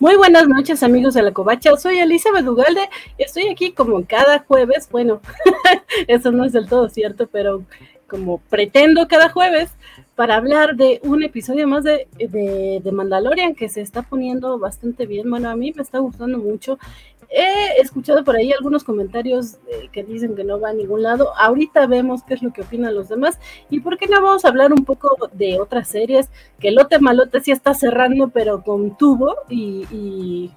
Muy 0.00 0.16
buenas 0.16 0.48
noches 0.48 0.82
amigos 0.82 1.12
de 1.12 1.20
la 1.20 1.30
Covacha, 1.30 1.76
soy 1.76 1.98
Elizabeth 1.98 2.48
Ugalde. 2.48 2.88
Y 3.18 3.22
estoy 3.22 3.48
aquí 3.48 3.72
como 3.72 4.02
cada 4.06 4.38
jueves, 4.38 4.88
bueno, 4.90 5.20
eso 6.08 6.32
no 6.32 6.46
es 6.46 6.52
del 6.52 6.70
todo 6.70 6.88
cierto, 6.88 7.26
pero 7.26 7.64
como 8.06 8.38
pretendo 8.38 9.06
cada 9.08 9.28
jueves 9.28 9.72
para 10.14 10.36
hablar 10.36 10.76
de 10.76 11.00
un 11.04 11.22
episodio 11.22 11.68
más 11.68 11.84
de, 11.84 12.08
de, 12.16 12.92
Mandalorian 12.92 13.54
que 13.54 13.68
se 13.68 13.82
está 13.82 14.00
poniendo 14.00 14.58
bastante 14.58 15.04
bien, 15.04 15.28
bueno, 15.28 15.50
a 15.50 15.54
mí 15.54 15.70
me 15.76 15.82
está 15.82 15.98
gustando 15.98 16.38
mucho. 16.38 16.78
He 17.32 17.80
escuchado 17.80 18.24
por 18.24 18.34
ahí 18.34 18.52
algunos 18.52 18.82
comentarios 18.82 19.58
que 19.92 20.02
dicen 20.02 20.34
que 20.34 20.42
no 20.42 20.58
va 20.58 20.70
a 20.70 20.72
ningún 20.72 21.02
lado. 21.02 21.32
Ahorita 21.36 21.86
vemos 21.86 22.24
qué 22.24 22.34
es 22.34 22.42
lo 22.42 22.52
que 22.52 22.62
opinan 22.62 22.94
los 22.94 23.08
demás. 23.08 23.38
¿Y 23.70 23.80
por 23.80 23.98
qué 23.98 24.08
no 24.08 24.20
vamos 24.20 24.44
a 24.44 24.48
hablar 24.48 24.72
un 24.72 24.84
poco 24.84 25.16
de 25.32 25.60
otras 25.60 25.88
series? 25.88 26.28
Que 26.58 26.72
Lote 26.72 26.98
Malote 26.98 27.40
sí 27.40 27.52
está 27.52 27.72
cerrando, 27.74 28.30
pero 28.30 28.64
con 28.64 28.96
tubo 28.96 29.36
y, 29.48 29.86
y 29.92 30.50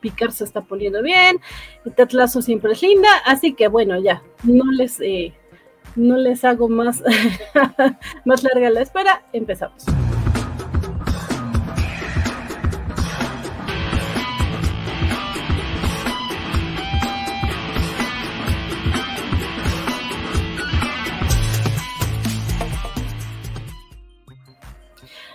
Picard 0.00 0.30
se 0.30 0.44
está 0.44 0.62
poniendo 0.62 1.02
bien. 1.02 1.40
Tetlazo 1.94 2.40
siempre 2.40 2.72
es 2.72 2.82
linda. 2.82 3.10
Así 3.26 3.52
que 3.52 3.68
bueno, 3.68 4.00
ya, 4.00 4.22
no 4.44 4.70
les, 4.72 5.00
eh, 5.00 5.34
no 5.94 6.16
les 6.16 6.42
hago 6.44 6.70
más, 6.70 7.02
más 8.24 8.42
larga 8.42 8.70
la 8.70 8.80
espera. 8.80 9.24
Empezamos. 9.32 9.84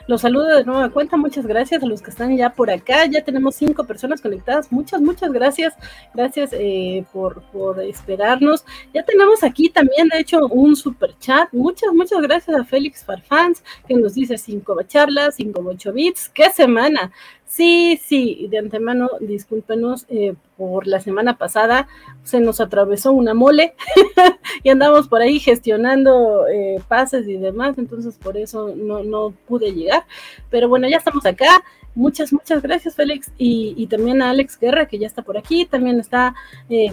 Los 0.06 0.22
saludo 0.22 0.58
de 0.58 0.66
nueva 0.66 0.90
cuenta, 0.90 1.16
muchas 1.16 1.46
gracias 1.46 1.82
a 1.82 1.86
los 1.86 2.02
que 2.02 2.10
están 2.10 2.36
ya 2.36 2.50
por 2.50 2.70
acá. 2.70 3.06
Ya 3.06 3.24
tenemos 3.24 3.56
cinco 3.56 3.86
personas 3.86 4.22
conectadas. 4.22 4.72
Muchas, 4.72 5.02
muchas 5.02 5.32
gracias. 5.32 5.74
Gracias 6.14 6.50
eh, 6.54 7.06
por, 7.14 7.42
por 7.44 7.80
esperarnos. 7.82 8.66
Ya 8.94 9.04
tenemos 9.04 9.44
aquí 9.44 9.70
también, 9.70 10.10
de 10.10 10.20
hecho, 10.20 10.48
un 10.48 10.76
super 10.76 11.18
chat. 11.20 11.48
Muchas, 11.54 11.94
muchas 11.94 12.22
gracias 12.22 12.58
a 12.58 12.66
Félix 12.66 13.04
Farfans, 13.06 13.64
que 13.88 13.96
nos 13.96 14.14
dice 14.16 14.38
cinco 14.38 14.82
charlas, 14.84 15.36
cinco 15.36 15.62
ocho 15.66 15.94
bits. 15.94 16.30
¡Qué 16.30 16.50
semana! 16.52 17.12
Sí, 17.56 18.00
sí, 18.04 18.48
de 18.50 18.58
antemano, 18.58 19.10
discúlpenos, 19.20 20.08
eh, 20.10 20.34
por 20.58 20.88
la 20.88 21.00
semana 21.00 21.38
pasada 21.38 21.88
se 22.24 22.40
nos 22.40 22.60
atravesó 22.60 23.12
una 23.12 23.36
mole 23.36 23.76
y 24.64 24.70
andamos 24.70 25.08
por 25.08 25.22
ahí 25.22 25.40
gestionando 25.40 26.48
eh, 26.48 26.82
pases 26.88 27.28
y 27.28 27.38
demás, 27.38 27.78
entonces 27.78 28.18
por 28.18 28.38
eso 28.38 28.74
no, 28.76 29.04
no 29.04 29.36
pude 29.48 29.72
llegar. 29.72 30.04
Pero 30.50 30.68
bueno, 30.68 30.90
ya 30.90 30.98
estamos 30.98 31.28
acá, 31.28 31.64
Muchas, 31.96 32.34
muchas 32.34 32.62
gracias, 32.62 32.96
Félix. 32.96 33.32
Y, 33.38 33.86
también 33.88 34.22
a 34.22 34.32
Alex 34.32 34.60
Guerra, 34.60 34.88
que 34.88 34.98
ya 34.98 35.08
está 35.08 35.22
por 35.22 35.38
aquí. 35.38 35.66
También 35.66 36.00
está 36.00 36.34
eh, 36.70 36.92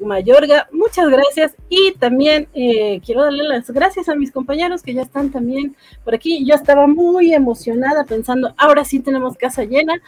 Mayorga. 0.00 0.68
Muchas 0.72 1.08
gracias. 1.08 1.56
Y 1.68 1.92
también 1.92 2.48
eh, 2.54 3.00
quiero 3.04 3.24
darle 3.24 3.44
las 3.44 3.70
gracias 3.70 4.08
a 4.08 4.14
mis 4.14 4.30
compañeros 4.30 4.82
que 4.82 4.94
ya 4.94 5.02
están 5.02 5.30
también 5.30 5.76
por 6.04 6.14
aquí. 6.14 6.44
Yo 6.44 6.54
estaba 6.54 6.86
muy 6.86 7.34
emocionada 7.34 8.04
pensando, 8.04 8.54
ahora 8.56 8.84
sí 8.84 9.00
tenemos 9.00 9.36
casa 9.36 9.64
llena. 9.64 10.00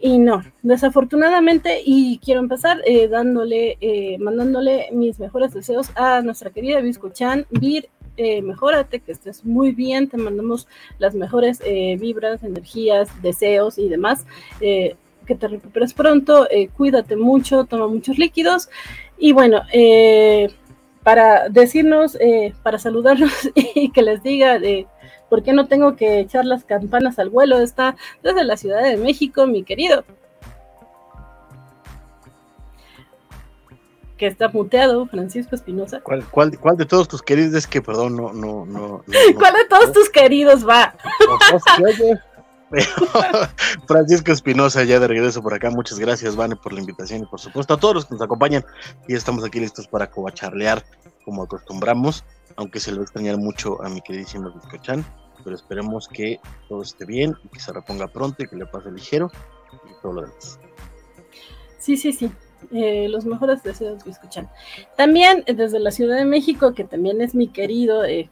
Y 0.00 0.18
no, 0.18 0.42
desafortunadamente, 0.62 1.80
y 1.82 2.18
quiero 2.18 2.40
empezar 2.40 2.82
eh, 2.84 3.08
dándole, 3.08 3.78
eh, 3.80 4.18
mandándole 4.18 4.88
mis 4.92 5.18
mejores 5.18 5.54
deseos 5.54 5.90
a 5.94 6.20
nuestra 6.20 6.50
querida 6.50 6.82
Visco 6.82 7.08
Chan, 7.08 7.46
Vir 7.48 7.88
eh, 8.16 8.42
mejórate, 8.42 9.00
que 9.00 9.12
estés 9.12 9.44
muy 9.44 9.72
bien, 9.72 10.08
te 10.08 10.16
mandamos 10.16 10.68
las 10.98 11.14
mejores 11.14 11.60
eh, 11.64 11.96
vibras, 11.98 12.42
energías, 12.42 13.08
deseos 13.22 13.78
y 13.78 13.88
demás. 13.88 14.26
Eh, 14.60 14.96
que 15.26 15.34
te 15.34 15.48
recuperes 15.48 15.94
pronto, 15.94 16.46
cuídate 16.76 17.16
mucho, 17.16 17.64
toma 17.64 17.88
muchos 17.88 18.18
líquidos. 18.18 18.68
Y 19.16 19.32
bueno, 19.32 19.62
para 21.02 21.48
decirnos, 21.48 22.18
para 22.62 22.78
saludarnos 22.78 23.32
y 23.54 23.90
que 23.90 24.02
les 24.02 24.22
diga 24.22 24.58
de 24.58 24.86
por 25.30 25.42
qué 25.42 25.54
no 25.54 25.66
tengo 25.66 25.96
que 25.96 26.20
echar 26.20 26.44
las 26.44 26.64
campanas 26.64 27.18
al 27.18 27.30
vuelo, 27.30 27.58
está 27.58 27.96
desde 28.22 28.44
la 28.44 28.58
Ciudad 28.58 28.82
de 28.82 28.98
México, 28.98 29.46
mi 29.46 29.62
querido 29.62 30.04
que 34.24 34.28
está 34.30 34.48
muteado, 34.48 35.06
Francisco 35.06 35.54
Espinosa. 35.54 36.00
¿Cuál, 36.00 36.24
cuál, 36.30 36.58
cuál 36.58 36.78
de 36.78 36.86
todos 36.86 37.06
tus 37.06 37.20
queridos 37.20 37.52
es 37.52 37.66
que, 37.66 37.82
perdón, 37.82 38.16
no, 38.16 38.32
no, 38.32 38.64
no. 38.64 39.04
¿Cuál 39.38 39.52
de 39.52 39.66
todos 39.68 39.92
tus 39.92 40.08
queridos 40.08 40.66
va? 40.66 40.94
Francisco 43.86 44.32
Espinosa, 44.32 44.82
ya 44.84 44.98
de 44.98 45.06
regreso 45.06 45.42
por 45.42 45.52
acá. 45.52 45.68
Muchas 45.68 45.98
gracias, 45.98 46.36
Vane, 46.36 46.56
por 46.56 46.72
la 46.72 46.80
invitación 46.80 47.24
y 47.24 47.26
por 47.26 47.38
supuesto 47.38 47.74
a 47.74 47.76
todos 47.76 47.96
los 47.96 48.06
que 48.06 48.14
nos 48.14 48.22
acompañan. 48.22 48.64
Y 49.06 49.14
estamos 49.14 49.44
aquí 49.44 49.60
listos 49.60 49.86
para 49.86 50.10
covacharlear 50.10 50.82
como 51.26 51.42
acostumbramos, 51.42 52.24
aunque 52.56 52.80
se 52.80 52.92
lo 52.92 52.96
va 52.96 53.02
a 53.02 53.04
extrañar 53.04 53.36
mucho 53.36 53.82
a 53.84 53.90
mi 53.90 54.00
queridísimo 54.00 54.58
Chan, 54.80 55.04
pero 55.44 55.54
esperemos 55.54 56.08
que 56.08 56.40
todo 56.70 56.80
esté 56.80 57.04
bien 57.04 57.36
y 57.44 57.48
que 57.48 57.60
se 57.60 57.74
reponga 57.74 58.08
pronto 58.08 58.42
y 58.42 58.48
que 58.48 58.56
le 58.56 58.64
pase 58.64 58.90
ligero 58.90 59.30
y 59.84 60.00
todo 60.00 60.14
lo 60.14 60.22
demás. 60.22 60.58
Sí, 61.78 61.98
sí, 61.98 62.14
sí. 62.14 62.32
Eh, 62.72 63.08
los 63.08 63.24
mejores 63.24 63.62
deseos 63.62 64.02
que 64.02 64.10
escuchan. 64.10 64.48
También 64.96 65.44
eh, 65.46 65.54
desde 65.54 65.78
la 65.78 65.90
Ciudad 65.90 66.16
de 66.16 66.24
México, 66.24 66.74
que 66.74 66.84
también 66.84 67.20
es 67.20 67.34
mi 67.34 67.48
querido, 67.48 68.04
eh, 68.04 68.30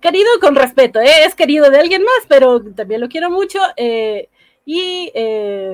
querido 0.00 0.28
con 0.40 0.54
respeto, 0.54 1.00
es 1.00 1.34
querido 1.34 1.70
de 1.70 1.78
alguien 1.78 2.02
más, 2.02 2.26
pero 2.28 2.62
también 2.62 3.00
lo 3.00 3.08
quiero 3.08 3.30
mucho. 3.30 3.58
y 4.64 5.10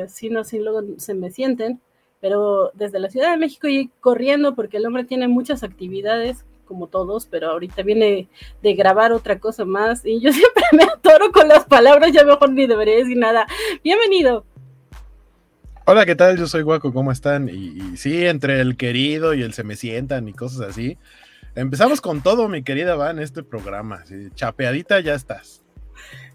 si 0.08 0.30
no, 0.30 0.44
si 0.44 0.58
luego 0.58 0.82
se 0.96 1.14
me 1.14 1.30
sienten, 1.30 1.80
pero 2.20 2.70
desde 2.74 2.98
la 2.98 3.10
Ciudad 3.10 3.30
de 3.30 3.36
México 3.36 3.68
y 3.68 3.90
corriendo 4.00 4.54
porque 4.54 4.78
el 4.78 4.86
hombre 4.86 5.04
tiene 5.04 5.28
muchas 5.28 5.62
actividades 5.62 6.44
como 6.64 6.88
todos, 6.88 7.26
pero 7.26 7.50
ahorita 7.50 7.82
viene 7.82 8.28
de 8.62 8.74
grabar 8.74 9.12
otra 9.12 9.38
cosa 9.38 9.64
más 9.64 10.04
y 10.04 10.20
yo 10.20 10.32
siempre 10.32 10.64
me 10.72 10.84
atoro 10.84 11.32
con 11.32 11.48
las 11.48 11.64
palabras, 11.64 12.12
ya 12.12 12.24
mejor 12.24 12.50
ni 12.50 12.66
debería 12.66 12.96
decir 12.96 13.16
nada. 13.16 13.46
Bienvenido. 13.84 14.44
Hola, 15.88 16.04
¿qué 16.04 16.16
tal? 16.16 16.36
Yo 16.36 16.48
soy 16.48 16.62
Guaco, 16.62 16.92
¿cómo 16.92 17.12
están? 17.12 17.48
Y, 17.48 17.96
sí, 17.96 18.26
entre 18.26 18.60
el 18.60 18.76
querido 18.76 19.34
y 19.34 19.42
el 19.42 19.52
se 19.52 19.62
me 19.62 19.76
sientan 19.76 20.26
y 20.26 20.32
cosas 20.32 20.62
así. 20.62 20.98
Empezamos 21.54 22.00
con 22.00 22.24
todo, 22.24 22.48
mi 22.48 22.64
querida 22.64 22.96
Van, 22.96 23.20
este 23.20 23.44
programa. 23.44 24.02
chapeadita 24.34 24.98
ya 24.98 25.14
estás. 25.14 25.62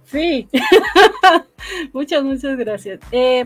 Sí, 0.05 0.47
muchas, 1.91 2.23
muchas 2.23 2.57
gracias. 2.57 3.01
Eh, 3.11 3.45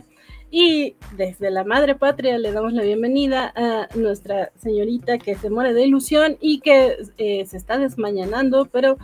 y 0.51 0.95
desde 1.17 1.49
la 1.49 1.63
Madre 1.63 1.95
Patria 1.95 2.37
le 2.37 2.51
damos 2.51 2.73
la 2.73 2.83
bienvenida 2.83 3.51
a 3.55 3.87
nuestra 3.95 4.51
señorita 4.61 5.17
que 5.17 5.33
se 5.33 5.49
muere 5.49 5.73
de 5.73 5.85
ilusión 5.87 6.37
y 6.39 6.59
que 6.59 6.97
eh, 7.17 7.47
se 7.47 7.57
está 7.57 7.79
desmañanando, 7.79 8.69
pero 8.71 8.99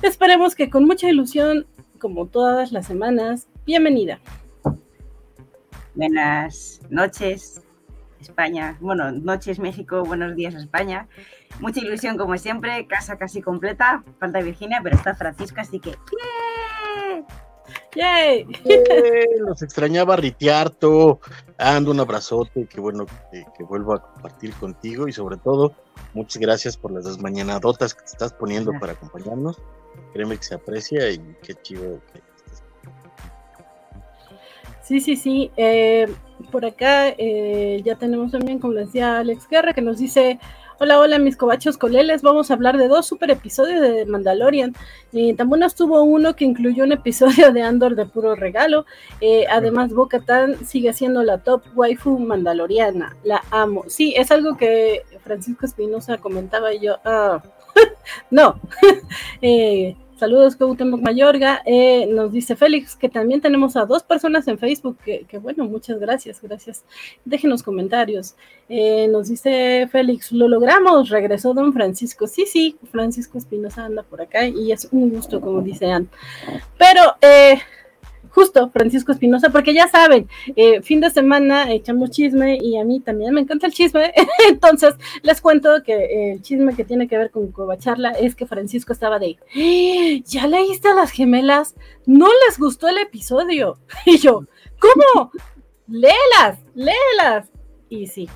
esperemos 0.00 0.54
que 0.54 0.70
con 0.70 0.84
mucha 0.84 1.08
ilusión, 1.08 1.66
como 1.98 2.26
todas 2.26 2.70
las 2.70 2.86
semanas, 2.86 3.48
bienvenida. 3.66 4.20
Buenas 6.00 6.80
noches, 6.88 7.60
España. 8.22 8.78
Bueno, 8.80 9.12
noches 9.12 9.58
México, 9.58 10.02
buenos 10.02 10.34
días 10.34 10.54
España. 10.54 11.06
Mucha 11.60 11.80
ilusión 11.80 12.16
como 12.16 12.38
siempre, 12.38 12.86
casa 12.86 13.18
casi 13.18 13.42
completa. 13.42 14.02
Falta 14.18 14.40
Virginia, 14.40 14.80
pero 14.82 14.96
está 14.96 15.14
Francisca, 15.14 15.60
así 15.60 15.78
que 15.78 15.98
¡Yay! 17.94 18.46
Los 19.40 19.60
extrañaba 19.60 20.16
Ritiarto. 20.16 21.20
Ando 21.58 21.90
un 21.90 22.00
abrazote, 22.00 22.66
qué 22.66 22.80
bueno 22.80 23.04
que, 23.04 23.44
que, 23.58 23.62
vuelvo 23.62 23.92
a 23.92 24.00
compartir 24.00 24.54
contigo 24.54 25.06
y 25.06 25.12
sobre 25.12 25.36
todo, 25.36 25.74
muchas 26.14 26.40
gracias 26.40 26.78
por 26.78 26.92
las 26.92 27.04
dos 27.04 27.20
mañanadotas 27.20 27.92
que 27.92 28.00
te 28.00 28.12
estás 28.12 28.32
poniendo 28.32 28.72
para 28.80 28.94
acompañarnos. 28.94 29.60
Créeme 30.14 30.38
que 30.38 30.44
se 30.44 30.54
aprecia 30.54 31.10
y 31.10 31.18
qué 31.42 31.52
chido 31.56 32.00
que 32.14 32.29
Sí, 34.90 34.98
sí, 34.98 35.14
sí. 35.14 35.52
Eh, 35.56 36.08
por 36.50 36.64
acá 36.64 37.10
eh, 37.10 37.80
ya 37.84 37.94
tenemos 37.94 38.32
también, 38.32 38.58
como 38.58 38.74
decía 38.74 39.18
Alex 39.20 39.46
Guerra, 39.48 39.72
que 39.72 39.82
nos 39.82 39.98
dice, 39.98 40.40
hola, 40.80 40.98
hola, 40.98 41.20
mis 41.20 41.36
cobachos 41.36 41.78
coleles, 41.78 42.22
vamos 42.22 42.50
a 42.50 42.54
hablar 42.54 42.76
de 42.76 42.88
dos 42.88 43.06
super 43.06 43.30
episodios 43.30 43.80
de 43.80 44.04
Mandalorian. 44.06 44.74
Eh, 45.12 45.36
también 45.36 45.62
estuvo 45.62 46.02
uno 46.02 46.34
que 46.34 46.44
incluyó 46.44 46.82
un 46.82 46.90
episodio 46.90 47.52
de 47.52 47.62
Andor 47.62 47.94
de 47.94 48.06
puro 48.06 48.34
regalo. 48.34 48.84
Eh, 49.20 49.46
además, 49.48 49.94
Boca 49.94 50.22
Tan 50.22 50.66
sigue 50.66 50.92
siendo 50.92 51.22
la 51.22 51.38
top 51.38 51.62
waifu 51.76 52.18
mandaloriana. 52.18 53.16
La 53.22 53.44
amo. 53.52 53.84
Sí, 53.86 54.12
es 54.16 54.32
algo 54.32 54.56
que 54.56 55.04
Francisco 55.22 55.66
Espinosa 55.66 56.18
comentaba 56.18 56.74
y 56.74 56.80
yo, 56.80 56.96
ah, 57.04 57.40
no. 58.32 58.60
eh, 59.40 59.94
Saludos, 60.20 60.54
Cuauhtémoc 60.54 61.00
Mayorga. 61.00 61.62
Eh, 61.64 62.06
nos 62.06 62.30
dice 62.30 62.54
Félix 62.54 62.94
que 62.94 63.08
también 63.08 63.40
tenemos 63.40 63.74
a 63.74 63.86
dos 63.86 64.02
personas 64.02 64.46
en 64.48 64.58
Facebook. 64.58 64.98
Que, 64.98 65.38
bueno, 65.38 65.64
muchas 65.64 65.98
gracias, 65.98 66.42
gracias. 66.42 66.84
Déjenos 67.24 67.62
comentarios. 67.62 68.34
Eh, 68.68 69.08
nos 69.08 69.28
dice 69.28 69.88
Félix, 69.90 70.30
lo 70.30 70.46
logramos, 70.46 71.08
regresó 71.08 71.54
don 71.54 71.72
Francisco. 71.72 72.26
Sí, 72.26 72.44
sí, 72.44 72.76
Francisco 72.92 73.38
Espinosa 73.38 73.86
anda 73.86 74.02
por 74.02 74.20
acá 74.20 74.46
y 74.46 74.72
es 74.72 74.90
un 74.92 75.08
gusto, 75.08 75.40
como 75.40 75.62
dice 75.62 75.90
Ann. 75.90 76.10
Pero, 76.76 77.00
eh, 77.22 77.58
justo 78.30 78.70
Francisco 78.70 79.12
Espinosa, 79.12 79.50
porque 79.50 79.74
ya 79.74 79.88
saben, 79.88 80.28
eh, 80.56 80.82
fin 80.82 81.00
de 81.00 81.10
semana 81.10 81.70
echamos 81.72 82.10
chisme 82.10 82.58
y 82.60 82.76
a 82.78 82.84
mí 82.84 83.00
también 83.00 83.34
me 83.34 83.40
encanta 83.40 83.66
el 83.66 83.72
chisme, 83.72 84.12
entonces 84.48 84.94
les 85.22 85.40
cuento 85.40 85.82
que 85.84 86.32
el 86.32 86.42
chisme 86.42 86.74
que 86.74 86.84
tiene 86.84 87.08
que 87.08 87.18
ver 87.18 87.30
con 87.30 87.52
Covacharla 87.52 88.10
es 88.12 88.34
que 88.34 88.46
Francisco 88.46 88.92
estaba 88.92 89.18
de, 89.18 89.38
¡Eh! 89.54 90.22
¿ya 90.24 90.46
leíste 90.46 90.88
a 90.88 90.94
las 90.94 91.10
gemelas? 91.10 91.74
No 92.06 92.28
les 92.46 92.58
gustó 92.58 92.88
el 92.88 92.98
episodio. 92.98 93.78
Y 94.06 94.18
yo, 94.18 94.44
¿cómo? 94.78 95.30
Léelas, 95.86 96.58
léelas. 96.74 97.48
Y 97.88 98.06
sí, 98.06 98.28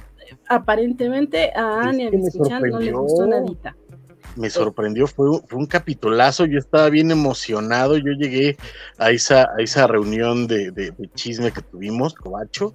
aparentemente 0.49 1.53
a 1.55 1.83
Anne 1.83 2.05
y 2.05 2.07
a 2.07 2.61
no 2.61 2.81
les 2.81 2.93
gustó 2.93 3.27
nadita 3.27 3.75
me 4.37 4.51
sorprendió, 4.51 5.07
fue, 5.07 5.29
un 5.31 5.67
capitulazo, 5.67 6.45
yo 6.47 6.59
estaba 6.59 6.91
bien 6.91 7.11
emocionado, 7.11 7.97
yo 7.97 8.13
llegué 8.13 8.57
a 8.99 9.11
esa, 9.11 9.49
a 9.57 9.63
esa 9.63 9.87
reunión 9.87 10.47
de, 10.47 10.93
chisme 11.15 11.53
que 11.53 11.63
tuvimos, 11.63 12.15
Cobacho, 12.15 12.75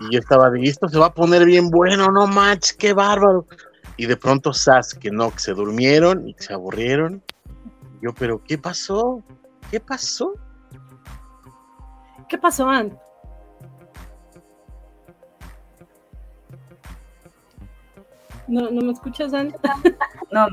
y 0.00 0.12
yo 0.12 0.18
estaba 0.18 0.50
de 0.50 0.62
esto 0.62 0.88
se 0.88 0.98
va 0.98 1.06
a 1.06 1.14
poner 1.14 1.44
bien 1.44 1.70
bueno, 1.70 2.08
no 2.08 2.26
match, 2.26 2.72
qué 2.78 2.92
bárbaro. 2.92 3.46
Y 3.96 4.06
de 4.06 4.16
pronto 4.16 4.52
Sas, 4.52 4.94
que 4.94 5.10
no, 5.10 5.30
que 5.30 5.38
se 5.38 5.52
durmieron 5.52 6.26
y 6.26 6.34
que 6.34 6.42
se 6.44 6.54
aburrieron. 6.54 7.22
Yo, 8.00 8.12
pero 8.14 8.42
¿qué 8.42 8.56
pasó? 8.56 9.22
¿Qué 9.70 9.80
pasó? 9.80 10.34
¿Qué 12.28 12.38
pasó, 12.38 12.68
Ant? 12.68 12.94
No, 18.52 18.70
¿No 18.70 18.82
me 18.82 18.92
escuchas, 18.92 19.32
Ant? 19.32 19.54
No, 20.30 20.46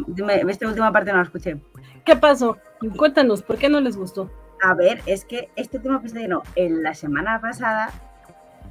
esta 0.47 0.67
última 0.67 0.89
parte 0.91 1.11
no 1.11 1.17
la 1.17 1.23
escuché. 1.23 1.57
¿Qué 2.05 2.15
pasó? 2.15 2.57
Cuéntanos, 2.95 3.41
¿por 3.41 3.57
qué 3.57 3.67
no 3.67 3.81
les 3.81 3.97
gustó? 3.97 4.31
A 4.61 4.73
ver, 4.73 5.01
es 5.05 5.25
que 5.25 5.49
este 5.57 5.77
último 5.77 5.97
episodio, 5.97 6.29
no, 6.29 6.43
en 6.55 6.81
la 6.81 6.93
semana 6.93 7.41
pasada, 7.41 7.91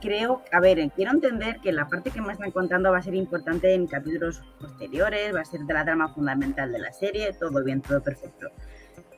creo, 0.01 0.43
a 0.51 0.61
ver, 0.61 0.91
quiero 0.97 1.13
entender 1.13 1.61
que 1.61 1.73
la 1.73 1.89
parte 1.89 2.11
que 2.11 2.23
me 2.23 2.33
están 2.33 2.53
contando 2.53 2.91
va 2.91 2.99
a 2.99 3.03
ser 3.03 3.15
importante 3.15 3.75
en 3.75 3.87
capítulos 3.87 4.43
posteriores, 4.61 5.35
va 5.35 5.41
a 5.41 5.45
ser 5.45 5.61
de 5.61 5.75
la 5.75 5.85
trama 5.85 6.09
fundamental 6.15 6.73
de 6.73 6.79
la 6.79 6.93
serie, 6.95 7.35
todo 7.35 7.63
bien, 7.63 7.83
todo 7.83 8.03
perfecto. 8.03 8.49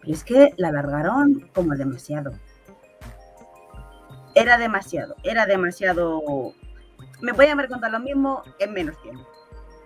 Pero 0.01 0.12
es 0.12 0.25
que 0.25 0.55
la 0.57 0.69
alargaron 0.69 1.49
como 1.55 1.77
demasiado. 1.77 2.33
Era 4.35 4.59
demasiado, 4.59 5.15
era 5.23 5.47
demasiado... 5.47 6.53
Me 7.21 7.33
podían 7.33 7.59
haber 7.59 7.71
contado 7.71 7.93
lo 7.93 8.01
mismo 8.01 8.43
en 8.59 8.73
menos 8.73 9.01
tiempo. 9.03 9.25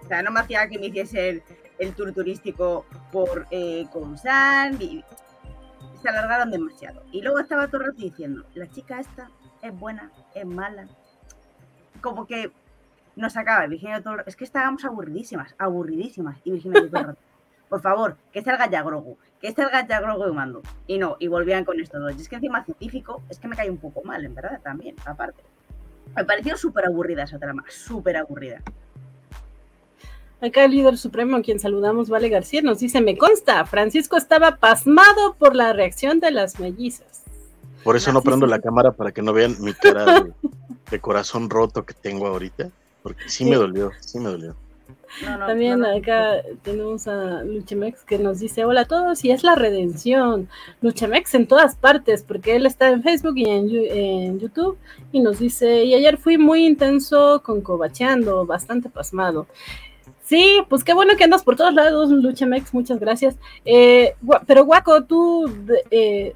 O 0.05 0.09
sea, 0.09 0.23
no 0.23 0.31
me 0.31 0.41
hacía 0.41 0.69
que 0.69 0.79
me 0.79 0.87
hiciese 0.87 1.43
el 1.79 1.95
tour 1.95 2.13
turístico 2.13 2.87
por 3.11 3.47
eh, 3.51 3.87
y 4.81 5.05
se 6.03 6.09
alargaron 6.09 6.51
demasiado. 6.51 7.03
Y 7.11 7.23
luego 7.23 7.41
estaba 7.41 7.69
todo 7.69 7.91
diciendo, 7.97 8.45
la 8.55 8.69
chica 8.71 9.01
esta 9.01 9.31
es 9.63 9.79
buena, 9.79 10.13
es 10.35 10.47
mala. 10.47 10.87
Como 12.01 12.27
que 12.27 12.53
nos 13.17 13.37
acaba 13.37 13.67
Virginia 13.67 14.03
todo 14.03 14.17
es 14.27 14.37
que 14.37 14.45
estábamos 14.45 14.85
aburridísimas, 14.85 15.55
aburridísimas. 15.59 16.39
Y 16.45 16.53
Virginia 16.53 16.89
todo 16.91 17.17
por 17.69 17.81
favor, 17.81 18.17
que 18.31 18.43
salga 18.43 18.71
ya 18.71 18.83
Grogu, 18.83 19.19
que 19.41 19.53
salga 19.53 19.87
ya 19.87 20.01
Grogu 20.01 20.29
y 20.29 20.33
mando. 20.33 20.63
Y 20.87 20.99
no, 20.99 21.17
y 21.19 21.29
volvían 21.29 21.65
con 21.65 21.81
esto. 21.81 21.99
Y 22.11 22.21
es 22.21 22.29
que 22.29 22.37
encima 22.37 22.65
científico 22.65 23.23
es 23.29 23.39
que 23.39 23.49
me 23.49 23.57
cae 23.57 23.71
un 23.71 23.79
poco 23.79 24.03
mal, 24.05 24.25
en 24.25 24.35
verdad, 24.35 24.61
también, 24.63 24.95
aparte. 25.07 25.43
Me 26.15 26.25
pareció 26.25 26.57
súper 26.57 26.87
aburrida 26.87 27.25
esa 27.25 27.39
trama, 27.39 27.65
súper 27.69 28.17
aburrida. 28.17 28.61
Acá 30.41 30.65
el 30.65 30.73
líder 30.73 30.99
supremo, 30.99 31.37
a 31.37 31.43
quien 31.43 31.59
saludamos, 31.59 32.09
Vale 32.09 32.29
García, 32.29 32.61
nos 32.61 32.79
dice, 32.79 33.01
me 33.01 33.17
consta, 33.17 33.65
Francisco 33.65 34.17
estaba 34.17 34.57
pasmado 34.57 35.35
por 35.39 35.57
la 35.57 35.73
reacción 35.73 36.21
de 36.21 36.31
las 36.31 36.61
mellizas. 36.61 37.23
Por 37.83 37.97
eso 37.97 38.13
no 38.13 38.23
prendo 38.23 38.47
la 38.47 38.61
cámara 38.61 38.93
para 38.93 39.13
que 39.13 39.23
no 39.23 39.33
vean 39.33 39.57
mi 39.61 39.75
cara 39.75 40.25
de, 40.91 41.01
corazón 41.01 41.51
roto 41.51 41.85
que 41.85 41.93
tengo 41.93 42.27
ahorita, 42.27 42.71
porque 43.03 43.29
sí, 43.29 43.45
me 43.45 43.57
dolió, 43.57 43.93
sí 44.01 44.19
me 44.19 44.31
dolió. 44.31 44.57
También 45.23 45.85
acá 45.85 46.43
tenemos 46.63 47.07
a 47.07 47.45
Luchemex 47.45 48.03
que 48.03 48.19
nos 48.19 48.41
dice 48.41 48.65
hola 48.65 48.81
a 48.81 48.85
todos 48.87 49.25
y 49.25 49.31
es 49.31 49.45
la 49.45 49.55
redención. 49.55 50.49
Luchemex 50.81 51.35
en 51.35 51.47
todas 51.47 51.77
partes 51.77 52.23
porque 52.23 52.57
él 52.57 52.67
está 52.67 52.89
en 52.91 53.03
Facebook 53.03 53.35
y 53.37 53.49
en, 53.49 53.71
en 53.71 54.41
YouTube 54.41 54.77
y 55.13 55.21
nos 55.21 55.39
dice 55.39 55.85
y 55.85 55.95
ayer 55.95 56.17
fui 56.17 56.37
muy 56.37 56.67
intenso 56.67 57.43
con 57.45 57.61
cobacheando, 57.61 58.45
bastante 58.45 58.89
pasmado. 58.89 59.47
Sí, 60.25 60.63
pues 60.71 60.83
qué 60.83 60.95
bueno 60.95 61.17
que 61.17 61.25
andas 61.25 61.45
por 61.45 61.55
todos 61.55 61.75
lados, 61.75 62.09
Luchamex, 62.09 62.73
muchas 62.73 62.99
gracias. 62.99 63.37
Eh, 63.67 64.15
pero 64.47 64.65
Guaco, 64.65 65.05
tú 65.05 65.53
eh, 65.91 66.35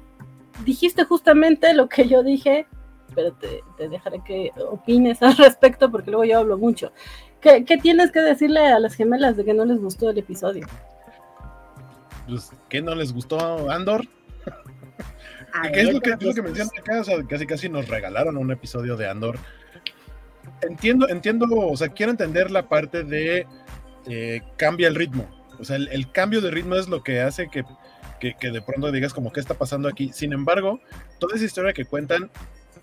dijiste 0.63 1.03
justamente 1.05 1.73
lo 1.73 1.89
que 1.89 2.07
yo 2.07 2.21
dije, 2.21 2.67
pero 3.15 3.33
te, 3.33 3.89
dejaré 3.89 4.21
que 4.23 4.51
opines 4.69 5.21
al 5.23 5.35
respecto 5.37 5.89
porque 5.89 6.11
luego 6.11 6.23
yo 6.23 6.37
hablo 6.37 6.57
mucho. 6.57 6.91
¿Qué, 7.41 7.63
tienes 7.81 8.11
que 8.11 8.19
decirle 8.19 8.59
a 8.67 8.79
las 8.79 8.93
gemelas 8.93 9.37
de 9.37 9.45
que 9.45 9.55
no 9.55 9.65
les 9.65 9.79
gustó 9.79 10.11
el 10.11 10.19
episodio? 10.19 10.67
Pues, 12.27 12.51
¿qué 12.67 12.81
no 12.81 12.93
les 12.93 13.11
gustó 13.11 13.71
Andor? 13.71 14.05
¿Qué 15.73 15.81
es 15.81 15.93
lo 15.93 15.99
que, 15.99 16.11
lo 16.11 16.33
que 16.33 16.41
mencionan 16.43 16.71
acá? 16.77 16.99
O 16.99 17.03
sea, 17.03 17.23
casi 17.23 17.47
casi 17.47 17.69
nos 17.69 17.87
regalaron 17.87 18.37
un 18.37 18.51
episodio 18.51 18.95
de 18.97 19.09
Andor. 19.09 19.39
Entiendo, 20.61 21.07
entiendo, 21.09 21.47
o 21.49 21.75
sea, 21.75 21.87
quiero 21.87 22.11
entender 22.11 22.51
la 22.51 22.67
parte 22.67 23.03
de 23.03 23.47
eh, 24.07 24.41
cambia 24.57 24.87
el 24.87 24.95
ritmo. 24.95 25.27
O 25.59 25.65
sea, 25.65 25.75
el, 25.75 26.11
cambio 26.11 26.41
de 26.41 26.51
ritmo 26.51 26.75
es 26.75 26.87
lo 26.87 27.03
que 27.03 27.21
hace 27.21 27.49
que, 27.49 27.63
de 28.21 28.61
pronto 28.61 28.91
digas 28.91 29.13
como 29.13 29.31
qué 29.31 29.39
está 29.39 29.53
pasando 29.53 29.89
aquí. 29.89 30.11
Sin 30.13 30.33
embargo, 30.33 30.79
toda 31.19 31.35
esa 31.35 31.45
historia 31.45 31.73
que 31.73 31.85
cuentan, 31.85 32.31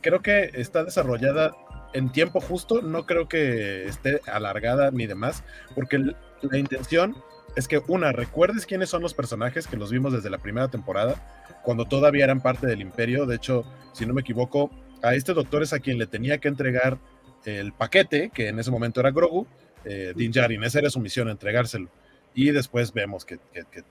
creo 0.03 0.21
que 0.21 0.51
está 0.55 0.85
desarrollada 0.85 1.55
en 1.95 2.13
tiempo 2.13 2.41
justo, 2.41 2.83
no 2.83 3.07
creo 3.07 3.29
que 3.29 3.87
esté 3.87 4.21
alargada 4.27 4.91
ni 4.91 5.07
demás, 5.07 5.43
porque 5.75 5.99
la 5.99 6.59
intención 6.59 7.17
es 7.57 7.67
que 7.69 7.81
una, 7.89 8.13
recuerdes 8.13 8.67
quiénes 8.67 8.91
son 8.91 9.01
los 9.01 9.15
personajes 9.15 9.67
que 9.67 9.79
los 9.79 9.91
vimos 9.91 10.13
desde 10.13 10.29
la 10.29 10.39
primera 10.39 10.69
temporada, 10.69 11.15
cuando 11.63 11.87
todavía 11.87 12.25
eran 12.25 12.43
parte 12.43 12.67
del 12.67 12.83
imperio. 12.83 13.25
De 13.25 13.37
hecho, 13.37 13.65
si 13.93 14.05
no 14.05 14.13
me 14.13 14.21
equivoco, 14.21 14.71
a 15.03 15.15
este 15.15 15.33
doctor 15.33 15.63
es 15.63 15.73
a 15.73 15.81
quien 15.81 15.99
le 15.99 16.07
tenía 16.07 16.39
que 16.39 16.49
entregar 16.49 16.99
el 17.47 17.73
paquete, 17.73 18.31
que 18.35 18.49
en 18.49 18.59
ese 18.59 18.71
momento 18.71 19.01
era 19.01 19.11
Grogu, 19.11 19.47
eh, 19.87 20.13
Din 20.17 20.33
Djarin. 20.33 20.65
Esa 20.65 20.81
era 20.81 20.91
su 20.91 21.01
misión, 21.01 21.29
entregárselo. 21.29 21.89
Y 22.35 22.51
después 22.51 22.93
vemos 22.93 23.25
que, 23.25 23.39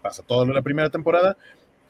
pasa 0.01 0.21
todo 0.21 0.45
la 0.45 0.61
primera 0.61 0.89
temporada. 0.89 1.37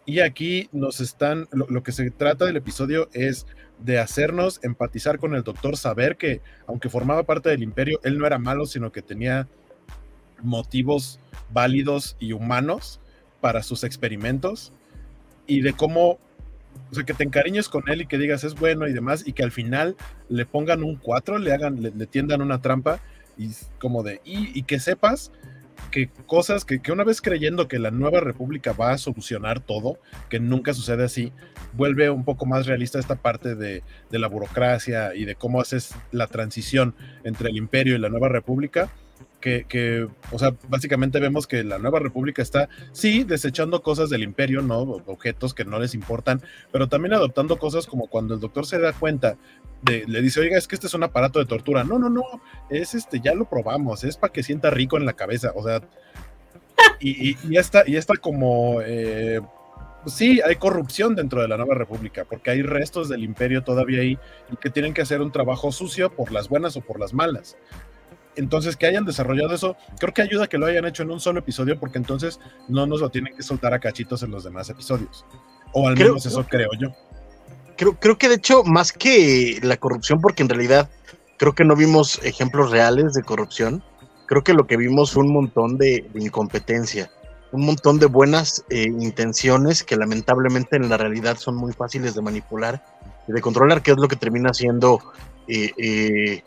Y 0.05 0.19
aquí 0.19 0.69
nos 0.71 1.01
están, 1.01 1.47
lo, 1.51 1.81
que 1.81 1.91
se 1.91 2.09
trata 2.11 2.45
del 2.45 2.57
episodio 2.57 3.09
es 3.11 3.47
de 3.79 3.97
hacernos 3.97 4.63
empatizar 4.63 5.17
con 5.17 5.33
el 5.33 5.43
doctor, 5.43 5.75
saber 5.75 6.15
que 6.15 6.41
aunque 6.67 6.89
formaba 6.89 7.23
parte 7.23 7.49
del 7.49 7.63
imperio, 7.63 7.99
él 8.03 8.19
no 8.19 8.27
era 8.27 8.37
malo, 8.37 8.67
sino 8.67 8.91
que 8.91 9.01
tenía 9.01 9.47
motivos 10.43 11.19
válidos 11.51 12.15
y 12.19 12.33
humanos 12.33 12.99
para 13.41 13.63
sus 13.63 13.83
experimentos 13.83 14.71
y 15.47 15.61
de 15.61 15.73
cómo, 15.73 16.19
o 16.91 16.93
sea, 16.93 17.03
que 17.03 17.15
te 17.15 17.23
encariñes 17.23 17.67
con 17.67 17.89
él 17.89 18.01
y 18.01 18.05
que 18.05 18.19
digas 18.19 18.43
es 18.43 18.53
bueno 18.53 18.87
y 18.87 18.93
demás 18.93 19.27
y 19.27 19.33
que 19.33 19.43
al 19.43 19.51
final 19.51 19.95
le 20.29 20.45
pongan 20.45 20.83
un 20.83 20.97
4, 20.97 21.39
le 21.39 21.51
hagan, 21.51 21.81
le 21.81 22.05
tiendan 22.05 22.43
una 22.43 22.61
trampa 22.61 23.01
y 23.37 23.51
como 23.79 24.03
de, 24.03 24.21
y, 24.23 24.63
que 24.63 24.79
sepas 24.79 25.31
que 25.91 26.09
cosas 26.25 26.65
que, 26.65 26.79
una 26.91 27.03
vez 27.03 27.21
creyendo 27.21 27.67
que 27.67 27.79
la 27.79 27.91
nueva 27.91 28.19
república 28.19 28.73
va 28.73 28.91
a 28.91 28.97
solucionar 28.97 29.59
todo, 29.59 29.99
que 30.29 30.39
nunca 30.39 30.73
sucede 30.73 31.03
así, 31.03 31.33
vuelve 31.73 32.09
un 32.09 32.23
poco 32.23 32.45
más 32.45 32.65
realista 32.65 32.99
esta 32.99 33.15
parte 33.15 33.55
de, 33.55 33.83
de 34.09 34.19
la 34.19 34.27
burocracia 34.27 35.15
y 35.15 35.25
de 35.25 35.35
cómo 35.35 35.61
haces 35.61 35.93
la 36.11 36.27
transición 36.27 36.95
entre 37.23 37.49
el 37.49 37.57
imperio 37.57 37.95
y 37.95 37.99
la 37.99 38.09
nueva 38.09 38.29
república 38.29 38.89
que, 39.45 40.07
o 40.31 40.39
sea, 40.39 40.55
básicamente 40.69 41.19
vemos 41.19 41.45
que 41.45 41.63
la 41.63 41.77
nueva 41.77 41.99
república 41.99 42.41
está, 42.41 42.67
sí, 42.91 43.23
desechando 43.23 43.83
cosas 43.83 44.09
del 44.09 44.23
imperio, 44.23 44.61
¿no? 44.61 44.79
Objetos 44.79 45.53
que 45.53 45.65
no 45.65 45.79
les 45.79 45.93
importan, 45.93 46.41
pero 46.71 46.87
también 46.87 47.13
adoptando 47.13 47.57
cosas 47.57 47.85
como 47.85 48.07
cuando 48.07 48.33
el 48.33 48.39
doctor 48.39 48.65
se 48.65 48.79
da 48.79 48.93
cuenta, 48.93 49.37
de, 49.83 50.05
le 50.07 50.21
dice, 50.21 50.39
oiga, 50.39 50.57
es 50.57 50.67
que 50.67 50.75
este 50.75 50.87
es 50.87 50.93
un 50.95 51.03
aparato 51.03 51.39
de 51.39 51.45
tortura. 51.45 51.83
No, 51.83 51.99
no, 51.99 52.09
no, 52.09 52.23
es 52.69 52.95
este, 52.95 53.19
ya 53.19 53.35
lo 53.35 53.45
probamos, 53.45 54.03
es 54.03 54.17
para 54.17 54.33
que 54.33 54.41
sienta 54.41 54.71
rico 54.71 54.97
en 54.97 55.05
la 55.05 55.13
cabeza, 55.13 55.51
o 55.55 55.63
sea, 55.63 55.81
y, 56.99 57.29
y, 57.29 57.37
y 57.49 57.57
está, 57.57 57.81
está 57.81 58.15
como... 58.15 58.81
Eh, 58.81 59.41
sí, 60.07 60.41
hay 60.41 60.55
corrupción 60.55 61.15
dentro 61.15 61.41
de 61.41 61.47
la 61.47 61.57
nueva 61.57 61.75
república, 61.75 62.25
porque 62.25 62.51
hay 62.51 62.61
restos 62.61 63.09
del 63.09 63.23
imperio 63.23 63.63
todavía 63.63 64.01
ahí 64.01 64.17
y 64.51 64.55
que 64.57 64.69
tienen 64.69 64.93
que 64.93 65.01
hacer 65.01 65.21
un 65.21 65.31
trabajo 65.31 65.71
sucio 65.71 66.11
por 66.11 66.31
las 66.31 66.49
buenas 66.49 66.75
o 66.77 66.81
por 66.81 66.99
las 66.99 67.13
malas. 67.13 67.57
Entonces, 68.35 68.75
que 68.75 68.85
hayan 68.85 69.05
desarrollado 69.05 69.53
eso, 69.53 69.77
creo 69.99 70.13
que 70.13 70.21
ayuda 70.21 70.45
a 70.45 70.47
que 70.47 70.57
lo 70.57 70.65
hayan 70.65 70.85
hecho 70.85 71.03
en 71.03 71.11
un 71.11 71.19
solo 71.19 71.39
episodio, 71.39 71.79
porque 71.79 71.97
entonces 71.97 72.39
no 72.67 72.85
nos 72.85 73.01
lo 73.01 73.09
tienen 73.09 73.35
que 73.35 73.43
soltar 73.43 73.73
a 73.73 73.79
cachitos 73.79 74.23
en 74.23 74.31
los 74.31 74.43
demás 74.43 74.69
episodios. 74.69 75.25
O 75.71 75.87
al 75.87 75.97
menos 75.97 76.25
eso 76.25 76.45
creo 76.45 76.69
yo. 76.79 76.89
Creo, 77.77 77.99
creo 77.99 78.17
que 78.17 78.29
de 78.29 78.35
hecho, 78.35 78.63
más 78.63 78.91
que 78.91 79.59
la 79.61 79.77
corrupción, 79.77 80.21
porque 80.21 80.43
en 80.43 80.49
realidad 80.49 80.89
creo 81.37 81.53
que 81.53 81.65
no 81.65 81.75
vimos 81.75 82.19
ejemplos 82.23 82.71
reales 82.71 83.13
de 83.13 83.23
corrupción, 83.23 83.83
creo 84.25 84.43
que 84.43 84.53
lo 84.53 84.67
que 84.67 84.77
vimos 84.77 85.11
fue 85.11 85.23
un 85.23 85.33
montón 85.33 85.77
de, 85.77 86.05
incompetencia, 86.15 87.11
un 87.51 87.65
montón 87.65 87.99
de 87.99 88.05
buenas 88.05 88.63
eh, 88.69 88.83
intenciones 88.83 89.83
que 89.83 89.95
lamentablemente 89.95 90.77
en 90.77 90.89
la 90.89 90.97
realidad 90.97 91.37
son 91.37 91.55
muy 91.55 91.73
fáciles 91.73 92.15
de 92.15 92.21
manipular 92.21 92.83
de 93.27 93.41
controlar, 93.41 93.81
que 93.81 93.91
es 93.91 93.97
lo 93.97 94.07
que 94.07 94.15
termina 94.15 94.53
siendo 94.53 95.01
eh, 95.47 95.71
eh, 95.77 96.43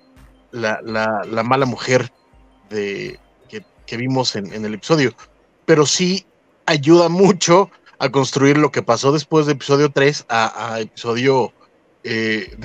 la, 0.51 1.43
mala 1.45 1.67
mujer 1.67 2.13
de, 2.71 3.19
que, 3.49 3.97
vimos 3.97 4.37
en, 4.37 4.53
el 4.53 4.75
episodio. 4.75 5.13
Pero 5.65 5.87
sí 5.87 6.27
ayuda 6.67 7.09
mucho 7.09 7.71
a 7.99 8.11
construir 8.11 8.59
lo 8.59 8.71
que 8.71 8.83
pasó 8.83 9.13
después 9.13 9.47
de 9.47 9.53
episodio 9.53 9.91
3 9.91 10.27
a, 10.29 10.81
episodio... 10.81 11.53
Eh, 12.05 12.57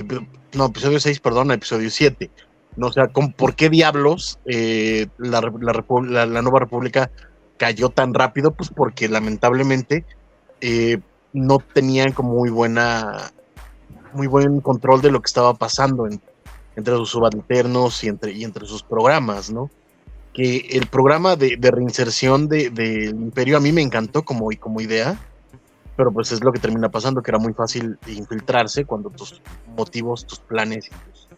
no, 0.52 0.66
episodio 0.66 1.00
6, 1.00 1.20
perdón, 1.20 1.50
a 1.50 1.54
episodio 1.54 1.90
7. 1.90 2.30
No, 2.76 2.88
o 2.88 2.92
sea, 2.92 3.08
¿por 3.08 3.54
qué 3.54 3.68
diablos 3.68 4.38
la, 4.44 5.06
la, 5.18 6.42
nueva 6.42 6.60
república 6.60 7.10
cayó 7.56 7.88
tan 7.88 8.14
rápido? 8.14 8.52
Pues 8.52 8.70
porque 8.70 9.08
lamentablemente 9.08 10.04
no 11.32 11.58
tenían 11.58 12.12
como 12.12 12.34
muy 12.34 12.50
buena 12.50 13.32
muy 14.14 14.28
buen 14.28 14.60
control 14.60 15.02
de 15.02 15.10
lo 15.10 15.20
que 15.20 15.26
estaba 15.26 15.54
pasando 15.54 16.06
entre 16.76 16.94
sus 16.96 17.10
subalternos 17.10 18.02
y 18.04 18.08
entre, 18.08 18.32
y 18.32 18.44
entre 18.44 18.66
sus 18.66 18.82
programas, 18.82 19.50
¿no? 19.50 19.70
Que 20.32 20.66
el 20.72 20.86
programa 20.86 21.36
de, 21.36 21.56
reinserción 21.60 22.48
del 22.48 22.74
de, 22.74 23.06
imperio 23.06 23.56
a 23.56 23.60
mí 23.60 23.72
me 23.72 23.82
encantó 23.82 24.24
como, 24.24 24.48
como 24.58 24.80
idea, 24.80 25.16
pero 25.96 26.12
pues 26.12 26.32
es 26.32 26.42
lo 26.42 26.52
que 26.52 26.58
termina 26.58 26.88
pasando, 26.88 27.22
que 27.22 27.30
era 27.30 27.38
muy 27.38 27.52
fácil 27.52 27.98
infiltrarse 28.08 28.84
cuando 28.84 29.10
tus 29.10 29.40
motivos, 29.76 30.26
tus 30.26 30.40
planes 30.40 30.88
y 30.88 30.90
tus 30.90 31.28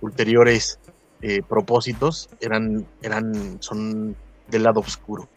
ulteriores 0.00 0.78
eh, 1.22 1.42
propósitos 1.42 2.28
eran, 2.40 2.86
eran, 3.02 3.60
son 3.60 4.14
del 4.48 4.62
lado 4.62 4.80
oscuro. 4.80 5.28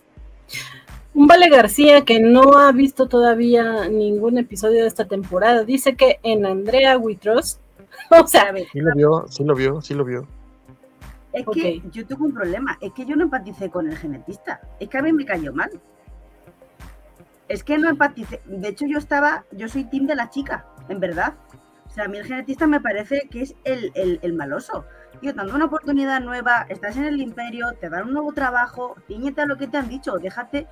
Un 1.14 1.28
Vale 1.28 1.50
García 1.50 2.06
que 2.06 2.20
no 2.20 2.60
ha 2.60 2.72
visto 2.72 3.08
todavía 3.08 3.88
ningún 3.90 4.38
episodio 4.38 4.82
de 4.82 4.88
esta 4.88 5.06
temporada, 5.06 5.64
dice 5.64 5.96
que 5.96 6.20
en 6.24 6.46
Andrea 6.46 6.98
Witros, 6.98 7.60
o 8.12 8.28
sea, 8.28 8.54
sí 8.72 8.80
lo 8.80 8.94
vio, 8.96 9.26
sí 9.28 9.44
lo 9.44 9.56
vio, 9.56 9.82
sí 9.82 9.94
lo 9.94 10.06
vio. 10.06 10.28
Es 11.32 11.46
que 11.46 11.82
yo 11.92 12.06
tengo 12.08 12.26
un 12.26 12.34
problema, 12.34 12.78
es 12.82 12.92
que 12.94 13.06
yo 13.06 13.16
no 13.16 13.24
empaticé 13.24 13.70
con 13.70 13.88
el 13.88 13.98
genetista, 13.98 14.62
es 14.80 14.90
que 14.90 14.98
a 14.98 15.02
mí 15.02 15.14
me 15.14 15.26
cayó 15.26 15.54
mal. 15.54 15.70
Es 17.48 17.64
que 17.64 17.78
no 17.78 17.90
empaticé, 17.90 18.42
de 18.46 18.68
hecho 18.68 18.86
yo 18.88 18.98
estaba, 18.98 19.46
yo 19.52 19.68
soy 19.68 19.84
team 19.84 20.08
de 20.08 20.16
la 20.16 20.30
chica, 20.30 20.66
en 20.88 21.00
verdad. 21.00 21.36
O 21.88 21.92
sea, 21.92 22.06
a 22.06 22.08
mí 22.08 22.18
el 22.18 22.26
genetista 22.26 22.68
me 22.68 22.80
parece 22.80 23.28
que 23.32 23.42
es 23.42 23.56
el, 23.64 23.92
el, 23.96 24.20
el 24.22 24.34
maloso. 24.34 24.86
Tío, 25.22 25.34
dando 25.34 25.56
una 25.56 25.66
oportunidad 25.66 26.22
nueva, 26.22 26.66
estás 26.70 26.98
en 26.98 27.06
el 27.06 27.20
imperio, 27.20 27.74
te 27.80 27.90
dan 27.90 28.08
un 28.08 28.14
nuevo 28.14 28.32
trabajo, 28.34 28.96
ciñete 29.08 29.42
a 29.42 29.46
lo 29.46 29.58
que 29.58 29.68
te 29.68 29.78
han 29.78 29.90
dicho, 29.90 30.18
déjate 30.18 30.68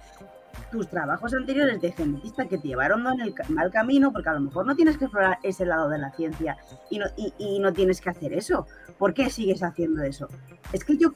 tus 0.71 0.87
trabajos 0.89 1.33
anteriores 1.33 1.81
de 1.81 1.91
genetista 1.91 2.47
que 2.47 2.57
te 2.57 2.67
llevaron 2.67 3.05
en 3.07 3.21
el 3.21 3.33
mal 3.49 3.71
camino, 3.71 4.11
porque 4.11 4.29
a 4.29 4.33
lo 4.33 4.41
mejor 4.41 4.65
no 4.65 4.75
tienes 4.75 4.97
que 4.97 5.05
explorar 5.05 5.39
ese 5.43 5.65
lado 5.65 5.89
de 5.89 5.97
la 5.97 6.11
ciencia 6.11 6.57
y 6.89 6.99
no, 6.99 7.05
y, 7.15 7.59
no 7.59 7.73
tienes 7.73 8.01
que 8.01 8.09
hacer 8.09 8.33
eso. 8.33 8.67
¿Por 8.97 9.13
qué 9.13 9.29
sigues 9.29 9.63
haciendo 9.63 10.03
eso? 10.03 10.27
Es 10.73 10.83
que 10.83 10.97
yo, 10.97 11.13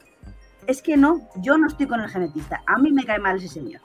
es 0.66 0.82
que 0.82 0.96
no, 0.96 1.28
yo 1.36 1.58
no 1.58 1.66
estoy 1.66 1.86
con 1.86 2.00
el 2.00 2.08
genetista. 2.08 2.62
A 2.66 2.78
mí 2.78 2.92
me 2.92 3.04
cae 3.04 3.18
mal 3.18 3.36
ese 3.36 3.48
señor. 3.48 3.80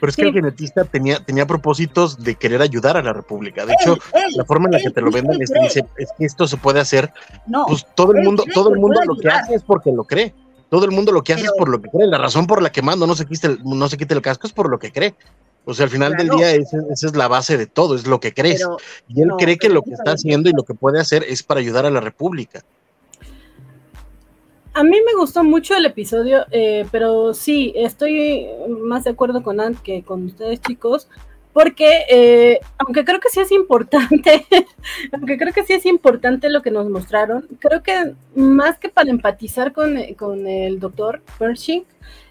Pero 0.00 0.10
es 0.10 0.16
que 0.16 0.22
el 0.22 0.32
genetista 0.32 0.84
tenía, 0.84 1.18
tenía 1.24 1.46
propósitos 1.46 2.22
de 2.22 2.34
querer 2.34 2.62
ayudar 2.62 2.96
a 2.96 3.02
la 3.02 3.12
República. 3.12 3.66
De 3.66 3.74
hecho, 3.74 3.96
la 4.36 4.44
forma 4.44 4.66
en 4.66 4.72
la 4.72 4.78
que 4.78 4.90
te 4.90 5.00
lo 5.00 5.10
venden 5.10 5.40
es 5.42 5.50
que 5.50 5.60
dice, 5.60 5.86
es 5.96 6.10
que 6.16 6.24
esto 6.24 6.46
se 6.46 6.56
puede 6.56 6.80
hacer. 6.80 7.12
No, 7.46 7.66
pues 7.66 7.86
todo 7.94 8.12
el 8.12 8.22
mundo, 8.22 8.44
todo 8.52 8.72
el 8.72 8.80
mundo 8.80 9.00
lo 9.04 9.16
que 9.16 9.28
hace 9.28 9.54
es 9.54 9.62
porque 9.62 9.90
lo 9.92 10.04
cree. 10.04 10.34
Todo 10.72 10.86
el 10.86 10.90
mundo 10.90 11.12
lo 11.12 11.22
que 11.22 11.34
hace 11.34 11.44
es 11.44 11.52
por 11.52 11.68
lo 11.68 11.82
que 11.82 11.90
cree. 11.90 12.06
La 12.06 12.16
razón 12.16 12.46
por 12.46 12.62
la 12.62 12.72
que 12.72 12.80
mando 12.80 13.06
no 13.06 13.14
se 13.14 13.26
quite 13.26 13.46
el, 13.46 13.58
no 13.62 13.90
se 13.90 13.98
quite 13.98 14.14
el 14.14 14.22
casco 14.22 14.46
es 14.46 14.54
por 14.54 14.70
lo 14.70 14.78
que 14.78 14.90
cree. 14.90 15.14
O 15.66 15.74
sea, 15.74 15.84
al 15.84 15.90
final 15.90 16.16
del 16.16 16.30
día 16.30 16.50
esa, 16.52 16.78
es 16.90 17.14
la 17.14 17.28
base 17.28 17.58
de 17.58 17.66
todo, 17.66 17.94
es 17.94 18.06
lo 18.06 18.20
que 18.20 18.32
crees. 18.32 18.66
y 19.06 19.20
él 19.20 19.28
cree 19.36 19.58
que 19.58 19.68
lo 19.68 19.82
que 19.82 19.90
está 19.90 20.12
haciendo 20.12 20.48
y 20.48 20.54
lo 20.54 20.62
que 20.62 20.72
puede 20.72 20.98
hacer 20.98 21.26
es 21.28 21.42
para 21.42 21.60
ayudar 21.60 21.84
a 21.84 21.90
la 21.90 22.00
República. 22.00 22.64
A 24.72 24.82
mí 24.82 24.96
me 25.04 25.12
gustó 25.14 25.44
mucho 25.44 25.76
el 25.76 25.84
episodio, 25.84 26.46
eh, 26.50 26.86
pero 26.90 27.34
sí, 27.34 27.74
estoy 27.76 28.46
más 28.66 29.04
de 29.04 29.10
acuerdo 29.10 29.42
con 29.42 29.60
Ant 29.60 29.78
que 29.82 30.02
con 30.02 30.24
ustedes 30.24 30.62
chicos, 30.62 31.06
porque 31.52 32.04
eh, 32.08 32.60
aunque 32.78 33.04
creo 33.04 33.20
que 33.20 33.28
sí 33.28 33.40
es 33.40 33.52
importante, 33.52 34.46
aunque 35.12 35.36
creo 35.36 35.52
que 35.52 35.64
sí 35.64 35.74
es 35.74 35.86
importante 35.86 36.48
lo 36.48 36.62
que 36.62 36.70
nos 36.70 36.88
mostraron, 36.88 37.46
creo 37.58 37.82
que 37.82 38.14
más 38.34 38.78
que 38.78 38.88
para 38.88 39.10
empatizar 39.10 39.72
con, 39.72 39.96
el 39.98 40.80
doctor 40.80 41.22
Pershing, 41.38 41.84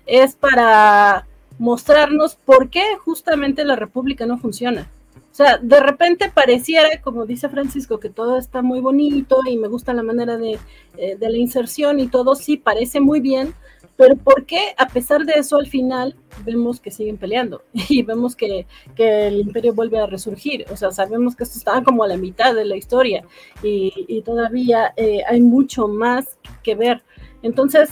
es 0.07 0.35
para 0.35 1.27
mostrarnos 1.59 2.35
por 2.35 2.69
qué 2.69 2.83
justamente 3.03 3.63
la 3.63 3.75
República 3.75 4.25
no 4.25 4.39
funciona. 4.39 4.89
O 5.31 5.33
sea, 5.33 5.57
de 5.57 5.79
repente 5.79 6.29
pareciera, 6.33 7.01
como 7.01 7.25
dice 7.25 7.47
Francisco, 7.47 7.99
que 7.99 8.09
todo 8.09 8.37
está 8.37 8.61
muy 8.61 8.81
bonito 8.81 9.37
y 9.49 9.57
me 9.57 9.69
gusta 9.69 9.93
la 9.93 10.03
manera 10.03 10.37
de, 10.37 10.59
eh, 10.97 11.15
de 11.15 11.29
la 11.29 11.37
inserción 11.37 11.99
y 11.99 12.07
todo, 12.07 12.35
sí, 12.35 12.57
parece 12.57 12.99
muy 12.99 13.21
bien, 13.21 13.53
pero 14.01 14.15
¿por 14.15 14.47
qué 14.47 14.73
a 14.79 14.87
pesar 14.87 15.25
de 15.25 15.33
eso 15.33 15.57
al 15.57 15.67
final 15.67 16.15
vemos 16.43 16.79
que 16.79 16.89
siguen 16.89 17.17
peleando 17.17 17.61
y 17.87 18.01
vemos 18.01 18.35
que, 18.35 18.65
el 18.97 19.39
imperio 19.39 19.75
vuelve 19.75 19.99
a 19.99 20.07
resurgir? 20.07 20.65
O 20.71 20.75
sea, 20.75 20.89
sabemos 20.89 21.35
que 21.35 21.43
esto 21.43 21.59
está 21.59 21.83
como 21.83 22.03
a 22.03 22.07
la 22.07 22.17
mitad 22.17 22.55
de 22.55 22.65
la 22.65 22.75
historia 22.75 23.23
y, 23.61 24.23
todavía 24.25 24.91
eh, 24.97 25.21
hay 25.27 25.39
mucho 25.39 25.87
más 25.87 26.39
que 26.63 26.73
ver. 26.73 27.03
Entonces, 27.43 27.91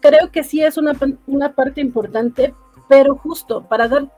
creo 0.00 0.30
que 0.32 0.44
sí 0.44 0.62
es 0.62 0.78
una, 0.78 0.98
una 1.26 1.54
parte 1.54 1.82
importante, 1.82 2.54
pero 2.88 3.14
justo 3.16 3.68
para, 3.68 3.86
dar, 3.86 4.08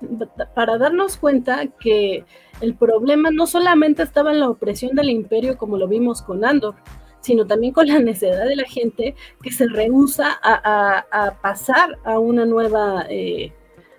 para 0.55 0.79
darnos 0.79 1.17
cuenta 1.17 1.67
que 1.67 2.25
el 2.61 2.77
problema 2.77 3.33
no 3.33 3.49
solamente 3.49 4.05
estaba 4.05 4.31
en 4.31 4.39
la 4.39 4.49
opresión 4.49 4.95
del 4.95 5.11
imperio 5.11 5.59
como 5.59 5.77
lo 5.77 5.89
vimos 5.89 6.23
con 6.23 6.45
Andor, 6.45 6.77
sino 7.23 7.47
también 7.47 7.73
con 7.73 7.87
la 7.87 7.99
necesidad 8.01 8.45
de 8.45 8.57
la 8.57 8.69
gente 8.69 9.15
que 9.43 9.53
se 9.53 9.67
rehúsa 9.67 10.39
a, 10.43 11.39
pasar 11.41 11.99
a 12.05 12.19
una 12.19 12.45
nueva, 12.45 13.07
eh, 13.09 13.53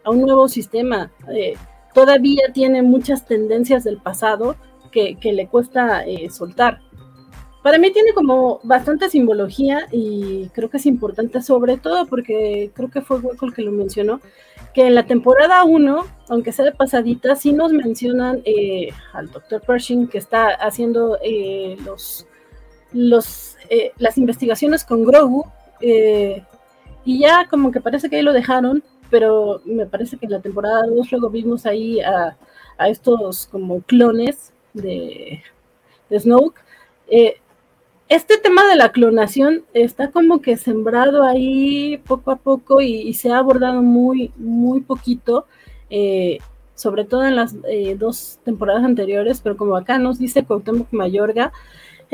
a 0.03 0.11
un 0.11 0.21
nuevo 0.21 0.47
sistema. 0.47 1.11
Eh, 1.33 1.55
todavía 1.93 2.51
tiene 2.53 2.83
muchas 2.83 3.25
tendencias 3.25 3.83
del 3.83 3.97
pasado 3.97 4.55
que, 4.91 5.17
le 5.23 5.47
cuesta 5.47 6.05
eh, 6.05 6.29
soltar. 6.29 6.81
Para 7.63 7.77
mí 7.77 7.91
tiene 7.91 8.13
como 8.13 8.59
bastante 8.63 9.09
simbología 9.09 9.87
y 9.89 10.49
creo 10.49 10.69
que 10.69 10.77
es 10.77 10.85
importante 10.85 11.41
sobre 11.41 11.77
todo 11.77 12.05
porque 12.05 12.71
creo 12.73 12.91
que 12.91 13.01
fue 13.01 13.19
Hueco 13.19 13.45
el 13.45 13.53
que 13.53 13.61
lo 13.61 13.71
mencionó, 13.71 14.19
que 14.73 14.85
en 14.85 14.95
la 14.95 15.05
temporada 15.05 15.63
1, 15.63 16.05
aunque 16.27 16.51
sea 16.51 16.65
de 16.65 16.73
pasadita, 16.73 17.37
sí 17.37 17.53
nos 17.53 17.71
mencionan 17.71 18.43
al 19.13 19.31
Dr. 19.31 19.61
Pershing 19.61 20.09
que 20.09 20.17
está 20.17 20.49
haciendo 20.49 21.17
los 21.85 22.27
los, 22.93 23.57
eh, 23.69 23.91
las 23.97 24.17
investigaciones 24.17 24.83
con 24.85 25.03
Grogu 25.03 25.45
eh, 25.81 26.43
y 27.03 27.19
ya 27.19 27.47
como 27.49 27.71
que 27.71 27.81
parece 27.81 28.09
que 28.09 28.17
ahí 28.17 28.21
lo 28.21 28.33
dejaron, 28.33 28.83
pero 29.09 29.61
me 29.65 29.85
parece 29.85 30.17
que 30.17 30.25
en 30.25 30.31
la 30.31 30.41
temporada 30.41 30.85
2 30.87 31.11
luego 31.11 31.29
vimos 31.29 31.65
ahí 31.65 31.99
a, 31.99 32.37
estos 32.87 33.45
como 33.47 33.81
clones 33.81 34.51
de, 34.73 35.41
de 36.09 36.19
Snoke. 36.19 36.59
Eh, 37.07 37.35
este 38.09 38.37
tema 38.37 38.67
de 38.67 38.75
la 38.75 38.91
clonación 38.91 39.63
está 39.73 40.11
como 40.11 40.41
que 40.41 40.57
sembrado 40.57 41.23
ahí 41.23 41.97
poco 42.05 42.31
a 42.31 42.35
poco 42.35 42.81
y, 42.81 43.13
se 43.13 43.31
ha 43.31 43.37
abordado 43.37 43.81
muy, 43.81 44.31
muy 44.35 44.81
poquito, 44.81 45.47
sobre 46.75 47.05
todo 47.05 47.23
en 47.23 47.35
las 47.35 47.55
dos 47.97 48.39
temporadas 48.43 48.83
anteriores, 48.83 49.39
pero 49.41 49.55
como 49.55 49.75
acá 49.75 49.97
nos 49.97 50.19
dice 50.19 50.43
Cuauhtémoc 50.43 50.91
Mayorga, 50.91 51.53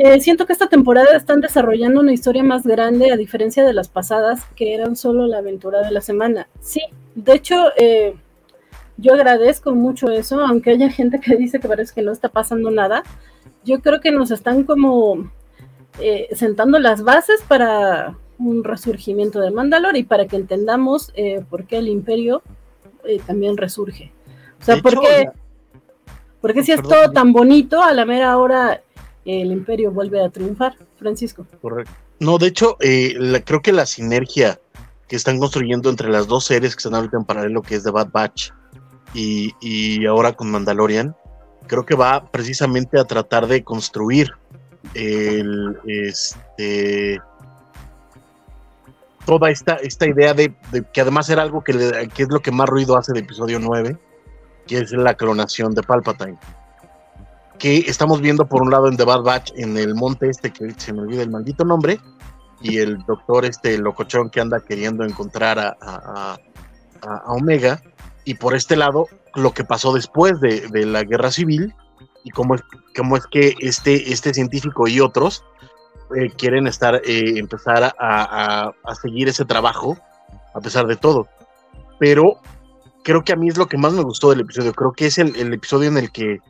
eh, 0.02 0.18
siento 0.18 0.46
que 0.46 0.54
esta 0.54 0.70
temporada 0.70 1.14
están 1.14 1.42
desarrollando 1.42 2.00
una 2.00 2.14
historia 2.14 2.42
más 2.42 2.66
grande 2.66 3.12
a 3.12 3.18
diferencia 3.18 3.66
de 3.66 3.74
las 3.74 3.90
pasadas 3.90 4.46
que 4.56 4.72
eran 4.72 4.96
solo 4.96 5.26
la 5.26 5.38
aventura 5.38 5.82
de 5.82 5.90
la 5.90 6.00
semana. 6.00 6.48
Sí, 6.60 6.80
de 7.14 7.34
hecho, 7.34 7.66
eh, 7.76 8.14
yo 8.96 9.12
agradezco 9.12 9.74
mucho 9.74 10.10
eso, 10.10 10.40
aunque 10.40 10.70
haya 10.70 10.88
gente 10.88 11.20
que 11.20 11.36
dice 11.36 11.60
que 11.60 11.68
parece 11.68 11.94
que 11.94 12.00
no 12.00 12.12
está 12.12 12.30
pasando 12.30 12.70
nada. 12.70 13.02
Yo 13.62 13.82
creo 13.82 14.00
que 14.00 14.10
nos 14.10 14.30
están 14.30 14.64
como 14.64 15.30
eh, 15.98 16.28
sentando 16.32 16.78
las 16.78 17.02
bases 17.02 17.42
para 17.46 18.16
un 18.38 18.64
resurgimiento 18.64 19.38
de 19.40 19.50
Mandalor 19.50 19.98
y 19.98 20.04
para 20.04 20.26
que 20.26 20.36
entendamos 20.36 21.12
por 21.50 21.66
qué 21.66 21.76
el 21.76 21.88
imperio 21.88 22.42
también 23.26 23.58
resurge. 23.58 24.14
O 24.62 24.64
sea, 24.64 24.78
¿por 24.78 24.98
qué? 24.98 25.28
Porque 26.40 26.62
si 26.62 26.72
es 26.72 26.80
todo 26.80 27.12
tan 27.12 27.34
bonito, 27.34 27.82
a 27.82 27.92
la 27.92 28.06
mera 28.06 28.38
hora 28.38 28.80
el 29.24 29.52
imperio 29.52 29.90
vuelve 29.90 30.22
a 30.22 30.30
triunfar, 30.30 30.76
Francisco. 30.98 31.46
Correcto. 31.60 31.92
No, 32.18 32.38
de 32.38 32.46
hecho, 32.48 32.76
eh, 32.80 33.14
creo 33.44 33.62
que 33.62 33.72
la 33.72 33.86
sinergia 33.86 34.60
que 35.08 35.16
están 35.16 35.38
construyendo 35.38 35.90
entre 35.90 36.08
las 36.08 36.26
dos 36.26 36.44
series 36.44 36.74
que 36.74 36.80
están 36.80 36.94
ahorita 36.94 37.16
en 37.16 37.24
paralelo, 37.24 37.62
que 37.62 37.74
es 37.74 37.84
de 37.84 37.90
Bad 37.90 38.10
Batch 38.12 38.50
y, 39.12 40.06
ahora 40.06 40.32
con 40.32 40.50
Mandalorian, 40.50 41.16
creo 41.66 41.84
que 41.84 41.96
va 41.96 42.30
precisamente 42.30 42.98
a 42.98 43.04
tratar 43.04 43.46
de 43.46 43.64
construir 43.64 44.30
el, 44.94 45.78
este, 45.86 47.20
toda 49.26 49.50
esta, 49.50 49.74
esta 49.76 50.06
idea 50.06 50.32
de, 50.32 50.54
que 50.92 51.00
además 51.00 51.28
era 51.28 51.42
algo 51.42 51.64
que, 51.64 51.72
que, 52.14 52.22
es 52.22 52.28
lo 52.28 52.40
que 52.40 52.52
más 52.52 52.68
ruido 52.68 52.96
hace 52.96 53.12
de 53.12 53.20
episodio 53.20 53.58
9, 53.58 53.96
que 54.66 54.78
es 54.78 54.92
la 54.92 55.14
clonación 55.14 55.74
de 55.74 55.82
Palpatine 55.82 56.38
que 57.60 57.78
estamos 57.86 58.20
viendo 58.20 58.46
por 58.46 58.62
un 58.62 58.70
lado 58.70 58.88
en 58.88 58.96
The 58.96 59.04
Bad 59.04 59.22
Batch, 59.22 59.52
en 59.54 59.76
el 59.76 59.94
monte 59.94 60.28
este, 60.28 60.50
que 60.50 60.72
se 60.76 60.92
me 60.92 61.02
olvida 61.02 61.22
el 61.22 61.30
maldito 61.30 61.64
nombre, 61.64 62.00
y 62.60 62.78
el 62.78 62.98
doctor 63.04 63.44
este 63.44 63.78
locochón 63.78 64.30
que 64.30 64.40
anda 64.40 64.60
queriendo 64.60 65.04
encontrar 65.04 65.58
a, 65.58 65.76
a, 65.80 66.38
a 67.02 67.32
Omega, 67.32 67.80
y 68.24 68.34
por 68.34 68.56
este 68.56 68.76
lado 68.76 69.06
lo 69.34 69.52
que 69.52 69.62
pasó 69.62 69.92
después 69.92 70.40
de, 70.40 70.68
de 70.68 70.86
la 70.86 71.04
guerra 71.04 71.30
civil, 71.30 71.74
y 72.24 72.30
cómo 72.30 72.54
es, 72.54 72.62
cómo 72.96 73.16
es 73.16 73.26
que 73.26 73.54
este, 73.60 74.12
este 74.12 74.34
científico 74.34 74.88
y 74.88 75.00
otros 75.00 75.44
eh, 76.16 76.30
quieren 76.30 76.66
estar, 76.66 76.96
eh, 77.04 77.38
empezar 77.38 77.84
a, 77.84 77.92
a, 77.98 78.72
a, 78.84 78.94
seguir 78.94 79.28
ese 79.28 79.44
trabajo, 79.44 79.98
a 80.54 80.60
pesar 80.60 80.86
de 80.86 80.96
todo. 80.96 81.28
Pero 81.98 82.40
creo 83.04 83.22
que 83.22 83.32
a 83.32 83.36
mí 83.36 83.48
es 83.48 83.56
lo 83.56 83.66
que 83.66 83.78
más 83.78 83.92
me 83.92 84.02
gustó 84.02 84.30
del 84.30 84.40
episodio. 84.40 84.72
Creo 84.72 84.92
que 84.92 85.06
es 85.06 85.18
el, 85.18 85.36
el 85.36 85.52
episodio 85.52 85.88
en 85.88 85.98
el 85.98 86.10
que, 86.10 86.40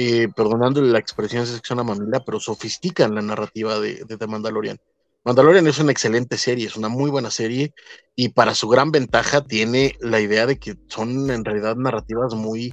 eh, 0.00 0.28
perdonándole 0.28 0.92
la 0.92 1.00
expresión 1.00 1.44
sección 1.44 1.80
a 1.80 1.82
mamila, 1.82 2.20
pero 2.24 2.38
sofistican 2.38 3.16
la 3.16 3.20
narrativa 3.22 3.80
de, 3.80 4.04
de 4.04 4.16
The 4.16 4.26
Mandalorian. 4.28 4.78
Mandalorian 5.24 5.66
es 5.66 5.80
una 5.80 5.90
excelente 5.90 6.38
serie, 6.38 6.68
es 6.68 6.76
una 6.76 6.88
muy 6.88 7.10
buena 7.10 7.32
serie 7.32 7.72
y 8.14 8.28
para 8.28 8.54
su 8.54 8.68
gran 8.68 8.92
ventaja 8.92 9.42
tiene 9.42 9.96
la 10.00 10.20
idea 10.20 10.46
de 10.46 10.58
que 10.58 10.76
son 10.86 11.30
en 11.30 11.44
realidad 11.44 11.74
narrativas 11.74 12.34
muy 12.34 12.72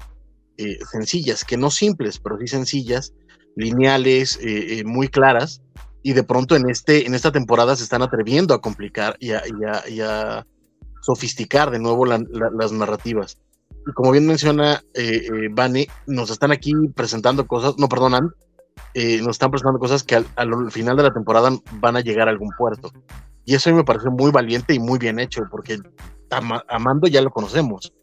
eh, 0.58 0.78
sencillas, 0.92 1.44
que 1.44 1.58
no 1.58 1.72
simples, 1.72 2.20
pero 2.20 2.38
sí 2.38 2.48
sencillas, 2.48 3.14
lineales, 3.56 4.38
eh, 4.38 4.80
eh, 4.80 4.84
muy 4.86 5.08
claras 5.08 5.64
y 6.04 6.14
de 6.14 6.24
pronto 6.24 6.56
en, 6.56 6.70
este, 6.70 7.08
en 7.08 7.16
esta 7.16 7.32
temporada 7.32 7.76
se 7.76 7.84
están 7.84 8.04
atreviendo 8.04 8.54
a 8.54 8.62
complicar 8.62 9.18
y 9.20 9.32
a, 9.32 10.46
sofisticar 11.02 11.72
de 11.72 11.80
nuevo 11.80 12.06
la, 12.06 12.20
la, 12.30 12.52
las 12.52 12.72
narrativas. 12.72 13.38
Como 13.94 14.12
bien 14.12 14.26
menciona 14.26 14.82
eh, 14.94 15.28
eh, 15.32 15.88
nos 16.08 16.30
están 16.30 16.52
aquí 16.52 16.74
presentando 16.96 17.46
cosas, 17.46 17.76
no 17.78 17.88
perdonan, 17.88 18.32
eh, 18.94 19.20
nos 19.20 19.32
están 19.32 19.52
presentando 19.52 19.80
cosas 19.80 20.04
que 20.04 20.16
al, 20.16 20.26
al, 20.36 20.72
final 20.72 20.98
de 20.98 21.04
la 21.04 21.14
temporada 21.14 21.52
van 21.74 21.98
a 21.98 22.02
llegar 22.02 22.28
a 22.28 22.32
algún 22.32 22.50
puerto. 22.58 22.92
Y 23.46 23.54
eso 23.54 23.70
a 23.70 23.74
mí 23.74 23.78
me 23.78 23.84
parece 23.84 24.10
muy 24.10 24.32
valiente 24.32 24.74
y 24.74 24.80
muy 24.80 24.98
bien 24.98 25.20
hecho, 25.20 25.44
porque 25.52 25.78
a, 26.32 26.64
a 26.68 26.80
Mando 26.80 27.08
ya 27.08 27.22
lo 27.22 27.30
conocemos, 27.30 27.94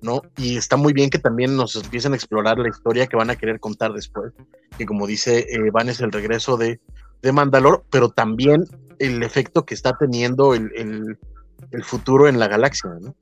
¿no? 0.00 0.22
Y 0.36 0.56
está 0.56 0.76
muy 0.76 0.92
bien 0.92 1.10
que 1.10 1.18
también 1.18 1.56
nos 1.56 1.74
empiecen 1.76 2.12
a 2.12 2.16
explorar 2.16 2.58
la 2.58 2.68
historia 2.68 3.06
que 3.06 3.16
van 3.16 3.30
a 3.30 3.36
querer 3.36 3.58
contar 3.58 3.92
después. 3.92 4.32
Que 4.78 4.86
como 4.86 5.06
dice 5.06 5.46
eh, 5.50 5.70
Van, 5.72 5.88
es 5.88 6.00
el 6.00 6.12
regreso 6.12 6.56
de, 6.56 6.80
de 7.22 7.32
Mandalor, 7.32 7.84
pero 7.90 8.10
también 8.10 8.64
el 9.00 9.22
efecto 9.22 9.64
que 9.64 9.74
está 9.74 9.96
teniendo 9.98 10.54
el, 10.54 10.70
el 11.70 11.84
futuro 11.84 12.28
en 12.28 12.38
la 12.38 12.48
galaxia, 12.48 12.90
¿no? 13.00 13.16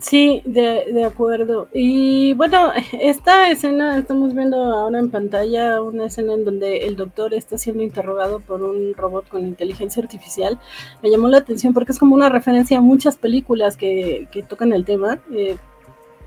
Sí, 0.00 0.42
de, 0.44 0.84
de, 0.92 1.04
acuerdo. 1.04 1.68
Y 1.72 2.32
bueno, 2.34 2.72
esta 3.00 3.50
escena, 3.50 3.98
estamos 3.98 4.34
viendo 4.34 4.56
ahora 4.56 4.98
en 4.98 5.10
pantalla 5.10 5.82
una 5.82 6.06
escena 6.06 6.34
en 6.34 6.44
donde 6.44 6.86
el 6.86 6.96
doctor 6.96 7.34
está 7.34 7.58
siendo 7.58 7.82
interrogado 7.82 8.40
por 8.40 8.62
un 8.62 8.94
robot 8.94 9.28
con 9.28 9.46
inteligencia 9.46 10.02
artificial. 10.02 10.58
Me 11.02 11.10
llamó 11.10 11.28
la 11.28 11.38
atención 11.38 11.74
porque 11.74 11.92
es 11.92 11.98
como 11.98 12.14
una 12.14 12.28
referencia 12.28 12.78
a 12.78 12.80
muchas 12.80 13.16
películas 13.16 13.76
que, 13.76 14.28
que 14.30 14.42
tocan 14.42 14.72
el 14.72 14.84
tema. 14.84 15.18
Eh, 15.32 15.56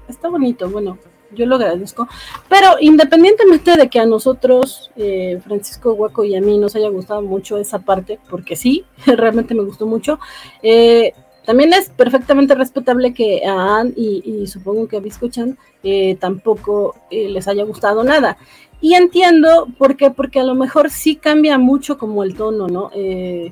está 0.09 0.27
bonito, 0.29 0.69
bueno, 0.69 0.97
yo 1.33 1.45
lo 1.45 1.55
agradezco. 1.55 2.07
Pero 2.49 2.75
independientemente 2.79 3.75
de 3.77 3.89
que 3.89 3.99
a 3.99 4.05
nosotros, 4.05 4.91
eh, 4.95 5.39
Francisco 5.43 5.93
Huaco 5.93 6.23
y 6.23 6.35
a 6.35 6.41
mí 6.41 6.57
nos 6.57 6.75
haya 6.75 6.89
gustado 6.89 7.21
mucho 7.21 7.57
esa 7.57 7.79
parte, 7.79 8.19
porque 8.29 8.55
sí, 8.55 8.85
realmente 9.05 9.55
me 9.55 9.63
gustó 9.63 9.85
mucho, 9.87 10.19
eh, 10.61 11.13
también 11.51 11.73
es 11.73 11.89
perfectamente 11.89 12.55
respetable 12.55 13.13
que 13.13 13.45
a 13.45 13.79
Anne 13.79 13.91
y, 13.97 14.47
supongo 14.47 14.87
que 14.87 14.95
a 14.95 14.99
Biscochan 15.01 15.57
eh, 15.83 16.15
tampoco 16.17 16.95
eh, 17.09 17.27
les 17.27 17.45
haya 17.45 17.65
gustado 17.65 18.05
nada. 18.05 18.37
Y 18.79 18.93
entiendo 18.93 19.67
por 19.77 19.97
qué, 19.97 20.11
porque 20.11 20.39
a 20.39 20.45
lo 20.45 20.55
mejor 20.55 20.89
sí 20.89 21.17
cambia 21.17 21.57
mucho 21.57 21.97
como 21.97 22.23
el 22.23 22.35
tono, 22.37 22.69
¿no? 22.69 22.89
Eh, 22.95 23.51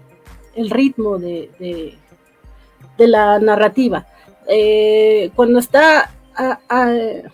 el 0.56 0.70
ritmo 0.70 1.20
de, 1.20 1.98
la 2.98 3.38
narrativa. 3.40 4.08
Cuando 5.36 5.60
está 5.60 6.10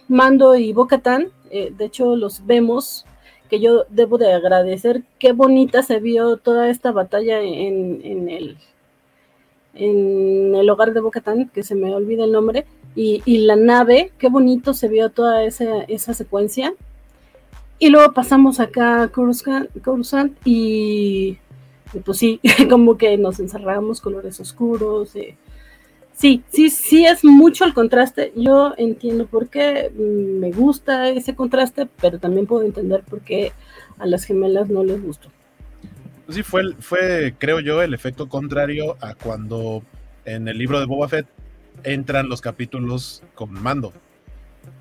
Mando 0.07 0.55
y 0.55 0.73
Bocatán, 0.73 1.27
de 1.51 1.85
hecho 1.85 2.15
los 2.15 2.43
vemos, 2.43 3.05
que 3.51 3.59
yo 3.59 3.85
debo 3.89 4.17
de 4.17 4.33
agradecer, 4.33 5.03
qué 5.19 5.31
bonita 5.31 5.83
se 5.83 5.99
vio 5.99 6.37
toda 6.37 6.69
esta 6.69 6.91
batalla 6.91 7.39
en, 7.41 8.01
en 8.03 8.29
el 8.29 8.57
en 9.75 10.55
el 10.55 10.69
hogar 10.69 10.93
de 10.93 11.01
Bocatán, 11.01 11.49
que 11.49 11.63
se 11.63 11.75
me 11.75 11.93
olvida 11.93 12.25
el 12.25 12.31
nombre, 12.31 12.65
y, 12.95 13.21
y, 13.25 13.39
la 13.39 13.55
nave, 13.55 14.11
qué 14.17 14.29
bonito 14.29 14.73
se 14.73 14.87
vio 14.87 15.09
toda 15.09 15.43
esa, 15.43 15.83
esa 15.83 16.13
secuencia. 16.13 16.73
Y 17.77 17.89
luego 17.89 18.13
pasamos 18.13 18.59
acá 18.61 19.03
a 19.03 19.07
Coruscant 19.09 19.69
y, 20.45 21.37
pues 22.05 22.17
sí, 22.17 22.39
como 22.69 22.97
que 22.97 23.17
nos 23.17 23.39
encerramos, 23.39 23.99
colores 23.99 24.39
oscuros. 24.39 25.15
Eh. 25.15 25.35
Sí, 26.13 26.41
sí, 26.49 26.69
sí 26.69 27.05
es 27.05 27.25
mucho 27.25 27.65
el 27.65 27.73
contraste. 27.73 28.31
Yo 28.35 28.73
entiendo 28.77 29.25
por 29.25 29.49
qué 29.49 29.91
me 29.93 30.51
gusta 30.51 31.09
ese 31.09 31.35
contraste, 31.35 31.87
pero 32.01 32.17
también 32.19 32.47
puedo 32.47 32.63
entender 32.63 33.03
por 33.03 33.19
qué 33.19 33.51
a 33.97 34.05
las 34.05 34.23
gemelas 34.23 34.69
no 34.69 34.83
les 34.83 35.03
gustó 35.03 35.29
sí 36.29 36.43
fue, 36.43 36.73
fue, 36.79 37.35
creo 37.37 37.59
yo, 37.59 37.81
el 37.81 37.93
efecto 37.93 38.27
contrario 38.29 38.97
a 39.01 39.15
cuando 39.15 39.83
en 40.25 40.47
el 40.47 40.57
libro 40.57 40.79
de 40.79 40.85
Boba 40.85 41.07
Fett 41.07 41.27
entran 41.83 42.29
los 42.29 42.41
capítulos 42.41 43.23
con 43.33 43.51
mando. 43.51 43.93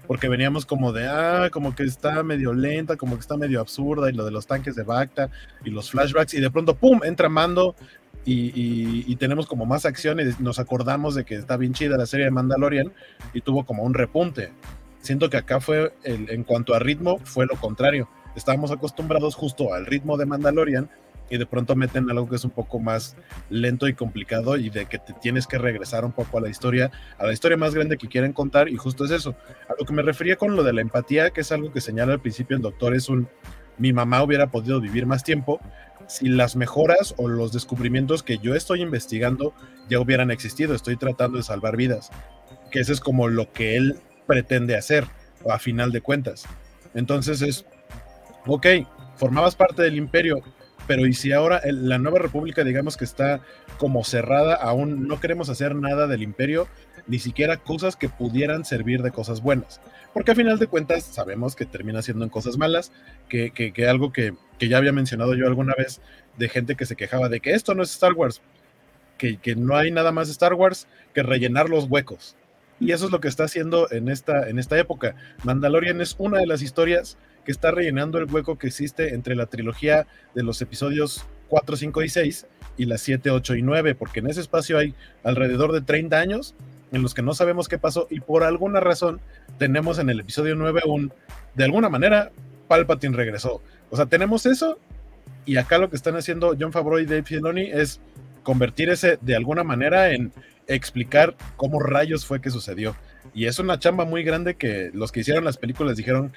Porque 0.06 0.28
veníamos 0.28 0.66
como 0.66 0.92
de, 0.92 1.06
ah, 1.08 1.48
como 1.50 1.74
que 1.74 1.82
está 1.82 2.22
medio 2.22 2.52
lenta, 2.52 2.96
como 2.96 3.14
que 3.16 3.20
está 3.20 3.36
medio 3.36 3.60
absurda, 3.60 4.10
y 4.10 4.14
lo 4.14 4.24
de 4.24 4.30
los 4.30 4.46
tanques 4.46 4.74
de 4.74 4.82
Bacta 4.82 5.30
y 5.64 5.70
los 5.70 5.90
flashbacks, 5.90 6.34
y 6.34 6.40
de 6.40 6.50
pronto, 6.50 6.74
¡pum!, 6.74 7.00
entra 7.04 7.28
mando 7.28 7.74
y, 8.26 9.16
tenemos 9.16 9.46
como 9.46 9.66
más 9.66 9.84
acción 9.84 10.18
y 10.20 10.42
nos 10.42 10.58
acordamos 10.58 11.14
de 11.14 11.24
que 11.24 11.34
está 11.36 11.56
bien 11.56 11.72
chida 11.72 11.96
la 11.96 12.06
serie 12.06 12.26
de 12.26 12.30
Mandalorian 12.30 12.92
y 13.32 13.40
tuvo 13.40 13.64
como 13.64 13.82
un 13.82 13.94
repunte. 13.94 14.52
Siento 15.00 15.28
que 15.28 15.36
acá 15.36 15.60
fue, 15.60 15.92
el, 16.02 16.30
en 16.30 16.44
cuanto 16.44 16.74
a 16.74 16.78
ritmo, 16.78 17.18
fue 17.24 17.46
lo 17.46 17.56
contrario. 17.56 18.08
Estábamos 18.34 18.70
acostumbrados 18.70 19.34
justo 19.34 19.74
al 19.74 19.86
ritmo 19.86 20.16
de 20.16 20.26
Mandalorian 20.26 20.88
y 21.30 21.38
de 21.38 21.46
pronto 21.46 21.74
meten 21.74 22.10
algo 22.10 22.28
que 22.28 22.36
es 22.36 22.44
un 22.44 22.50
poco 22.50 22.78
más 22.78 23.16
lento 23.50 23.88
y 23.88 23.94
complicado 23.94 24.56
y 24.56 24.70
de 24.70 24.86
que 24.86 24.98
te 24.98 25.12
tienes 25.14 25.46
que 25.46 25.58
regresar 25.58 26.04
un 26.04 26.12
poco 26.12 26.38
a 26.38 26.40
la 26.40 26.48
historia, 26.48 26.90
a 27.18 27.26
la 27.26 27.32
historia 27.32 27.56
más 27.56 27.74
grande 27.74 27.96
que 27.96 28.08
quieren 28.08 28.32
contar 28.32 28.68
y 28.68 28.76
justo 28.76 29.04
es 29.04 29.10
eso. 29.10 29.34
A 29.68 29.74
lo 29.78 29.86
que 29.86 29.92
me 29.92 30.02
refería 30.02 30.36
con 30.36 30.54
lo 30.54 30.62
de 30.62 30.72
la 30.72 30.80
empatía, 30.80 31.30
que 31.30 31.40
es 31.40 31.52
algo 31.52 31.72
que 31.72 31.80
señala 31.80 32.12
al 32.12 32.20
principio 32.20 32.56
el 32.56 32.62
doctor, 32.62 32.94
es 32.94 33.08
un, 33.08 33.28
mi 33.78 33.92
mamá 33.92 34.22
hubiera 34.22 34.50
podido 34.50 34.80
vivir 34.80 35.06
más 35.06 35.24
tiempo 35.24 35.60
si 36.06 36.28
las 36.28 36.56
mejoras 36.56 37.14
o 37.16 37.28
los 37.28 37.52
descubrimientos 37.52 38.22
que 38.22 38.38
yo 38.38 38.54
estoy 38.54 38.82
investigando 38.82 39.54
ya 39.88 40.00
hubieran 40.00 40.30
existido, 40.30 40.74
estoy 40.74 40.96
tratando 40.96 41.38
de 41.38 41.44
salvar 41.44 41.76
vidas, 41.76 42.10
que 42.70 42.80
eso 42.80 42.92
es 42.92 43.00
como 43.00 43.28
lo 43.28 43.52
que 43.52 43.76
él 43.76 43.98
pretende 44.26 44.76
hacer 44.76 45.06
a 45.48 45.58
final 45.58 45.92
de 45.92 46.00
cuentas. 46.00 46.44
Entonces 46.94 47.42
es, 47.42 47.66
ok, 48.46 48.66
formabas 49.16 49.56
parte 49.56 49.82
del 49.82 49.96
imperio, 49.96 50.42
pero 50.86 51.06
y 51.06 51.12
si 51.14 51.32
ahora 51.32 51.58
el, 51.58 51.88
la 51.88 51.98
nueva 51.98 52.18
república 52.18 52.64
digamos 52.64 52.96
que 52.96 53.04
está 53.04 53.40
como 53.78 54.04
cerrada, 54.04 54.54
aún 54.54 55.08
no 55.08 55.20
queremos 55.20 55.48
hacer 55.48 55.74
nada 55.74 56.06
del 56.06 56.22
imperio, 56.22 56.68
ni 57.06 57.18
siquiera 57.18 57.56
cosas 57.56 57.96
que 57.96 58.08
pudieran 58.08 58.64
servir 58.64 59.02
de 59.02 59.10
cosas 59.10 59.42
buenas. 59.42 59.80
Porque 60.12 60.32
a 60.32 60.34
final 60.34 60.58
de 60.58 60.68
cuentas 60.68 61.04
sabemos 61.04 61.56
que 61.56 61.66
termina 61.66 62.02
siendo 62.02 62.24
en 62.24 62.30
cosas 62.30 62.56
malas, 62.56 62.92
que, 63.28 63.50
que, 63.50 63.72
que 63.72 63.88
algo 63.88 64.12
que, 64.12 64.34
que, 64.58 64.68
ya 64.68 64.78
había 64.78 64.92
mencionado 64.92 65.34
yo 65.34 65.46
alguna 65.46 65.74
vez 65.76 66.00
de 66.38 66.48
gente 66.48 66.76
que 66.76 66.86
se 66.86 66.96
quejaba 66.96 67.28
de 67.28 67.40
que 67.40 67.52
esto 67.52 67.74
no 67.74 67.82
es 67.82 67.90
Star 67.90 68.12
Wars, 68.12 68.40
que, 69.18 69.38
que 69.38 69.56
no 69.56 69.76
hay 69.76 69.90
nada 69.90 70.12
más 70.12 70.28
Star 70.28 70.54
Wars 70.54 70.86
que 71.14 71.22
rellenar 71.22 71.68
los 71.68 71.86
huecos. 71.86 72.36
Y 72.80 72.92
eso 72.92 73.06
es 73.06 73.12
lo 73.12 73.20
que 73.20 73.28
está 73.28 73.44
haciendo 73.44 73.90
en 73.90 74.08
esta, 74.08 74.48
en 74.48 74.58
esta 74.58 74.78
época. 74.78 75.14
Mandalorian 75.42 76.00
es 76.00 76.14
una 76.18 76.38
de 76.38 76.46
las 76.46 76.62
historias 76.62 77.18
que 77.44 77.52
está 77.52 77.70
rellenando 77.70 78.18
el 78.18 78.30
hueco 78.30 78.58
que 78.58 78.66
existe 78.66 79.14
entre 79.14 79.34
la 79.34 79.46
trilogía 79.46 80.06
de 80.34 80.42
los 80.42 80.60
episodios 80.62 81.24
4, 81.48 81.76
5 81.76 82.02
y 82.02 82.08
6 82.08 82.46
y 82.76 82.86
las 82.86 83.00
7, 83.02 83.30
8 83.30 83.56
y 83.56 83.62
9, 83.62 83.94
porque 83.94 84.20
en 84.20 84.28
ese 84.28 84.40
espacio 84.40 84.78
hay 84.78 84.94
alrededor 85.22 85.72
de 85.72 85.80
30 85.80 86.18
años 86.18 86.54
en 86.92 87.02
los 87.02 87.14
que 87.14 87.22
no 87.22 87.34
sabemos 87.34 87.68
qué 87.68 87.78
pasó 87.78 88.06
y 88.10 88.20
por 88.20 88.44
alguna 88.44 88.80
razón 88.80 89.20
tenemos 89.58 89.98
en 89.98 90.10
el 90.10 90.20
episodio 90.20 90.54
9 90.54 90.82
un, 90.86 91.12
de 91.54 91.64
alguna 91.64 91.88
manera, 91.88 92.30
Palpatine 92.68 93.16
regresó. 93.16 93.62
O 93.90 93.96
sea, 93.96 94.06
tenemos 94.06 94.46
eso 94.46 94.78
y 95.46 95.56
acá 95.56 95.78
lo 95.78 95.90
que 95.90 95.96
están 95.96 96.16
haciendo 96.16 96.56
John 96.58 96.72
Favreau 96.72 97.00
y 97.00 97.06
Dave 97.06 97.24
Filoni 97.24 97.70
es 97.70 98.00
convertir 98.42 98.90
ese 98.90 99.18
de 99.20 99.36
alguna 99.36 99.64
manera 99.64 100.12
en 100.12 100.32
explicar 100.66 101.36
cómo 101.56 101.80
rayos 101.80 102.24
fue 102.24 102.40
que 102.40 102.50
sucedió. 102.50 102.96
Y 103.34 103.46
es 103.46 103.58
una 103.58 103.78
chamba 103.78 104.04
muy 104.04 104.22
grande 104.22 104.54
que 104.54 104.90
los 104.94 105.12
que 105.12 105.20
hicieron 105.20 105.44
las 105.44 105.56
películas 105.56 105.96
dijeron, 105.96 106.32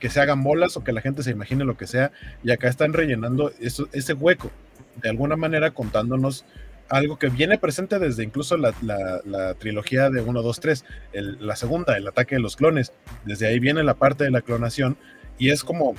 que 0.00 0.10
se 0.10 0.20
hagan 0.20 0.42
bolas 0.42 0.76
o 0.76 0.82
que 0.82 0.92
la 0.92 1.00
gente 1.00 1.22
se 1.22 1.30
imagine 1.30 1.64
lo 1.64 1.76
que 1.76 1.86
sea, 1.86 2.10
y 2.42 2.50
acá 2.50 2.68
están 2.68 2.92
rellenando 2.92 3.52
ese 3.60 4.12
hueco, 4.14 4.50
de 4.96 5.10
alguna 5.10 5.36
manera 5.36 5.70
contándonos 5.70 6.44
algo 6.88 7.18
que 7.18 7.28
viene 7.28 7.56
presente 7.56 7.98
desde 7.98 8.24
incluso 8.24 8.56
la, 8.56 8.72
trilogía 9.58 10.10
de 10.10 10.20
1, 10.20 10.42
2, 10.42 10.60
3, 10.60 10.84
la 11.38 11.54
segunda, 11.54 11.96
el 11.96 12.08
ataque 12.08 12.34
de 12.34 12.40
los 12.40 12.56
clones. 12.56 12.92
Desde 13.24 13.46
ahí 13.46 13.60
viene 13.60 13.84
la 13.84 13.94
parte 13.94 14.24
de 14.24 14.30
la 14.30 14.40
clonación 14.40 14.96
y 15.38 15.50
es 15.50 15.62
como 15.62 15.94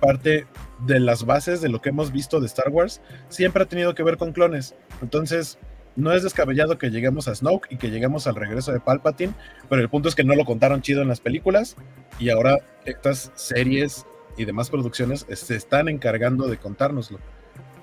parte 0.00 0.46
de 0.86 1.00
las 1.00 1.24
bases 1.24 1.60
de 1.60 1.68
lo 1.68 1.80
que 1.80 1.88
hemos 1.88 2.12
visto 2.12 2.38
de 2.38 2.46
Star 2.46 2.68
Wars, 2.68 3.00
siempre 3.28 3.62
ha 3.62 3.66
tenido 3.66 3.94
que 3.94 4.02
ver 4.02 4.16
con 4.16 4.32
clones. 4.32 4.74
Entonces, 5.02 5.58
no 5.96 6.12
es 6.12 6.22
descabellado 6.22 6.78
que 6.78 6.90
lleguemos 6.90 7.26
a 7.26 7.34
Snoke 7.34 7.68
y 7.70 7.76
que 7.76 7.90
lleguemos 7.90 8.26
al 8.26 8.36
regreso 8.36 8.72
de 8.72 8.80
Palpatine, 8.80 9.32
pero 9.68 9.82
el 9.82 9.88
punto 9.88 10.08
es 10.08 10.14
que 10.14 10.24
no 10.24 10.34
lo 10.34 10.44
contaron 10.44 10.82
chido 10.82 11.02
en 11.02 11.08
las 11.08 11.20
películas 11.20 11.76
y 12.18 12.30
ahora 12.30 12.58
estas 12.84 13.32
series 13.34 14.06
y 14.36 14.44
demás 14.44 14.70
producciones 14.70 15.26
se 15.28 15.56
están 15.56 15.88
encargando 15.88 16.46
de 16.46 16.58
contárnoslo. 16.58 17.18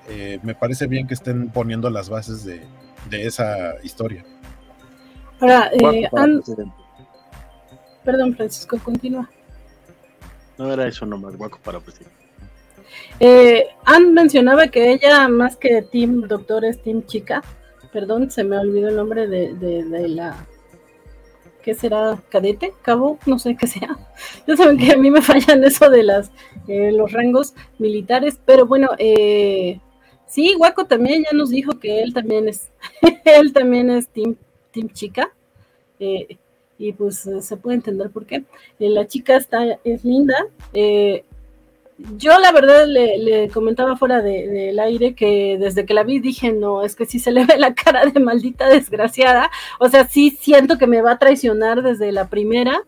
Eh, 0.08 0.38
me 0.42 0.54
parece 0.54 0.86
bien 0.86 1.06
que 1.06 1.14
estén 1.14 1.50
poniendo 1.50 1.90
las 1.90 2.08
bases 2.08 2.44
de, 2.44 2.62
esa 3.10 3.74
historia. 3.82 4.24
Ahora, 5.40 5.70
eh, 5.72 6.08
perdón, 8.04 8.34
Francisco, 8.34 8.78
continúa. 8.78 9.28
No 10.58 10.72
era 10.72 10.86
eso 10.86 11.04
nomás, 11.04 11.36
guaco 11.36 11.58
para 11.62 11.80
presidente. 11.80 12.14
Eh, 13.18 13.66
Ann 13.84 14.14
mencionaba 14.14 14.68
que 14.68 14.92
ella, 14.92 15.26
más 15.28 15.56
que 15.56 15.82
Team 15.82 16.22
Doctor, 16.28 16.64
es 16.64 16.82
Team 16.82 17.04
Chica. 17.06 17.42
Perdón, 17.94 18.28
se 18.28 18.42
me 18.42 18.58
olvidó 18.58 18.88
el 18.88 18.96
nombre 18.96 19.28
de, 19.28 20.08
la. 20.08 20.48
¿Qué 21.62 21.74
será? 21.74 22.20
¿Cadete? 22.28 22.74
¿Cabo? 22.82 23.20
No 23.24 23.38
sé 23.38 23.56
qué 23.56 23.68
sea. 23.68 23.96
Ya 24.48 24.56
saben 24.56 24.78
que 24.78 24.90
a 24.90 24.96
mí 24.96 25.12
me 25.12 25.22
fallan 25.22 25.62
eso 25.62 25.88
de 25.88 26.02
las 26.02 26.32
eh, 26.66 26.90
los 26.90 27.12
rangos 27.12 27.54
militares, 27.78 28.40
pero 28.44 28.66
bueno, 28.66 28.90
eh, 28.98 29.78
sí, 30.26 30.56
Waco 30.58 30.86
también 30.86 31.22
ya 31.22 31.36
nos 31.36 31.50
dijo 31.50 31.78
que 31.78 32.02
él 32.02 32.12
también 32.12 32.48
es, 32.48 32.68
él 33.24 33.52
también 33.52 33.88
es 33.90 34.08
Team, 34.08 34.34
team 34.72 34.88
Chica. 34.88 35.32
Eh, 36.00 36.36
y 36.76 36.92
pues 36.94 37.28
se 37.40 37.56
puede 37.56 37.76
entender 37.76 38.10
por 38.10 38.26
qué. 38.26 38.42
la 38.80 39.06
chica 39.06 39.36
está, 39.36 39.78
es 39.84 40.04
linda, 40.04 40.34
yo 41.98 42.38
la 42.38 42.50
verdad 42.52 42.86
le, 42.86 43.48
comentaba 43.50 43.96
fuera 43.96 44.20
del 44.20 44.78
aire 44.78 45.14
que 45.14 45.56
desde 45.58 45.86
que 45.86 45.94
la 45.94 46.02
vi 46.02 46.18
dije, 46.18 46.52
no, 46.52 46.82
es 46.82 46.96
que 46.96 47.06
sí 47.06 47.18
se 47.18 47.30
le 47.30 47.46
ve 47.46 47.56
la 47.58 47.74
cara 47.74 48.06
de 48.06 48.20
maldita 48.20 48.68
desgraciada. 48.68 49.50
O 49.78 49.88
sea, 49.88 50.06
sí 50.08 50.30
siento 50.30 50.78
que 50.78 50.86
me 50.86 51.02
va 51.02 51.12
a 51.12 51.18
traicionar 51.18 51.82
desde 51.82 52.10
la 52.12 52.28
primera. 52.28 52.82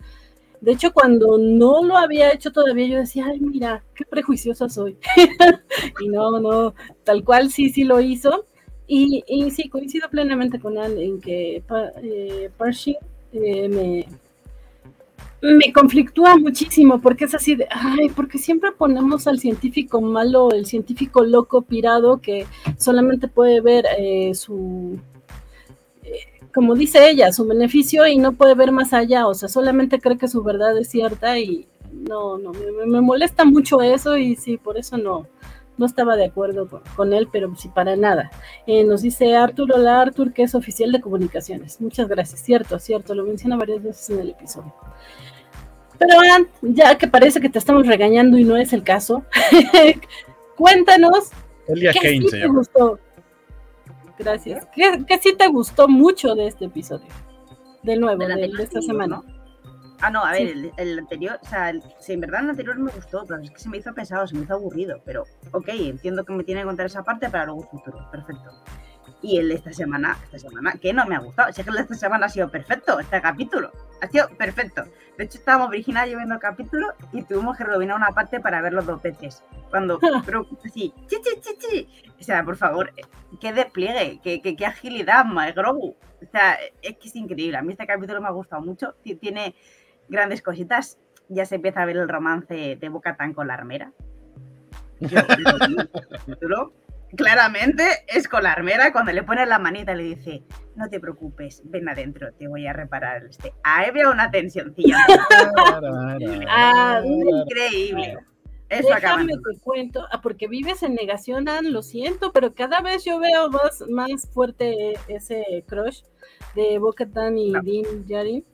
De 0.61 0.73
hecho, 0.73 0.93
cuando 0.93 1.39
no 1.39 1.85
lo 1.85 1.97
había 1.97 2.33
hecho 2.33 2.51
todavía, 2.51 2.87
yo 2.87 2.99
decía, 2.99 3.27
ay, 3.27 3.41
mira, 3.41 3.85
qué 3.95 4.05
prejuiciosa 4.05 4.69
soy. 4.69 4.97
y 6.01 6.09
no, 6.09 6.41
no, 6.41 6.75
tal 7.05 7.25
cual 7.25 7.51
sí, 7.51 7.71
sí 7.71 7.85
lo 7.85 8.01
hizo. 8.01 8.47
Y, 8.89 9.25
y 9.27 9.51
sí, 9.51 9.69
coincido 9.69 10.09
plenamente 10.09 10.59
con 10.59 10.79
Anne 10.79 11.05
en 11.05 11.21
que 11.21 11.57
eh, 11.57 12.51
eh, 13.33 13.69
me, 13.69 14.07
me 15.55 15.73
conflictúa 15.73 16.37
muchísimo 16.37 17.01
porque 17.01 17.27
es 17.27 17.35
así 17.35 17.55
de, 17.55 17.67
ay, 17.71 18.09
porque 18.11 18.39
siempre 18.39 18.73
ponemos 18.73 19.27
al 19.27 19.39
científico 19.39 20.01
malo, 20.01 20.51
el 20.51 20.67
científico 20.67 21.25
loco, 21.25 21.63
pirado, 21.63 22.21
que 22.21 22.47
solamente 22.79 23.29
puede 23.29 23.61
ver 23.61 23.87
eh, 23.99 24.35
su, 24.35 24.99
eh, 26.03 26.41
como 26.55 26.75
dice 26.75 27.09
ella, 27.09 27.33
su 27.33 27.47
beneficio 27.47 28.07
y 28.07 28.19
no 28.19 28.33
puede 28.33 28.55
ver 28.55 28.73
más 28.73 28.93
allá, 28.93 29.27
o 29.27 29.35
sea, 29.35 29.49
solamente 29.49 30.01
cree 30.01 30.19
que 30.19 30.29
su 30.29 30.43
verdad 30.43 30.77
es 30.79 30.89
cierta 30.89 31.39
y 31.39 31.69
no, 31.93 32.39
no, 32.39 32.53
me, 32.53 33.01
molesta 33.01 33.45
mucho 33.45 33.83
eso 33.83 34.17
y 34.17 34.37
sí, 34.37 34.57
por 34.57 34.77
eso 34.79 34.97
no, 34.97 35.27
no 35.79 35.87
estaba 35.87 36.17
de 36.17 36.27
acuerdo 36.27 36.69
con, 36.95 37.13
él, 37.13 37.29
pero 37.31 37.55
sí 37.57 37.69
para 37.69 37.97
nada. 37.97 38.31
Eh, 38.67 38.85
nos 38.85 39.03
dice 39.03 39.37
Arturo 39.37 39.77
hola 39.77 40.01
Artur, 40.01 40.33
que 40.33 40.43
es 40.43 40.55
oficial 40.55 40.93
de 40.93 41.01
comunicaciones. 41.01 41.81
Muchas 41.81 42.09
gracias, 42.09 42.41
cierto, 42.41 42.79
cierto, 42.79 43.15
lo 43.15 43.25
menciona 43.25 43.57
varias 43.57 43.83
veces 43.83 44.11
en 44.11 44.21
el 44.21 44.31
episodio. 44.31 44.75
Pero 45.99 46.15
ya 46.63 46.99
que 46.99 47.07
parece 47.07 47.41
que 47.41 47.49
te 47.49 47.59
estamos 47.59 47.87
regañando 47.87 48.39
y 48.39 48.45
no 48.45 48.57
es 48.57 48.73
el 48.73 48.83
caso, 48.83 49.25
cuéntanos 50.57 51.31
Elia 51.69 51.93
qué 51.93 52.01
Kane 52.01 52.21
sí 52.21 52.31
te 52.31 52.47
gustó. 52.47 52.99
Gracias. 54.19 54.67
¿Qué, 54.75 55.05
¿Qué, 55.07 55.19
sí 55.19 55.35
te 55.37 55.47
gustó 55.49 55.89
mucho 55.89 56.35
de 56.35 56.47
este 56.47 56.67
episodio? 56.67 57.09
De 57.83 57.97
nuevo, 57.97 58.25
de, 58.27 58.51
esta 58.59 58.81
semana. 58.81 59.23
Ah, 60.01 60.11
no, 60.11 60.25
a 60.25 60.33
ver, 60.33 60.73
el, 60.77 60.99
anterior, 60.99 61.39
o 61.43 61.47
sea, 61.47 61.73
si 62.01 62.13
en 62.13 62.21
verdad 62.21 62.43
el 62.43 62.51
anterior 62.51 62.79
me 62.79 62.91
gustó, 62.91 63.25
pero 63.27 63.41
es 63.41 63.51
que 63.51 63.59
se 63.59 63.69
me 63.69 63.79
hizo 63.79 63.95
pesado, 63.95 64.27
se 64.27 64.35
me 64.35 64.45
hizo 64.45 64.55
aburrido, 64.55 65.01
pero 65.05 65.25
ok, 65.53 65.69
entiendo 65.69 66.25
que 66.25 66.35
me 66.35 66.45
tiene 66.45 66.61
que 66.63 66.67
contar 66.67 66.87
esa 66.87 67.03
parte 67.03 67.31
para 67.31 67.47
luego 67.47 67.63
futuro, 67.63 67.99
perfecto. 68.11 68.51
Y 69.23 69.39
el 69.39 69.49
de 69.49 69.55
esta 69.55 69.73
semana, 69.73 70.19
esta 70.25 70.39
semana, 70.39 70.73
que 70.73 70.93
no 70.93 71.07
me 71.07 71.17
ha 71.17 71.21
gustado. 71.21 71.53
Si 71.53 71.61
es 71.61 71.65
que 71.65 71.71
el 71.71 71.77
de 71.77 71.83
esta 71.83 71.95
semana 71.95 72.27
ha 72.27 72.29
sido 72.29 72.51
perfecto, 72.51 73.01
este 73.01 73.21
capítulo. 73.21 73.73
Ha 74.01 74.09
sido 74.09 74.29
perfecto. 74.37 74.85
De 75.17 75.25
hecho, 75.25 75.39
estábamos 75.39 75.71
Virginia 75.71 76.07
y 76.07 76.11
yo 76.11 76.19
viendo 76.19 76.35
el 76.35 76.41
capítulo 76.41 76.89
y 77.13 77.23
tuvimos 77.23 77.57
que 77.57 77.65
rebobinar 77.65 77.97
una 77.97 78.11
parte 78.11 78.41
para 78.41 78.61
verlo 78.61 78.83
dos 78.83 79.03
veces. 79.03 79.43
Cuando, 79.71 79.99
pero 80.27 80.47
sí, 80.73 80.93
chi, 81.09 81.17
chi, 81.23 81.41
chi, 81.41 81.57
chi. 81.59 81.89
O 82.21 82.23
sea, 82.23 82.45
por 82.45 82.57
favor, 82.57 82.93
qué 83.41 83.53
despliegue, 83.53 84.21
qué, 84.23 84.43
qué, 84.43 84.55
qué 84.55 84.67
agilidad, 84.67 85.25
my 85.25 85.53
Grogu. 85.53 85.97
O 86.23 86.31
sea, 86.31 86.59
es 86.83 86.99
que 86.99 87.09
es 87.09 87.17
increíble. 87.17 87.57
A 87.57 87.63
mí 87.63 87.73
este 87.73 87.87
capítulo 87.87 88.21
me 88.21 88.29
ha 88.29 88.33
gustado 88.33 88.63
mucho. 88.63 88.95
Tiene 89.21 89.55
grandes 90.09 90.43
cositas. 90.43 90.99
Ya 91.29 91.45
se 91.47 91.57
empieza 91.57 91.83
a 91.83 91.87
ver 91.87 91.97
el 91.97 92.09
romance 92.09 92.77
de 92.77 92.89
Boca 92.89 93.17
Tan 93.17 93.33
con 93.33 93.49
la 93.49 93.55
armera. 93.55 93.93
Yo, 95.01 95.21
claramente 97.17 97.83
es 98.07 98.29
con 98.29 98.43
la 98.43 98.53
armera 98.53 98.93
cuando 98.93 99.13
le 99.13 99.23
pone 99.23 99.47
la 99.47 99.59
manita 99.59 99.95
le 99.95 100.05
dice, 100.05 100.43
no 100.75 100.89
te 100.89 101.01
preocupes, 101.01 101.63
ven 101.65 101.89
adentro, 101.89 102.33
te 102.35 102.49
voy 102.49 102.67
a 102.67 102.73
reparar 102.73 103.25
este. 103.25 103.53
Ahí 103.63 103.91
veo 103.91 104.13
una 104.13 104.31
tensioncilla. 104.31 104.99
ah, 106.49 107.01
increíble. 107.05 108.17
Eso 108.69 108.89
Déjame 108.89 109.33
te 109.33 109.61
cuento, 109.61 110.07
ah, 110.11 110.21
porque 110.21 110.49
vives 110.49 110.83
en 110.83 110.95
negación, 110.95 111.45
lo 111.63 111.83
siento, 111.83 112.33
pero 112.33 112.53
cada 112.53 112.81
vez 112.81 113.05
yo 113.05 113.21
veo 113.21 113.49
más, 113.49 113.85
más 113.89 114.29
fuerte 114.33 114.95
ese 115.07 115.65
crush 115.69 116.03
de 116.55 116.79
Bocatan 116.79 117.39
y 117.39 117.53
Dean 117.53 118.07
Yarin. 118.07 118.45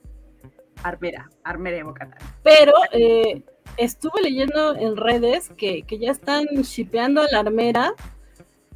Armera, 0.83 1.29
Armera 1.43 1.77
de 1.77 1.83
Bocatan. 1.83 2.19
Pero 2.43 2.73
eh, 2.91 3.43
estuve 3.77 4.21
leyendo 4.21 4.75
en 4.75 4.97
redes 4.97 5.49
que, 5.57 5.83
que 5.83 5.97
ya 5.97 6.11
están 6.11 6.45
shipeando 6.45 7.21
a 7.21 7.27
la 7.31 7.39
armera 7.39 7.93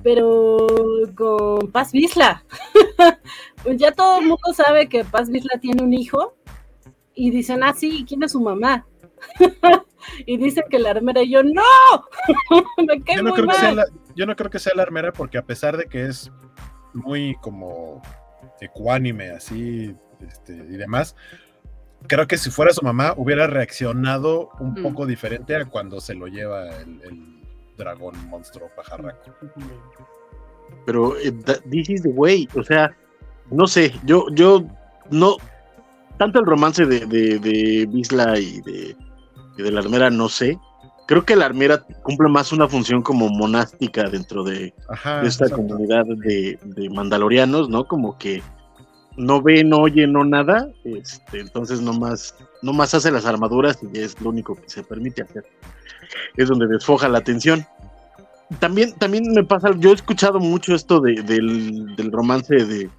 pero 0.04 0.68
con 1.16 1.72
Paz 1.72 1.92
pues 1.92 2.14
ya 3.78 3.92
todo 3.92 4.20
el 4.20 4.28
mundo 4.28 4.54
sabe 4.54 4.88
que 4.88 5.04
Paz 5.04 5.30
Visla 5.30 5.60
tiene 5.60 5.84
un 5.84 5.94
hijo 5.94 6.36
y 7.14 7.32
dicen, 7.32 7.64
ah, 7.64 7.74
sí, 7.74 8.06
¿quién 8.08 8.24
es 8.24 8.32
su 8.34 8.42
mamá? 8.42 8.86
y 10.26 10.38
dicen 10.38 10.64
que 10.70 10.80
la 10.80 10.92
armera 10.92 11.24
y 11.24 11.32
yo, 11.32 11.44
¡no! 11.44 11.64
Me 12.78 13.00
yo, 13.16 13.24
no 13.24 13.34
creo 13.34 13.48
Que 13.48 13.54
sea 13.54 13.72
la, 13.72 13.86
yo 14.16 14.26
no 14.26 14.36
creo 14.36 14.50
que 14.52 14.60
sea 14.60 14.74
la 14.76 14.84
armera 14.84 15.12
porque 15.12 15.38
a 15.38 15.46
pesar 15.46 15.78
de 15.78 15.86
que 15.86 16.06
es 16.06 16.32
muy 16.94 17.36
como 17.42 18.02
ecuánime 18.62 19.32
así 19.32 19.96
este, 20.22 20.54
y 20.54 20.78
demás, 20.78 21.16
creo 22.08 22.28
que 22.28 22.38
si 22.38 22.52
fuera 22.52 22.72
su 22.72 22.84
mamá 22.84 23.14
hubiera 23.18 23.48
reaccionado 23.48 24.50
un 24.60 24.76
poco 24.76 25.06
diferente 25.06 25.56
a 25.56 25.66
cuando 25.66 26.00
se 26.00 26.14
lo 26.14 26.28
lleva 26.28 26.70
el 26.70 27.37
dragón, 27.78 28.16
monstruo, 28.30 28.70
pajarraco. 28.76 29.32
Pero 30.86 31.18
eh, 31.18 31.32
this 31.70 31.90
is 31.90 32.02
the 32.02 32.10
way, 32.10 32.48
o 32.56 32.64
sea, 32.64 32.96
no 33.52 33.68
sé, 33.68 33.94
yo, 34.04 34.26
yo 34.32 34.64
no, 35.12 35.38
tanto 36.18 36.40
el 36.40 36.46
romance 36.46 36.86
de, 36.86 37.06
de, 37.06 37.40
de 37.40 37.86
Bisla 37.90 38.40
y 38.40 38.62
de, 38.62 38.96
de 39.58 39.72
la 39.72 39.80
armera, 39.80 40.10
no 40.10 40.30
sé. 40.30 40.60
Creo 41.08 41.24
que 41.24 41.38
la 41.38 41.46
armera 41.46 41.84
cumple 42.04 42.28
más 42.28 42.52
una 42.52 42.68
función 42.68 43.02
como 43.02 43.30
monástica 43.30 44.10
dentro 44.10 44.44
de, 44.44 44.74
esta 45.24 45.50
comunidad 45.50 46.06
de, 46.06 46.60
de, 46.62 46.90
mandalorianos, 46.90 47.70
¿no? 47.70 47.86
Como 47.86 48.18
que 48.18 48.44
no 49.16 49.42
ve, 49.42 49.64
no 49.64 49.78
oye, 49.78 50.06
no 50.06 50.26
nada, 50.26 50.70
este, 50.84 51.40
entonces 51.40 51.82
nomás, 51.82 52.36
nomás 52.62 52.94
hace 52.94 53.10
las 53.10 53.26
armaduras 53.26 53.80
y 53.94 54.00
es 54.00 54.20
lo 54.20 54.30
único 54.30 54.56
que 54.56 54.70
se 54.70 54.84
permite 54.84 55.22
hacer 55.22 55.46
es 56.36 56.48
donde 56.48 56.68
desfoja 56.68 57.10
la 57.10 57.20
atención. 57.20 57.66
También, 58.60 58.94
también 58.94 59.24
me 59.34 59.44
pasa, 59.44 59.72
yo 59.78 59.92
he 59.92 59.96
escuchado 59.96 60.40
mucho 60.40 60.74
esto 60.74 61.02
de, 61.02 61.22
del, 61.22 62.12
romance 62.12 62.56
de, 62.56 62.90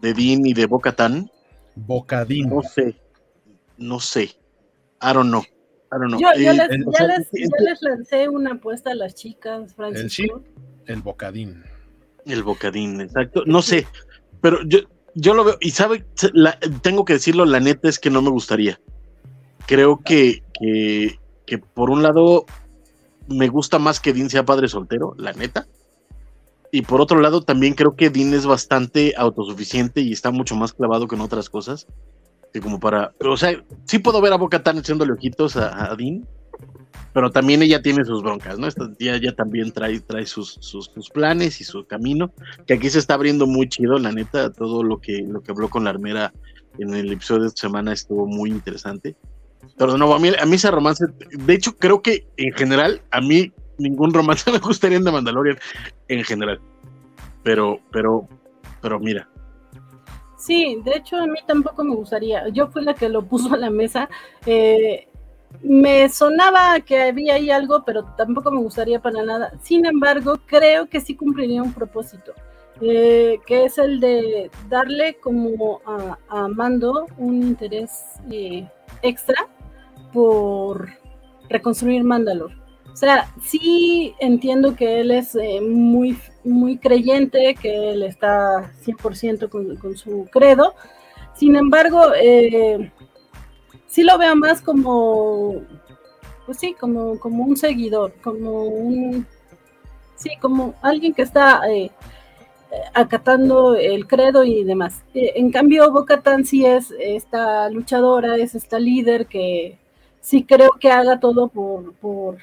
de 0.00 0.14
Dean 0.14 0.46
y 0.46 0.54
de 0.54 0.66
Bocatán. 0.66 1.30
Bocadín. 1.74 2.48
No 2.48 2.62
sé, 2.62 2.96
no 3.76 4.00
sé. 4.00 4.22
I 5.02 5.12
don't 5.12 5.28
know. 5.28 5.42
I 5.42 5.98
don't 5.98 6.08
know. 6.08 6.18
Yo, 6.18 6.28
ya, 6.40 6.52
les, 6.52 7.28
les, 7.32 7.82
lancé 7.82 8.28
una 8.28 8.52
apuesta 8.52 8.92
a 8.92 8.94
las 8.94 9.14
chicas, 9.14 9.74
Francisco. 9.74 10.42
El, 10.86 10.94
el 10.94 11.02
Bocadín. 11.02 11.62
El 12.24 12.42
Bocadín, 12.42 13.00
exacto. 13.02 13.42
No 13.46 13.60
sé, 13.60 13.86
pero 14.40 14.58
yo, 14.66 14.80
yo 15.14 15.34
lo 15.34 15.44
veo, 15.44 15.56
y 15.60 15.70
sabe, 15.70 16.04
tengo 16.82 17.04
que 17.04 17.14
decirlo, 17.14 17.44
la 17.44 17.60
neta 17.60 17.88
es 17.88 17.98
que 17.98 18.10
no 18.10 18.22
me 18.22 18.30
gustaría. 18.30 18.78
Creo 19.66 20.00
que, 20.02 20.42
que 20.58 21.18
que 21.46 21.58
por 21.58 21.90
un 21.90 22.02
lado 22.02 22.44
me 23.28 23.48
gusta 23.48 23.78
más 23.78 24.00
que 24.00 24.12
Dean 24.12 24.30
sea 24.30 24.44
padre 24.44 24.68
soltero, 24.68 25.14
la 25.16 25.32
neta. 25.32 25.66
y 26.72 26.82
por 26.82 27.00
otro 27.00 27.20
lado, 27.20 27.42
también 27.42 27.74
creo 27.74 27.96
que 27.96 28.10
Dean 28.10 28.34
es 28.34 28.44
bastante 28.44 29.14
autosuficiente 29.16 30.00
y 30.00 30.12
está 30.12 30.30
mucho 30.30 30.56
más 30.56 30.72
clavado 30.72 31.06
que 31.08 31.14
en 31.14 31.22
otras 31.22 31.48
cosas. 31.48 31.86
Que 32.52 32.60
como 32.60 32.80
para. 32.80 33.12
O 33.20 33.36
sea, 33.36 33.62
sí 33.84 33.98
puedo 33.98 34.20
ver 34.20 34.32
a 34.32 34.36
Boca 34.36 34.62
Tan 34.62 34.78
echándole 34.78 35.12
ojitos 35.12 35.56
a, 35.56 35.90
a, 35.90 35.96
Dean, 35.96 36.26
pero 37.12 37.30
también 37.30 37.62
ella 37.62 37.82
tiene 37.82 38.04
sus 38.04 38.22
broncas, 38.22 38.58
¿no? 38.58 38.66
Esta 38.66 38.92
tía 38.92 39.16
ya 39.16 39.32
también 39.32 39.72
trae, 39.72 40.00
trae 40.00 40.26
sus, 40.26 40.58
sus, 40.60 40.90
sus, 40.94 41.10
planes 41.10 41.60
y 41.60 41.64
su 41.64 41.86
camino. 41.86 42.32
Que 42.66 42.74
aquí 42.74 42.90
se 42.90 42.98
está 42.98 43.14
abriendo 43.14 43.46
muy 43.46 43.68
chido, 43.68 43.98
la 43.98 44.12
neta. 44.12 44.52
Todo 44.52 44.82
lo 44.82 45.00
que, 45.00 45.24
lo 45.26 45.42
que 45.42 45.52
habló 45.52 45.68
con 45.68 45.84
la 45.84 45.90
armera 45.90 46.32
en 46.78 46.94
el 46.94 47.12
episodio 47.12 47.42
de 47.42 47.48
esta 47.48 47.62
semana 47.62 47.92
estuvo 47.92 48.26
muy 48.26 48.50
interesante. 48.50 49.16
Pero 49.78 49.96
nuevo, 49.98 50.14
a 50.14 50.18
mí, 50.18 50.30
a 50.38 50.46
mí 50.46 50.56
ese 50.56 50.70
romance, 50.70 51.04
de 51.30 51.54
hecho, 51.54 51.76
creo 51.76 52.00
que 52.00 52.26
en 52.36 52.52
general, 52.52 53.02
a 53.10 53.20
mí 53.20 53.52
ningún 53.78 54.12
romance 54.12 54.50
me 54.52 54.58
gustaría 54.58 54.98
en 54.98 55.04
The 55.04 55.12
Mandalorian, 55.12 55.58
en 56.08 56.24
general. 56.24 56.60
Pero, 57.42 57.80
pero, 57.92 58.28
pero 58.80 58.98
mira. 58.98 59.28
Sí, 60.38 60.80
de 60.84 60.96
hecho, 60.96 61.16
a 61.16 61.26
mí 61.26 61.38
tampoco 61.46 61.84
me 61.84 61.94
gustaría. 61.94 62.48
Yo 62.48 62.68
fui 62.68 62.84
la 62.84 62.94
que 62.94 63.08
lo 63.08 63.24
puso 63.24 63.54
a 63.54 63.56
la 63.56 63.70
mesa. 63.70 64.08
Eh, 64.46 65.08
me 65.62 66.08
sonaba 66.08 66.80
que 66.80 67.02
había 67.02 67.34
ahí 67.34 67.50
algo, 67.50 67.84
pero 67.84 68.04
tampoco 68.16 68.50
me 68.50 68.60
gustaría 68.60 69.00
para 69.00 69.22
nada. 69.22 69.52
Sin 69.62 69.86
embargo, 69.86 70.38
creo 70.46 70.88
que 70.88 71.00
sí 71.00 71.14
cumpliría 71.14 71.62
un 71.62 71.72
propósito. 71.72 72.32
Eh, 72.80 73.38
que 73.46 73.64
es 73.64 73.78
el 73.78 74.00
de 74.00 74.50
darle 74.68 75.14
como 75.14 75.80
a, 75.86 76.18
a 76.28 76.48
Mando 76.48 77.06
un 77.16 77.42
interés 77.42 77.90
eh, 78.30 78.68
extra 79.00 79.48
por 80.12 80.88
reconstruir 81.48 82.04
Mandalor. 82.04 82.52
O 82.92 82.96
sea, 82.96 83.30
sí 83.42 84.14
entiendo 84.20 84.74
que 84.74 85.00
él 85.00 85.10
es 85.10 85.34
eh, 85.34 85.60
muy, 85.60 86.16
muy 86.44 86.78
creyente, 86.78 87.54
que 87.60 87.90
él 87.90 88.02
está 88.02 88.72
100% 88.86 89.50
con, 89.50 89.76
con, 89.76 89.96
su 89.98 90.26
credo. 90.32 90.74
Sin 91.34 91.56
embargo, 91.56 92.14
eh, 92.18 92.90
sí 93.86 94.02
lo 94.02 94.16
veo 94.16 94.34
más 94.34 94.62
como, 94.62 95.60
pues 96.46 96.58
sí, 96.58 96.74
como, 96.80 97.18
como 97.18 97.44
un 97.44 97.58
seguidor, 97.58 98.14
como 98.22 98.64
un, 98.64 99.26
sí, 100.14 100.30
como 100.40 100.74
alguien 100.80 101.12
que 101.12 101.20
está 101.20 101.68
eh, 101.70 101.90
acatando 102.94 103.74
el 103.74 104.06
credo 104.06 104.42
y 104.42 104.64
demás. 104.64 105.04
En 105.12 105.50
cambio, 105.50 105.92
Bocatan 105.92 106.46
sí 106.46 106.64
es 106.64 106.94
esta 106.98 107.68
luchadora, 107.68 108.36
es 108.36 108.54
esta 108.54 108.78
líder 108.78 109.26
que 109.26 109.78
sí 110.26 110.42
creo 110.42 110.72
que 110.80 110.90
haga 110.90 111.20
todo 111.20 111.46
por, 111.46 111.94
por 111.94 112.38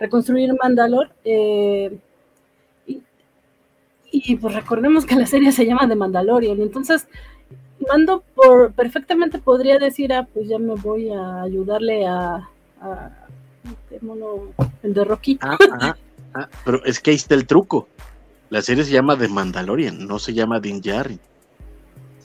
reconstruir 0.00 0.52
Mandalor. 0.60 1.10
Eh, 1.24 1.96
y, 2.88 3.02
y, 4.10 4.34
pues 4.34 4.52
recordemos 4.52 5.06
que 5.06 5.14
la 5.14 5.26
serie 5.26 5.52
se 5.52 5.64
llama 5.64 5.88
The 5.88 5.94
Mandalorian, 5.94 6.60
entonces 6.60 7.06
Mando 7.88 8.22
por, 8.34 8.72
perfectamente 8.72 9.38
podría 9.38 9.78
decir, 9.78 10.12
ah, 10.12 10.28
pues 10.34 10.48
ya 10.48 10.58
me 10.58 10.74
voy 10.74 11.10
a 11.12 11.42
ayudarle 11.42 12.06
a, 12.06 12.50
a 12.80 13.10
mono, 14.02 14.52
el 14.82 14.92
de 14.92 15.04
Rocky. 15.04 15.38
Ah, 15.40 15.56
ah, 15.80 15.96
ah, 16.34 16.48
pero 16.64 16.84
es 16.84 17.00
que 17.00 17.10
ahí 17.10 17.16
está 17.16 17.36
el 17.36 17.46
truco. 17.46 17.88
La 18.50 18.60
serie 18.60 18.84
se 18.84 18.90
llama 18.90 19.16
The 19.16 19.28
Mandalorian, 19.28 20.06
no 20.06 20.18
se 20.18 20.34
llama 20.34 20.60
Din 20.60 20.80
Djarin. 20.82 21.20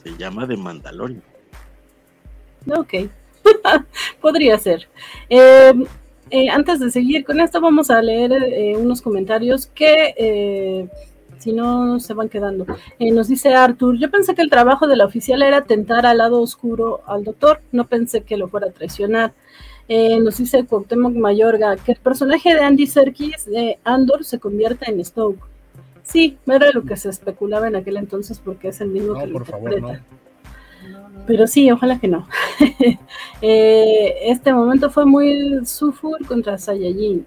Se 0.02 0.16
llama 0.18 0.46
The 0.46 0.56
Mandalorian. 0.56 1.22
Ok, 2.76 2.94
podría 4.20 4.58
ser. 4.58 4.88
Eh, 5.28 5.72
eh, 6.30 6.48
antes 6.48 6.80
de 6.80 6.90
seguir 6.90 7.24
con 7.24 7.40
esto, 7.40 7.60
vamos 7.60 7.90
a 7.90 8.02
leer 8.02 8.32
eh, 8.32 8.76
unos 8.76 9.00
comentarios 9.02 9.66
que, 9.66 10.88
si 11.38 11.52
no, 11.52 12.00
se 12.00 12.14
van 12.14 12.28
quedando. 12.28 12.66
Eh, 12.98 13.12
nos 13.12 13.28
dice 13.28 13.54
Arthur, 13.54 13.96
yo 13.98 14.10
pensé 14.10 14.34
que 14.34 14.42
el 14.42 14.50
trabajo 14.50 14.88
de 14.88 14.96
la 14.96 15.04
oficial 15.04 15.42
era 15.42 15.64
tentar 15.64 16.04
al 16.06 16.18
lado 16.18 16.40
oscuro 16.40 17.02
al 17.06 17.24
doctor, 17.24 17.60
no 17.72 17.86
pensé 17.86 18.22
que 18.22 18.36
lo 18.36 18.48
fuera 18.48 18.68
a 18.68 18.72
traicionar. 18.72 19.32
Eh, 19.88 20.18
nos 20.18 20.38
dice 20.38 20.64
Cuauhtémoc 20.64 21.12
Mayorga, 21.14 21.76
que 21.76 21.92
el 21.92 21.98
personaje 21.98 22.52
de 22.54 22.60
Andy 22.60 22.88
Serkis 22.88 23.46
de 23.46 23.78
Andor 23.84 24.24
se 24.24 24.40
convierte 24.40 24.90
en 24.90 25.04
Stoke. 25.04 25.38
Sí, 26.02 26.38
era 26.46 26.72
lo 26.72 26.82
que 26.84 26.96
se 26.96 27.08
especulaba 27.08 27.68
en 27.68 27.76
aquel 27.76 27.96
entonces 27.96 28.40
porque 28.44 28.68
es 28.68 28.80
el 28.80 28.88
mismo 28.88 29.14
No, 29.14 29.20
que 29.20 29.26
lo 29.28 29.32
por 29.34 29.46
favor, 29.46 29.72
interpreta. 29.72 30.02
no. 30.10 30.25
Pero 31.26 31.46
sí, 31.46 31.70
ojalá 31.70 31.98
que 31.98 32.08
no. 32.08 32.26
Eh, 33.42 34.30
este 34.30 34.50
momento 34.50 34.88
fue 34.88 35.04
muy 35.04 35.66
Sufur 35.66 36.26
contra 36.26 36.56
Saiyajin. 36.56 37.26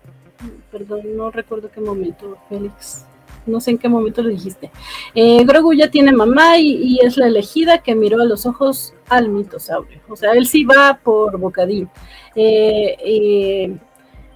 Perdón, 0.71 1.01
no 1.15 1.29
recuerdo 1.29 1.69
qué 1.71 1.79
momento, 1.79 2.35
Félix. 2.49 3.05
No 3.45 3.61
sé 3.61 3.71
en 3.71 3.77
qué 3.77 3.87
momento 3.87 4.23
lo 4.23 4.29
dijiste. 4.29 4.71
Eh, 5.13 5.45
Grogu 5.45 5.71
ya 5.73 5.91
tiene 5.91 6.11
mamá 6.11 6.57
y, 6.57 6.97
es 7.03 7.15
la 7.15 7.27
elegida 7.27 7.77
que 7.77 7.93
miró 7.93 8.21
a 8.21 8.25
los 8.25 8.47
ojos 8.47 8.95
al 9.07 9.29
mitosaurio. 9.29 10.01
O 10.09 10.15
sea, 10.15 10.31
él 10.31 10.47
sí 10.47 10.63
va 10.63 10.99
por 11.01 11.37
Bocadín. 11.37 11.87
Eh, 12.35 13.77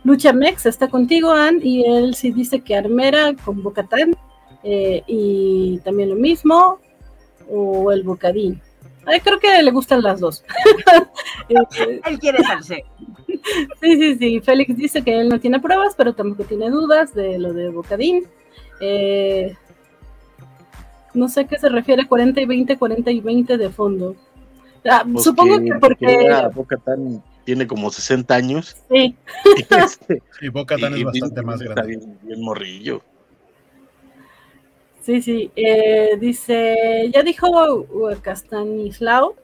Lucha 0.04 0.32
Mex 0.32 0.68
está 0.68 0.88
contigo, 0.90 1.32
Ann, 1.32 1.60
y 1.64 1.86
él 1.86 2.14
sí 2.14 2.32
dice 2.32 2.62
que 2.62 2.76
Armera 2.76 3.34
con 3.44 3.64
Bocatán. 3.64 4.16
y 4.64 5.80
también 5.80 6.12
lo 6.12 6.16
mismo. 6.16 6.80
O 7.50 7.92
el 7.92 8.04
Bocadín. 8.04 8.62
Ay, 9.06 9.20
creo 9.20 9.40
que 9.40 9.62
le 9.62 9.72
gustan 9.72 10.02
las 10.02 10.20
dos. 10.20 10.44
Eh, 11.50 12.00
Él 12.06 12.20
quiere 12.20 12.42
salse. 12.44 12.86
Sí, 13.82 13.98
sí, 13.98 14.16
sí. 14.16 14.40
Félix 14.40 14.78
dice 14.78 15.04
que 15.04 15.20
él 15.20 15.28
no 15.28 15.40
tiene 15.40 15.60
pruebas, 15.60 15.94
pero 15.98 16.14
tampoco 16.14 16.46
tiene 16.46 16.70
dudas 16.70 17.14
de 17.14 17.38
lo 17.38 17.54
de 17.54 17.70
Bocadín. 17.70 18.26
Eh, 18.80 19.56
no 21.14 21.28
sé 21.28 21.42
a 21.42 21.48
qué 21.48 21.60
se 21.60 21.68
refiere 21.70 22.08
40 22.08 22.40
y 22.40 22.46
20, 22.46 22.78
40 22.78 23.12
y 23.12 23.20
20 23.20 23.58
de 23.58 23.70
fondo. 23.70 24.16
Ah, 24.90 25.04
Pues 25.12 25.24
supongo 25.24 25.60
que 25.60 25.74
porque... 25.80 26.26
ya 26.30 26.48
Bo-Katan 26.48 27.22
tiene 27.44 27.68
como 27.68 27.90
60 27.90 28.34
años. 28.34 28.76
Sí, 28.90 29.16
y 29.58 29.76
este, 29.76 30.22
Y 30.42 30.50
Boca 30.50 30.78
Tan 30.78 30.94
es 30.94 31.04
bastante 31.04 31.42
más 31.42 31.62
está 31.62 31.74
grande. 31.74 31.98
Bien, 31.98 32.20
bien 32.24 32.42
morrillo. 32.42 33.02
Sí, 35.04 35.22
sí. 35.22 35.52
Eh, 35.56 36.18
dice, 36.20 37.10
ya 37.14 37.22
dijo 37.24 37.86
Castanislao 38.22 39.36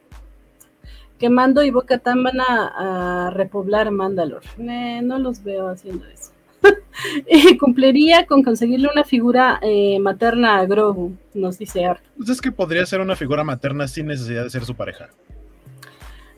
que 1.19 1.29
Mando 1.29 1.63
y 1.63 1.69
Bocatán 1.69 2.23
van 2.23 2.39
a, 2.39 3.29
repoblar 3.33 3.91
Mandalor. 3.91 4.41
Eh, 4.57 5.01
no 5.03 5.19
los 5.19 5.43
veo 5.43 5.67
haciendo 5.67 6.05
eso. 6.07 6.31
cumpliría 7.59 8.25
con 8.25 8.43
conseguirle 8.43 8.89
una 8.91 9.03
figura 9.03 9.59
eh, 9.61 9.99
materna 9.99 10.57
a 10.57 10.65
Grogu, 10.65 11.15
nos 11.33 11.57
dice 11.57 11.85
Art. 11.85 12.03
Pues 12.17 12.29
es 12.29 12.41
que 12.41 12.51
podría 12.51 12.85
ser 12.85 13.01
una 13.01 13.15
figura 13.15 13.43
materna 13.43 13.87
sin 13.87 14.07
necesidad 14.07 14.43
de 14.43 14.49
ser 14.49 14.65
su 14.65 14.75
pareja. 14.75 15.09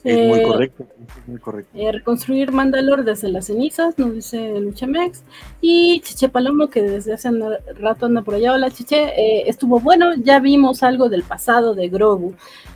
Es 0.04 0.28
muy 0.28 0.40
Eh, 0.40 0.44
correcto. 0.44 0.88
Es 1.00 1.28
muy 1.28 1.40
correcto. 1.40 1.70
Eh, 1.78 1.92
reconstruir 1.92 2.52
Mandalor 2.52 3.04
desde 3.04 3.30
las 3.30 3.46
cenizas, 3.46 3.98
nos 3.98 4.14
dice 4.14 4.60
Luchamex. 4.60 5.24
Y 5.62 6.02
Chiche 6.02 6.30
Palomo, 6.30 6.70
que 6.70 6.82
desde 6.82 7.14
hace 7.14 7.30
un 7.30 7.44
rato 7.80 8.08
anda 8.08 8.22
por 8.22 8.36
allá. 8.36 8.54
Hola, 8.54 8.72
Chiche. 8.72 8.98
eh, 9.16 9.44
estuvo 9.48 9.80
bueno, 9.80 10.14
ya 10.16 10.40
vimos 10.40 10.84
algo 10.84 11.10
del 11.10 11.24
pasado 11.24 11.76
de 11.76 11.90
Grogu. 11.90 12.34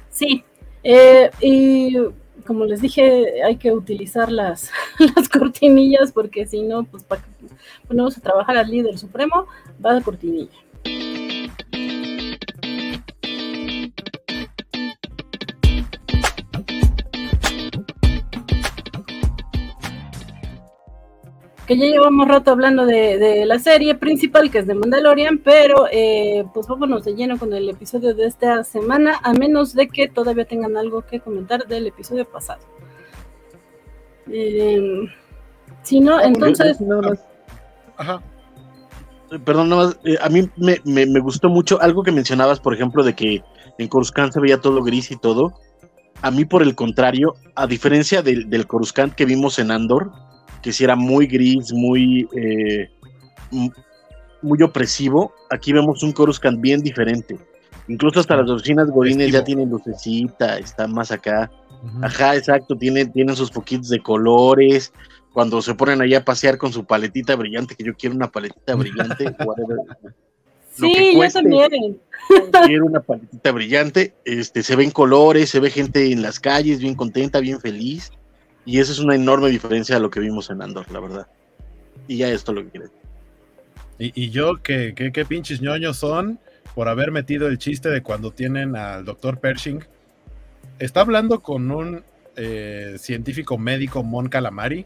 Sí, 0.09 0.43
eh, 0.83 1.31
y 1.41 1.97
como 2.45 2.65
les 2.65 2.79
dije, 2.81 3.41
hay 3.43 3.55
que 3.57 3.71
utilizar 3.71 4.31
las, 4.31 4.69
las 5.15 5.27
cortinillas 5.29 6.11
porque 6.11 6.45
si 6.45 6.61
no, 6.61 6.83
pues 6.83 7.03
para 7.03 7.21
que 7.23 7.29
ponemos 7.88 8.17
a 8.17 8.21
trabajar 8.21 8.57
al 8.57 8.69
líder 8.69 8.97
supremo, 8.99 9.47
va 9.83 9.95
de 9.95 10.01
cortinilla. 10.03 10.51
Que 21.65 21.78
ya 21.78 21.86
llevamos 21.86 22.28
rato 22.28 22.51
hablando 22.51 22.86
de, 22.86 23.17
de 23.17 23.45
la 23.45 23.58
serie 23.60 23.95
principal 23.95 24.51
que 24.51 24.60
es 24.60 24.67
de 24.67 24.75
Mandalorian, 24.75 25.39
pero 25.39 25.88
eh, 25.91 26.45
pues 26.54 26.67
vámonos 26.67 27.04
de 27.06 27.15
lleno 27.15 27.38
con 27.39 27.54
el 27.54 27.69
episodio 27.69 28.13
de 28.13 28.25
esta 28.28 28.63
semana, 28.63 29.19
a 29.23 29.34
menos 29.34 29.73
de 29.73 29.88
que 29.88 30.08
todavía 30.08 30.45
tengan 30.45 30.78
algo 30.78 31.01
que 31.01 31.19
comentar 31.19 31.65
del 31.67 31.88
episodio 31.88 32.25
pasado. 32.25 32.62
Eh, 34.32 35.08
si 35.84 35.99
no, 35.99 36.19
entonces, 36.21 36.80
más- 36.82 37.19
Ajá. 37.97 38.21
Perdón, 39.43 39.69
nada 39.69 39.86
más, 39.88 39.99
eh, 40.06 40.17
a 40.21 40.30
mí 40.30 40.47
me, 40.56 40.80
me- 40.86 41.06
me 41.06 41.19
gustó 41.19 41.49
mucho 41.49 41.82
algo 41.82 42.04
que 42.04 42.12
mencionabas, 42.12 42.60
por 42.60 42.73
ejemplo, 42.73 43.04
de 43.04 43.13
que 43.15 43.43
en 43.78 43.88
Coruscant 43.88 44.32
se 44.34 44.39
veía 44.39 44.62
todo 44.62 44.84
gris 44.84 45.12
y 45.12 45.17
todo. 45.17 45.54
A 46.21 46.32
mí, 46.32 46.45
por 46.45 46.62
el 46.62 46.75
contrario, 46.75 47.36
a 47.56 47.67
diferencia 47.67 48.21
del, 48.21 48.49
del 48.49 48.67
Coruscant 48.67 49.13
que 49.13 49.25
vimos 49.25 49.60
en 49.60 49.71
Andor, 49.71 50.12
que 50.65 50.73
sí 50.73 50.84
era 50.84 50.95
muy 50.95 51.28
gris, 51.28 51.71
muy, 51.71 52.28
eh, 52.36 52.89
muy 54.41 54.63
opresivo, 54.63 55.32
aquí 55.51 55.71
vemos 55.71 56.01
un 56.01 56.12
Coruscant 56.12 56.60
bien 56.60 56.82
diferente. 56.82 57.38
Incluso 57.88 58.19
hasta 58.19 58.36
las 58.36 58.49
oficinas 58.49 58.89
Godines 58.89 59.32
ya 59.32 59.43
tienen 59.43 59.69
lucecita, 59.69 60.58
está 60.58 60.88
más 60.88 61.12
acá. 61.12 61.51
Ajá, 62.01 62.36
exacto, 62.36 62.75
tienen, 62.75 63.12
tienen 63.12 63.36
sus 63.36 63.51
poquitos 63.51 63.89
de 63.89 63.99
colores. 64.01 64.91
Cuando 65.34 65.62
se 65.62 65.75
ponen 65.75 66.01
ahí 66.01 66.15
a 66.15 66.25
pasear 66.25 66.58
con 66.58 66.73
su 66.73 66.84
paletita 66.84 67.36
brillante, 67.36 67.75
que 67.75 67.84
yo 67.84 67.93
quiero 67.93 68.15
una 68.15 68.32
paletita 68.32 68.73
brillante, 68.75 69.36
whatever. 69.45 69.78
Lo 70.80 70.88
Sí, 70.88 71.15
yo 71.15 71.30
también. 71.30 72.01
Quiero 72.65 72.88
una 72.88 73.01
paletita 73.01 73.51
brillante, 73.51 74.15
este, 74.25 74.63
se 74.63 74.75
ven 74.75 74.89
colores, 74.89 75.51
se 75.51 75.60
ve 75.60 75.69
gente 75.69 76.12
en 76.12 76.23
las 76.23 76.39
calles 76.39 76.80
bien 76.80 76.95
contenta, 76.95 77.39
bien 77.39 77.60
feliz, 77.62 78.12
y 78.65 78.80
eso 78.80 78.91
es 78.91 78.99
una 78.99 79.15
enorme 79.15 79.49
diferencia 79.49 79.95
a 79.95 79.99
lo 79.99 80.10
que 80.10 80.19
vimos 80.19 80.49
en 80.49 80.62
Andor, 80.62 80.89
la 80.91 80.99
verdad. 80.99 81.28
Y 82.08 82.17
ya 82.17 82.30
esto 82.30 82.51
es 82.51 82.56
lo 82.58 82.63
que 82.63 82.69
quiero. 82.71 82.88
Y, 83.97 84.12
y 84.25 84.30
yo, 84.30 84.62
que, 84.62 84.93
qué 84.95 85.25
pinches 85.25 85.62
ñoños 85.62 85.97
son 85.97 86.39
por 86.73 86.89
haber 86.89 87.12
metido 87.12 87.47
el 87.47 87.58
chiste 87.58 87.89
de 87.89 88.01
cuando 88.04 88.32
tienen 88.32 88.75
al 88.75 89.06
doctor 89.06 89.39
Pershing. 89.39 89.86
Está 90.80 91.01
hablando 91.01 91.39
con 91.39 91.71
un 91.71 92.04
eh, 92.36 92.95
científico 92.99 93.58
médico, 93.58 94.04
Mon 94.04 94.28
Calamari, 94.28 94.86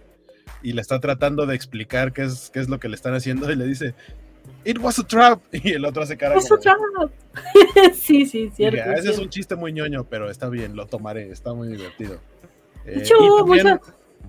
y 0.61 0.73
le 0.73 0.81
está 0.81 0.99
tratando 0.99 1.45
de 1.47 1.55
explicar 1.55 2.13
qué 2.13 2.23
es, 2.23 2.51
qué 2.53 2.59
es 2.59 2.69
lo 2.69 2.79
que 2.79 2.89
le 2.89 2.95
están 2.95 3.15
haciendo, 3.15 3.51
y 3.51 3.55
le 3.55 3.65
dice, 3.65 3.95
It 4.65 4.77
was 4.79 4.99
a 4.99 5.03
trap. 5.07 5.41
Y 5.51 5.71
el 5.71 5.85
otro 5.85 6.03
hace 6.03 6.15
cara 6.17 6.35
Es 6.35 6.47
como 6.47 6.61
de- 6.61 6.69
otra. 6.69 7.93
sí, 7.95 8.25
sí, 8.25 8.51
cierto. 8.55 8.81
"Ah, 8.85 8.93
ese 8.93 9.11
es 9.11 9.17
un 9.17 9.29
chiste 9.29 9.55
muy 9.55 9.73
ñoño, 9.73 10.03
pero 10.03 10.29
está 10.29 10.49
bien, 10.49 10.75
lo 10.75 10.85
tomaré, 10.85 11.31
está 11.31 11.53
muy 11.53 11.69
divertido. 11.69 12.19
Eh, 12.89 13.03
y, 13.03 13.37
también, 13.37 13.67
mucha- 13.67 13.81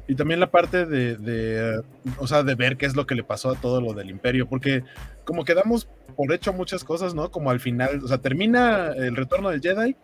y 0.08 0.14
también 0.14 0.40
la 0.40 0.50
parte 0.50 0.86
de, 0.86 1.16
de, 1.16 1.82
o 2.18 2.26
sea, 2.26 2.42
de 2.42 2.54
ver 2.54 2.76
qué 2.76 2.86
es 2.86 2.96
lo 2.96 3.06
que 3.06 3.14
le 3.14 3.24
pasó 3.24 3.50
a 3.50 3.54
todo 3.60 3.80
lo 3.80 3.92
del 3.92 4.10
imperio, 4.10 4.48
porque 4.48 4.82
como 5.24 5.44
que 5.44 5.54
damos 5.54 5.88
por 6.16 6.32
hecho 6.32 6.52
muchas 6.52 6.84
cosas, 6.84 7.14
¿no? 7.14 7.30
Como 7.30 7.50
al 7.50 7.60
final, 7.60 8.02
o 8.04 8.08
sea, 8.08 8.18
termina 8.18 8.88
el 8.92 9.16
retorno 9.16 9.50
del 9.50 9.60
Jedi, 9.60 9.96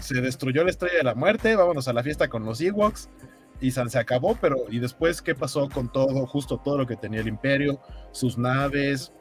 se 0.00 0.20
destruyó 0.20 0.64
la 0.64 0.70
estrella 0.70 0.98
de 0.98 1.04
la 1.04 1.14
muerte, 1.14 1.56
vámonos 1.56 1.88
a 1.88 1.92
la 1.92 2.02
fiesta 2.02 2.28
con 2.28 2.44
los 2.44 2.60
Ewoks, 2.60 3.08
y 3.60 3.72
se 3.72 3.98
acabó, 3.98 4.36
pero 4.40 4.56
¿y 4.70 4.78
después 4.78 5.20
qué 5.20 5.34
pasó 5.34 5.68
con 5.68 5.90
todo, 5.90 6.26
justo 6.26 6.58
todo 6.64 6.78
lo 6.78 6.86
que 6.86 6.96
tenía 6.96 7.20
el 7.20 7.28
imperio, 7.28 7.80
sus 8.12 8.38
naves? 8.38 9.12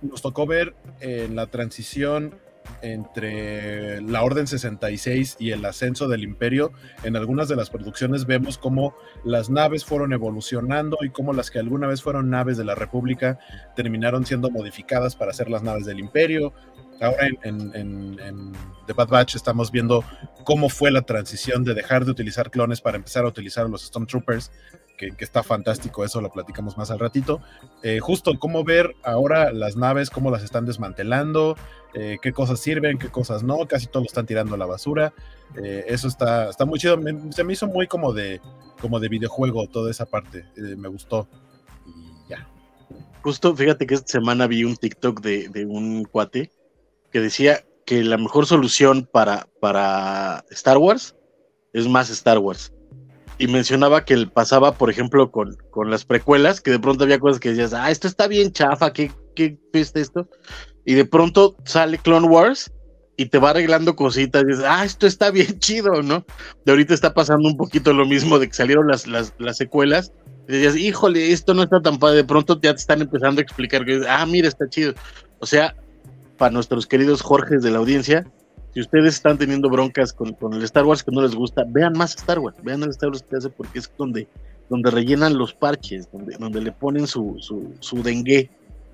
Nos 0.00 0.22
tocó 0.22 0.46
ver 0.46 0.74
en 1.00 1.36
la 1.36 1.46
transición 1.46 2.34
entre 2.82 4.00
la 4.02 4.22
Orden 4.22 4.46
66 4.46 5.36
y 5.38 5.50
el 5.50 5.64
ascenso 5.64 6.08
del 6.08 6.22
imperio, 6.22 6.72
en 7.02 7.16
algunas 7.16 7.48
de 7.48 7.56
las 7.56 7.70
producciones 7.70 8.26
vemos 8.26 8.58
cómo 8.58 8.94
las 9.24 9.50
naves 9.50 9.84
fueron 9.84 10.12
evolucionando 10.12 10.98
y 11.02 11.10
cómo 11.10 11.32
las 11.32 11.50
que 11.50 11.58
alguna 11.58 11.86
vez 11.86 12.02
fueron 12.02 12.30
naves 12.30 12.56
de 12.56 12.64
la 12.64 12.74
República 12.74 13.38
terminaron 13.76 14.26
siendo 14.26 14.50
modificadas 14.50 15.16
para 15.16 15.32
ser 15.32 15.50
las 15.50 15.62
naves 15.62 15.86
del 15.86 15.98
imperio. 15.98 16.52
Ahora 17.00 17.28
en, 17.42 18.52
The 18.86 18.92
Bad 18.92 19.08
Batch 19.08 19.36
estamos 19.36 19.70
viendo 19.70 20.04
cómo 20.44 20.68
fue 20.68 20.90
la 20.90 21.02
transición 21.02 21.62
de 21.62 21.74
dejar 21.74 22.04
de 22.04 22.10
utilizar 22.10 22.50
clones 22.50 22.80
para 22.80 22.96
empezar 22.96 23.24
a 23.24 23.28
utilizar 23.28 23.68
los 23.68 23.82
Stormtroopers, 23.86 24.50
que, 24.98 25.24
está 25.24 25.42
fantástico, 25.42 26.04
eso 26.04 26.20
lo 26.20 26.30
platicamos 26.30 26.76
más 26.76 26.90
al 26.90 26.98
ratito. 26.98 27.40
Eh, 27.82 28.00
justo 28.00 28.32
cómo 28.38 28.64
ver 28.64 28.94
ahora 29.02 29.52
las 29.52 29.76
naves, 29.76 30.10
cómo 30.10 30.30
las 30.30 30.42
están 30.42 30.66
desmantelando, 30.66 31.56
eh, 31.94 32.18
qué 32.20 32.32
cosas 32.32 32.60
sirven, 32.60 32.98
qué 32.98 33.08
cosas 33.08 33.42
no, 33.42 33.66
casi 33.66 33.86
todo 33.86 34.02
lo 34.02 34.06
están 34.06 34.26
tirando 34.26 34.56
a 34.56 34.58
la 34.58 34.66
basura. 34.66 35.14
Eh, 35.56 35.86
eso 35.88 36.08
está, 36.08 36.50
está 36.50 36.66
muy 36.66 36.78
chido, 36.78 36.98
me- 36.98 37.32
se 37.32 37.44
me 37.44 37.54
hizo 37.54 37.66
muy 37.66 37.86
como 37.86 38.12
de, 38.12 38.42
como 38.80 39.00
de 39.00 39.08
videojuego 39.08 39.66
toda 39.68 39.90
esa 39.90 40.04
parte, 40.04 40.44
me 40.56 40.88
gustó. 40.88 41.26
Y 41.86 42.30
ya. 42.30 42.46
Justo, 43.22 43.56
fíjate 43.56 43.86
que 43.86 43.94
esta 43.94 44.12
semana 44.12 44.46
vi 44.46 44.64
un 44.64 44.76
TikTok 44.76 45.20
de, 45.22 45.48
de 45.48 45.64
un 45.64 46.04
cuate 46.04 46.50
que 47.10 47.20
decía 47.20 47.64
que 47.86 48.04
la 48.04 48.18
mejor 48.18 48.44
solución 48.44 49.08
para, 49.10 49.48
para 49.60 50.44
Star 50.50 50.76
Wars 50.76 51.16
es 51.72 51.88
más 51.88 52.10
Star 52.10 52.38
Wars. 52.38 52.72
Y 53.38 53.46
mencionaba 53.46 54.04
que 54.04 54.14
él 54.14 54.30
pasaba, 54.30 54.74
por 54.74 54.90
ejemplo, 54.90 55.30
con, 55.30 55.56
con 55.70 55.90
las 55.90 56.04
precuelas, 56.04 56.60
que 56.60 56.72
de 56.72 56.78
pronto 56.78 57.04
había 57.04 57.20
cosas 57.20 57.40
que 57.40 57.50
decías, 57.50 57.72
ah, 57.72 57.90
esto 57.90 58.08
está 58.08 58.26
bien 58.26 58.52
chafa, 58.52 58.92
¿qué, 58.92 59.12
qué 59.36 59.58
es 59.72 59.94
esto? 59.94 60.28
Y 60.84 60.94
de 60.94 61.04
pronto 61.04 61.56
sale 61.64 61.98
Clone 61.98 62.26
Wars 62.26 62.72
y 63.16 63.26
te 63.26 63.38
va 63.38 63.50
arreglando 63.50 63.96
cositas, 63.96 64.42
y 64.42 64.46
dices, 64.46 64.64
ah, 64.66 64.84
esto 64.84 65.06
está 65.06 65.30
bien 65.30 65.58
chido, 65.60 66.02
¿no? 66.02 66.24
De 66.64 66.72
ahorita 66.72 66.94
está 66.94 67.14
pasando 67.14 67.48
un 67.48 67.56
poquito 67.56 67.92
lo 67.92 68.06
mismo 68.06 68.38
de 68.38 68.48
que 68.48 68.54
salieron 68.54 68.88
las, 68.88 69.06
las, 69.06 69.34
las 69.38 69.56
secuelas 69.56 70.12
y 70.48 70.52
decías, 70.52 70.76
híjole, 70.76 71.30
esto 71.30 71.52
no 71.52 71.62
está 71.62 71.82
tan 71.82 71.98
padre. 71.98 72.16
De 72.16 72.24
pronto 72.24 72.58
ya 72.60 72.72
te 72.72 72.80
están 72.80 73.02
empezando 73.02 73.40
a 73.40 73.42
explicar 73.42 73.84
que, 73.84 74.00
ah, 74.08 74.24
mira, 74.24 74.48
está 74.48 74.66
chido. 74.68 74.94
O 75.40 75.46
sea, 75.46 75.76
para 76.38 76.52
nuestros 76.52 76.86
queridos 76.86 77.20
Jorges 77.20 77.62
de 77.62 77.70
la 77.70 77.78
audiencia, 77.78 78.26
si 78.74 78.80
ustedes 78.80 79.14
están 79.14 79.38
teniendo 79.38 79.68
broncas 79.70 80.12
con, 80.12 80.32
con 80.34 80.52
el 80.54 80.62
Star 80.64 80.84
Wars 80.84 81.02
que 81.02 81.10
no 81.10 81.22
les 81.22 81.34
gusta, 81.34 81.64
vean 81.66 81.92
más 81.94 82.14
Star 82.16 82.38
Wars, 82.38 82.56
vean 82.62 82.82
el 82.82 82.90
Star 82.90 83.10
Wars 83.10 83.24
que 83.28 83.36
hace 83.36 83.50
porque 83.50 83.78
es 83.78 83.90
donde, 83.96 84.26
donde 84.68 84.90
rellenan 84.90 85.36
los 85.36 85.54
parches, 85.54 86.10
donde, 86.12 86.36
donde 86.36 86.60
le 86.60 86.72
ponen 86.72 87.06
su, 87.06 87.36
su, 87.40 87.74
su 87.80 88.02
dengue 88.02 88.50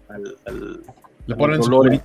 al, 0.08 0.37
al 0.46 0.80
Le 1.26 1.34
al 1.34 1.37
ponen 1.37 1.62
su 1.62 1.70
color. 1.70 2.00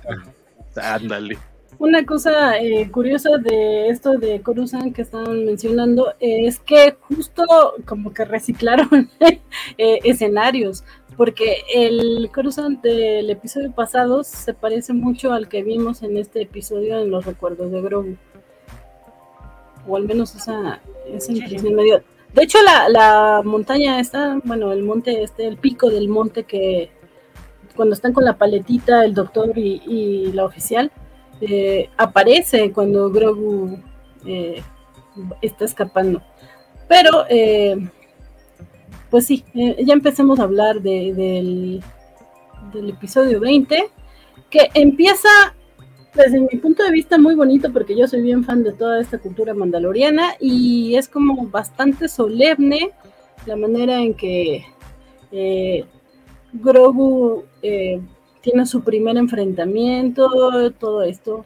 Ándale. 0.76 1.38
Una 1.78 2.04
cosa 2.04 2.58
eh, 2.58 2.90
curiosa 2.90 3.38
de 3.38 3.88
esto 3.88 4.18
de 4.18 4.42
Coruscant 4.42 4.94
que 4.94 5.00
estaban 5.00 5.46
mencionando 5.46 6.12
es 6.20 6.58
que 6.58 6.96
justo 7.00 7.44
como 7.86 8.12
que 8.12 8.26
reciclaron 8.26 9.08
eh, 9.20 9.98
escenarios, 10.04 10.84
porque 11.20 11.64
el 11.74 12.30
Coruscant 12.34 12.80
del 12.80 13.28
episodio 13.28 13.70
pasado 13.72 14.24
se 14.24 14.54
parece 14.54 14.94
mucho 14.94 15.34
al 15.34 15.50
que 15.50 15.62
vimos 15.62 16.02
en 16.02 16.16
este 16.16 16.40
episodio 16.40 16.98
en 16.98 17.10
los 17.10 17.26
recuerdos 17.26 17.70
de 17.70 17.82
Grogu. 17.82 18.16
O 19.86 19.98
al 19.98 20.04
menos 20.04 20.34
esa, 20.34 20.80
esa 21.12 21.32
impresión 21.32 21.74
me 21.74 21.84
dio. 21.84 22.02
De 22.32 22.42
hecho, 22.42 22.56
la, 22.62 22.88
la 22.88 23.42
montaña 23.44 24.00
está, 24.00 24.40
bueno, 24.44 24.72
el 24.72 24.82
monte, 24.82 25.22
este, 25.22 25.46
el 25.46 25.58
pico 25.58 25.90
del 25.90 26.08
monte 26.08 26.44
que 26.44 26.90
cuando 27.76 27.94
están 27.94 28.14
con 28.14 28.24
la 28.24 28.38
paletita, 28.38 29.04
el 29.04 29.12
doctor 29.12 29.58
y, 29.58 29.82
y 29.86 30.32
la 30.32 30.46
oficial, 30.46 30.90
eh, 31.42 31.90
aparece 31.98 32.72
cuando 32.72 33.10
Grogu 33.10 33.78
eh, 34.24 34.62
está 35.42 35.66
escapando. 35.66 36.22
Pero, 36.88 37.26
eh, 37.28 37.76
pues 39.10 39.26
sí, 39.26 39.44
eh, 39.54 39.82
ya 39.84 39.92
empecemos 39.92 40.38
a 40.38 40.44
hablar 40.44 40.80
de- 40.80 41.12
del, 42.72 42.88
episodio 42.88 43.40
20, 43.40 43.88
que 44.48 44.68
empieza 44.74 45.28
desde 46.14 46.40
mi 46.40 46.58
punto 46.60 46.82
de 46.84 46.90
vista 46.90 47.18
muy 47.18 47.34
bonito 47.34 47.72
porque 47.72 47.96
yo 47.96 48.06
soy 48.06 48.22
bien 48.22 48.44
fan 48.44 48.62
de 48.62 48.72
toda 48.72 49.00
esta 49.00 49.18
cultura 49.18 49.54
mandaloriana 49.54 50.34
y 50.40 50.94
es 50.96 51.08
como 51.08 51.46
bastante 51.48 52.08
solemne 52.08 52.90
la 53.46 53.56
manera 53.56 54.00
en 54.00 54.14
que 54.14 54.64
eh, 55.32 55.84
Grogu 56.52 57.44
eh, 57.62 58.00
tiene 58.40 58.66
su 58.66 58.82
primer 58.82 59.16
enfrentamiento, 59.16 60.28
todo 60.78 61.02
esto. 61.02 61.44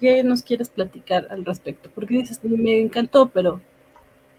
¿qué 0.00 0.22
nos 0.24 0.42
quieres 0.42 0.68
platicar 0.68 1.28
al 1.30 1.44
respecto? 1.44 1.88
Porque 1.94 2.14
dices, 2.18 2.40
me 2.42 2.80
encantó, 2.80 3.28
pero... 3.28 3.60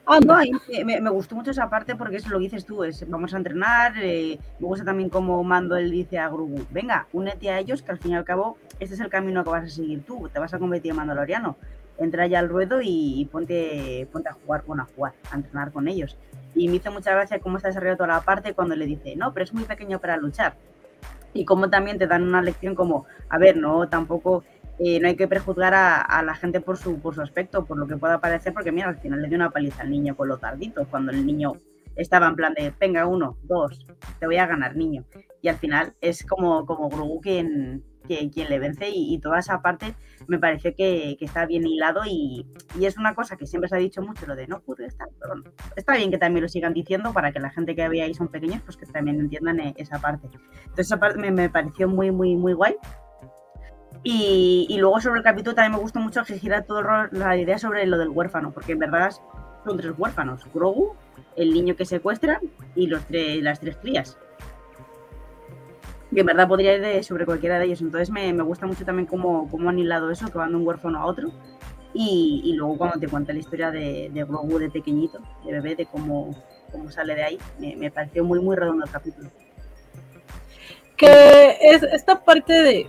Ah, 0.05 0.19
No, 0.19 0.37
me, 0.83 1.09
gustó 1.09 1.35
mucho 1.35 1.51
esa 1.51 1.69
parte 1.69 1.95
porque 1.95 2.17
es 2.17 2.27
lo 2.27 2.37
que 2.37 2.43
dices 2.43 2.65
tú, 2.65 2.83
es 2.83 3.09
vamos 3.09 3.33
a 3.33 3.37
entrenar, 3.37 3.93
eh, 4.01 4.37
me 4.59 4.67
gusta 4.67 4.83
también 4.83 5.09
como 5.09 5.41
Mando 5.45 5.77
él 5.77 5.91
dice 5.91 6.19
a 6.19 6.27
Grogu, 6.27 6.65
venga, 6.71 7.07
únete 7.13 7.49
a 7.49 7.59
ellos 7.59 7.81
que 7.81 7.91
al 7.91 7.99
fin 7.99 8.11
y 8.11 8.15
al 8.15 8.25
cabo 8.25 8.57
este 8.79 8.95
es 8.95 8.99
el 8.99 9.09
camino 9.09 9.45
que 9.45 9.49
vas 9.49 9.63
a 9.63 9.69
seguir 9.69 10.03
tú, 10.03 10.27
te 10.27 10.39
vas 10.39 10.53
a 10.53 10.59
convertir 10.59 10.91
en 10.91 10.97
mandaloriano, 10.97 11.55
entra 11.97 12.27
ya 12.27 12.39
al 12.39 12.49
ruedo 12.49 12.79
y, 12.83 13.29
ponte, 13.31 14.07
ponte 14.11 14.29
a 14.29 14.33
jugar, 14.33 14.63
bueno, 14.67 14.83
a 14.83 14.87
jugar, 14.93 15.13
a 15.31 15.35
entrenar 15.35 15.71
con 15.71 15.87
ellos. 15.87 16.17
Y 16.53 16.67
me 16.67 16.75
hizo 16.75 16.91
mucha 16.91 17.11
gracia 17.11 17.39
cómo 17.39 17.57
está 17.57 17.69
desarrollado 17.69 17.97
toda 17.97 18.09
la 18.09 18.21
parte 18.21 18.53
cuando 18.53 18.75
le 18.75 18.85
dice, 18.85 19.15
no, 19.15 19.33
pero 19.33 19.45
es 19.45 19.53
muy 19.53 19.63
pequeño 19.63 19.99
para 19.99 20.17
luchar. 20.17 20.55
Y 21.33 21.45
cómo 21.45 21.69
también 21.69 21.97
te 21.97 22.07
dan 22.07 22.23
una 22.23 22.41
lección 22.41 22.75
como, 22.75 23.05
a 23.29 23.37
ver, 23.37 23.57
no, 23.57 23.87
tampoco 23.87 24.43
eh, 24.79 24.99
no 24.99 25.07
hay 25.07 25.15
que 25.15 25.27
prejuzgar 25.27 25.73
a, 25.73 26.01
a 26.01 26.23
la 26.23 26.35
gente 26.35 26.61
por 26.61 26.77
su, 26.77 26.99
por 26.99 27.15
su 27.15 27.21
aspecto, 27.21 27.65
por 27.65 27.77
lo 27.77 27.87
que 27.87 27.97
pueda 27.97 28.19
parecer, 28.19 28.53
porque 28.53 28.71
mira, 28.71 28.89
al 28.89 28.97
final 28.99 29.21
le 29.21 29.27
dio 29.29 29.37
una 29.37 29.49
paliza 29.51 29.81
al 29.83 29.89
niño 29.91 30.15
con 30.15 30.27
lo 30.27 30.37
tardito, 30.37 30.85
cuando 30.89 31.11
el 31.11 31.25
niño 31.25 31.53
estaba 31.95 32.27
en 32.27 32.35
plan 32.35 32.53
de, 32.55 32.73
venga, 32.79 33.05
uno, 33.05 33.37
dos, 33.43 33.85
te 34.19 34.25
voy 34.25 34.37
a 34.37 34.47
ganar, 34.47 34.75
niño. 34.75 35.05
Y 35.41 35.47
al 35.49 35.57
final 35.57 35.93
es 36.01 36.25
como, 36.25 36.65
como 36.65 36.89
Grogu 36.89 37.21
quien, 37.21 37.83
que- 38.07 38.31
quien 38.31 38.49
le 38.49 38.57
vence 38.59 38.89
y, 38.89 39.13
y 39.13 39.19
toda 39.19 39.39
esa 39.39 39.61
parte 39.61 39.93
me 40.27 40.39
pareció 40.39 40.73
que, 40.75 41.15
que 41.19 41.25
está 41.25 41.45
bien 41.45 41.67
hilado 41.67 42.01
y, 42.05 42.47
y 42.79 42.85
es 42.85 42.97
una 42.97 43.13
cosa 43.13 43.35
que 43.37 43.45
siempre 43.45 43.69
se 43.69 43.75
ha 43.75 43.79
dicho 43.79 44.01
mucho, 44.01 44.25
lo 44.25 44.35
de 44.35 44.47
no 44.47 44.61
pude 44.61 44.85
estar, 44.87 45.07
pero 45.21 45.35
bueno, 45.35 45.51
está 45.75 45.95
bien 45.95 46.09
que 46.11 46.17
también 46.17 46.41
lo 46.43 46.49
sigan 46.49 46.73
diciendo 46.73 47.13
para 47.13 47.31
que 47.31 47.39
la 47.39 47.49
gente 47.51 47.75
que 47.75 47.87
veáis 47.89 48.17
son 48.17 48.29
pequeños, 48.29 48.61
pues 48.65 48.77
que 48.77 48.85
también 48.87 49.19
entiendan 49.19 49.59
eh, 49.59 49.73
esa 49.77 49.99
parte. 49.99 50.27
Entonces 50.63 50.87
esa 50.87 50.97
parte 50.99 51.19
me, 51.19 51.29
me 51.31 51.49
pareció 51.49 51.87
muy, 51.87 52.09
muy, 52.09 52.35
muy 52.35 52.53
guay. 52.53 52.75
Y, 54.05 54.75
luego 54.79 54.99
sobre 54.99 55.19
el 55.19 55.23
capítulo 55.23 55.55
también 55.55 55.71
me 55.73 55.77
gustó 55.79 55.99
mucho 55.99 56.23
que 56.25 56.37
gira 56.37 56.63
toda 56.63 57.07
la 57.11 57.37
idea 57.37 57.57
sobre 57.57 57.85
lo 57.85 57.97
del 57.97 58.09
huérfano, 58.09 58.51
porque 58.51 58.73
en 58.73 58.79
verdad 58.79 59.11
son 59.63 59.77
tres 59.77 59.93
huérfanos, 59.97 60.41
Grogu, 60.53 60.93
el 61.37 61.53
niño 61.53 61.75
que 61.77 61.85
secuestran 61.85 62.39
y 62.75 62.87
los 62.87 63.05
tres, 63.05 63.41
las 63.41 63.61
tres 63.61 63.77
crías. 63.77 64.17
Y 66.11 66.19
en 66.19 66.25
verdad 66.25 66.47
podría 66.49 66.75
ir 66.75 66.81
de- 66.81 67.01
sobre 67.03 67.25
cualquiera 67.25 67.57
de 67.59 67.65
ellos. 67.65 67.81
Entonces 67.81 68.09
me, 68.09 68.31
me 68.33 68.43
gusta 68.43 68.67
mucho 68.67 68.83
también 68.85 69.07
cómo, 69.07 69.49
cómo 69.49 69.69
han 69.69 69.79
hilado 69.79 70.11
eso, 70.11 70.27
que 70.29 70.37
van 70.37 70.49
de 70.51 70.57
un 70.57 70.67
huérfano 70.67 70.99
a 70.99 71.05
otro. 71.05 71.31
Y, 71.93 72.41
y 72.43 72.53
luego 72.53 72.77
cuando 72.77 72.99
te 72.99 73.07
cuenta 73.07 73.31
la 73.33 73.39
historia 73.39 73.71
de, 73.71 74.11
de 74.13 74.23
Grogu 74.25 74.59
de 74.59 74.69
pequeñito, 74.69 75.19
de 75.45 75.53
bebé, 75.53 75.75
de 75.75 75.85
cómo, 75.85 76.35
cómo 76.71 76.91
sale 76.91 77.15
de 77.15 77.23
ahí, 77.23 77.37
me, 77.57 77.75
me 77.77 77.89
pareció 77.89 78.23
muy, 78.23 78.39
muy 78.41 78.55
redondo 78.55 78.83
el 78.83 78.91
capítulo. 78.91 79.29
que 80.97 81.57
es 81.61 81.83
esta 81.83 82.19
parte 82.23 82.53
de 82.53 82.87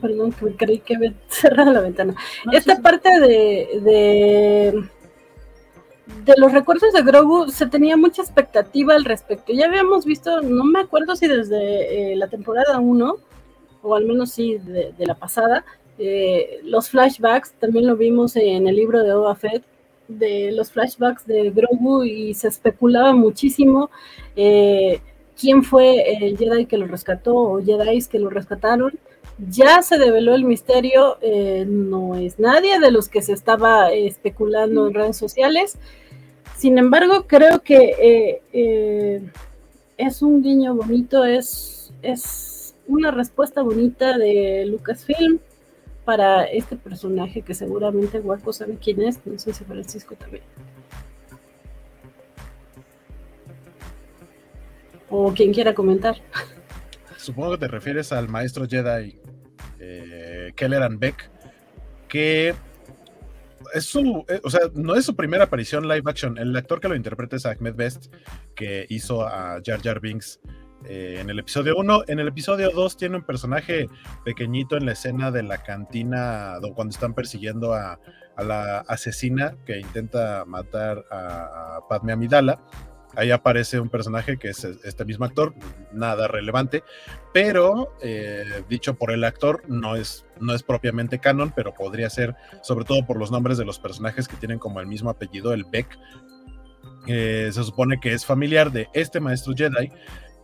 perdón, 0.00 0.32
que 0.32 0.56
creí 0.56 0.78
que 0.80 0.96
había 0.96 1.14
cerrado 1.28 1.72
la 1.72 1.80
ventana. 1.80 2.14
esta 2.52 2.80
parte 2.80 3.08
de, 3.20 3.80
de, 3.82 4.84
de 6.24 6.34
los 6.36 6.52
recuerdos 6.52 6.92
de 6.92 7.02
Grogu 7.02 7.48
se 7.50 7.66
tenía 7.66 7.96
mucha 7.96 8.22
expectativa 8.22 8.94
al 8.94 9.04
respecto. 9.04 9.52
Ya 9.52 9.66
habíamos 9.66 10.04
visto, 10.04 10.40
no 10.42 10.64
me 10.64 10.80
acuerdo 10.80 11.16
si 11.16 11.28
desde 11.28 12.12
eh, 12.12 12.16
la 12.16 12.28
temporada 12.28 12.78
1, 12.78 13.16
o 13.82 13.94
al 13.94 14.04
menos 14.04 14.32
sí 14.32 14.58
de, 14.58 14.94
la 14.98 15.14
pasada, 15.14 15.64
eh, 15.98 16.60
los 16.64 16.90
flashbacks, 16.90 17.52
también 17.52 17.86
lo 17.86 17.96
vimos 17.96 18.36
en 18.36 18.66
el 18.66 18.76
libro 18.76 19.02
de 19.02 19.12
Oba 19.12 19.34
Fett, 19.34 19.64
de 20.08 20.50
los 20.52 20.72
flashbacks 20.72 21.26
de 21.26 21.50
Grogu 21.50 22.02
y 22.04 22.34
se 22.34 22.48
especulaba 22.48 23.12
muchísimo 23.12 23.90
eh, 24.34 25.00
quién 25.40 25.62
fue 25.62 26.16
el 26.16 26.36
Jedi 26.36 26.66
que 26.66 26.78
lo 26.78 26.86
rescató 26.86 27.36
o 27.36 27.62
Jedi 27.62 28.02
que 28.04 28.18
lo 28.18 28.28
rescataron. 28.28 28.98
Ya 29.48 29.82
se 29.82 29.98
develó 29.98 30.34
el 30.34 30.44
misterio, 30.44 31.18
eh, 31.22 31.64
no 31.66 32.16
es 32.16 32.38
nadie 32.38 32.78
de 32.78 32.90
los 32.90 33.08
que 33.08 33.22
se 33.22 33.32
estaba 33.32 33.90
especulando 33.92 34.86
en 34.86 34.94
redes 34.94 35.16
sociales. 35.16 35.78
Sin 36.56 36.76
embargo, 36.76 37.26
creo 37.26 37.62
que 37.62 38.40
eh, 38.52 39.22
es 39.96 40.22
un 40.22 40.42
guiño 40.42 40.74
bonito, 40.74 41.24
es, 41.24 41.92
es 42.02 42.74
una 42.86 43.10
respuesta 43.10 43.62
bonita 43.62 44.18
de 44.18 44.66
Lucasfilm 44.66 45.38
para 46.04 46.44
este 46.44 46.76
personaje 46.76 47.42
que 47.42 47.54
seguramente 47.54 48.18
Guaco 48.18 48.52
sabe 48.52 48.78
quién 48.82 49.00
es, 49.02 49.24
no 49.24 49.38
sé 49.38 49.52
si 49.52 49.64
Francisco 49.64 50.16
también. 50.16 50.42
O 55.08 55.32
quien 55.32 55.52
quiera 55.52 55.74
comentar. 55.74 56.16
Supongo 57.16 57.52
que 57.52 57.58
te 57.58 57.68
refieres 57.68 58.12
al 58.12 58.28
maestro 58.28 58.66
Jedi 58.66 59.19
eh, 59.80 60.52
Kelleran 60.54 60.98
Beck, 60.98 61.30
que 62.08 62.54
es 63.74 63.84
su, 63.84 64.24
eh, 64.28 64.40
o 64.44 64.50
sea, 64.50 64.60
no 64.74 64.94
es 64.94 65.04
su 65.04 65.16
primera 65.16 65.44
aparición 65.44 65.88
live 65.88 66.02
action. 66.06 66.38
El 66.38 66.56
actor 66.56 66.80
que 66.80 66.88
lo 66.88 66.94
interpreta 66.94 67.36
es 67.36 67.46
Ahmed 67.46 67.74
Best, 67.74 68.12
que 68.54 68.86
hizo 68.88 69.26
a 69.26 69.60
Jar 69.64 69.80
Jar 69.82 70.00
Binks 70.00 70.40
eh, 70.86 71.18
en 71.20 71.30
el 71.30 71.38
episodio 71.38 71.76
1. 71.76 72.04
En 72.08 72.20
el 72.20 72.28
episodio 72.28 72.70
2 72.70 72.96
tiene 72.96 73.16
un 73.16 73.22
personaje 73.22 73.88
pequeñito 74.24 74.76
en 74.76 74.86
la 74.86 74.92
escena 74.92 75.30
de 75.30 75.42
la 75.42 75.62
cantina 75.62 76.56
cuando 76.74 76.92
están 76.92 77.14
persiguiendo 77.14 77.74
a, 77.74 77.98
la 78.38 78.78
asesina 78.88 79.54
que 79.66 79.78
intenta 79.78 80.46
matar 80.46 81.04
a, 81.10 81.80
Padme 81.88 82.12
Amidala. 82.12 82.58
Ahí 83.16 83.30
aparece 83.32 83.80
un 83.80 83.88
personaje 83.88 84.36
que 84.36 84.48
es 84.48 84.64
este 84.64 85.04
mismo 85.04 85.24
actor, 85.24 85.52
nada 85.92 86.28
relevante, 86.28 86.84
pero 87.32 87.92
eh, 88.02 88.62
dicho 88.68 88.94
por 88.94 89.10
el 89.10 89.24
actor 89.24 89.62
no 89.68 89.96
es, 89.96 90.24
no 90.40 90.54
es 90.54 90.62
propiamente 90.62 91.18
canon, 91.18 91.52
pero 91.54 91.74
podría 91.74 92.08
ser, 92.08 92.36
sobre 92.62 92.84
todo 92.84 93.04
por 93.06 93.18
los 93.18 93.32
nombres 93.32 93.58
de 93.58 93.64
los 93.64 93.78
personajes 93.78 94.28
que 94.28 94.36
tienen 94.36 94.58
como 94.58 94.80
el 94.80 94.86
mismo 94.86 95.10
apellido, 95.10 95.52
el 95.52 95.64
Beck. 95.64 95.98
Eh, 97.06 97.50
se 97.52 97.64
supone 97.64 97.98
que 97.98 98.12
es 98.12 98.24
familiar 98.24 98.70
de 98.70 98.88
este 98.92 99.18
maestro 99.18 99.54
Jedi, 99.56 99.90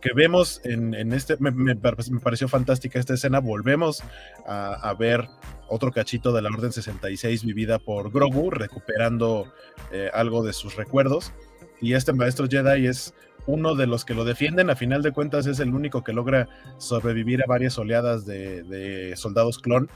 que 0.01 0.13
vemos 0.13 0.61
en, 0.63 0.93
este, 1.13 1.37
me, 1.39 1.75
pareció 1.75 2.47
fantástica 2.47 2.99
esta 2.99 3.13
escena, 3.13 3.39
volvemos 3.39 4.03
a, 4.45 4.93
ver 4.97 5.27
otro 5.69 5.91
cachito 5.91 6.31
de 6.33 6.41
la 6.41 6.49
Orden 6.49 6.71
66 6.71 7.43
vivida 7.43 7.79
por 7.79 8.11
Grogu, 8.11 8.51
recuperando 8.51 9.51
eh, 9.91 10.09
algo 10.13 10.43
de 10.43 10.53
sus 10.53 10.75
recuerdos, 10.75 11.33
y 11.81 11.93
este 11.93 12.13
maestro 12.13 12.47
Jedi 12.49 12.87
es 12.87 13.13
uno 13.45 13.75
de 13.75 13.87
los 13.87 14.03
que 14.03 14.13
lo 14.13 14.25
defienden, 14.25 14.69
a 14.69 14.75
final 14.75 15.01
de 15.01 15.11
cuentas 15.11 15.47
es 15.47 15.59
el 15.59 15.73
único 15.73 16.03
que 16.03 16.13
logra 16.13 16.49
sobrevivir 16.77 17.41
a 17.43 17.47
varias 17.47 17.77
oleadas 17.77 18.25
de, 18.25 19.13
soldados 19.15 19.59
clon, 19.59 19.89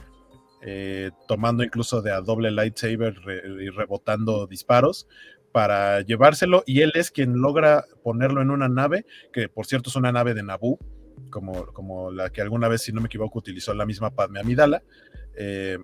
eh, 0.62 1.10
tomando 1.28 1.62
incluso 1.62 2.00
de 2.00 2.12
a 2.12 2.20
doble 2.20 2.50
lightsaber 2.50 3.14
y 3.60 3.68
rebotando 3.68 4.46
disparos, 4.46 5.06
para 5.52 6.00
llevárselo 6.00 6.64
y 6.66 6.80
él 6.80 6.92
es 6.94 7.10
quien 7.10 7.40
logra 7.40 7.84
ponerlo 8.02 8.40
en 8.40 8.50
una 8.50 8.68
nave, 8.68 9.04
que 9.32 9.48
por 9.48 9.66
cierto 9.66 9.90
es 9.90 9.96
una 9.96 10.10
nave 10.10 10.32
de 10.32 10.42
Naboo, 10.42 10.78
como, 11.30 11.66
como 11.66 12.10
la 12.10 12.30
que 12.30 12.40
alguna 12.40 12.68
vez, 12.68 12.82
si 12.82 12.92
no 12.92 13.00
me 13.00 13.06
equivoco, 13.06 13.38
utilizó 13.38 13.74
la 13.74 13.86
misma 13.86 14.14
Padme 14.14 14.40
Amidala. 14.40 14.82
Eh, 15.36 15.78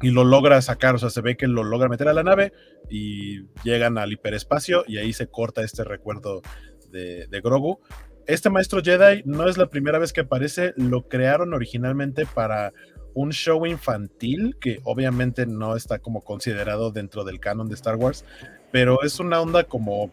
y 0.00 0.10
lo 0.10 0.24
logra 0.24 0.60
sacar, 0.62 0.94
o 0.94 0.98
sea, 0.98 1.10
se 1.10 1.20
ve 1.20 1.36
que 1.36 1.48
lo 1.48 1.64
logra 1.64 1.88
meter 1.88 2.08
a 2.08 2.12
la 2.12 2.22
nave 2.22 2.52
y 2.88 3.42
llegan 3.64 3.98
al 3.98 4.12
hiperespacio 4.12 4.84
y 4.86 4.98
ahí 4.98 5.12
se 5.12 5.28
corta 5.28 5.62
este 5.62 5.84
recuerdo 5.84 6.42
de, 6.90 7.26
de, 7.26 7.40
Grogu. 7.40 7.80
Este 8.26 8.50
maestro 8.50 8.82
Jedi 8.82 9.22
no 9.24 9.48
es 9.48 9.56
la 9.58 9.70
primera 9.70 9.98
vez 9.98 10.12
que 10.12 10.20
aparece, 10.20 10.72
lo 10.76 11.08
crearon 11.08 11.54
originalmente 11.54 12.26
para 12.26 12.72
un 13.14 13.32
show 13.32 13.66
infantil 13.66 14.56
que 14.60 14.80
obviamente 14.84 15.46
no 15.46 15.74
está 15.74 15.98
como 15.98 16.22
considerado 16.22 16.92
dentro 16.92 17.24
del 17.24 17.40
canon 17.40 17.68
de 17.68 17.74
Star 17.74 17.96
Wars, 17.96 18.24
pero 18.70 19.02
es 19.02 19.18
una 19.18 19.40
onda 19.40 19.64
como 19.64 20.12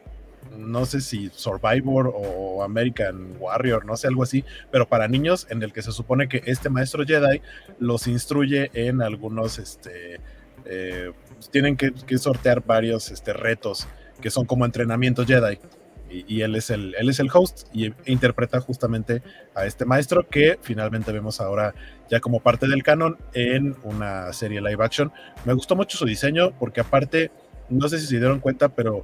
no 0.58 0.86
sé 0.86 1.02
si 1.02 1.30
Survivor 1.34 2.14
o 2.16 2.64
American 2.64 3.36
Warrior, 3.39 3.86
no 3.86 3.98
sé, 3.98 4.08
algo 4.08 4.24
así, 4.24 4.43
pero 4.72 4.88
para 4.88 5.08
niños 5.08 5.48
en 5.50 5.62
el 5.64 5.74
que 5.74 5.82
se 5.82 5.91
supone 5.91 6.28
que 6.28 6.41
este 6.46 6.70
maestro 6.70 7.06
Jedi 7.06 7.41
los 7.80 8.08
instruye 8.08 8.72
en 8.74 9.02
algunos, 9.02 9.60
este, 9.60 10.20
eh, 10.66 11.12
tienen 11.52 11.78
que, 11.78 11.93
sortear 12.18 12.64
varios 12.66 13.12
este, 13.12 13.34
retos 13.34 13.88
que 14.22 14.30
son 14.30 14.46
como 14.46 14.66
entrenamiento 14.66 15.26
Jedi. 15.26 15.60
Y, 16.08 16.41
él, 16.41 16.56
es 16.56 16.70
el, 16.70 16.96
él 16.98 17.10
es 17.10 17.20
el 17.20 17.30
host 17.34 17.68
y 17.74 17.91
interpreta 18.06 18.62
justamente 18.62 19.22
a 19.54 19.66
este 19.66 19.84
maestro 19.84 20.30
que 20.30 20.58
finalmente 20.62 21.12
vemos 21.12 21.41
ahora 21.41 21.74
ya 22.10 22.22
como 22.22 22.39
parte 22.39 22.68
del 22.68 22.84
canon 22.84 23.18
en 23.34 23.76
una 23.84 24.32
serie 24.32 24.62
live 24.62 24.86
action. 24.86 25.12
Me 25.43 25.54
gustó 25.54 25.76
mucho 25.76 25.98
su 25.98 26.06
diseño 26.06 26.52
porque 26.58 26.80
aparte, 26.80 27.32
no 27.70 27.89
sé 27.89 28.00
si 28.00 28.06
se 28.06 28.20
dieron 28.20 28.39
cuenta, 28.39 28.70
pero 28.70 29.04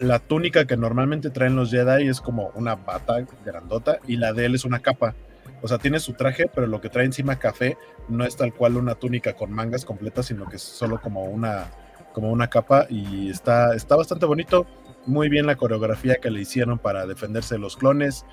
la 0.00 0.18
túnica 0.18 0.66
que 0.66 0.76
normalmente 0.76 1.30
traen 1.30 1.56
los 1.56 1.70
Jedi 1.70 2.08
es 2.08 2.20
como 2.20 2.50
una 2.54 2.76
bata 2.76 3.24
grandota 3.44 3.98
y 4.06 4.16
la 4.16 4.32
de 4.32 4.46
él 4.46 4.54
es 4.54 4.64
una 4.64 4.80
capa. 4.80 5.14
O 5.60 5.66
sea, 5.66 5.78
tiene 5.78 5.98
su 5.98 6.12
traje, 6.12 6.48
pero 6.54 6.66
lo 6.66 6.80
que 6.80 6.88
trae 6.88 7.04
encima 7.04 7.38
café 7.38 7.76
no 8.08 8.24
es 8.24 8.36
tal 8.36 8.54
cual 8.54 8.76
una 8.76 8.94
túnica 8.94 9.34
con 9.34 9.52
mangas 9.52 9.84
completas, 9.84 10.26
sino 10.26 10.48
que 10.48 10.56
es 10.56 10.62
solo 10.62 11.00
como 11.00 11.24
una, 11.24 11.66
como 12.12 12.30
una 12.30 12.48
capa 12.48 12.86
y 12.88 13.30
está, 13.30 13.74
está 13.74 13.96
bastante 13.96 14.26
bonito. 14.26 14.66
Muy 15.06 15.28
bien 15.28 15.46
la 15.46 15.56
coreografía 15.56 16.16
que 16.16 16.30
le 16.30 16.40
hicieron 16.40 16.78
para 16.78 17.06
defenderse 17.06 17.54
de 17.54 17.60
los 17.60 17.76
clones 17.76 18.24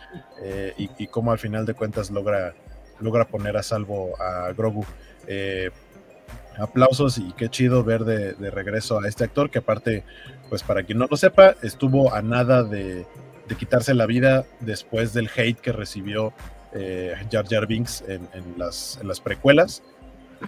eh, 0.41 0.73
y, 0.77 1.07
cómo 1.07 1.31
al 1.31 1.39
final 1.39 1.65
de 1.65 1.73
cuentas 1.73 2.11
logra, 2.11 2.53
logra 2.99 3.25
poner 3.25 3.57
a 3.57 3.63
salvo 3.63 4.21
a 4.21 4.51
Grogu. 4.51 4.85
Eh, 5.27 5.71
aplausos 6.57 7.17
y 7.17 7.31
qué 7.33 7.49
chido 7.49 7.83
ver 7.83 8.03
de, 8.05 8.33
regreso 8.51 8.99
a 8.99 9.07
este 9.07 9.23
actor 9.23 9.49
que 9.49 9.59
aparte, 9.59 10.03
pues 10.49 10.63
para 10.63 10.83
quien 10.83 10.97
no 10.97 11.07
lo 11.09 11.17
sepa, 11.17 11.55
estuvo 11.61 12.13
a 12.13 12.21
nada 12.21 12.63
de, 12.63 13.05
quitarse 13.57 13.93
la 13.93 14.05
vida 14.05 14.45
después 14.59 15.13
del 15.13 15.29
hate 15.35 15.59
que 15.59 15.71
recibió 15.71 16.33
eh, 16.73 17.15
Jar 17.31 17.45
Jar 17.47 17.67
Binks 17.67 18.03
en, 18.07 18.27
las, 18.57 18.97
en 19.01 19.07
las, 19.07 19.19
precuelas. 19.19 19.83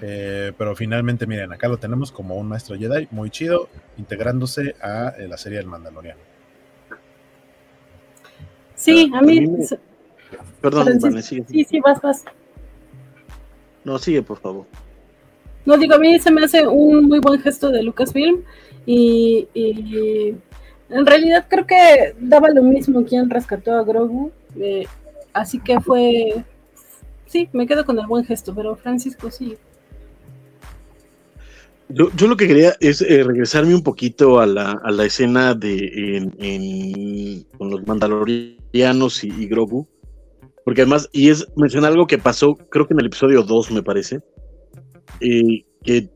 Eh, 0.02 0.52
pero 0.58 0.76
finalmente, 0.76 1.26
miren, 1.26 1.54
acá 1.54 1.68
lo 1.68 1.78
tenemos 1.78 2.12
como 2.12 2.36
un 2.36 2.48
maestro 2.48 2.78
Jedi 2.78 3.08
muy 3.12 3.30
chido, 3.30 3.70
integrándose 3.98 4.76
a 4.82 5.14
eh, 5.18 5.28
la 5.28 5.38
serie 5.38 5.60
del 5.60 5.68
Mandaloriano. 5.68 6.20
Sí, 8.76 9.12
a 9.16 9.22
mí. 9.22 9.48
Perdón, 10.62 11.22
Sí, 11.24 11.44
sí, 11.64 11.80
vas, 11.80 12.02
vas. 12.02 12.24
No, 13.84 13.98
sigue, 13.98 14.22
por 14.22 14.40
favor. 14.40 14.66
No, 15.66 15.78
digo, 15.78 15.96
a 15.96 16.00
mí 16.00 16.20
se 16.20 16.32
me 16.32 16.44
hace 16.44 16.68
un 16.68 17.06
muy 17.06 17.20
buen 17.20 17.42
gesto 17.42 17.70
de 17.70 17.84
Lucasfilm 17.84 18.44
y, 18.88 20.34
en 20.90 21.06
realidad 21.06 21.46
creo 21.50 21.68
que 21.68 22.16
daba 22.20 22.50
lo 22.50 22.64
mismo 22.64 23.04
quien 23.04 23.30
rescató 23.30 23.74
a 23.74 23.84
Grogu, 23.84 24.32
eh, 24.58 24.86
así 25.34 25.60
que 25.60 25.82
fue, 25.82 26.46
sí, 27.26 27.50
me 27.52 27.68
quedo 27.68 27.86
con 27.86 28.00
el 28.00 28.08
buen 28.08 28.24
gesto, 28.24 28.56
pero 28.56 28.78
Francisco 28.78 29.30
sí. 29.30 29.58
Yo, 31.90 32.10
yo 32.16 32.28
lo 32.28 32.38
que 32.38 32.48
quería 32.48 32.76
es 32.80 33.02
eh, 33.02 33.24
regresarme 33.24 33.76
un 33.76 33.84
poquito 33.84 34.40
a 34.40 34.46
la, 34.46 34.72
a 34.84 34.92
la 34.92 35.06
escena 35.06 35.54
de 35.54 36.18
en, 36.40 37.44
con 37.58 37.70
los 37.70 37.86
mandalorianos 37.86 39.24
y, 39.24 39.28
y, 39.28 39.48
Grogu, 39.48 39.88
porque 40.64 40.82
además, 40.82 41.10
y 41.12 41.30
es 41.30 41.46
mencionar 41.58 41.92
algo 41.92 42.08
que 42.08 42.18
pasó, 42.18 42.56
creo 42.56 42.88
que 42.88 42.94
en 42.94 43.02
el 43.02 43.08
episodio 43.08 43.44
2 43.44 43.72
me 43.72 43.84
parece, 43.84 44.22
eh, 45.20 45.66
que 45.84 46.10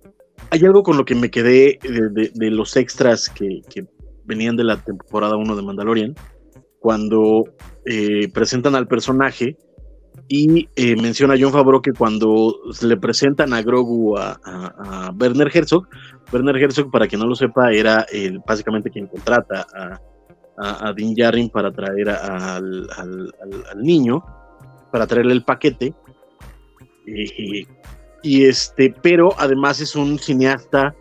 hay 0.50 0.66
algo 0.66 0.84
con 0.84 0.98
lo 0.98 1.06
que 1.06 1.16
me 1.16 1.30
quedé 1.30 1.80
de, 1.82 2.52
los 2.52 2.76
extras 2.76 3.30
que, 3.30 3.62
venían 4.26 4.56
de 4.56 4.64
la 4.64 4.78
temporada 4.78 5.36
1 5.36 5.56
de 5.56 5.62
Mandalorian, 5.62 6.16
cuando 6.80 7.44
eh, 7.86 8.30
presentan 8.34 8.76
al 8.76 8.88
personaje 8.88 9.58
y 10.28 10.68
eh, 10.76 10.96
menciona 10.96 11.36
John 11.40 11.52
Favreau 11.52 11.82
que 11.82 11.92
cuando 11.92 12.56
le 12.82 12.98
presentan 12.98 13.54
a 13.54 13.62
Grogu 13.62 14.18
a, 14.18 14.40
a, 14.44 15.12
Werner 15.20 15.50
Herzog, 15.54 15.88
Werner 16.32 16.56
Herzog, 16.56 16.90
para 16.90 17.08
quien 17.08 17.22
no 17.22 17.28
lo 17.28 17.36
sepa, 17.36 17.72
era 17.72 18.06
básicamente 18.46 18.90
quien 18.90 19.08
contrata 19.08 19.66
a, 19.76 20.00
a, 20.58 20.94
Dean 20.94 21.14
Jarrin 21.16 21.50
para 21.50 21.72
traer 21.72 22.10
al, 22.10 22.88
al, 22.98 23.82
niño 23.82 24.24
para 24.92 25.08
traerle 25.08 25.34
el 25.34 25.44
paquete. 25.44 25.94
Y 28.24 28.46
este, 28.46 28.94
pero 29.02 29.34
además 29.38 29.80
es 29.80 29.96
un 29.96 30.20
cineasta 30.20 30.96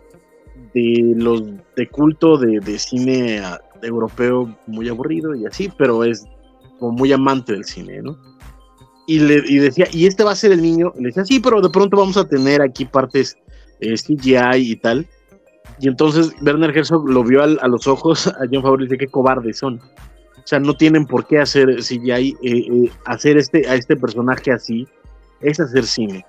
de 0.73 1.13
los 1.15 1.43
de 1.75 1.87
culto 1.89 2.37
de, 2.37 2.59
de 2.59 2.79
cine 2.79 3.39
ah, 3.39 3.59
europeo 3.81 4.55
muy 4.67 4.89
aburrido 4.89 5.35
y 5.35 5.45
así, 5.45 5.71
pero 5.77 6.03
es 6.03 6.25
muy 6.79 7.11
amante 7.11 7.53
del 7.53 7.65
cine, 7.65 8.01
¿no? 8.01 8.17
Y 9.07 9.19
le 9.19 9.43
y 9.45 9.57
decía, 9.57 9.87
y 9.91 10.07
este 10.07 10.23
va 10.23 10.31
a 10.31 10.35
ser 10.35 10.51
el 10.51 10.61
niño, 10.61 10.93
y 10.95 11.01
le 11.01 11.07
decía, 11.07 11.25
sí, 11.25 11.39
pero 11.39 11.61
de 11.61 11.69
pronto 11.69 11.97
vamos 11.97 12.17
a 12.17 12.27
tener 12.27 12.61
aquí 12.61 12.85
partes 12.85 13.37
eh, 13.79 13.93
CGI 13.93 14.71
y 14.71 14.75
tal. 14.77 15.07
Y 15.79 15.87
entonces 15.87 16.33
Werner 16.41 16.75
Herzog 16.75 17.09
lo 17.09 17.23
vio 17.23 17.43
a 17.43 17.67
los 17.67 17.87
ojos 17.87 18.27
a 18.27 18.39
John 18.51 18.61
Favreau 18.61 18.81
y 18.81 18.83
dice, 18.83 18.97
qué 18.97 19.07
cobardes 19.07 19.57
son. 19.57 19.79
O 19.79 20.47
sea, 20.47 20.59
no 20.59 20.75
tienen 20.75 21.05
por 21.05 21.27
qué 21.27 21.39
hacer 21.39 21.75
CGI, 21.77 22.11
eh, 22.11 22.35
eh, 22.43 22.91
hacer 23.05 23.37
este, 23.37 23.67
a 23.67 23.75
este 23.75 23.95
personaje 23.95 24.51
así, 24.51 24.87
es 25.41 25.59
hacer 25.59 25.85
cine. 25.85 26.25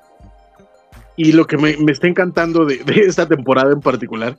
Y 1.22 1.32
lo 1.32 1.46
que 1.46 1.56
me, 1.56 1.76
me 1.76 1.92
está 1.92 2.06
encantando 2.08 2.64
de, 2.64 2.78
de 2.78 3.00
esta 3.02 3.26
temporada 3.28 3.72
en 3.72 3.80
particular, 3.80 4.36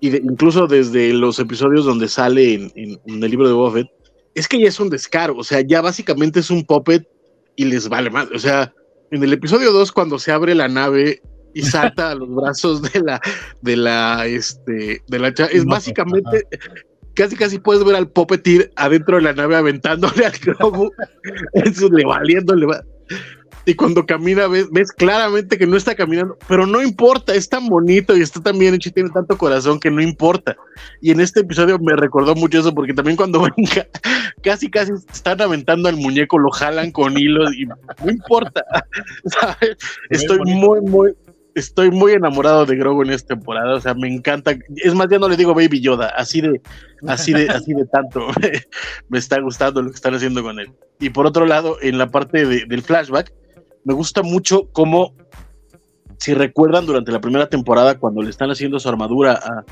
y 0.00 0.10
de- 0.10 0.18
incluso 0.24 0.66
desde 0.66 1.12
los 1.12 1.38
episodios 1.38 1.84
donde 1.84 2.08
sale 2.08 2.54
en, 2.54 2.72
en- 2.74 3.00
en 3.06 3.22
el 3.22 3.30
libro 3.30 3.46
de 3.48 3.54
Boba 3.54 3.72
Fett, 3.72 3.88
es 4.34 4.48
que 4.48 4.58
ya 4.60 4.68
es 4.68 4.80
un 4.80 4.90
descaro, 4.90 5.36
o 5.36 5.44
sea, 5.44 5.60
ya 5.60 5.80
básicamente 5.80 6.40
es 6.40 6.50
un 6.50 6.64
puppet 6.64 7.06
y 7.56 7.66
les 7.66 7.88
vale 7.88 8.10
más. 8.10 8.28
O 8.34 8.38
sea, 8.38 8.72
en 9.12 9.22
el 9.22 9.32
episodio 9.32 9.70
2, 9.72 9.92
cuando 9.92 10.18
se 10.18 10.32
abre 10.32 10.54
la 10.56 10.66
nave 10.68 11.20
y 11.54 11.62
salta 11.62 12.10
a 12.10 12.14
los 12.16 12.28
brazos 12.34 12.82
de 12.82 13.00
la, 13.00 13.20
de 13.62 13.76
la, 13.76 14.26
este, 14.26 15.02
de 15.06 15.18
la, 15.20 15.28
es 15.28 15.64
básicamente, 15.64 16.42
casi 17.14 17.36
casi 17.36 17.60
puedes 17.60 17.84
ver 17.84 17.94
al 17.94 18.08
puppeteer 18.10 18.72
adentro 18.74 19.16
de 19.16 19.22
la 19.22 19.34
nave 19.34 19.54
aventándole 19.54 20.26
al 20.26 20.32
globo, 20.32 20.90
eso 21.52 21.88
le 21.90 22.04
valiendo, 22.04 22.56
le 22.56 22.66
va. 22.66 22.82
Y 23.66 23.74
cuando 23.74 24.04
camina, 24.04 24.46
ves, 24.46 24.68
ves 24.70 24.92
claramente 24.92 25.56
que 25.56 25.66
no 25.66 25.76
está 25.76 25.94
caminando, 25.94 26.36
pero 26.48 26.66
no 26.66 26.82
importa, 26.82 27.34
es 27.34 27.48
tan 27.48 27.68
bonito 27.68 28.16
y 28.16 28.20
está 28.20 28.40
tan 28.40 28.58
bien 28.58 28.74
hecho 28.74 28.90
y 28.90 28.92
tiene 28.92 29.10
tanto 29.10 29.38
corazón 29.38 29.80
que 29.80 29.90
no 29.90 30.02
importa. 30.02 30.56
Y 31.00 31.10
en 31.10 31.20
este 31.20 31.40
episodio 31.40 31.78
me 31.78 31.96
recordó 31.96 32.34
mucho 32.34 32.60
eso, 32.60 32.74
porque 32.74 32.92
también 32.94 33.16
cuando 33.16 33.40
venga, 33.56 33.86
casi 34.42 34.70
casi 34.70 34.92
están 35.12 35.40
aventando 35.40 35.88
al 35.88 35.96
muñeco, 35.96 36.38
lo 36.38 36.50
jalan 36.50 36.90
con 36.90 37.16
hilos 37.16 37.54
y 37.54 37.66
no 37.66 37.76
importa. 38.10 38.64
¿sabes? 39.26 39.76
Estoy 40.10 40.38
muy, 40.44 40.80
muy, 40.82 41.12
estoy 41.54 41.90
muy 41.90 42.12
enamorado 42.12 42.66
de 42.66 42.76
Grogu 42.76 43.02
en 43.02 43.10
esta 43.10 43.34
temporada. 43.34 43.74
O 43.74 43.80
sea, 43.80 43.94
me 43.94 44.08
encanta. 44.12 44.52
Es 44.76 44.94
más, 44.94 45.08
ya 45.08 45.18
no 45.18 45.28
le 45.28 45.36
digo 45.36 45.54
Baby 45.54 45.80
Yoda, 45.80 46.08
así 46.08 46.40
de, 46.40 46.60
así 47.06 47.32
de, 47.32 47.48
así 47.48 47.72
de 47.72 47.86
tanto. 47.86 48.28
me 49.08 49.18
está 49.18 49.40
gustando 49.40 49.82
lo 49.82 49.90
que 49.90 49.96
están 49.96 50.14
haciendo 50.14 50.42
con 50.42 50.58
él. 50.60 50.70
Y 51.00 51.10
por 51.10 51.26
otro 51.26 51.46
lado, 51.46 51.78
en 51.80 51.98
la 51.98 52.10
parte 52.10 52.46
de- 52.46 52.66
del 52.66 52.82
flashback, 52.82 53.32
me 53.84 53.94
gusta 53.94 54.22
mucho 54.22 54.68
cómo, 54.72 55.14
si 56.18 56.34
recuerdan 56.34 56.86
durante 56.86 57.12
la 57.12 57.20
primera 57.20 57.48
temporada, 57.48 57.98
cuando 57.98 58.22
le 58.22 58.30
están 58.30 58.50
haciendo 58.50 58.78
su 58.78 58.88
armadura 58.88 59.32
a, 59.32 59.64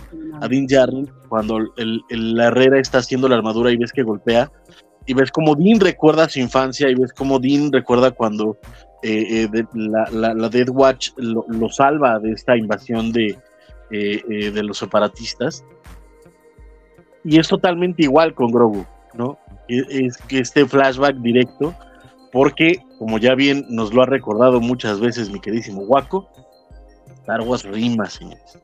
a 0.45 0.49
Dean 0.49 0.67
Jarrell, 0.69 1.11
cuando 1.29 1.59
el, 1.77 2.03
la 2.11 2.47
Herrera 2.47 2.79
está 2.79 2.99
haciendo 2.99 3.29
la 3.29 3.37
armadura 3.37 3.71
y 3.71 3.77
ves 3.77 3.93
que 3.93 4.03
golpea, 4.03 4.51
y 5.07 5.15
ves 5.15 5.31
como 5.33 5.55
Dean 5.55 5.81
recuerda 5.81 6.29
su 6.29 6.41
infancia, 6.41 6.89
y 6.89 6.95
ves 6.95 7.13
como 7.13 7.39
Dean 7.39 7.73
recuerda 7.73 8.11
cuando 8.11 8.59
eh, 9.03 9.49
eh, 9.53 9.65
la, 9.75 10.35
la, 10.35 10.49
Death 10.49 10.71
Watch 10.71 11.11
lo, 11.17 11.45
lo 11.49 11.69
salva 11.71 12.21
de 12.21 12.33
esta 12.33 12.57
invasión 12.57 13.11
de, 13.13 13.37
eh, 13.91 14.23
eh, 14.31 14.51
de 14.51 14.63
los 14.63 14.79
separatistas. 14.79 15.65
Y 17.25 17.39
es 17.39 17.49
totalmente 17.49 18.03
igual 18.03 18.35
con 18.35 18.51
Grogu, 18.51 18.87
¿no? 19.15 19.39
Es, 19.69 19.85
es 19.89 20.17
que 20.19 20.39
este 20.39 20.67
flashback 20.67 21.17
directo, 21.17 21.75
porque, 22.33 22.85
como 22.99 23.19
ya 23.19 23.35
bien 23.35 23.67
nos 23.69 23.93
lo 23.93 24.03
ha 24.03 24.07
recordado 24.07 24.61
muchas 24.61 25.01
veces 25.01 25.31
mi 25.31 25.41
queridísimo 25.41 25.83
Waco, 25.83 26.29
Star 27.21 27.43
Wars 27.43 27.65
rima, 27.65 28.07
señores. 28.07 28.59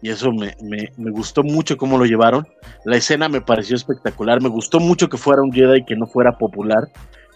Y 0.00 0.10
eso 0.10 0.30
me, 0.32 0.56
me, 0.62 0.92
me 0.96 1.10
gustó 1.10 1.42
mucho 1.42 1.76
cómo 1.76 1.98
lo 1.98 2.04
llevaron. 2.04 2.46
La 2.84 2.96
escena 2.96 3.28
me 3.28 3.40
pareció 3.40 3.74
espectacular. 3.74 4.40
Me 4.40 4.48
gustó 4.48 4.78
mucho 4.78 5.08
que 5.08 5.16
fuera 5.16 5.42
un 5.42 5.52
Jedi 5.52 5.84
que 5.84 5.96
no 5.96 6.06
fuera 6.06 6.38
popular, 6.38 6.88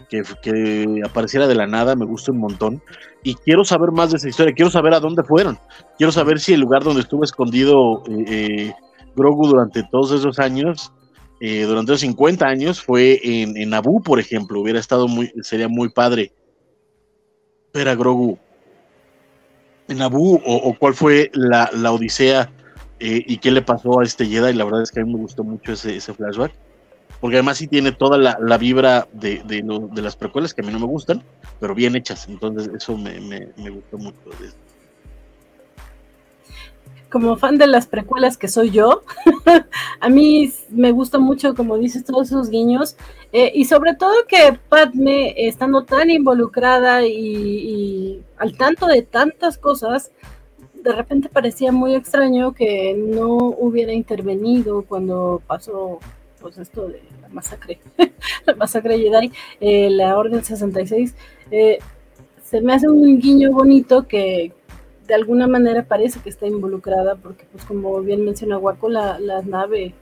que, 0.09 0.23
que 0.41 1.01
apareciera 1.05 1.45
de 1.47 1.55
la 1.55 1.67
nada. 1.67 1.95
Me 1.95 2.05
gustó 2.05 2.31
un 2.31 2.37
montón. 2.39 2.81
Y 3.21 3.35
quiero 3.35 3.65
saber 3.65 3.91
más 3.91 4.11
de 4.11 4.17
esa 4.17 4.29
historia. 4.29 4.53
Quiero 4.53 4.71
saber 4.71 4.93
a 4.93 5.01
dónde 5.01 5.23
fueron. 5.23 5.59
Quiero 5.97 6.13
saber 6.13 6.39
si 6.39 6.53
el 6.53 6.61
lugar 6.61 6.83
donde 6.83 7.01
estuvo 7.01 7.25
escondido 7.25 8.01
eh, 8.07 8.25
eh, 8.27 8.73
Grogu 9.15 9.47
durante 9.47 9.83
todos 9.91 10.11
esos 10.11 10.39
años, 10.39 10.91
eh, 11.39 11.63
durante 11.63 11.91
los 11.91 12.01
50 12.01 12.47
años, 12.47 12.81
fue 12.81 13.19
en, 13.23 13.57
en 13.57 13.69
Naboo, 13.69 14.01
por 14.01 14.19
ejemplo. 14.19 14.61
Hubiera 14.61 14.79
estado 14.79 15.07
muy, 15.07 15.31
sería 15.41 15.67
muy 15.67 15.89
padre 15.89 16.31
ver 17.73 17.87
a 17.89 17.95
Grogu 17.95 18.37
en 19.87 19.97
Naboo 19.97 20.39
o, 20.45 20.75
cuál 20.79 20.93
fue 20.93 21.29
la, 21.33 21.69
la 21.73 21.91
odisea 21.91 22.51
eh, 22.99 23.21
y 23.25 23.37
qué 23.37 23.51
le 23.51 23.61
pasó 23.61 23.99
a 23.99 24.03
este 24.03 24.25
Jedi. 24.25 24.53
La 24.53 24.65
verdad 24.65 24.81
es 24.83 24.91
que 24.91 25.01
a 25.01 25.05
mí 25.05 25.11
me 25.11 25.19
gustó 25.19 25.43
mucho 25.43 25.73
ese, 25.73 25.95
ese 25.95 26.13
flashback. 26.13 26.53
Porque 27.19 27.37
además 27.37 27.57
sí 27.57 27.67
tiene 27.67 27.93
toda 27.93 28.17
la, 28.17 28.37
la 28.41 28.57
vibra 28.57 29.07
de, 29.13 29.41
de, 29.45 29.61
lo- 29.63 29.87
de 29.87 30.01
las 30.01 30.15
precuelas 30.17 30.53
que 30.53 30.61
a 30.61 30.65
mí 30.65 30.73
no 30.73 30.79
me 30.79 30.87
gustan, 30.87 31.23
pero 31.59 31.75
bien 31.75 31.95
hechas. 31.95 32.27
Entonces 32.27 32.69
eso 32.75 32.97
me, 32.97 33.19
me, 33.21 33.47
me 33.57 33.69
gustó 33.69 33.97
mucho. 33.97 34.19
de 34.39 34.47
esto. 34.47 34.62
Como 37.13 37.37
fan 37.37 37.59
de 37.59 37.67
las 37.67 37.85
precuelas 37.85 38.37
que 38.37 38.47
soy 38.47 38.71
yo, 38.71 39.03
a 39.99 40.09
mí 40.09 40.51
me 40.71 40.91
gusta 40.91 41.19
mucho, 41.19 41.53
como 41.53 41.77
dices, 41.77 42.03
todos 42.03 42.29
esos 42.29 42.49
guiños, 42.49 42.97
eh, 43.31 43.51
y 43.53 43.65
sobre 43.65 43.93
todo 43.93 44.25
que 44.27 44.57
Padme, 44.67 45.35
estando 45.37 45.83
tan 45.83 46.09
involucrada 46.09 47.05
y, 47.05 48.23
al 48.35 48.57
tanto 48.57 48.87
de 48.87 49.03
tantas 49.03 49.59
cosas, 49.59 50.11
de 50.73 50.91
repente 50.91 51.29
parecía 51.29 51.71
muy 51.71 51.93
extraño 51.93 52.55
que 52.55 52.95
no 52.95 53.37
hubiera 53.37 53.93
intervenido 53.93 54.81
cuando 54.81 55.39
pasó 55.45 55.99
pues 56.41 56.57
esto 56.57 56.87
de 56.87 57.03
la 57.21 57.29
masacre, 57.29 57.79
la 58.47 58.55
masacre 58.55 58.97
Jedi, 58.97 59.31
eh, 59.61 59.91
la 59.91 60.17
Orden 60.17 60.43
66, 60.43 61.13
eh, 61.51 61.77
se 62.43 62.59
me 62.59 62.73
hace 62.73 62.89
un 62.89 63.19
guiño 63.19 63.51
bonito 63.51 64.07
que, 64.07 64.51
de 65.07 65.13
alguna 65.15 65.47
manera 65.47 65.83
parece 65.83 66.19
que 66.21 66.29
está 66.29 66.47
involucrada, 66.47 67.15
porque 67.15 67.45
pues 67.51 67.65
como 67.65 67.99
bien 68.01 68.23
menciona 68.25 68.57
Waco, 68.57 68.89
la, 68.89 69.19
la 69.19 69.41
nave, 69.41 69.93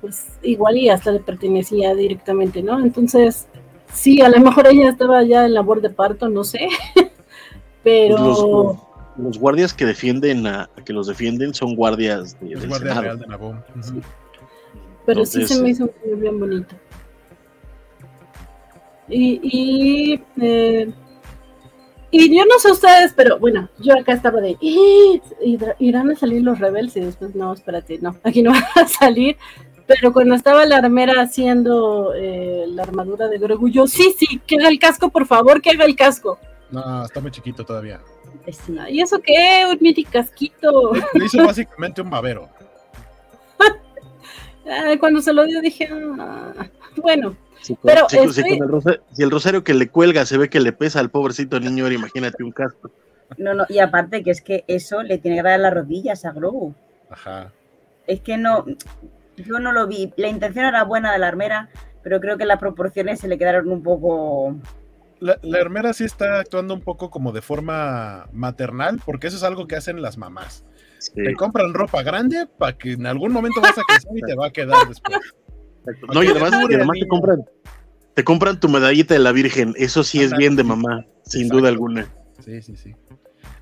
pues 0.00 0.26
igual 0.42 0.76
y 0.76 0.88
hasta 0.90 1.12
le 1.12 1.20
pertenecía 1.20 1.94
directamente, 1.94 2.62
¿no? 2.62 2.78
Entonces, 2.80 3.46
sí, 3.92 4.20
a 4.20 4.28
lo 4.28 4.38
mejor 4.40 4.66
ella 4.68 4.90
estaba 4.90 5.22
ya 5.22 5.46
en 5.46 5.54
labor 5.54 5.80
de 5.80 5.90
parto, 5.90 6.28
no 6.28 6.44
sé, 6.44 6.68
pero 7.82 8.18
Los, 8.18 8.38
los- 8.42 8.76
los 9.18 9.38
guardias 9.38 9.74
que 9.74 9.84
defienden 9.84 10.46
a, 10.46 10.70
que 10.86 10.92
los 10.94 11.06
defienden 11.06 11.52
son 11.52 11.74
guardias 11.76 12.38
de, 12.40 12.52
Es 12.54 12.60
del 12.60 12.68
guardia 12.70 12.88
Senado. 12.88 13.02
real 13.02 13.18
de 13.18 13.26
Naboo. 13.26 13.50
Ujú. 13.78 14.00
pero 15.04 15.24
sí 15.26 15.38
entonces, 15.40 15.56
se 15.58 15.62
me 15.62 15.68
hizo 15.70 15.90
muy 16.06 16.18
bien 16.18 16.40
bonito. 16.40 16.74
Y, 19.08 19.40
y, 19.42 20.22
eh, 20.40 20.90
y 22.12 22.36
yo 22.36 22.44
no 22.44 22.58
sé 22.60 22.70
ustedes, 22.70 23.12
pero 23.16 23.38
bueno, 23.40 23.68
yo 23.78 23.94
acá 23.98 24.12
estaba 24.12 24.40
de, 24.40 24.56
"Ih, 24.60 25.20
irá- 25.44 25.74
irán 25.80 26.10
a 26.10 26.14
salir 26.16 26.42
los 26.42 26.58
rebeldes 26.60 26.96
y 26.96 27.00
después 27.00 27.34
no, 27.34 27.52
espérate, 27.52 27.98
no, 28.00 28.14
aquí 28.22 28.42
no 28.42 28.50
van 28.76 28.84
a 28.84 28.86
salir. 28.86 29.36
Pero 29.86 30.12
cuando 30.12 30.34
estaba 30.36 30.64
la 30.64 30.76
armera 30.76 31.20
haciendo 31.20 32.14
eh, 32.14 32.64
la 32.68 32.84
armadura 32.84 33.26
de 33.28 33.38
Grogu, 33.38 33.68
yo, 33.68 33.86
sí, 33.88 34.14
sí, 34.16 34.40
que 34.46 34.54
haga 34.56 34.68
el 34.68 34.78
casco, 34.78 35.08
por 35.10 35.26
favor, 35.26 35.60
que 35.60 35.70
haga 35.70 35.84
el 35.84 35.96
casco. 35.96 36.38
No, 36.70 37.04
está 37.04 37.20
muy 37.20 37.30
chiquito 37.32 37.64
todavía. 37.64 38.00
Pues 38.44 38.56
sí. 38.58 38.74
¿Y 38.90 39.00
eso 39.02 39.18
qué? 39.20 39.64
Un 39.68 39.78
mini 39.80 40.04
casquito. 40.04 40.92
Le 41.14 41.24
hizo 41.26 41.44
básicamente 41.44 42.00
un 42.00 42.10
babero. 42.10 42.48
Ay, 44.64 44.98
cuando 45.00 45.20
se 45.20 45.32
lo 45.32 45.44
dio 45.44 45.60
dije, 45.60 45.88
"Ah, 45.90 46.52
bueno, 46.96 47.36
Si 47.62 47.74
con, 47.76 47.88
Pero 47.88 48.08
si 48.08 48.16
con 48.42 48.52
el 48.52 48.68
rosario, 48.68 49.02
si 49.12 49.22
el 49.22 49.30
rosario 49.30 49.64
que 49.64 49.74
le 49.74 49.88
cuelga 49.88 50.26
se 50.26 50.36
ve 50.36 50.50
que 50.50 50.60
le 50.60 50.72
pesa 50.72 51.00
al 51.00 51.10
pobrecito 51.10 51.60
niño, 51.60 51.84
ahora 51.84 51.94
imagínate 51.94 52.42
un 52.42 52.52
casco. 52.52 52.90
No, 53.38 53.54
no, 53.54 53.64
y 53.68 53.78
aparte 53.78 54.22
que 54.22 54.30
es 54.30 54.42
que 54.42 54.64
eso 54.66 55.02
le 55.02 55.18
tiene 55.18 55.38
que 55.38 55.42
dar 55.42 55.60
las 55.60 55.72
rodillas 55.72 56.24
a 56.24 56.32
Grogu. 56.32 56.74
Ajá. 57.10 57.52
Es 58.06 58.20
que 58.20 58.36
no, 58.36 58.66
yo 59.36 59.58
no 59.58 59.72
lo 59.72 59.86
vi. 59.86 60.12
La 60.16 60.28
intención 60.28 60.64
era 60.64 60.84
buena 60.84 61.12
de 61.12 61.18
la 61.18 61.28
armera, 61.28 61.68
pero 62.02 62.20
creo 62.20 62.36
que 62.36 62.44
las 62.44 62.58
proporciones 62.58 63.20
se 63.20 63.28
le 63.28 63.38
quedaron 63.38 63.70
un 63.70 63.82
poco. 63.82 64.56
La, 65.20 65.38
la 65.42 65.58
hermera 65.58 65.92
sí 65.92 66.04
está 66.04 66.40
actuando 66.40 66.74
un 66.74 66.80
poco 66.80 67.10
como 67.10 67.32
de 67.32 67.42
forma 67.42 68.26
maternal, 68.32 69.00
porque 69.04 69.28
eso 69.28 69.36
es 69.36 69.44
algo 69.44 69.66
que 69.66 69.76
hacen 69.76 70.02
las 70.02 70.18
mamás. 70.18 70.64
Sí, 70.98 71.12
Te 71.14 71.34
compran 71.34 71.74
ropa 71.74 72.02
grande 72.02 72.46
para 72.58 72.76
que 72.76 72.92
en 72.92 73.06
algún 73.06 73.32
momento 73.32 73.60
vas 73.60 73.76
a 73.78 73.82
crecer 73.82 74.12
y 74.14 74.20
te 74.20 74.34
va 74.34 74.46
a 74.46 74.50
quedar 74.50 74.88
después. 74.88 75.18
Exacto. 75.86 76.06
No, 76.12 76.22
y 76.22 76.28
además, 76.28 76.52
y 76.70 76.74
además 76.74 76.96
te 76.98 77.08
compran, 77.08 77.44
te 78.14 78.24
compran 78.24 78.60
tu 78.60 78.68
medallita 78.68 79.14
de 79.14 79.20
la 79.20 79.32
Virgen. 79.32 79.74
Eso 79.76 80.04
sí 80.04 80.22
es 80.22 80.36
bien 80.36 80.56
de 80.56 80.64
mamá, 80.64 81.06
sin 81.24 81.48
duda 81.48 81.68
alguna. 81.68 82.08
Sí, 82.44 82.62
sí, 82.62 82.76
sí. 82.76 82.94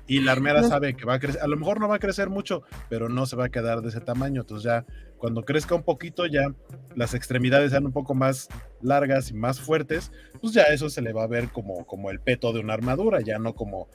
Y 0.07 0.19
la 0.19 0.33
armera 0.33 0.63
sabe 0.63 0.95
que 0.95 1.05
va 1.05 1.13
a 1.13 1.19
crecer, 1.19 1.41
a 1.41 1.47
lo 1.47 1.55
mejor 1.55 1.79
no 1.79 1.87
va 1.87 1.95
a 1.95 1.99
crecer 1.99 2.29
mucho, 2.29 2.63
pero 2.89 3.07
no 3.07 3.25
se 3.25 3.37
va 3.37 3.45
a 3.45 3.49
quedar 3.49 3.81
de 3.81 3.89
ese 3.89 4.01
tamaño. 4.01 4.41
Entonces 4.41 4.65
ya 4.65 4.85
cuando 5.17 5.45
crezca 5.45 5.75
un 5.75 5.83
poquito, 5.83 6.25
ya 6.25 6.53
las 6.95 7.13
extremidades 7.13 7.71
sean 7.71 7.85
un 7.85 7.93
poco 7.93 8.13
más 8.13 8.49
largas 8.81 9.29
y 9.29 9.35
más 9.35 9.61
fuertes, 9.61 10.11
pues 10.41 10.53
ya 10.53 10.63
eso 10.63 10.89
se 10.89 11.01
le 11.01 11.13
va 11.13 11.23
a 11.23 11.27
ver 11.27 11.49
como, 11.49 11.85
como 11.85 12.11
el 12.11 12.19
peto 12.19 12.51
de 12.51 12.59
una 12.59 12.73
armadura, 12.73 13.21
ya 13.21 13.39
no 13.39 13.53
como, 13.53 13.87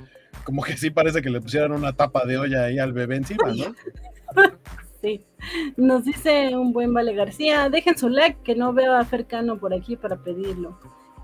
como 0.45 0.63
que 0.63 0.77
sí 0.79 0.89
parece 0.89 1.21
que 1.21 1.29
le 1.29 1.41
pusieran 1.41 1.73
una 1.73 1.93
tapa 1.93 2.25
de 2.25 2.39
olla 2.39 2.65
ahí 2.65 2.79
al 2.79 2.93
bebé 2.93 3.17
encima, 3.17 3.53
¿no? 3.53 3.75
Sí. 5.07 5.21
Nos 5.77 6.05
dice 6.05 6.57
un 6.57 6.73
buen 6.73 6.93
Vale 6.93 7.15
García, 7.15 7.69
dejen 7.71 7.97
su 7.97 8.09
like, 8.09 8.41
que 8.43 8.57
no 8.57 8.73
veo 8.73 8.93
a 8.95 9.05
Fercano 9.05 9.57
por 9.59 9.73
aquí 9.73 9.95
para 9.97 10.17
pedirlo. 10.17 10.79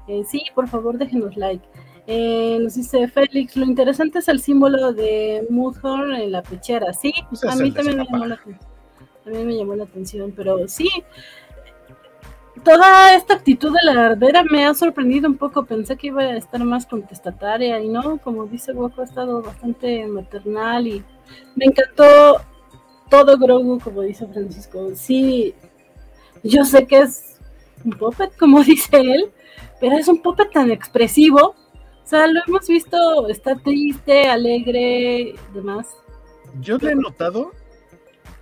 Eh, 0.07 0.22
sí, 0.24 0.45
por 0.55 0.68
favor, 0.68 0.99
déjenos 0.99 1.37
like. 1.37 1.66
Eh, 2.07 2.59
nos 2.61 2.74
dice 2.76 3.09
Félix, 3.09 3.57
lo 3.57 3.64
interesante 3.64 4.20
es 4.20 4.28
el 4.28 4.41
símbolo 4.41 4.93
de 4.93 5.47
Mudhorn 5.51 6.14
en 6.14 6.30
la 6.33 6.43
pechera. 6.43 6.93
Sí, 6.93 7.12
Pues 7.28 7.45
a 7.45 7.57
mí 7.57 7.72
también 7.72 7.99
me, 7.99 8.05
llamó 8.05 8.26
la, 8.26 8.37
aten- 8.37 8.59
también 9.24 9.47
me 9.49 9.57
llamó 9.57 9.74
la 9.74 9.85
atención, 9.85 10.33
pero 10.37 10.68
sí, 10.68 10.89
toda 12.64 13.14
esta 13.16 13.35
actitud 13.35 13.72
de 13.72 13.93
la 13.93 14.07
ardera 14.07 14.45
me 14.45 14.64
ha 14.66 14.74
sorprendido 14.74 15.28
un 15.28 15.37
poco. 15.37 15.64
Pensé 15.64 15.97
que 15.97 16.09
iba 16.09 16.22
a 16.22 16.37
estar 16.37 16.62
más 16.62 16.87
contestataria 16.87 17.80
y 17.80 17.89
no, 17.89 18.18
como 18.18 18.47
dice 18.47 18.72
Goku, 18.72 19.01
ha 19.01 19.05
estado 19.05 19.43
bastante 19.43 20.07
maternal 20.07 20.87
y 20.87 21.05
me 21.57 21.66
encantó 21.66 22.37
todo 23.12 23.36
Grogu, 23.36 23.78
como 23.78 24.00
dice 24.00 24.26
Francisco. 24.26 24.90
Sí, 24.94 25.54
yo 26.42 26.64
sé 26.64 26.86
que 26.86 27.00
es 27.00 27.38
un 27.84 27.92
puppet, 27.92 28.34
como 28.38 28.64
dice 28.64 28.96
él, 28.96 29.30
pero 29.80 29.98
es 29.98 30.08
un 30.08 30.22
puppet 30.22 30.50
tan 30.50 30.70
expresivo. 30.70 31.54
O 32.04 32.06
sea, 32.06 32.26
lo 32.26 32.40
hemos 32.46 32.66
visto, 32.66 33.28
está 33.28 33.54
triste, 33.56 34.28
alegre, 34.28 35.34
demás. 35.52 35.88
Yo 36.62 36.78
le 36.78 36.92
he 36.92 36.94
notado 36.94 37.52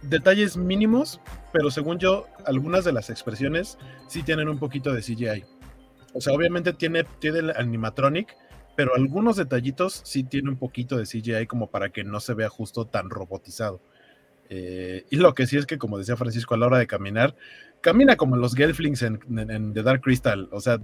detalles 0.02 0.56
mínimos, 0.56 1.20
pero 1.52 1.72
según 1.72 1.98
yo, 1.98 2.26
algunas 2.46 2.84
de 2.84 2.92
las 2.92 3.10
expresiones 3.10 3.76
sí 4.06 4.22
tienen 4.22 4.48
un 4.48 4.60
poquito 4.60 4.92
de 4.92 5.02
CGI. 5.02 5.44
O 6.14 6.20
sea, 6.20 6.32
obviamente 6.32 6.72
tiene, 6.74 7.02
tiene 7.18 7.40
el 7.40 7.50
animatronic, 7.50 8.36
pero 8.76 8.94
algunos 8.94 9.34
detallitos 9.34 10.00
sí 10.04 10.22
tiene 10.22 10.48
un 10.48 10.58
poquito 10.58 10.96
de 10.96 11.06
CGI 11.06 11.48
como 11.48 11.70
para 11.70 11.88
que 11.90 12.04
no 12.04 12.20
se 12.20 12.34
vea 12.34 12.48
justo 12.48 12.84
tan 12.84 13.10
robotizado. 13.10 13.80
Eh, 14.52 15.04
y 15.10 15.16
lo 15.16 15.32
que 15.34 15.46
sí 15.46 15.56
es 15.56 15.64
que, 15.64 15.78
como 15.78 15.96
decía 15.96 16.16
Francisco, 16.16 16.54
a 16.54 16.58
la 16.58 16.66
hora 16.66 16.78
de 16.78 16.86
caminar, 16.88 17.36
camina 17.80 18.16
como 18.16 18.36
los 18.36 18.54
Gelflings 18.54 19.02
en, 19.02 19.20
en- 19.30 19.50
en 19.50 19.72
The 19.72 19.82
Dark 19.82 20.00
Crystal. 20.02 20.48
O 20.50 20.60
sea, 20.60 20.78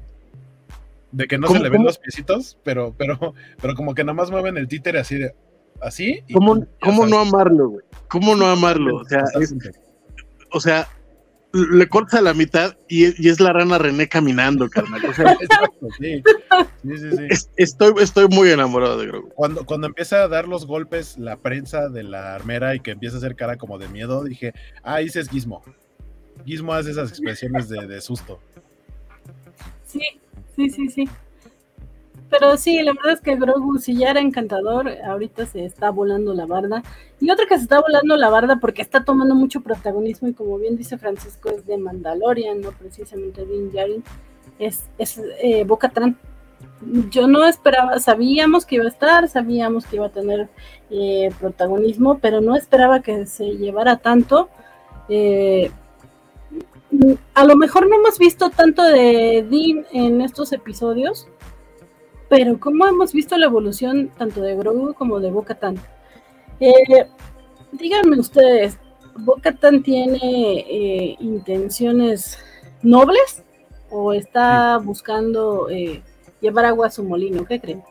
de 1.13 1.27
que 1.27 1.37
no 1.37 1.47
se 1.49 1.55
¿Cómo- 1.55 1.63
le 1.65 1.71
ven 1.71 1.79
cómo? 1.79 1.89
los 1.89 1.99
piecitos, 1.99 2.57
pero, 2.65 2.95
pero, 2.97 3.35
pero 3.61 3.75
como 3.75 3.95
que 3.95 4.05
nada 4.05 4.15
más 4.15 4.31
mueven 4.31 4.57
el 4.57 4.69
títere 4.69 4.99
así 5.01 5.17
de. 5.19 5.35
Así. 5.81 6.23
¿Cómo, 6.33 6.67
cómo 6.81 7.07
no 7.07 7.19
amarlo, 7.19 7.69
güey? 7.69 7.85
¿Cómo 8.09 8.35
no 8.35 8.47
amarlo? 8.47 8.97
O 8.97 9.05
sea, 9.05 9.21
es- 9.41 9.51
Totalmente. 9.53 9.73
o 10.53 10.61
sea, 10.61 10.89
le 11.57 11.89
cortas 11.89 12.21
a 12.21 12.23
la 12.23 12.35
mitad 12.35 12.77
y, 12.89 13.07
y 13.25 13.29
es 13.29 13.41
la 13.41 13.53
rana 13.53 13.79
René 13.79 14.09
caminando, 14.09 14.69
carnal. 14.69 15.05
O 15.05 15.13
sea, 15.15 15.33
Exacto, 15.41 15.89
sí. 15.99 16.23
Sí, 16.83 16.99
sí, 16.99 17.11
sí. 17.17 17.27
es- 17.31 17.51
estoy, 17.57 17.95
estoy 18.03 18.29
muy 18.29 18.51
enamorado 18.51 18.99
de 18.99 19.07
Grogu. 19.07 19.29
Cuando, 19.31 19.65
cuando 19.65 19.87
empieza 19.87 20.23
a 20.23 20.29
dar 20.29 20.47
los 20.49 20.67
golpes 20.67 21.19
la 21.19 21.37
prensa 21.37 21.89
de 21.89 22.03
la 22.03 22.35
armera 22.35 22.75
y 22.75 22.81
que 22.81 22.93
empieza 22.93 23.17
a 23.17 23.19
hacer 23.19 23.37
cara 23.37 23.57
como 23.57 23.79
de 23.79 23.89
miedo, 23.89 24.23
dije, 24.25 24.53
ah, 24.83 25.01
ese 25.01 25.21
es 25.21 25.29
Gizmo. 25.29 25.63
Gizmo 26.45 26.73
hace 26.75 26.91
esas 26.93 27.09
expresiones 27.11 27.69
de, 27.69 27.87
de 27.87 28.01
susto. 28.01 28.41
Sí, 29.87 30.01
sí, 30.55 30.69
sí, 30.71 30.89
sí. 30.89 31.09
Pero 32.31 32.57
sí, 32.57 32.83
la 32.83 32.93
verdad 32.93 33.13
es 33.13 33.21
que 33.21 33.37
Grogu, 33.37 33.79
si 33.79 33.97
ya 33.97 34.11
era 34.11 34.21
encantador, 34.21 34.89
ahorita 35.05 35.47
se 35.47 35.65
está 35.65 35.91
volando 35.91 36.35
la 36.35 36.47
barda. 36.47 36.83
Y 37.21 37.31
otra 37.31 37.47
que 37.47 37.57
se 37.57 37.63
está 37.63 37.81
volando 37.81 38.17
la 38.17 38.29
barda 38.29 38.57
porque 38.61 38.83
está 38.83 39.05
tomando 39.05 39.35
mucho 39.35 39.61
protagonismo 39.61 40.29
y 40.29 40.35
como 40.35 40.59
bien 40.59 40.77
dice 40.77 40.99
Francisco, 40.99 41.51
es 41.51 41.67
de 41.67 41.79
Mandalorian, 41.79 42.61
no 42.61 42.73
precisamente 42.73 43.47
Din 43.47 43.71
Djarin, 43.71 44.03
es, 44.59 44.85
es 44.99 45.21
eh, 45.41 45.65
Bo-Katan. 45.65 46.19
Yo 47.11 47.27
no 47.27 47.47
esperaba, 47.47 48.01
sabíamos 48.01 48.67
que 48.67 48.77
iba 48.77 48.85
a 48.85 48.89
estar, 48.89 49.29
sabíamos 49.29 49.87
que 49.87 49.97
iba 49.97 50.07
a 50.07 50.11
tener 50.11 50.49
eh, 50.91 51.31
protagonismo, 51.39 52.19
pero 52.19 52.41
no 52.41 52.57
esperaba 52.57 53.01
que 53.01 53.27
se 53.27 53.57
llevara 53.57 53.97
tanto. 53.99 54.49
Eh, 55.09 55.71
a 57.35 57.45
lo 57.45 57.57
mejor 57.57 57.89
no 57.89 57.97
hemos 57.97 58.19
visto 58.19 58.51
tanto 58.51 58.83
de 58.83 59.47
Dean 59.49 59.87
en 59.93 60.21
estos 60.21 60.53
episodios, 60.53 61.29
pero 62.29 62.59
como 62.59 62.87
hemos 62.87 63.13
visto 63.13 63.37
la 63.37 63.47
evolución 63.47 64.11
tanto 64.17 64.41
de 64.41 64.57
Grogu 64.57 64.95
como 64.95 65.21
de 65.21 65.31
Bo-Katan. 65.31 65.77
Eh, 66.61 67.07
díganme 67.73 68.19
ustedes, 68.19 68.79
¿Bo-Katan 69.19 69.83
tiene 69.83 70.61
eh, 70.61 71.17
intenciones 71.21 72.39
nobles 72.83 73.45
o 73.91 74.13
está 74.13 74.79
buscando 74.79 75.69
eh, 75.71 76.03
llevar 76.41 76.67
agua 76.67 76.89
a 76.89 76.91
su 76.91 77.05
molino? 77.05 77.45
¿Qué 77.45 77.61
creen? 77.61 77.83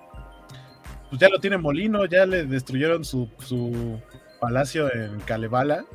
Pues 1.10 1.22
ya 1.22 1.30
lo 1.30 1.40
tiene 1.40 1.58
Molino, 1.58 2.06
ya 2.06 2.26
le 2.26 2.46
destruyeron 2.46 3.06
su, 3.06 3.30
su 3.40 4.00
palacio 4.40 4.94
en 4.94 5.20
Kalevala. 5.22 5.86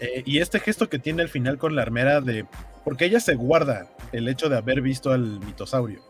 Eh, 0.00 0.22
y 0.26 0.38
este 0.38 0.60
gesto 0.60 0.88
que 0.88 0.98
tiene 0.98 1.22
al 1.22 1.28
final 1.28 1.58
con 1.58 1.74
la 1.74 1.82
armera 1.82 2.20
de. 2.20 2.46
Porque 2.84 3.06
ella 3.06 3.20
se 3.20 3.34
guarda 3.34 3.88
el 4.12 4.28
hecho 4.28 4.48
de 4.48 4.56
haber 4.56 4.80
visto 4.80 5.12
al 5.12 5.40
mitosaurio. 5.40 6.00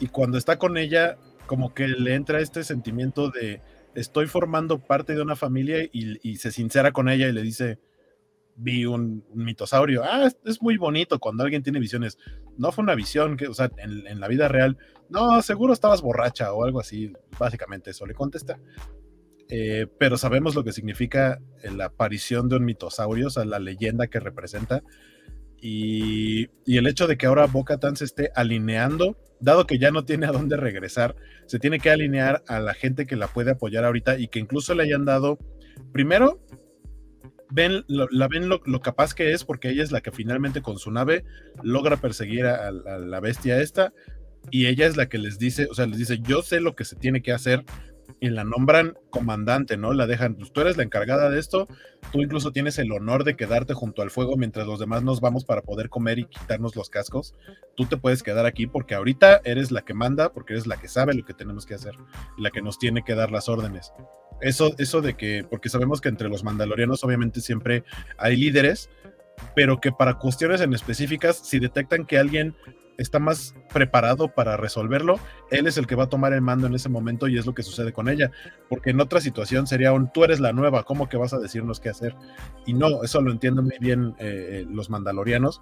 Y 0.00 0.08
cuando 0.08 0.38
está 0.38 0.58
con 0.58 0.76
ella, 0.76 1.16
como 1.46 1.74
que 1.74 1.88
le 1.88 2.14
entra 2.14 2.40
este 2.40 2.64
sentimiento 2.64 3.30
de 3.30 3.60
estoy 3.94 4.26
formando 4.26 4.78
parte 4.78 5.14
de 5.14 5.22
una 5.22 5.36
familia 5.36 5.88
y, 5.92 6.36
se 6.36 6.52
sincera 6.52 6.92
con 6.92 7.08
ella 7.08 7.28
y 7.28 7.32
le 7.32 7.42
dice, 7.42 7.78
vi 8.56 8.86
un, 8.86 9.24
mitosaurio. 9.34 10.02
Ah, 10.04 10.30
es, 10.44 10.62
muy 10.62 10.76
bonito 10.76 11.18
cuando 11.18 11.44
alguien 11.44 11.62
tiene 11.62 11.80
visiones. 11.80 12.18
No 12.58 12.72
fue 12.72 12.82
una 12.82 12.94
visión, 12.94 13.36
que, 13.36 13.46
o 13.46 13.54
sea, 13.54 13.70
en, 13.78 14.20
la 14.20 14.28
vida 14.28 14.48
real, 14.48 14.78
no, 15.08 15.40
seguro 15.42 15.72
estabas 15.72 16.02
borracha 16.02 16.52
o 16.52 16.64
algo 16.64 16.80
así, 16.80 17.12
básicamente 17.38 17.90
eso 17.90 18.06
le 18.06 18.14
contesta. 18.14 18.58
Eh, 19.48 19.86
pero 19.98 20.16
sabemos 20.16 20.54
lo 20.54 20.64
que 20.64 20.72
significa 20.72 21.40
la 21.62 21.86
aparición 21.86 22.48
de 22.48 22.56
un 22.56 22.64
mitosaurio, 22.64 23.28
o 23.28 23.30
sea, 23.30 23.44
la 23.44 23.58
leyenda 23.58 24.08
que 24.08 24.20
representa. 24.20 24.82
Y, 25.66 26.50
el 26.66 26.86
hecho 26.86 27.06
de 27.06 27.16
que 27.16 27.24
ahora 27.24 27.46
Boca 27.46 27.78
Tan 27.78 27.96
se 27.96 28.04
esté 28.04 28.30
alineando, 28.34 29.16
dado 29.40 29.66
que 29.66 29.78
ya 29.78 29.90
no 29.90 30.04
tiene 30.04 30.26
a 30.26 30.30
dónde 30.30 30.58
regresar, 30.58 31.16
se 31.46 31.58
tiene 31.58 31.80
que 31.80 31.90
alinear 31.90 32.44
a 32.48 32.60
la 32.60 32.74
gente 32.74 33.06
que 33.06 33.16
la 33.16 33.28
puede 33.28 33.52
apoyar 33.52 33.86
ahorita 33.86 34.18
y 34.18 34.28
que 34.28 34.40
incluso 34.40 34.74
le 34.74 34.82
hayan 34.82 35.06
dado, 35.06 35.38
primero, 35.90 36.44
ven, 37.50 37.82
lo, 37.88 38.08
la 38.10 38.28
ven 38.28 38.50
lo, 38.50 38.60
lo, 38.66 38.82
capaz 38.82 39.14
que 39.14 39.32
es, 39.32 39.44
porque 39.44 39.70
ella 39.70 39.82
es 39.82 39.90
la 39.90 40.02
que 40.02 40.12
finalmente 40.12 40.60
con 40.60 40.76
su 40.76 40.90
nave 40.90 41.24
logra 41.62 41.96
perseguir 41.96 42.44
a, 42.44 42.68
a, 42.68 42.70
la 42.70 43.20
bestia 43.20 43.62
esta, 43.62 43.94
y 44.50 44.66
ella 44.66 44.86
es 44.86 44.98
la 44.98 45.08
que 45.08 45.16
les 45.16 45.38
dice, 45.38 45.66
o 45.70 45.74
sea, 45.74 45.86
les 45.86 45.96
dice, 45.96 46.18
yo 46.18 46.42
sé 46.42 46.60
lo 46.60 46.76
que 46.76 46.84
se 46.84 46.96
tiene 46.96 47.22
que 47.22 47.32
hacer, 47.32 47.64
y 48.20 48.30
la 48.30 48.44
nombran 48.44 48.96
comandante, 49.10 49.76
¿no? 49.76 49.92
La 49.92 50.06
dejan, 50.06 50.34
pues 50.34 50.52
tú 50.52 50.60
eres 50.60 50.76
la 50.76 50.82
encargada 50.82 51.30
de 51.30 51.38
esto, 51.38 51.68
tú 52.12 52.20
incluso 52.20 52.52
tienes 52.52 52.78
el 52.78 52.92
honor 52.92 53.24
de 53.24 53.36
quedarte 53.36 53.74
junto 53.74 54.02
al 54.02 54.10
fuego 54.10 54.36
mientras 54.36 54.66
los 54.66 54.78
demás 54.78 55.02
nos 55.02 55.20
vamos 55.20 55.44
para 55.44 55.62
poder 55.62 55.88
comer 55.88 56.18
y 56.18 56.26
quitarnos 56.26 56.76
los 56.76 56.90
cascos, 56.90 57.34
tú 57.76 57.86
te 57.86 57.96
puedes 57.96 58.22
quedar 58.22 58.46
aquí 58.46 58.66
porque 58.66 58.94
ahorita 58.94 59.40
eres 59.44 59.70
la 59.70 59.82
que 59.82 59.94
manda, 59.94 60.32
porque 60.32 60.54
eres 60.54 60.66
la 60.66 60.76
que 60.76 60.88
sabe 60.88 61.14
lo 61.14 61.24
que 61.24 61.34
tenemos 61.34 61.66
que 61.66 61.74
hacer, 61.74 61.94
la 62.38 62.50
que 62.50 62.62
nos 62.62 62.78
tiene 62.78 63.02
que 63.04 63.14
dar 63.14 63.30
las 63.30 63.48
órdenes. 63.48 63.92
Eso, 64.40 64.74
eso 64.78 65.00
de 65.00 65.14
que, 65.14 65.44
porque 65.48 65.68
sabemos 65.68 66.00
que 66.00 66.08
entre 66.08 66.28
los 66.28 66.44
mandalorianos 66.44 67.04
obviamente 67.04 67.40
siempre 67.40 67.84
hay 68.18 68.36
líderes, 68.36 68.90
pero 69.54 69.80
que 69.80 69.92
para 69.92 70.14
cuestiones 70.14 70.60
en 70.60 70.74
específicas, 70.74 71.38
si 71.38 71.58
detectan 71.58 72.06
que 72.06 72.18
alguien 72.18 72.54
está 72.98 73.18
más 73.18 73.54
preparado 73.72 74.28
para 74.28 74.56
resolverlo, 74.56 75.18
él 75.50 75.66
es 75.66 75.76
el 75.76 75.86
que 75.86 75.94
va 75.94 76.04
a 76.04 76.08
tomar 76.08 76.32
el 76.32 76.40
mando 76.40 76.66
en 76.66 76.74
ese 76.74 76.88
momento 76.88 77.28
y 77.28 77.38
es 77.38 77.46
lo 77.46 77.54
que 77.54 77.62
sucede 77.62 77.92
con 77.92 78.08
ella, 78.08 78.30
porque 78.68 78.90
en 78.90 79.00
otra 79.00 79.20
situación 79.20 79.66
sería 79.66 79.92
un 79.92 80.12
tú 80.12 80.24
eres 80.24 80.40
la 80.40 80.52
nueva, 80.52 80.84
¿cómo 80.84 81.08
que 81.08 81.16
vas 81.16 81.32
a 81.32 81.38
decirnos 81.38 81.80
qué 81.80 81.88
hacer? 81.88 82.14
Y 82.66 82.74
no, 82.74 83.02
eso 83.02 83.20
lo 83.20 83.32
entienden 83.32 83.64
muy 83.64 83.78
bien 83.80 84.14
eh, 84.18 84.64
los 84.68 84.90
mandalorianos 84.90 85.60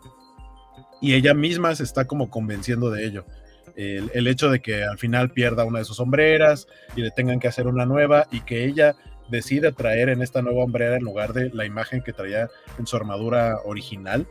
y 1.00 1.14
ella 1.14 1.34
misma 1.34 1.74
se 1.74 1.84
está 1.84 2.06
como 2.06 2.30
convenciendo 2.30 2.90
de 2.90 3.04
ello. 3.04 3.26
El, 3.74 4.10
el, 4.12 4.26
hecho 4.26 4.50
de 4.50 4.60
que 4.60 4.84
al 4.84 4.98
final 4.98 5.30
pierda 5.30 5.64
una 5.64 5.78
de 5.78 5.86
sus 5.86 5.96
sombreras 5.96 6.66
y 6.94 7.00
le 7.00 7.10
tengan 7.10 7.40
que 7.40 7.48
hacer 7.48 7.66
una 7.66 7.86
nueva 7.86 8.26
y 8.30 8.40
que 8.40 8.66
ella 8.66 8.96
decida 9.32 9.72
traer 9.72 10.10
en 10.10 10.22
esta 10.22 10.42
nueva 10.42 10.62
hombrera 10.62 10.96
en 10.96 11.04
lugar 11.04 11.32
de 11.32 11.50
la 11.50 11.64
imagen 11.64 12.02
que 12.02 12.12
traía 12.12 12.48
en 12.78 12.86
su 12.86 12.96
armadura 12.96 13.58
original, 13.64 14.26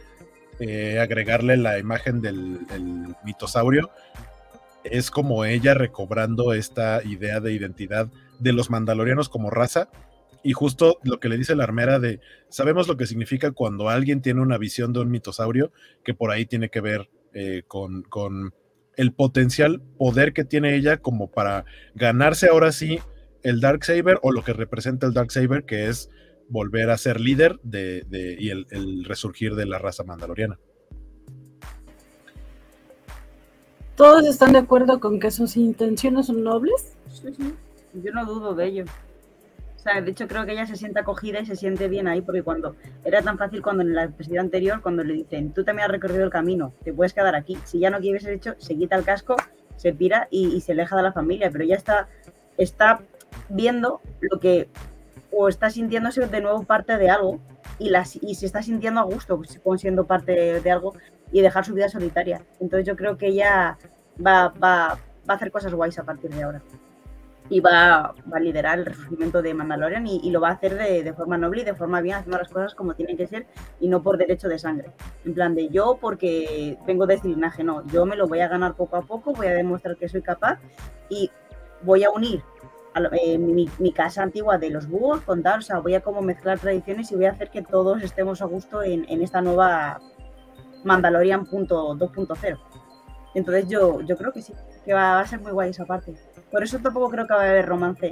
eh, 0.64 1.00
agregarle 1.00 1.58
la 1.58 1.80
imagen 1.80 2.22
del, 2.22 2.60
mitosaurio, 3.26 3.90
es 4.84 5.10
como 5.10 5.44
ella 5.44 5.74
recobrando 5.74 6.54
esta 6.54 7.02
idea 7.04 7.40
de 7.40 7.54
identidad 7.54 8.10
de 8.38 8.54
los 8.54 8.70
mandalorianos 8.70 9.28
como 9.28 9.50
raza. 9.50 9.90
Y 10.44 10.54
justo 10.54 11.00
lo 11.04 11.20
que 11.20 11.30
le 11.30 11.38
dice 11.38 11.56
la 11.56 11.64
armera 11.64 11.98
de, 11.98 12.20
sabemos 12.50 12.88
lo 12.88 12.96
que 12.96 13.08
significa 13.08 13.50
cuando 13.52 13.90
alguien 13.90 14.22
tiene 14.22 14.42
una 14.42 14.60
visión 14.60 14.94
de 14.94 15.00
un 15.00 15.10
mitosaurio, 15.10 15.72
que 16.04 16.14
por 16.14 16.30
ahí 16.30 16.46
tiene 16.46 16.70
que 16.70 16.82
ver 16.82 17.10
eh, 17.34 17.64
con, 17.68 18.04
con, 18.04 18.54
el 18.98 19.14
potencial 19.14 19.82
poder 19.98 20.32
que 20.32 20.44
tiene 20.44 20.76
ella 20.76 20.98
como 20.98 21.32
para 21.32 21.66
ganarse 21.96 22.50
ahora 22.50 22.72
sí 22.72 23.00
el 23.42 23.62
Dark 23.62 23.84
Saber 23.84 24.20
o 24.22 24.32
lo 24.32 24.44
que 24.44 24.54
representa 24.54 25.08
el 25.08 25.14
Dark 25.14 25.32
Saber, 25.32 25.64
que 25.64 25.88
es 25.88 26.12
volver 26.52 26.90
a 26.90 26.98
ser 26.98 27.20
líder 27.20 27.60
de, 27.64 28.04
de 28.08 28.36
y 28.38 28.50
el, 28.50 28.68
el, 28.72 29.06
resurgir 29.06 29.56
de 29.56 29.66
la 29.66 29.80
raza 29.80 30.04
mandaloriana. 30.04 30.60
¿Todos 33.96 34.26
están 34.26 34.52
de 34.52 34.60
acuerdo 34.60 35.00
con 35.00 35.20
que 35.20 35.32
sus 35.32 35.56
intenciones 35.56 36.28
son 36.28 36.44
nobles? 36.44 36.98
Sí, 37.08 37.34
sí. 37.36 37.54
Yo 38.04 38.12
no 38.12 38.26
dudo 38.26 38.54
de 38.54 38.66
ello. 38.66 38.86
O 39.76 39.80
sea, 39.80 40.02
de 40.02 40.12
hecho 40.12 40.28
creo 40.28 40.46
que 40.46 40.52
ella 40.52 40.68
se 40.68 40.76
siente 40.76 41.00
acogida 41.00 41.40
y 41.40 41.46
se 41.46 41.56
siente 41.56 41.88
bien 41.88 42.08
ahí, 42.08 42.22
porque 42.22 42.44
cuando 42.44 42.76
era 43.04 43.22
tan 43.22 43.38
fácil 43.38 43.62
cuando 43.62 43.84
en 43.84 43.96
la 43.96 44.04
episodio 44.04 44.42
anterior, 44.42 44.82
cuando 44.82 45.04
le 45.04 45.14
dicen, 45.14 45.54
tú 45.54 45.64
también 45.64 45.86
has 45.86 45.92
recorrido 45.92 46.24
el 46.24 46.30
camino, 46.30 46.74
te 46.84 46.94
puedes 46.94 47.14
quedar 47.14 47.36
aquí. 47.36 47.58
Si 47.64 47.80
ya 47.80 47.90
no 47.90 48.00
quieres 48.00 48.26
hecho, 48.26 48.56
se 48.60 48.76
quita 48.76 48.96
el 48.98 49.04
casco, 49.04 49.38
se 49.78 49.94
pira 49.94 50.28
y, 50.30 50.48
y 50.54 50.62
se 50.62 50.74
aleja 50.74 50.98
de 50.98 51.04
la 51.04 51.14
familia, 51.14 51.50
pero 51.50 51.64
ya 51.64 51.76
está, 51.76 52.08
está 52.58 53.02
viendo 53.50 54.02
lo 54.20 54.40
que 54.40 54.70
o 55.32 55.48
está 55.48 55.70
sintiéndose 55.70 56.26
de 56.28 56.42
nuevo 56.42 56.64
parte 56.64 56.98
de 56.98 57.10
algo 57.10 57.40
y, 57.80 57.90
las, 57.90 58.16
y 58.22 58.36
se 58.36 58.46
está 58.46 58.62
sintiendo 58.62 59.00
a 59.00 59.04
gusto 59.04 59.42
como 59.64 59.78
siendo 59.78 60.06
parte 60.06 60.60
de, 60.62 60.72
algo 60.72 60.94
y 61.32 61.42
dejar 61.42 61.66
su 61.66 61.74
vida 61.74 61.90
solitaria. 61.90 62.42
Entonces 62.60 62.86
yo 62.86 62.96
creo 62.96 63.18
que 63.18 63.28
ella 63.28 63.78
va, 64.26 64.50
va, 64.50 64.98
va 65.30 65.34
a 65.34 65.34
hacer 65.34 65.52
cosas 65.52 65.74
guays 65.74 65.98
a 66.00 66.04
partir 66.04 66.30
de 66.32 66.44
ahora. 66.44 66.62
Y 67.50 67.60
va, 67.60 68.14
va 68.32 68.38
a 68.38 68.40
liderar 68.40 68.80
el 68.80 68.86
resurgimiento 68.86 69.42
de 69.42 69.54
Mandalorian 69.54 70.08
y, 70.08 70.22
y 70.24 70.32
lo 70.32 70.40
va 70.40 70.50
a 70.50 70.54
hacer 70.54 70.78
de, 70.78 71.04
de, 71.04 71.14
forma 71.14 71.38
noble 71.38 71.64
y 71.64 71.66
de 71.66 71.74
forma 71.74 72.00
bien, 72.00 72.16
haciendo 72.16 72.38
las 72.38 72.48
cosas 72.48 72.76
como 72.76 72.94
tienen 72.94 73.18
que 73.18 73.28
ser 73.28 73.46
y 73.82 73.90
no 73.90 74.02
por 74.02 74.18
derecho 74.18 74.48
de 74.48 74.58
sangre. 74.58 74.92
En 75.26 75.34
plan 75.34 75.54
de 75.54 75.68
yo 75.68 75.98
porque 76.00 76.78
vengo 76.88 77.08
de 77.08 77.16
este 77.16 77.28
linaje, 77.28 77.64
no. 77.64 77.86
Yo 77.88 78.06
me 78.06 78.16
lo 78.16 78.28
voy 78.28 78.40
a 78.40 78.48
ganar 78.48 78.76
poco 78.76 78.96
a 78.96 79.02
poco, 79.02 79.34
voy 79.34 79.48
a 79.48 79.54
demostrar 79.54 79.98
que 79.98 80.08
soy 80.08 80.22
capaz 80.22 80.60
y 81.10 81.30
voy 81.84 82.04
a 82.04 82.12
unir 82.12 82.42
eh, 82.94 83.38
mi, 83.38 83.70
mi, 83.80 83.94
casa 83.94 84.22
antigua 84.22 84.58
de 84.58 84.70
los 84.70 84.88
búhos 84.88 85.22
con 85.22 85.42
tal, 85.42 85.60
o 85.60 85.62
sea, 85.62 85.80
voy 85.80 85.96
a 85.96 86.02
como 86.02 86.22
mezclar 86.22 86.60
tradiciones 86.60 87.10
y 87.12 87.16
voy 87.16 87.26
a 87.26 87.32
hacer 87.32 87.50
que 87.50 87.62
todos 87.62 88.02
estemos 88.04 88.42
a 88.42 88.46
gusto 88.46 88.84
en, 88.84 89.06
en 89.08 89.22
esta 89.22 89.42
nueva 89.42 90.02
Mandalorian 90.84 91.46
2.0. 91.46 92.60
Entonces 93.34 93.70
yo, 93.70 94.02
yo 94.02 94.18
creo 94.18 94.34
que 94.34 94.42
sí, 94.42 94.54
que 94.84 94.94
va, 94.94 95.14
va, 95.16 95.20
a 95.22 95.28
ser 95.28 95.40
muy 95.40 95.54
guay 95.54 95.70
esa 95.70 95.86
parte. 95.86 96.16
Por 96.52 96.64
eso 96.64 96.80
tampoco 96.80 97.10
creo 97.10 97.28
que 97.28 97.34
va 97.34 97.44
a 97.44 97.50
haber 97.50 97.66
romance 97.66 98.12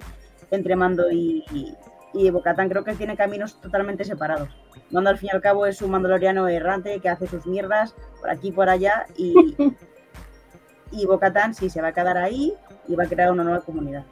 entre 0.50 0.78
Mando 0.78 1.12
y, 1.12 1.44
y, 1.52 1.76
y 2.14 2.30
Bocatán, 2.30 2.70
creo 2.70 2.86
que 2.86 2.96
tiene 2.96 3.18
caminos 3.18 3.60
totalmente 3.60 4.06
separados. 4.06 4.48
Mando 4.92 5.10
al 5.10 5.18
fin 5.18 5.30
y 5.34 5.36
al 5.36 5.42
cabo 5.42 5.66
es 5.66 5.82
un 5.82 5.92
mandaloriano 5.92 6.48
errante 6.48 7.02
que 7.02 7.10
hace 7.10 7.28
sus 7.28 7.46
mierdas 7.46 7.96
por 8.22 8.30
aquí 8.30 8.48
y 8.48 8.52
por 8.54 8.70
allá 8.70 9.08
y, 9.18 9.58
y 10.92 11.06
Bocatán 11.06 11.54
sí 11.54 11.70
se 11.70 11.82
va 11.82 11.90
a 11.90 11.94
quedar 11.94 12.18
ahí 12.18 12.54
y 12.88 12.96
va 12.96 13.04
a 13.04 13.08
crear 13.08 13.30
una 13.30 13.44
nueva 13.44 13.60
comunidad 13.60 14.06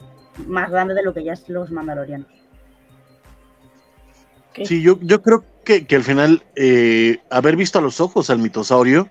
más 0.46 0.70
grande 0.70 0.94
de 0.94 1.04
lo 1.04 1.14
que 1.14 1.24
ya 1.24 1.34
es 1.34 1.48
los 1.50 1.72
mandalorianos. 1.72 2.28
Sí, 4.64 4.82
yo, 4.82 5.00
yo 5.02 5.22
creo 5.22 5.46
que, 5.64 5.86
que 5.86 5.96
al 5.96 6.04
final 6.04 6.44
eh, 6.56 7.20
haber 7.30 7.56
visto 7.56 7.78
a 7.78 7.82
los 7.82 8.02
ojos 8.02 8.30
al 8.30 8.40
mitosaurio 8.40 9.10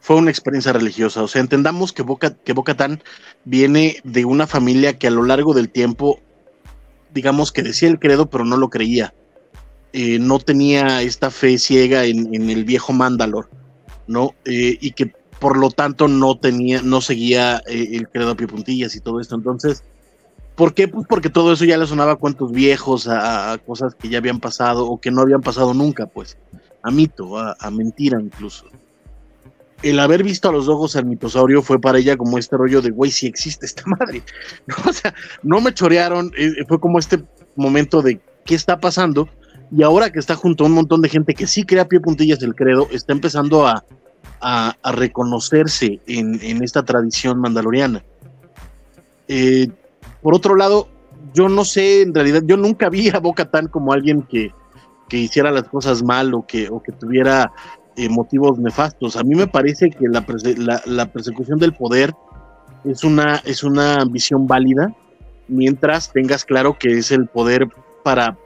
fue 0.00 0.16
una 0.16 0.30
experiencia 0.30 0.72
religiosa. 0.72 1.22
O 1.22 1.28
sea, 1.28 1.40
entendamos 1.40 1.92
que 1.92 2.02
Boca, 2.02 2.34
que 2.34 2.52
Boca 2.52 2.76
Tan 2.76 3.02
viene 3.44 3.96
de 4.04 4.24
una 4.24 4.46
familia 4.46 4.98
que 4.98 5.08
a 5.08 5.10
lo 5.10 5.24
largo 5.24 5.52
del 5.52 5.68
tiempo, 5.68 6.20
digamos 7.12 7.50
que 7.50 7.62
decía 7.62 7.88
el 7.88 7.98
credo, 7.98 8.30
pero 8.30 8.44
no 8.44 8.56
lo 8.56 8.70
creía. 8.70 9.14
Eh, 9.92 10.18
no 10.18 10.38
tenía 10.38 11.02
esta 11.02 11.30
fe 11.30 11.58
ciega 11.58 12.04
en, 12.04 12.34
en 12.34 12.50
el 12.50 12.64
viejo 12.64 12.92
Mandalor, 12.92 13.48
¿no? 14.06 14.34
Eh, 14.44 14.78
y 14.80 14.92
que 14.92 15.12
por 15.38 15.58
lo 15.58 15.70
tanto 15.70 16.08
no 16.08 16.38
tenía, 16.38 16.82
no 16.82 17.00
seguía 17.00 17.62
eh, 17.66 17.90
el 17.92 18.08
credo 18.08 18.30
a 18.30 18.34
pie 18.34 18.46
puntillas 18.46 18.96
y 18.96 19.00
todo 19.00 19.20
esto. 19.20 19.34
Entonces, 19.34 19.84
¿Por 20.54 20.72
qué? 20.74 20.86
Pues 20.86 21.06
porque 21.08 21.30
todo 21.30 21.52
eso 21.52 21.64
ya 21.64 21.76
le 21.76 21.86
sonaba 21.86 22.12
a 22.12 22.16
cuentos 22.16 22.52
viejos, 22.52 23.08
a, 23.08 23.58
cosas 23.66 23.94
que 23.94 24.08
ya 24.08 24.18
habían 24.18 24.38
pasado 24.38 24.86
o 24.86 25.00
que 25.00 25.10
no 25.10 25.22
habían 25.22 25.40
pasado 25.40 25.74
nunca, 25.74 26.06
pues, 26.06 26.38
a 26.82 26.90
mito, 26.90 27.38
a, 27.38 27.70
mentira 27.70 28.20
incluso. 28.20 28.66
El 29.82 29.98
haber 29.98 30.22
visto 30.22 30.48
a 30.48 30.52
los 30.52 30.68
ojos 30.68 30.96
al 30.96 31.06
mitosaurio 31.06 31.60
fue 31.60 31.80
para 31.80 31.98
ella 31.98 32.16
como 32.16 32.38
este 32.38 32.56
rollo 32.56 32.80
de, 32.80 32.90
güey, 32.90 33.10
si 33.10 33.26
existe 33.26 33.66
esta 33.66 33.82
madre. 33.86 34.22
O 34.88 34.92
sea, 34.92 35.12
no 35.42 35.60
me 35.60 35.74
chorearon, 35.74 36.32
eh, 36.38 36.64
fue 36.68 36.78
como 36.78 36.98
este 36.98 37.24
momento 37.56 38.00
de, 38.00 38.20
¿qué 38.44 38.54
está 38.54 38.78
pasando? 38.78 39.28
Y 39.72 39.82
ahora 39.82 40.10
que 40.10 40.20
está 40.20 40.36
junto 40.36 40.64
a 40.64 40.68
un 40.68 40.74
montón 40.74 41.02
de 41.02 41.08
gente 41.08 41.34
que 41.34 41.48
sí 41.48 41.64
crea 41.64 41.88
pie 41.88 42.00
puntillas 42.00 42.42
el 42.42 42.54
credo, 42.54 42.86
está 42.92 43.12
empezando 43.12 43.66
a, 43.66 43.84
a, 44.40 44.76
a 44.82 44.92
reconocerse 44.92 46.00
en, 46.06 46.38
en, 46.42 46.62
esta 46.62 46.84
tradición 46.84 47.40
mandaloriana. 47.40 48.04
Eh, 49.26 49.68
por 50.24 50.34
otro 50.34 50.56
lado, 50.56 50.88
yo 51.34 51.50
no 51.50 51.66
sé, 51.66 52.00
en 52.00 52.14
realidad, 52.14 52.40
yo 52.46 52.56
nunca 52.56 52.88
vi 52.88 53.10
a 53.10 53.18
Boca 53.18 53.50
Tan 53.50 53.68
como 53.68 53.92
alguien 53.92 54.22
que, 54.22 54.54
que, 55.06 55.18
hiciera 55.18 55.50
las 55.50 55.64
cosas 55.64 56.02
mal 56.02 56.32
o 56.32 56.46
que, 56.46 56.70
o 56.70 56.82
que 56.82 56.92
tuviera 56.92 57.52
eh, 57.96 58.08
motivos 58.08 58.58
nefastos. 58.58 59.16
A 59.16 59.22
mí 59.22 59.34
me 59.34 59.46
parece 59.46 59.90
que 59.90 60.08
la, 60.08 60.24
la, 60.86 61.12
persecución 61.12 61.58
del 61.58 61.74
poder 61.74 62.14
es 62.84 63.04
una, 63.04 63.42
es 63.44 63.62
una 63.62 63.96
ambición 63.96 64.46
válida 64.46 64.94
mientras 65.46 66.10
tengas 66.10 66.46
claro 66.46 66.78
que 66.78 66.96
es 66.96 67.10
el 67.10 67.26
poder 67.26 67.68
para, 68.02 68.38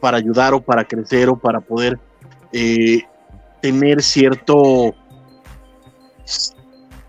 para 0.00 0.16
ayudar 0.16 0.54
o 0.54 0.60
para 0.60 0.84
crecer 0.84 1.28
o 1.28 1.36
para 1.36 1.60
poder 1.60 1.98
eh, 2.52 3.00
tener 3.60 4.00
cierto 4.00 4.94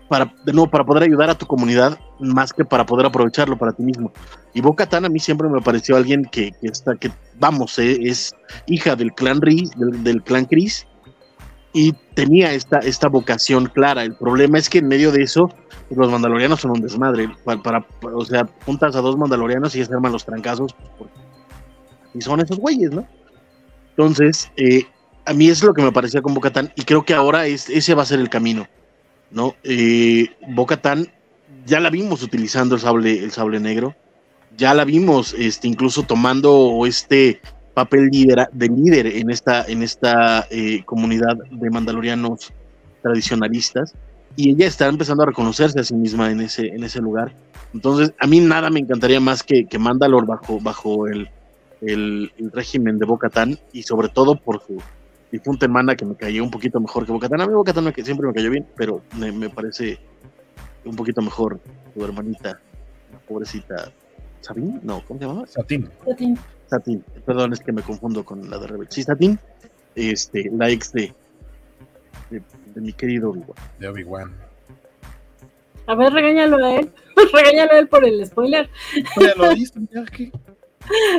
para, 0.08 0.34
de 0.44 0.52
nuevo, 0.52 0.68
para 0.68 0.84
poder 0.84 1.04
ayudar 1.04 1.30
a 1.30 1.38
tu 1.38 1.46
comunidad 1.46 2.00
más 2.22 2.52
que 2.52 2.64
para 2.64 2.86
poder 2.86 3.06
aprovecharlo 3.06 3.56
para 3.56 3.72
ti 3.72 3.82
mismo. 3.82 4.12
Y 4.54 4.62
Tan 4.86 5.04
a 5.04 5.08
mí 5.08 5.18
siempre 5.18 5.48
me 5.48 5.60
pareció 5.60 5.96
alguien 5.96 6.24
que, 6.24 6.52
que 6.60 6.68
está, 6.68 6.94
que 6.96 7.10
vamos, 7.38 7.78
eh, 7.78 7.98
es 8.02 8.34
hija 8.66 8.96
del 8.96 9.12
clan 9.12 9.40
Riz, 9.40 9.70
del, 9.76 10.04
del, 10.04 10.22
clan 10.22 10.44
Chris, 10.46 10.86
y 11.72 11.92
tenía 12.14 12.52
esta, 12.52 12.78
esta 12.78 13.08
vocación 13.08 13.66
clara. 13.66 14.04
El 14.04 14.14
problema 14.14 14.58
es 14.58 14.68
que 14.68 14.78
en 14.78 14.88
medio 14.88 15.10
de 15.10 15.22
eso, 15.22 15.50
los 15.90 16.10
mandalorianos 16.10 16.60
son 16.60 16.72
un 16.72 16.82
desmadre. 16.82 17.30
Para, 17.44 17.62
para, 17.62 17.86
o 18.14 18.24
sea, 18.24 18.48
juntas 18.66 18.94
a 18.94 19.00
dos 19.00 19.16
mandalorianos 19.16 19.74
y 19.74 19.84
se 19.84 19.92
arman 19.92 20.12
los 20.12 20.24
trancazos. 20.24 20.74
Pues, 20.98 21.10
y 22.14 22.20
son 22.20 22.40
esos 22.40 22.58
güeyes, 22.58 22.90
¿no? 22.90 23.06
Entonces, 23.90 24.50
eh, 24.56 24.86
a 25.24 25.32
mí 25.32 25.48
es 25.48 25.62
lo 25.62 25.72
que 25.72 25.82
me 25.82 25.92
parecía 25.92 26.20
con 26.20 26.34
Boca 26.34 26.50
Tan, 26.50 26.72
y 26.76 26.82
creo 26.82 27.04
que 27.04 27.14
ahora 27.14 27.46
es, 27.46 27.70
ese 27.70 27.94
va 27.94 28.02
a 28.02 28.06
ser 28.06 28.20
el 28.20 28.28
camino. 28.28 28.66
¿no? 29.32 29.54
Eh, 29.64 30.28
Boca 30.48 30.76
Tan 30.76 31.08
ya 31.66 31.80
la 31.80 31.90
vimos 31.90 32.22
utilizando 32.22 32.74
el 32.74 32.80
sable, 32.80 33.22
el 33.22 33.30
sable 33.30 33.60
negro, 33.60 33.94
ya 34.56 34.74
la 34.74 34.84
vimos 34.84 35.34
este, 35.38 35.68
incluso 35.68 36.02
tomando 36.02 36.84
este 36.86 37.40
papel 37.74 38.08
líder, 38.10 38.48
de 38.52 38.68
líder 38.68 39.06
en 39.06 39.30
esta, 39.30 39.64
en 39.64 39.82
esta 39.82 40.46
eh, 40.50 40.82
comunidad 40.84 41.36
de 41.50 41.70
mandalorianos 41.70 42.52
tradicionalistas 43.02 43.94
y 44.36 44.50
ella 44.50 44.66
está 44.66 44.86
empezando 44.86 45.22
a 45.22 45.26
reconocerse 45.26 45.80
a 45.80 45.84
sí 45.84 45.94
misma 45.94 46.30
en 46.30 46.40
ese, 46.40 46.66
en 46.68 46.84
ese 46.84 47.00
lugar. 47.00 47.34
Entonces, 47.74 48.12
a 48.18 48.26
mí 48.26 48.40
nada 48.40 48.70
me 48.70 48.80
encantaría 48.80 49.20
más 49.20 49.42
que, 49.42 49.66
que 49.66 49.78
Mandalor 49.78 50.26
bajo, 50.26 50.60
bajo 50.60 51.06
el, 51.06 51.28
el, 51.80 52.32
el 52.36 52.50
régimen 52.52 52.98
de 52.98 53.06
Boca 53.06 53.30
y 53.72 53.82
sobre 53.82 54.08
todo 54.08 54.36
por 54.36 54.62
su 54.62 54.78
difunta 55.30 55.64
hermana 55.64 55.96
que 55.96 56.04
me 56.04 56.14
cayó 56.14 56.44
un 56.44 56.50
poquito 56.50 56.78
mejor 56.80 57.06
que 57.06 57.12
Bocatán. 57.12 57.40
A 57.40 57.46
mí 57.46 57.52
que 57.94 58.04
siempre 58.04 58.26
me 58.26 58.34
cayó 58.34 58.50
bien, 58.50 58.66
pero 58.76 59.02
me, 59.16 59.32
me, 59.32 59.48
parece 59.48 59.98
un 60.84 60.96
poquito 60.96 61.22
mejor 61.22 61.60
tu 61.94 62.04
hermanita, 62.04 62.60
la 63.12 63.18
pobrecita. 63.20 63.92
¿Sabín? 64.40 64.80
No, 64.82 65.02
¿cómo 65.06 65.20
se 65.20 65.26
llamaba? 65.26 65.46
Satín. 65.46 65.88
Satín. 66.04 66.38
Satín. 66.66 67.04
Perdón, 67.24 67.52
es 67.52 67.60
que 67.60 67.72
me 67.72 67.82
confundo 67.82 68.24
con 68.24 68.50
la 68.50 68.58
de 68.58 68.66
Rebel. 68.66 68.88
Sí, 68.90 69.02
Satín, 69.02 69.38
este, 69.94 70.50
la 70.52 70.68
ex 70.68 70.92
de, 70.92 71.12
de, 72.30 72.42
de 72.74 72.80
mi 72.80 72.92
querido 72.92 73.30
Obi-Wan. 73.30 73.56
De 73.78 73.88
Obi-Wan. 73.88 74.32
A 75.86 75.94
ver, 75.94 76.12
regáñalo 76.12 76.64
a 76.64 76.76
él. 76.76 76.92
regáñalo 77.32 77.72
a 77.72 77.78
él 77.78 77.88
por 77.88 78.04
el 78.04 78.24
spoiler. 78.26 78.70
Ya 79.20 79.34
lo 79.36 79.52
hizo, 79.52 79.80
ya 79.90 80.04
que. 80.04 80.30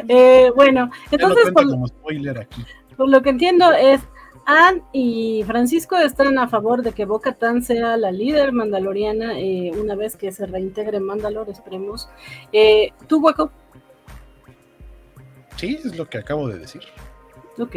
Eh, 0.10 0.52
bueno, 0.58 0.92
entonces. 1.10 1.50
Por, 1.52 1.66
como 1.66 1.88
spoiler 1.88 2.38
aquí. 2.38 2.62
por 2.98 3.10
lo 3.10 3.22
que 3.22 3.30
entiendo 3.30 3.72
es. 3.72 4.02
Anne 4.46 4.82
y 4.92 5.44
Francisco 5.46 5.98
están 5.98 6.38
a 6.38 6.48
favor 6.48 6.82
de 6.82 6.92
que 6.92 7.06
Boca 7.06 7.34
Tan 7.34 7.62
sea 7.62 7.98
la 7.98 8.12
líder 8.12 8.52
mandaloriana 8.52 9.40
eh, 9.40 9.72
una 9.80 9.96
vez 9.96 10.16
que 10.16 10.32
se 10.32 10.46
reintegre 10.46 11.00
Mandalor, 11.00 11.50
esperemos. 11.50 12.10
Eh, 12.52 12.92
¿Tú, 13.08 13.20
Hueco? 13.20 13.52
Sí, 15.56 15.80
es 15.84 15.96
lo 15.96 16.10
que 16.10 16.18
acabo 16.18 16.48
de 16.48 16.60
decir. 16.60 16.82
Ok. 17.60 17.76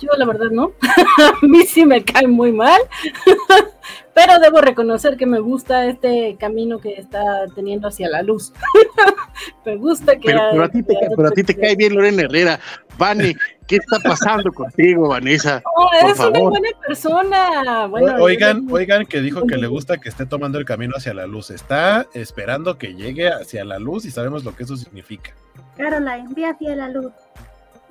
Yo 0.00 0.08
la 0.16 0.24
verdad 0.24 0.50
no. 0.50 0.72
a 1.42 1.46
mí 1.46 1.62
sí 1.66 1.84
me 1.84 2.02
cae 2.02 2.26
muy 2.26 2.52
mal. 2.52 2.80
Pero 4.14 4.38
debo 4.38 4.60
reconocer 4.60 5.16
que 5.16 5.26
me 5.26 5.40
gusta 5.40 5.86
este 5.86 6.36
camino 6.38 6.78
que 6.78 6.94
está 6.94 7.46
teniendo 7.54 7.88
hacia 7.88 8.08
la 8.08 8.22
luz. 8.22 8.52
me 9.64 9.76
gusta 9.76 10.16
que... 10.16 10.26
Pero, 10.26 10.40
pero, 10.52 10.64
a, 10.64 10.68
ti 10.68 10.82
te, 10.82 10.94
pero 11.16 11.28
a 11.28 11.30
ti 11.30 11.42
te 11.42 11.56
cae 11.56 11.76
bien 11.76 11.94
Lorena 11.94 12.22
Herrera. 12.22 12.60
Vani, 13.00 13.34
¿qué 13.66 13.76
está 13.76 13.98
pasando 13.98 14.52
contigo, 14.52 15.08
Vanessa? 15.08 15.62
Oh, 15.74 15.88
Por 15.88 15.94
es 15.96 16.04
una 16.04 16.14
favor. 16.14 16.50
buena 16.50 16.68
persona. 16.86 17.86
Bueno, 17.86 18.16
oigan, 18.22 18.68
yo- 18.68 18.74
oigan 18.74 19.06
que 19.06 19.20
dijo 19.22 19.46
que 19.46 19.56
le 19.56 19.66
gusta 19.66 19.96
que 19.96 20.10
esté 20.10 20.26
tomando 20.26 20.58
el 20.58 20.66
camino 20.66 20.92
hacia 20.96 21.14
la 21.14 21.26
luz. 21.26 21.50
Está 21.50 22.06
esperando 22.14 22.76
que 22.76 22.94
llegue 22.94 23.28
hacia 23.30 23.64
la 23.64 23.78
luz 23.78 24.04
y 24.04 24.10
sabemos 24.10 24.44
lo 24.44 24.54
que 24.54 24.64
eso 24.64 24.76
significa. 24.76 25.34
Caroline, 25.76 26.28
ve 26.36 26.44
hacia 26.46 26.76
la 26.76 26.88
luz. 26.90 27.10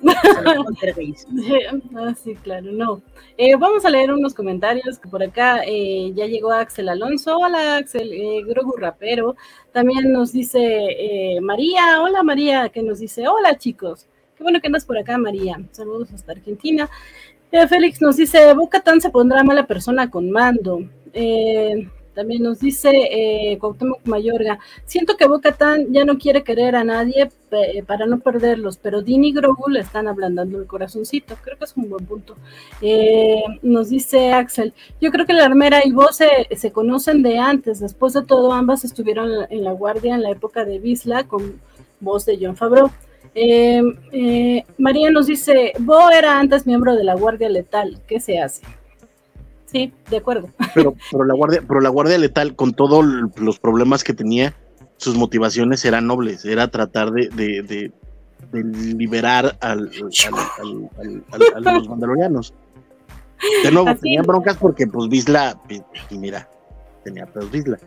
Ah, 1.96 2.14
sí, 2.22 2.34
claro, 2.36 2.72
no. 2.72 3.02
Eh, 3.36 3.54
vamos 3.56 3.84
a 3.84 3.90
leer 3.90 4.12
unos 4.12 4.32
comentarios 4.32 4.98
que 4.98 5.08
por 5.08 5.22
acá 5.22 5.60
eh, 5.66 6.12
ya 6.14 6.24
llegó 6.26 6.52
Axel 6.52 6.88
Alonso. 6.88 7.36
Hola 7.38 7.76
Axel, 7.76 8.10
eh, 8.12 8.42
Grogu 8.46 8.76
Rapero. 8.78 9.36
También 9.72 10.10
nos 10.12 10.32
dice 10.32 10.58
eh, 10.62 11.40
María, 11.42 12.00
hola 12.02 12.22
María, 12.22 12.68
que 12.70 12.82
nos 12.82 12.98
dice, 13.00 13.28
hola 13.28 13.58
chicos. 13.58 14.06
Qué 14.40 14.44
bueno 14.44 14.58
que 14.62 14.68
andas 14.68 14.86
por 14.86 14.96
acá, 14.96 15.18
María. 15.18 15.60
Saludos 15.70 16.10
hasta 16.14 16.32
Argentina. 16.32 16.88
Eh, 17.52 17.68
Félix 17.68 18.00
nos 18.00 18.16
dice, 18.16 18.54
Boca 18.54 18.80
Tan 18.80 18.98
se 18.98 19.10
pondrá 19.10 19.44
mala 19.44 19.66
persona 19.66 20.10
con 20.10 20.30
mando. 20.30 20.80
Eh, 21.12 21.86
también 22.14 22.42
nos 22.44 22.58
dice 22.58 22.90
eh, 22.90 23.58
Cuauhtémoc 23.58 24.00
Mayorga, 24.06 24.58
siento 24.86 25.18
que 25.18 25.28
Boca 25.28 25.52
Tan 25.52 25.92
ya 25.92 26.06
no 26.06 26.16
quiere 26.16 26.42
querer 26.42 26.74
a 26.74 26.84
nadie 26.84 27.28
pe- 27.50 27.84
para 27.86 28.06
no 28.06 28.20
perderlos, 28.20 28.78
pero 28.78 29.02
Dean 29.02 29.24
y 29.24 29.32
Grogu 29.34 29.68
le 29.68 29.80
están 29.80 30.08
ablandando 30.08 30.58
el 30.58 30.66
corazoncito. 30.66 31.36
Creo 31.42 31.58
que 31.58 31.66
es 31.66 31.76
un 31.76 31.90
buen 31.90 32.06
punto. 32.06 32.34
Eh, 32.80 33.42
nos 33.60 33.90
dice 33.90 34.32
Axel, 34.32 34.72
yo 35.02 35.10
creo 35.10 35.26
que 35.26 35.34
la 35.34 35.44
armera 35.44 35.82
y 35.84 35.92
vos 35.92 36.16
se, 36.16 36.48
se 36.56 36.72
conocen 36.72 37.22
de 37.22 37.36
antes. 37.38 37.78
Después 37.78 38.14
de 38.14 38.22
todo, 38.22 38.54
ambas 38.54 38.86
estuvieron 38.86 39.28
en 39.50 39.64
la 39.64 39.72
guardia 39.72 40.14
en 40.14 40.22
la 40.22 40.30
época 40.30 40.64
de 40.64 40.78
Bisla 40.78 41.24
con 41.24 41.60
voz 42.00 42.24
de 42.24 42.38
John 42.40 42.56
Favreau. 42.56 42.90
Eh, 43.34 43.82
eh, 44.12 44.64
María 44.78 45.10
nos 45.10 45.26
dice, 45.26 45.72
Bo 45.78 46.10
era 46.10 46.38
antes 46.40 46.66
miembro 46.66 46.94
de 46.96 47.04
la 47.04 47.14
Guardia 47.14 47.48
Letal, 47.48 48.00
¿qué 48.08 48.18
se 48.20 48.40
hace? 48.40 48.62
Sí, 49.66 49.92
de 50.10 50.16
acuerdo. 50.16 50.48
Pero, 50.74 50.94
pero 51.12 51.24
la 51.24 51.34
guardia, 51.34 51.62
pero 51.66 51.80
la 51.80 51.88
guardia 51.90 52.18
letal, 52.18 52.56
con 52.56 52.72
todos 52.74 53.04
los 53.36 53.58
problemas 53.60 54.02
que 54.02 54.12
tenía, 54.12 54.52
sus 54.96 55.16
motivaciones 55.16 55.84
eran 55.84 56.08
nobles, 56.08 56.44
era 56.44 56.68
tratar 56.68 57.12
de, 57.12 57.28
de, 57.28 57.62
de- 57.62 57.92
de 58.52 58.64
liberar 58.64 59.56
al, 59.60 59.90
al- 59.90 60.90
al- 60.98 61.22
al- 61.32 61.54
al- 61.54 61.68
a 61.68 61.72
los 61.74 61.88
mandalorianos. 61.88 62.52
De 63.62 63.70
nuevo, 63.70 63.88
Así 63.90 64.00
tenían 64.00 64.24
broncas 64.26 64.56
porque 64.56 64.86
pues 64.88 65.08
Visla, 65.08 65.56
y 66.10 66.18
mira, 66.18 66.48
tenía 67.04 67.28
Visla. 67.52 67.78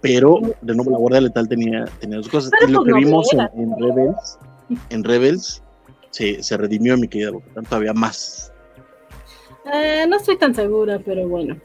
Pero 0.00 0.38
de 0.62 0.74
nuevo 0.76 0.90
la 0.92 0.98
guardia 0.98 1.20
letal 1.22 1.48
tenía, 1.48 1.86
tenía 1.98 2.18
sus 2.18 2.28
cosas. 2.28 2.50
Pero 2.60 2.68
y 2.70 2.72
lo 2.72 2.82
pues 2.84 2.94
que 2.94 3.04
vimos 3.04 3.32
en, 3.32 3.40
en 3.40 3.72
Rebels, 3.80 4.38
en 4.90 5.04
Rebels, 5.04 5.62
se, 6.10 6.42
se 6.42 6.56
redimió 6.56 6.96
mi 6.96 7.08
querida 7.08 7.30
Bo-Katan 7.30 7.64
todavía 7.64 7.92
más. 7.92 8.52
Eh, 9.72 10.06
no 10.08 10.16
estoy 10.16 10.36
tan 10.38 10.54
segura, 10.54 11.00
pero 11.04 11.28
bueno. 11.28 11.56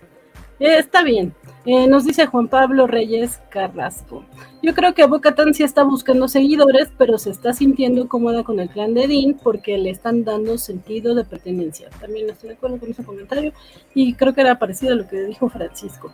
Eh, 0.60 0.78
está 0.78 1.04
bien. 1.04 1.34
Eh, 1.66 1.88
nos 1.88 2.06
dice 2.06 2.26
Juan 2.26 2.48
Pablo 2.48 2.88
Reyes 2.88 3.40
Carrasco. 3.50 4.26
Yo 4.64 4.74
creo 4.74 4.94
que 4.94 5.06
Bocatan 5.06 5.54
sí 5.54 5.64
está 5.64 5.84
buscando 5.84 6.28
seguidores, 6.28 6.90
pero 6.98 7.18
se 7.20 7.32
está 7.32 7.54
sintiendo 7.54 8.08
cómoda 8.08 8.44
con 8.44 8.60
el 8.60 8.70
clan 8.70 8.94
de 8.94 9.08
Dean 9.08 9.40
porque 9.42 9.78
le 9.78 9.92
están 9.92 10.24
dando 10.24 10.58
sentido 10.58 11.14
de 11.16 11.24
pertenencia. 11.24 11.90
También 12.00 12.30
estoy 12.30 12.50
de 12.50 12.56
acuerdo 12.56 12.80
con 12.80 12.92
ese 12.92 13.04
comentario 13.04 13.54
y 13.94 14.14
creo 14.14 14.34
que 14.34 14.42
era 14.42 14.58
parecido 14.58 14.94
a 14.94 14.96
lo 14.96 15.08
que 15.08 15.24
dijo 15.24 15.50
Francisco. 15.50 16.12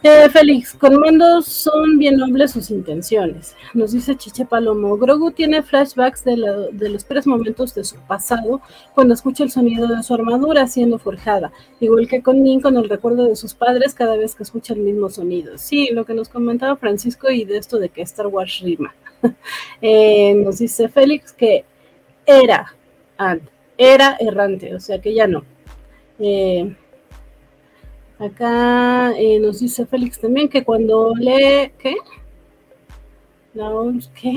Eh, 0.00 0.28
Félix, 0.30 0.74
con 0.74 0.94
Mando 1.00 1.42
son 1.42 1.98
bien 1.98 2.18
nobles 2.18 2.52
sus 2.52 2.70
intenciones. 2.70 3.56
Nos 3.74 3.90
dice 3.90 4.16
Chiche 4.16 4.44
Palomo. 4.44 4.96
Grogu 4.96 5.32
tiene 5.32 5.60
flashbacks 5.64 6.22
de, 6.24 6.68
de 6.70 6.88
los 6.88 7.04
tres 7.04 7.26
momentos 7.26 7.74
de 7.74 7.82
su 7.82 7.96
pasado 8.06 8.60
cuando 8.94 9.14
escucha 9.14 9.42
el 9.42 9.50
sonido 9.50 9.88
de 9.88 10.00
su 10.04 10.14
armadura 10.14 10.68
siendo 10.68 11.00
forjada, 11.00 11.50
igual 11.80 12.06
que 12.06 12.22
con 12.22 12.44
Nin 12.44 12.60
con 12.60 12.76
el 12.76 12.88
recuerdo 12.88 13.24
de 13.24 13.34
sus 13.34 13.54
padres 13.54 13.92
cada 13.92 14.16
vez 14.16 14.36
que 14.36 14.44
escucha 14.44 14.72
el 14.72 14.80
mismo 14.80 15.10
sonido. 15.10 15.58
Sí, 15.58 15.88
lo 15.92 16.04
que 16.04 16.14
nos 16.14 16.28
comentaba 16.28 16.76
Francisco 16.76 17.28
y 17.30 17.44
de 17.44 17.56
esto 17.56 17.80
de 17.80 17.88
que 17.88 18.02
Star 18.02 18.28
Wars 18.28 18.60
rima. 18.60 18.94
Eh, 19.80 20.34
nos 20.34 20.58
dice 20.58 20.88
Félix 20.88 21.32
que 21.32 21.64
era, 22.26 22.74
era 23.76 24.16
errante, 24.20 24.74
o 24.74 24.80
sea 24.80 25.00
que 25.00 25.14
ya 25.14 25.26
no. 25.26 25.44
Eh, 26.20 26.74
acá 28.18 29.12
eh, 29.16 29.38
nos 29.40 29.60
dice 29.60 29.86
Félix 29.86 30.18
también 30.18 30.48
que 30.48 30.64
cuando 30.64 31.14
lee, 31.16 31.72
¿qué? 31.78 31.96
¿qué? 34.20 34.36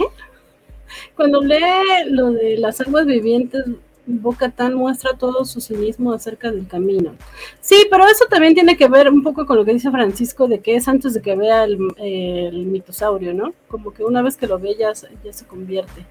Cuando 1.16 1.42
lee 1.42 2.10
lo 2.10 2.32
de 2.32 2.58
las 2.58 2.82
aguas 2.82 3.06
vivientes, 3.06 3.64
Bocatán 4.06 4.74
muestra 4.74 5.12
todo 5.18 5.46
su 5.46 5.62
cinismo 5.62 6.12
acerca 6.12 6.52
del 6.52 6.68
camino. 6.68 7.16
Sí, 7.62 7.88
pero 7.90 8.08
eso 8.08 8.26
también 8.30 8.54
tiene 8.54 8.76
que 8.76 8.88
ver 8.88 9.10
un 9.10 9.24
poco 9.24 9.46
con 9.46 9.58
lo 9.58 9.64
que 9.64 9.74
dice 9.74 9.92
Francisco 9.92 10.48
de 10.48 10.60
que 10.60 10.76
es 10.76 10.88
antes 10.88 11.14
de 11.14 11.22
que 11.22 11.36
vea 11.36 11.64
el, 11.64 11.78
el 11.98 12.66
mitosaurio, 12.66 13.34
¿no? 13.34 13.54
Como 13.68 13.94
que 13.94 14.04
una 14.04 14.22
vez 14.22 14.38
que 14.38 14.48
lo 14.48 14.60
ve 14.60 14.76
ya, 14.78 14.92
ya 15.24 15.34
se 15.34 15.46
convierte. 15.46 16.06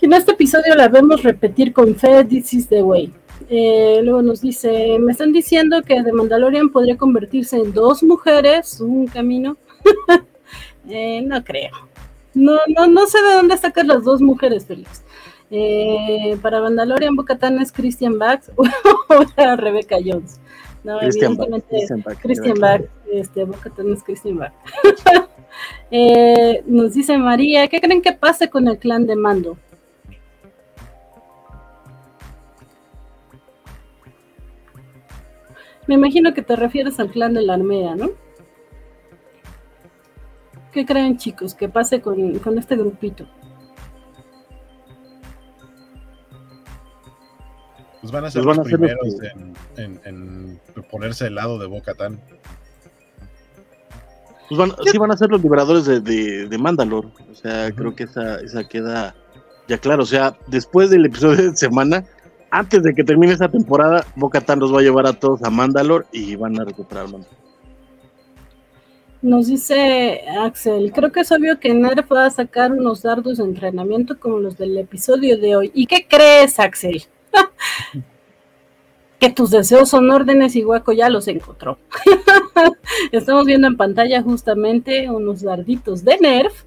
En 0.00 0.14
este 0.14 0.32
episodio 0.32 0.74
la 0.74 0.88
vemos 0.88 1.22
repetir 1.22 1.74
con 1.74 1.94
fe, 1.94 2.24
This 2.24 2.54
is 2.54 2.68
the 2.68 2.82
way. 2.82 3.12
Eh, 3.48 4.00
luego 4.02 4.22
nos 4.22 4.40
dice, 4.40 4.98
me 4.98 5.12
están 5.12 5.32
diciendo 5.32 5.82
que 5.82 6.02
The 6.02 6.12
Mandalorian 6.12 6.70
podría 6.70 6.96
convertirse 6.96 7.56
en 7.56 7.72
dos 7.72 8.02
mujeres, 8.02 8.80
un 8.80 9.06
camino. 9.06 9.56
Eh, 10.88 11.22
no 11.22 11.44
creo. 11.44 11.70
No, 12.34 12.56
no, 12.74 12.88
no 12.88 13.06
sé 13.06 13.22
de 13.22 13.34
dónde 13.34 13.56
sacas 13.58 13.86
las 13.86 14.02
dos 14.02 14.20
mujeres, 14.20 14.66
Félix. 14.66 15.04
Eh, 15.50 16.36
para 16.42 16.60
Mandalorian, 16.60 17.14
Bocatán 17.14 17.60
es 17.60 17.70
Christian 17.70 18.18
Bax 18.18 18.50
o 18.56 19.56
Rebecca 19.56 19.98
Jones. 20.04 20.40
No, 20.82 20.98
Christian 20.98 21.32
evidentemente 21.32 21.68
Christian 21.76 22.02
Bach, 22.02 22.18
Christian 22.20 22.88
este, 23.12 23.44
Bocatán 23.44 23.92
es 23.92 24.02
Christian 24.02 24.38
Bach. 24.38 24.52
Eh, 25.90 26.62
nos 26.66 26.94
dice 26.94 27.18
María, 27.18 27.66
¿qué 27.66 27.80
creen 27.80 28.00
que 28.00 28.12
pase 28.12 28.48
con 28.48 28.68
el 28.68 28.78
clan 28.78 29.06
de 29.06 29.16
Mando? 29.16 29.58
Me 35.90 35.96
imagino 35.96 36.32
que 36.32 36.42
te 36.42 36.54
refieres 36.54 37.00
al 37.00 37.10
clan 37.10 37.34
de 37.34 37.42
la 37.42 37.54
Armea, 37.54 37.96
¿no? 37.96 38.10
¿Qué 40.70 40.86
creen 40.86 41.16
chicos 41.16 41.52
que 41.52 41.68
pase 41.68 42.00
con, 42.00 42.38
con 42.38 42.56
este 42.58 42.76
grupito? 42.76 43.26
Pues 48.00 48.12
van 48.12 48.24
a 48.24 48.30
ser 48.30 48.44
Pues 48.44 48.56
van 48.56 48.64
los 48.64 48.66
a 48.66 48.70
ser 48.70 48.78
primeros 48.78 49.16
en, 49.34 49.56
en- 49.84 50.00
en 50.04 50.60
ponerse 50.92 51.24
del 51.24 51.34
lado 51.34 51.58
de 51.58 51.66
Boca 51.66 51.92
Tan. 51.94 52.20
Pues 54.48 54.56
van, 54.60 54.70
sí 54.86 54.96
van 54.96 55.10
a 55.10 55.16
ser 55.16 55.28
los 55.30 55.42
liberadores 55.42 55.86
de, 55.86 56.00
de, 56.00 56.46
de 56.46 56.58
Mandalore. 56.58 57.08
O 57.32 57.34
sea, 57.34 57.72
creo 57.72 57.96
que 57.96 58.04
esa, 58.04 58.36
esa 58.36 58.62
queda 58.68 59.16
ya 59.66 59.76
claro. 59.78 60.04
O 60.04 60.06
sea, 60.06 60.38
después 60.46 60.88
del 60.90 61.06
episodio 61.06 61.50
de 61.50 61.56
semana, 61.56 62.04
antes 62.50 62.82
de 62.82 62.94
que 62.94 63.04
termine 63.04 63.32
esta 63.32 63.48
temporada, 63.48 64.04
Boca 64.16 64.40
Tan 64.40 64.58
los 64.58 64.74
va 64.74 64.80
a 64.80 64.82
llevar 64.82 65.06
a 65.06 65.12
todos 65.12 65.42
a 65.42 65.50
Mandalore 65.50 66.06
y 66.12 66.36
van 66.36 66.60
a 66.60 66.64
recuperar 66.64 67.04
Mandalore. 67.04 67.40
Nos 69.22 69.48
dice 69.48 70.22
Axel, 70.40 70.92
creo 70.92 71.12
que 71.12 71.20
es 71.20 71.30
obvio 71.30 71.60
que 71.60 71.74
Nerf 71.74 72.10
va 72.10 72.24
a 72.24 72.30
sacar 72.30 72.72
unos 72.72 73.02
dardos 73.02 73.36
de 73.36 73.44
entrenamiento 73.44 74.18
como 74.18 74.38
los 74.38 74.56
del 74.56 74.78
episodio 74.78 75.38
de 75.38 75.56
hoy. 75.56 75.70
¿Y 75.74 75.86
qué 75.86 76.06
crees, 76.08 76.58
Axel? 76.58 77.04
que 79.18 79.28
tus 79.28 79.50
deseos 79.50 79.90
son 79.90 80.10
órdenes 80.10 80.56
y 80.56 80.62
Guaco 80.62 80.92
ya 80.92 81.10
los 81.10 81.28
encontró. 81.28 81.78
Estamos 83.12 83.44
viendo 83.44 83.68
en 83.68 83.76
pantalla 83.76 84.22
justamente 84.22 85.10
unos 85.10 85.42
darditos 85.42 86.02
de 86.02 86.16
Nerf. 86.16 86.64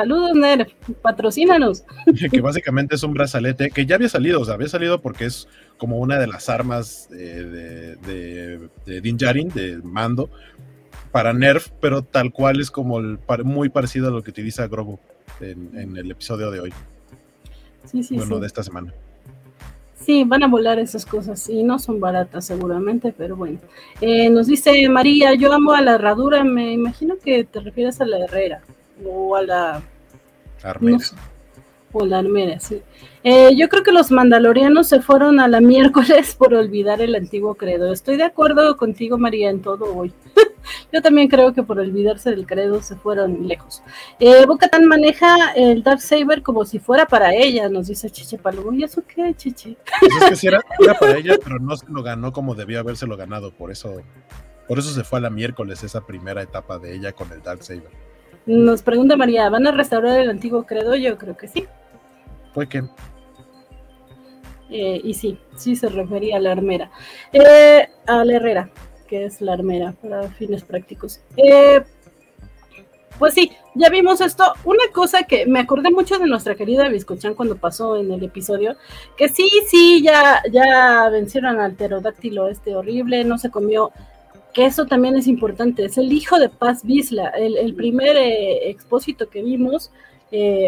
Saludos, 0.00 0.34
Nerf, 0.34 0.72
patrocínanos. 1.02 1.84
que 2.32 2.40
básicamente 2.40 2.94
es 2.94 3.02
un 3.02 3.12
brazalete 3.12 3.70
que 3.70 3.84
ya 3.84 3.96
había 3.96 4.08
salido, 4.08 4.40
o 4.40 4.44
sea, 4.46 4.54
había 4.54 4.68
salido 4.68 5.02
porque 5.02 5.26
es 5.26 5.46
como 5.76 5.98
una 5.98 6.18
de 6.18 6.26
las 6.26 6.48
armas 6.48 7.10
eh, 7.12 7.16
de, 7.16 7.96
de, 7.96 8.68
de 8.86 9.00
Din 9.02 9.18
Djarin, 9.18 9.50
de 9.50 9.76
mando, 9.84 10.30
para 11.12 11.34
Nerf, 11.34 11.68
pero 11.82 12.02
tal 12.02 12.32
cual 12.32 12.60
es 12.62 12.70
como 12.70 12.98
el, 12.98 13.18
muy 13.44 13.68
parecido 13.68 14.08
a 14.08 14.10
lo 14.10 14.22
que 14.22 14.30
utiliza 14.30 14.68
Grogu 14.68 14.98
en, 15.42 15.78
en 15.78 15.94
el 15.98 16.10
episodio 16.10 16.50
de 16.50 16.60
hoy, 16.60 16.72
Sí, 17.84 18.02
sí, 18.02 18.16
bueno, 18.16 18.36
sí. 18.36 18.40
de 18.40 18.46
esta 18.46 18.62
semana. 18.62 18.94
Sí, 19.96 20.24
van 20.24 20.42
a 20.44 20.48
volar 20.48 20.78
esas 20.78 21.04
cosas 21.04 21.46
y 21.50 21.62
no 21.62 21.78
son 21.78 22.00
baratas 22.00 22.46
seguramente, 22.46 23.12
pero 23.14 23.36
bueno. 23.36 23.58
Eh, 24.00 24.30
nos 24.30 24.46
dice 24.46 24.88
María, 24.88 25.34
yo 25.34 25.52
amo 25.52 25.72
a 25.72 25.82
la 25.82 25.96
herradura, 25.96 26.42
me 26.42 26.72
imagino 26.72 27.18
que 27.22 27.44
te 27.44 27.60
refieres 27.60 28.00
a 28.00 28.06
la 28.06 28.24
herrera 28.24 28.62
o 29.04 29.36
a 29.36 29.42
la, 29.42 29.82
Armera. 30.62 30.96
no 30.96 31.00
sé, 31.00 31.16
o 31.92 32.06
la 32.06 32.18
armera, 32.18 32.60
sí. 32.60 32.82
Eh, 33.24 33.54
yo 33.56 33.68
creo 33.68 33.82
que 33.82 33.92
los 33.92 34.10
mandalorianos 34.10 34.88
se 34.88 35.00
fueron 35.00 35.40
a 35.40 35.48
la 35.48 35.60
miércoles 35.60 36.34
por 36.38 36.54
olvidar 36.54 37.00
el 37.00 37.14
antiguo 37.14 37.54
credo. 37.54 37.92
Estoy 37.92 38.16
de 38.16 38.24
acuerdo 38.24 38.76
contigo, 38.76 39.18
María, 39.18 39.50
en 39.50 39.60
todo 39.60 39.94
hoy. 39.96 40.12
Yo 40.92 41.02
también 41.02 41.28
creo 41.28 41.52
que 41.52 41.62
por 41.62 41.78
olvidarse 41.78 42.30
del 42.30 42.46
credo 42.46 42.80
se 42.82 42.94
fueron 42.94 43.48
lejos. 43.48 43.82
Eh, 44.18 44.46
Tan 44.70 44.86
maneja 44.86 45.52
el 45.56 45.82
Dark 45.82 46.00
Saber 46.00 46.42
como 46.42 46.64
si 46.64 46.78
fuera 46.78 47.06
para 47.06 47.34
ella, 47.34 47.68
nos 47.68 47.88
dice 47.88 48.10
Chiche 48.10 48.38
Palo. 48.38 48.72
¿Y 48.72 48.84
eso 48.84 49.02
qué, 49.06 49.34
Chiche? 49.34 49.76
Pues 49.98 50.12
es 50.14 50.28
que 50.28 50.36
sí 50.36 50.46
era, 50.46 50.62
era, 50.78 50.94
para 50.94 51.16
ella, 51.16 51.34
pero 51.42 51.58
no 51.58 51.76
se 51.76 51.86
lo 51.88 52.02
ganó 52.02 52.32
como 52.32 52.54
debió 52.54 52.78
habérselo 52.80 53.16
ganado. 53.16 53.52
Por 53.52 53.70
eso, 53.70 53.96
por 54.68 54.78
eso 54.78 54.90
se 54.90 55.02
fue 55.02 55.18
a 55.18 55.22
la 55.22 55.30
miércoles 55.30 55.82
esa 55.82 56.06
primera 56.06 56.42
etapa 56.42 56.78
de 56.78 56.94
ella 56.94 57.12
con 57.12 57.32
el 57.32 57.42
Dark 57.42 57.64
Saber. 57.64 58.09
Nos 58.46 58.82
pregunta 58.82 59.16
María, 59.16 59.48
¿van 59.48 59.66
a 59.66 59.72
restaurar 59.72 60.18
el 60.20 60.30
antiguo 60.30 60.64
credo? 60.64 60.94
Yo 60.94 61.16
creo 61.18 61.36
que 61.36 61.48
sí. 61.48 61.66
Fue 62.54 62.68
que. 62.68 62.82
Eh, 64.70 65.00
y 65.02 65.14
sí, 65.14 65.38
sí 65.56 65.76
se 65.76 65.88
refería 65.88 66.36
a 66.36 66.40
la 66.40 66.52
armera. 66.52 66.90
Eh, 67.32 67.88
a 68.06 68.24
la 68.24 68.34
herrera, 68.34 68.70
que 69.08 69.24
es 69.24 69.40
la 69.40 69.54
armera 69.54 69.92
para 70.00 70.28
fines 70.30 70.64
prácticos. 70.64 71.20
Eh, 71.36 71.82
pues 73.18 73.34
sí, 73.34 73.52
ya 73.74 73.90
vimos 73.90 74.20
esto. 74.20 74.54
Una 74.64 74.84
cosa 74.94 75.24
que 75.24 75.44
me 75.44 75.60
acordé 75.60 75.90
mucho 75.90 76.18
de 76.18 76.26
nuestra 76.26 76.54
querida 76.54 76.88
Biscochan 76.88 77.34
cuando 77.34 77.56
pasó 77.56 77.96
en 77.96 78.10
el 78.10 78.22
episodio, 78.24 78.76
que 79.16 79.28
sí, 79.28 79.50
sí, 79.68 80.02
ya, 80.02 80.42
ya 80.50 81.08
vencieron 81.10 81.60
al 81.60 81.74
pterodáctilo 81.74 82.48
este 82.48 82.74
horrible, 82.74 83.24
no 83.24 83.36
se 83.36 83.50
comió, 83.50 83.92
que 84.52 84.66
eso 84.66 84.86
también 84.86 85.16
es 85.16 85.26
importante, 85.26 85.84
es 85.84 85.98
el 85.98 86.12
hijo 86.12 86.38
de 86.38 86.48
Paz 86.48 86.84
Bisla, 86.84 87.28
el, 87.28 87.74
primer 87.74 88.16
expósito 88.16 89.28
que 89.28 89.42
vimos, 89.42 89.90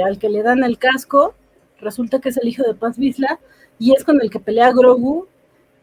al 0.05 0.19
que 0.19 0.29
le 0.29 0.43
dan 0.43 0.65
el 0.65 0.79
casco, 0.79 1.35
resulta 1.81 2.21
que 2.21 2.31
es 2.31 2.37
el 2.37 2.49
hijo 2.49 2.63
de 2.63 2.75
Paz 2.75 2.99
Bisla, 2.99 3.39
y 3.79 3.93
es 3.95 4.05
con 4.05 4.21
el 4.23 4.31
que 4.31 4.41
pelea 4.41 4.73
Grogu. 4.73 5.27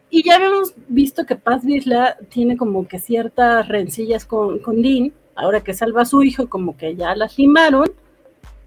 Y 0.08 0.24
ya 0.24 0.36
habíamos 0.36 0.74
visto 0.88 1.24
que 1.24 1.36
Paz 1.36 1.64
Vizla 1.64 2.16
tiene 2.30 2.56
como 2.56 2.88
que 2.88 2.98
ciertas 2.98 3.68
rencillas 3.68 4.24
con, 4.24 4.58
con 4.58 4.82
Din, 4.82 5.12
ahora 5.36 5.62
que 5.62 5.74
salva 5.74 6.02
a 6.02 6.06
su 6.06 6.22
hijo, 6.22 6.48
como 6.48 6.76
que 6.76 6.96
ya 6.96 7.14
las 7.14 7.38
limaron, 7.38 7.92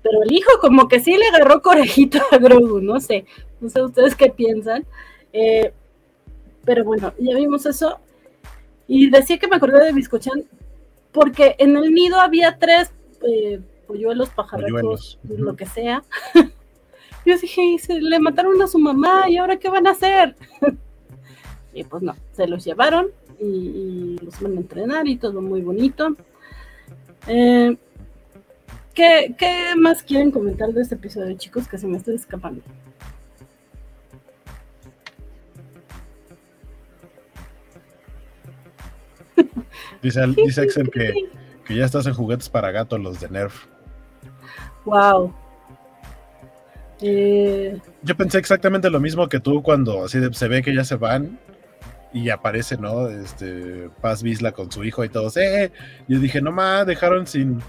pero 0.03 0.21
el 0.21 0.31
hijo 0.31 0.51
como 0.61 0.87
que 0.87 0.99
sí 0.99 1.17
le 1.17 1.25
agarró 1.27 1.61
corejito 1.61 2.19
a 2.31 2.37
Grogu, 2.37 2.79
no 2.79 2.99
sé, 2.99 3.25
no 3.59 3.69
sé 3.69 3.81
ustedes 3.81 4.15
qué 4.15 4.29
piensan. 4.29 4.85
Eh, 5.31 5.73
pero 6.65 6.83
bueno, 6.83 7.13
ya 7.19 7.35
vimos 7.35 7.65
eso. 7.65 7.99
Y 8.87 9.09
decía 9.09 9.37
que 9.37 9.47
me 9.47 9.55
acordé 9.55 9.83
de 9.83 9.93
Biscochan, 9.93 10.43
porque 11.11 11.55
en 11.59 11.77
el 11.77 11.93
nido 11.93 12.19
había 12.19 12.57
tres 12.57 12.91
eh, 13.21 13.61
polluelos, 13.87 14.29
pajarracos, 14.29 15.19
lo 15.23 15.55
que 15.55 15.65
sea. 15.65 16.03
Yo 17.25 17.37
dije, 17.37 17.77
se 17.79 18.01
le 18.01 18.19
mataron 18.19 18.61
a 18.61 18.67
su 18.67 18.77
mamá 18.79 19.29
y 19.29 19.37
ahora 19.37 19.57
qué 19.57 19.69
van 19.69 19.87
a 19.87 19.91
hacer. 19.91 20.35
y 21.73 21.83
pues 21.83 22.03
no, 22.03 22.15
se 22.33 22.47
los 22.47 22.65
llevaron 22.65 23.07
y, 23.39 24.17
los 24.21 24.39
van 24.41 24.57
a 24.57 24.61
entrenar 24.61 25.07
y 25.07 25.17
todo 25.17 25.41
muy 25.41 25.61
bonito. 25.61 26.15
Eh, 27.27 27.77
¿qué, 28.93 29.33
¿Qué 29.37 29.75
más 29.77 30.03
quieren 30.03 30.31
comentar 30.31 30.73
de 30.73 30.81
este 30.81 30.95
episodio, 30.95 31.35
chicos? 31.37 31.67
Que 31.67 31.77
se 31.77 31.87
me 31.87 31.97
estoy 31.97 32.15
escapando. 32.15 32.61
Dice, 40.01 40.21
dice 40.27 40.61
Axel 40.63 40.89
que, 40.89 41.13
que, 41.65 41.75
ya 41.75 41.85
estás 41.85 42.05
en 42.05 42.13
juguetes 42.13 42.49
para 42.49 42.71
gatos 42.71 42.99
los 42.99 43.19
de 43.19 43.29
Nerf. 43.29 43.65
Wow. 44.85 45.33
Yo 47.01 48.15
pensé 48.15 48.37
exactamente 48.37 48.89
lo 48.89 48.99
mismo 48.99 49.27
que 49.27 49.39
tú 49.39 49.61
cuando 49.61 50.05
así 50.05 50.19
se 50.31 50.47
ve 50.47 50.61
que 50.61 50.73
ya 50.73 50.85
se 50.85 50.95
van 50.95 51.37
y 52.13 52.29
aparece, 52.29 52.77
¿no? 52.77 53.09
Este 53.09 53.89
Paz 53.99 54.23
Bisla 54.23 54.51
con 54.51 54.71
su 54.71 54.83
hijo 54.83 55.03
y 55.03 55.09
todos, 55.09 55.35
¡eh! 55.35 55.71
Yo 56.07 56.19
dije, 56.19 56.41
no 56.41 56.51
más, 56.51 56.85
dejaron 56.85 57.27
sin, 57.27 57.59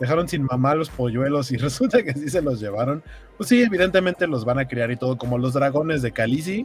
dejaron 0.00 0.28
sin 0.28 0.44
mamá 0.44 0.74
los 0.74 0.88
polluelos 0.88 1.50
y 1.50 1.56
resulta 1.58 2.02
que 2.02 2.14
sí 2.14 2.30
se 2.30 2.40
los 2.40 2.60
llevaron. 2.60 3.02
Pues 3.36 3.48
sí, 3.48 3.62
evidentemente 3.62 4.26
los 4.26 4.44
van 4.44 4.58
a 4.58 4.68
criar 4.68 4.90
y 4.90 4.96
todo, 4.96 5.18
como 5.18 5.36
los 5.36 5.52
dragones 5.52 6.00
de 6.00 6.12
Khaleesi 6.12 6.64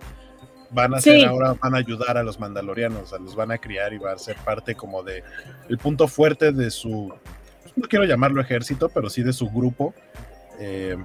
van 0.74 0.94
a 0.94 1.02
ser 1.02 1.26
ahora, 1.26 1.54
van 1.54 1.76
a 1.76 1.78
ayudar 1.78 2.18
a 2.18 2.24
los 2.24 2.40
mandalorianos, 2.40 3.14
a 3.14 3.20
los 3.20 3.36
van 3.36 3.52
a 3.52 3.58
criar 3.58 3.94
y 3.94 3.98
va 3.98 4.14
a 4.14 4.18
ser 4.18 4.36
parte 4.38 4.76
como 4.76 5.04
de 5.04 5.24
el 5.70 5.78
punto 5.78 6.08
fuerte 6.08 6.52
de 6.52 6.72
su, 6.72 7.14
no 7.76 7.88
quiero 7.88 8.06
llamarlo 8.06 8.42
ejército, 8.42 8.90
pero 8.90 9.10
sí 9.10 9.24
de 9.24 9.34
su 9.34 9.50
grupo. 9.50 9.94
Eh, 10.60 10.98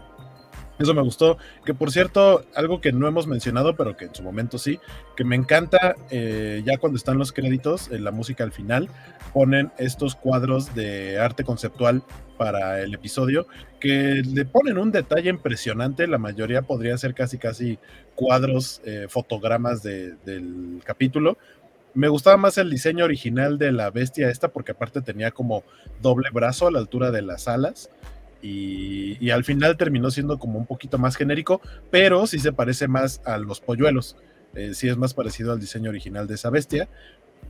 eso 0.78 0.94
me 0.94 1.02
gustó. 1.02 1.38
Que 1.64 1.74
por 1.74 1.90
cierto, 1.90 2.44
algo 2.54 2.80
que 2.80 2.92
no 2.92 3.06
hemos 3.06 3.26
mencionado, 3.26 3.76
pero 3.76 3.96
que 3.96 4.06
en 4.06 4.14
su 4.14 4.22
momento 4.22 4.58
sí, 4.58 4.78
que 5.16 5.24
me 5.24 5.36
encanta, 5.36 5.96
eh, 6.10 6.62
ya 6.64 6.78
cuando 6.78 6.96
están 6.96 7.18
los 7.18 7.32
créditos, 7.32 7.90
en 7.90 8.04
la 8.04 8.10
música 8.10 8.44
al 8.44 8.52
final, 8.52 8.88
ponen 9.32 9.72
estos 9.78 10.14
cuadros 10.14 10.74
de 10.74 11.18
arte 11.18 11.44
conceptual 11.44 12.02
para 12.36 12.80
el 12.80 12.94
episodio, 12.94 13.46
que 13.80 14.22
le 14.24 14.44
ponen 14.44 14.78
un 14.78 14.92
detalle 14.92 15.30
impresionante. 15.30 16.06
La 16.06 16.18
mayoría 16.18 16.62
podría 16.62 16.96
ser 16.96 17.14
casi, 17.14 17.38
casi 17.38 17.78
cuadros, 18.14 18.80
eh, 18.84 19.06
fotogramas 19.08 19.82
del 19.82 20.80
capítulo. 20.84 21.36
Me 21.94 22.08
gustaba 22.08 22.36
más 22.36 22.58
el 22.58 22.70
diseño 22.70 23.04
original 23.04 23.58
de 23.58 23.72
la 23.72 23.90
bestia 23.90 24.30
esta, 24.30 24.48
porque 24.48 24.72
aparte 24.72 25.00
tenía 25.00 25.32
como 25.32 25.64
doble 26.00 26.28
brazo 26.32 26.68
a 26.68 26.70
la 26.70 26.78
altura 26.78 27.10
de 27.10 27.22
las 27.22 27.48
alas 27.48 27.90
y, 28.40 29.30
al 29.30 29.44
final 29.44 29.76
terminó 29.76 30.10
siendo 30.10 30.38
como 30.38 30.58
un 30.58 30.66
poquito 30.66 30.98
más 30.98 31.16
genérico, 31.16 31.60
pero 31.90 32.26
sí 32.26 32.38
se 32.38 32.52
parece 32.52 32.88
más 32.88 33.20
a 33.24 33.38
los 33.38 33.60
polluelos. 33.60 34.16
Eh, 34.54 34.72
sí 34.74 34.88
es 34.88 34.96
más 34.96 35.14
parecido 35.14 35.52
al 35.52 35.60
diseño 35.60 35.90
original 35.90 36.26
de 36.26 36.34
esa 36.34 36.50
bestia. 36.50 36.88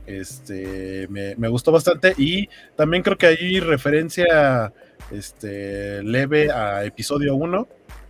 Este, 0.05 1.07
me, 1.09 1.47
gustó 1.47 1.71
bastante 1.71 2.13
y 2.17 2.49
también 2.75 3.03
creo 3.03 3.17
que 3.17 3.27
hay 3.27 3.59
referencia 3.59 4.73
este, 5.11 6.03
leve 6.03 6.51
a 6.51 6.83
episodio 6.83 7.35
1, 7.35 7.67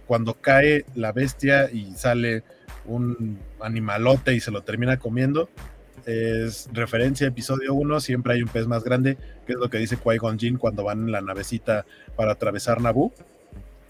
cuando 0.08 0.34
cae 0.36 0.86
la 0.96 1.12
bestia 1.12 1.70
y 1.72 1.94
sale 1.96 2.44
un 2.86 3.38
animalote 3.60 4.34
y 4.34 4.40
se 4.40 4.52
lo 4.52 4.64
termina 4.64 4.98
comiendo 4.98 5.50
es 6.10 6.68
referencia 6.74 7.28
a 7.28 7.30
episodio 7.30 7.74
1, 7.74 8.00
siempre 8.00 8.34
hay 8.34 8.42
un 8.42 8.50
pez 8.50 8.68
más 8.68 8.84
grande, 8.84 9.18
que 9.46 9.54
es 9.54 9.60
lo 9.60 9.70
que 9.70 9.78
dice 9.78 9.98
Qui-Gon 9.98 10.40
Jinn 10.40 10.58
cuando 10.58 10.84
van 10.84 11.04
en 11.04 11.12
la 11.12 11.22
navecita 11.22 11.86
para 12.16 12.32
atravesar 12.32 12.82
Naboo. 12.82 13.12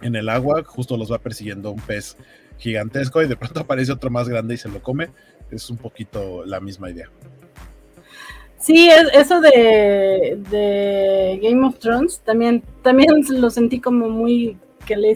En 0.01 0.15
el 0.15 0.29
agua, 0.29 0.63
justo 0.63 0.97
los 0.97 1.11
va 1.11 1.19
persiguiendo 1.19 1.71
un 1.71 1.79
pez 1.79 2.17
gigantesco 2.57 3.21
y 3.21 3.27
de 3.27 3.35
pronto 3.35 3.59
aparece 3.61 3.91
otro 3.91 4.09
más 4.09 4.27
grande 4.27 4.55
y 4.55 4.57
se 4.57 4.69
lo 4.69 4.81
come. 4.81 5.09
Es 5.49 5.69
un 5.69 5.77
poquito 5.77 6.45
la 6.45 6.59
misma 6.59 6.89
idea. 6.89 7.09
Sí, 8.59 8.89
eso 9.13 9.39
de, 9.39 10.37
de 10.51 11.39
Game 11.41 11.65
of 11.65 11.79
Thrones 11.79 12.19
también, 12.25 12.61
también 12.81 13.09
lo 13.29 13.49
sentí 13.49 13.79
como 13.79 14.09
muy 14.09 14.57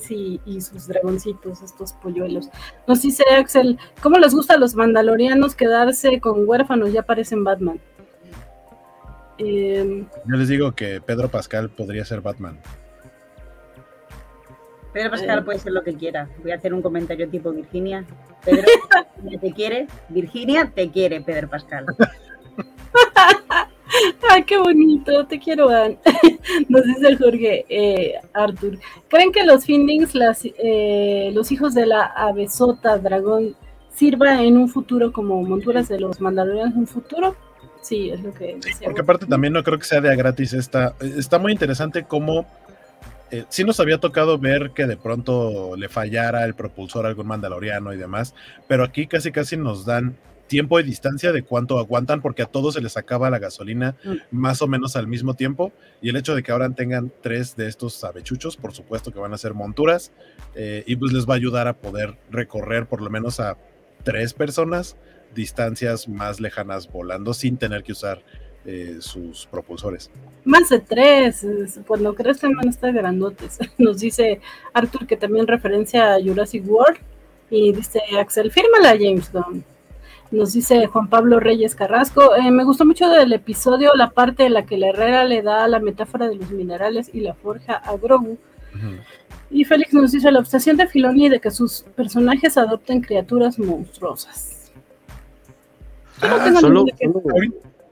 y, 0.10 0.42
y, 0.46 0.62
sus 0.62 0.88
dragoncitos, 0.88 1.62
estos 1.62 1.94
polluelos. 1.94 2.50
Nos 2.88 3.02
dice 3.02 3.24
Axel, 3.38 3.78
¿cómo 4.02 4.18
les 4.18 4.34
gusta 4.34 4.56
a 4.56 4.58
los 4.58 4.76
mandalorianos 4.76 5.56
quedarse 5.56 6.20
con 6.20 6.48
huérfanos? 6.48 6.92
Ya 6.92 7.04
parecen 7.04 7.44
Batman. 7.44 7.80
Em, 9.38 10.06
Yo 10.26 10.36
les 10.38 10.48
digo 10.48 10.74
que 10.74 11.02
Pedro 11.02 11.30
Pascal 11.30 11.70
podría 11.70 12.06
ser 12.06 12.22
Batman. 12.22 12.60
Pedro 14.94 15.10
Pascal 15.10 15.40
eh. 15.40 15.42
puede 15.42 15.60
ser 15.60 15.72
lo 15.72 15.84
que 15.84 15.96
quiera. 15.96 16.30
Voy 16.42 16.52
a 16.52 16.56
hacer 16.56 16.74
un 16.74 16.82
comentario 16.82 17.28
tipo 17.28 17.52
Virginia. 17.52 18.06
Pedro 18.46 18.64
te 19.42 19.52
quiere, 19.54 19.88
Virginia 20.10 20.72
te 20.74 20.92
quiere, 20.92 21.22
Pedro 21.22 21.50
Pascal. 21.50 21.86
Ay, 24.30 24.44
qué 24.44 24.58
bonito, 24.58 25.26
te 25.26 25.40
quiero, 25.40 25.70
Ann. 25.70 25.98
Nos 26.70 26.84
dice 26.84 27.08
el 27.08 27.18
Jorge 27.18 27.66
eh, 27.70 28.16
Arthur. 28.34 28.80
¿Creen 29.08 29.32
que 29.32 29.44
los 29.44 29.66
Findings, 29.66 30.16
las, 30.16 30.42
eh, 30.46 31.32
los 31.34 31.52
hijos 31.52 31.74
de 31.74 31.86
la 31.86 32.06
avesota 32.06 32.98
dragón, 32.98 33.56
sirva 33.94 34.42
en 34.42 34.58
un 34.58 34.70
futuro 34.70 35.12
como 35.12 35.42
monturas 35.44 35.88
de 35.88 36.00
los 36.00 36.20
mandalorianos 36.20 36.74
en 36.74 36.80
un 36.80 36.88
futuro? 36.88 37.36
Sí, 37.82 38.10
es 38.10 38.22
lo 38.22 38.34
que 38.34 38.56
decía. 38.56 38.86
Porque 38.86 39.02
aparte 39.02 39.26
también 39.26 39.54
no 39.54 39.64
creo 39.64 39.78
que 39.78 39.86
sea 39.86 40.02
de 40.02 40.12
a 40.12 40.16
gratis 40.16 40.54
esta. 40.54 40.96
Está 41.02 41.38
muy 41.38 41.52
interesante 41.52 42.04
cómo 42.04 42.46
eh, 43.30 43.46
sí 43.50 43.64
nos 43.64 43.80
había 43.80 43.98
tocado 43.98 44.38
ver 44.38 44.72
que 44.72 44.86
de 44.86 44.96
pronto 44.96 45.76
le 45.76 45.90
fallara 45.90 46.46
el 46.46 46.54
propulsor 46.54 47.06
a 47.06 47.10
algún 47.10 47.28
mandaloriano 47.28 47.92
y 47.92 47.98
demás, 47.98 48.34
pero 48.68 48.84
aquí 48.84 49.08
casi 49.08 49.32
casi 49.32 49.58
nos 49.58 49.86
dan 49.86 50.16
tiempo 50.54 50.80
y 50.80 50.84
distancia 50.84 51.32
de 51.32 51.42
cuánto 51.42 51.80
aguantan, 51.80 52.22
porque 52.22 52.44
a 52.44 52.46
todos 52.46 52.76
se 52.76 52.82
les 52.82 52.96
acaba 52.96 53.32
la 53.32 53.40
gasolina 53.40 53.96
mm. 54.04 54.18
más 54.30 54.62
o 54.62 54.68
menos 54.68 54.96
al 54.96 55.08
mismo 55.08 55.34
tiempo. 55.34 55.74
Y 56.00 56.10
el 56.10 56.16
hecho 56.16 56.36
de 56.36 56.44
que 56.44 56.52
ahora 56.52 56.70
tengan 56.70 57.12
tres 57.22 57.56
de 57.56 57.68
estos 57.68 58.04
avechuchos, 58.04 58.56
por 58.56 58.72
supuesto 58.72 59.12
que 59.12 59.18
van 59.18 59.34
a 59.34 59.38
ser 59.40 59.56
monturas, 59.56 60.12
eh, 60.54 60.84
y 60.86 60.96
pues 60.96 61.12
les 61.12 61.28
va 61.28 61.34
a 61.34 61.38
ayudar 61.38 61.68
a 61.68 61.74
poder 61.74 62.20
recorrer 62.30 62.86
por 62.86 63.02
lo 63.02 63.10
menos 63.10 63.40
a 63.40 63.58
tres 64.04 64.36
personas 64.36 64.96
distancias 65.34 66.08
más 66.08 66.40
lejanas 66.40 66.88
volando 66.88 67.34
sin 67.34 67.58
tener 67.58 67.82
que 67.82 67.94
usar 67.94 68.22
eh, 68.64 68.98
sus 69.00 69.48
propulsores. 69.48 70.12
Más 70.46 70.70
de 70.70 70.82
tres, 70.82 71.44
cuando 71.88 72.14
crezcan 72.14 72.54
van 72.54 72.68
a 72.68 72.70
estar 72.70 72.94
grandotes. 72.94 73.58
Nos 73.80 74.02
dice 74.02 74.40
Arthur 74.72 75.08
que 75.08 75.18
también 75.18 75.48
referencia 75.48 76.14
a 76.14 76.22
Jurassic 76.22 76.64
World 76.68 77.00
y 77.50 77.74
dice 77.74 78.02
Axel, 78.20 78.52
fírmala 78.52 78.92
James 78.92 79.32
Gunn. 79.32 79.66
Nos 80.34 80.52
dice 80.52 80.88
Juan 80.88 81.10
Pablo 81.10 81.40
Reyes 81.40 81.76
Carrasco, 81.76 82.36
eh, 82.36 82.50
me 82.50 82.64
gustó 82.64 82.86
mucho 82.86 83.08
del 83.08 83.32
episodio 83.34 83.94
la 83.94 84.10
parte 84.10 84.48
en 84.48 84.56
la 84.56 84.66
que 84.66 84.80
la 84.80 84.88
Herrera 84.88 85.26
le 85.26 85.44
da 85.44 85.68
la 85.68 85.80
metáfora 85.80 86.28
de 86.28 86.34
los 86.34 86.50
minerales 86.50 87.12
y 87.14 87.20
la 87.20 87.36
forja 87.36 87.76
a 87.76 87.96
Grogu. 87.98 88.40
Y 89.52 89.64
Félix 89.64 89.94
nos 89.94 90.12
dice 90.12 90.32
la 90.32 90.40
obsesión 90.40 90.76
de 90.76 90.88
Filoni 90.88 91.30
de 91.30 91.40
que 91.40 91.52
sus 91.52 91.86
personajes 91.96 92.58
adopten 92.58 93.02
criaturas 93.02 93.60
monstruosas. 93.60 94.72
Ah, 96.20 96.52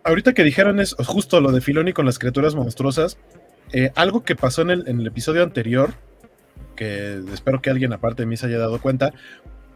ahorita, 0.03 0.33
que 0.33 0.43
dijeron 0.43 0.79
es 0.79 0.95
justo 0.95 1.41
lo 1.41 1.51
de 1.51 1.61
Filoni 1.61 1.93
con 1.93 2.07
las 2.07 2.17
criaturas 2.17 2.55
monstruosas, 2.55 3.19
eh, 3.71 3.91
algo 3.93 4.23
que 4.23 4.35
pasó 4.35 4.63
en 4.63 4.71
el, 4.71 4.87
en 4.87 4.99
el 4.99 5.05
episodio 5.05 5.43
anterior, 5.43 5.93
que 6.75 7.21
espero 7.31 7.61
que 7.61 7.69
alguien 7.69 7.93
aparte 7.93 8.23
de 8.23 8.25
mí 8.25 8.35
se 8.35 8.47
haya 8.47 8.57
dado 8.57 8.81
cuenta, 8.81 9.13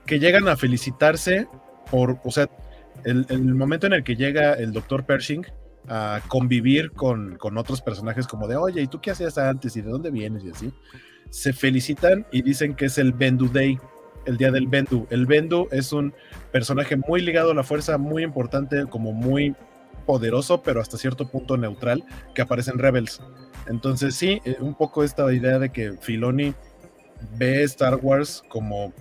que 0.07 0.17
llegan 0.17 0.47
a 0.47 0.57
felicitarse 0.57 1.47
por, 1.89 2.19
o 2.23 2.31
sea, 2.31 2.49
el, 3.03 3.25
el 3.29 3.55
momento 3.55 3.87
en 3.87 3.93
el 3.93 4.03
que 4.03 4.15
llega 4.15 4.53
el 4.53 4.71
doctor 4.71 5.05
Pershing 5.05 5.45
a 5.87 6.21
convivir 6.27 6.91
con, 6.91 7.37
con, 7.37 7.57
otros 7.57 7.81
personajes 7.81 8.27
como 8.27 8.47
de, 8.47 8.55
oye, 8.55 8.81
¿y 8.81 8.87
tú 8.87 8.99
qué 8.99 9.11
hacías 9.11 9.37
antes? 9.37 9.75
¿Y 9.75 9.81
de 9.81 9.89
dónde 9.89 10.09
vienes? 10.09 10.43
Y 10.43 10.49
así, 10.49 10.73
se 11.29 11.53
felicitan 11.53 12.25
y 12.31 12.41
dicen 12.41 12.75
que 12.75 12.85
es 12.85 12.97
el 12.97 13.13
Bendu 13.13 13.49
Day, 13.49 13.77
el 14.25 14.37
día 14.37 14.51
del 14.51 14.67
Bendu. 14.67 15.07
El 15.09 15.25
Bendu 15.25 15.67
es 15.71 15.93
un 15.93 16.13
personaje 16.51 16.95
muy 16.95 17.21
ligado 17.21 17.51
a 17.51 17.53
la 17.55 17.63
fuerza, 17.63 17.97
muy 17.97 18.23
importante, 18.23 18.85
como 18.85 19.11
muy 19.11 19.55
poderoso, 20.05 20.61
pero 20.61 20.81
hasta 20.81 20.97
cierto 20.97 21.27
punto 21.27 21.57
neutral, 21.57 22.03
que 22.33 22.41
aparece 22.41 22.71
en 22.71 22.79
Rebels. 22.79 23.21
Entonces 23.67 24.15
sí, 24.15 24.41
eh, 24.45 24.57
un 24.59 24.75
poco 24.75 25.03
esta 25.03 25.31
idea 25.33 25.59
de 25.59 25.69
que 25.69 25.93
Filoni 25.93 26.53
ve 27.37 27.63
Star 27.63 27.95
Wars 28.01 28.43
como 28.49 28.93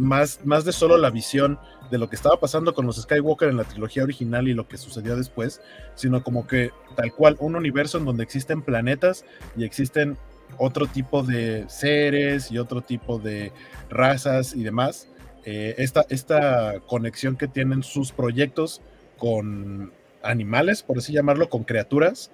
más, 0.00 0.40
más 0.44 0.64
de 0.64 0.72
solo 0.72 0.96
la 0.96 1.10
visión 1.10 1.58
de 1.90 1.98
lo 1.98 2.08
que 2.08 2.16
estaba 2.16 2.38
pasando 2.40 2.74
con 2.74 2.86
los 2.86 2.96
Skywalker 2.96 3.48
en 3.48 3.56
la 3.56 3.64
trilogía 3.64 4.02
original 4.02 4.48
y 4.48 4.54
lo 4.54 4.66
que 4.66 4.78
sucedió 4.78 5.16
después, 5.16 5.60
sino 5.94 6.22
como 6.22 6.46
que 6.46 6.70
tal 6.96 7.12
cual 7.12 7.36
un 7.40 7.56
universo 7.56 7.98
en 7.98 8.04
donde 8.04 8.22
existen 8.22 8.62
planetas 8.62 9.24
y 9.56 9.64
existen 9.64 10.16
otro 10.56 10.86
tipo 10.86 11.22
de 11.22 11.66
seres 11.68 12.50
y 12.50 12.58
otro 12.58 12.80
tipo 12.80 13.18
de 13.18 13.52
razas 13.88 14.54
y 14.54 14.62
demás. 14.62 15.08
Eh, 15.44 15.74
esta, 15.78 16.04
esta 16.08 16.80
conexión 16.86 17.36
que 17.36 17.48
tienen 17.48 17.82
sus 17.82 18.12
proyectos 18.12 18.82
con 19.18 19.92
animales, 20.22 20.82
por 20.82 20.98
así 20.98 21.12
llamarlo, 21.12 21.48
con 21.48 21.64
criaturas, 21.64 22.30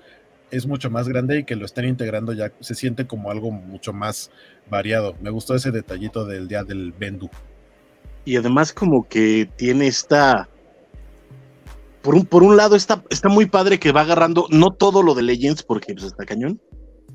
es 0.51 0.67
mucho 0.67 0.91
más 0.91 1.09
grande 1.09 1.41
y 1.41 1.45
que 1.45 1.57
lo 1.57 1.65
estén 1.65 1.87
integrando 1.87 2.33
ya 2.33 2.53
se 2.61 2.75
siente 2.75 3.07
como 3.07 3.31
algo 3.31 3.51
mucho 3.51 3.93
más 3.93 4.31
variado. 4.71 5.17
Me 5.21 5.31
gustó 5.31 5.55
ese 5.55 5.71
detallito 5.71 6.25
del 6.25 6.49
día 6.49 6.63
del 6.63 6.93
Bendu. 6.93 7.31
Y 8.27 8.37
además 8.37 8.75
como 8.75 9.09
que 9.09 9.49
tiene 9.57 9.87
esta... 9.87 10.51
Por 12.03 12.15
un, 12.15 12.27
por 12.27 12.43
un 12.43 12.57
lado 12.57 12.77
está, 12.77 13.03
está 13.09 13.29
muy 13.29 13.47
padre 13.47 13.79
que 13.81 13.93
va 13.93 14.03
agarrando, 14.03 14.47
no 14.51 14.73
todo 14.73 15.03
lo 15.03 15.15
de 15.15 15.23
Legends, 15.23 15.63
porque 15.63 15.95
pues, 15.95 16.05
está 16.05 16.25
cañón, 16.25 16.61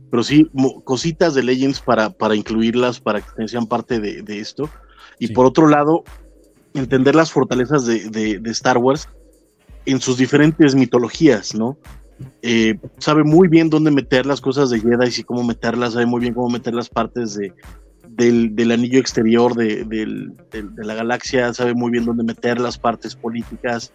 pero 0.10 0.24
sí 0.24 0.50
cositas 0.84 1.34
de 1.34 1.44
Legends 1.44 1.80
para, 1.80 2.10
para 2.10 2.36
incluirlas, 2.36 3.00
para 3.00 3.22
que 3.22 3.48
sean 3.48 3.68
parte 3.68 4.00
de, 4.00 4.40
esto. 4.40 4.70
Y 5.20 5.34
por 5.34 5.46
otro 5.46 5.68
lado, 5.68 6.04
entender 6.74 7.16
las 7.16 7.32
fortalezas 7.32 7.86
de, 7.86 8.10
de, 8.10 8.52
Star 8.52 8.78
Wars 8.78 9.08
en 9.86 10.02
sus 10.02 10.18
diferentes 10.18 10.76
mitologías, 10.76 11.56
¿no? 11.56 11.78
Eh, 12.42 12.78
sabe 12.98 13.24
muy 13.24 13.48
bien 13.48 13.70
dónde 13.70 13.92
meter 13.92 14.26
las 14.26 14.42
cosas 14.42 14.70
de 14.70 14.80
Jedi 14.80 15.10
y 15.18 15.24
cómo 15.24 15.44
meterlas, 15.44 15.94
sabe 15.94 16.06
muy 16.06 16.20
bien 16.20 16.34
cómo 16.34 16.50
meter 16.50 16.74
las 16.74 16.90
partes 16.90 17.36
de, 17.36 17.54
del, 18.22 18.72
anillo 18.72 19.00
exterior 19.00 19.56
de, 19.56 19.86
la 20.78 20.94
galaxia, 20.94 21.54
sabe 21.54 21.74
muy 21.74 21.92
bien 21.92 22.06
dónde 22.06 22.24
meter 22.24 22.60
las 22.60 22.78
partes 22.78 23.16
políticas. 23.16 23.92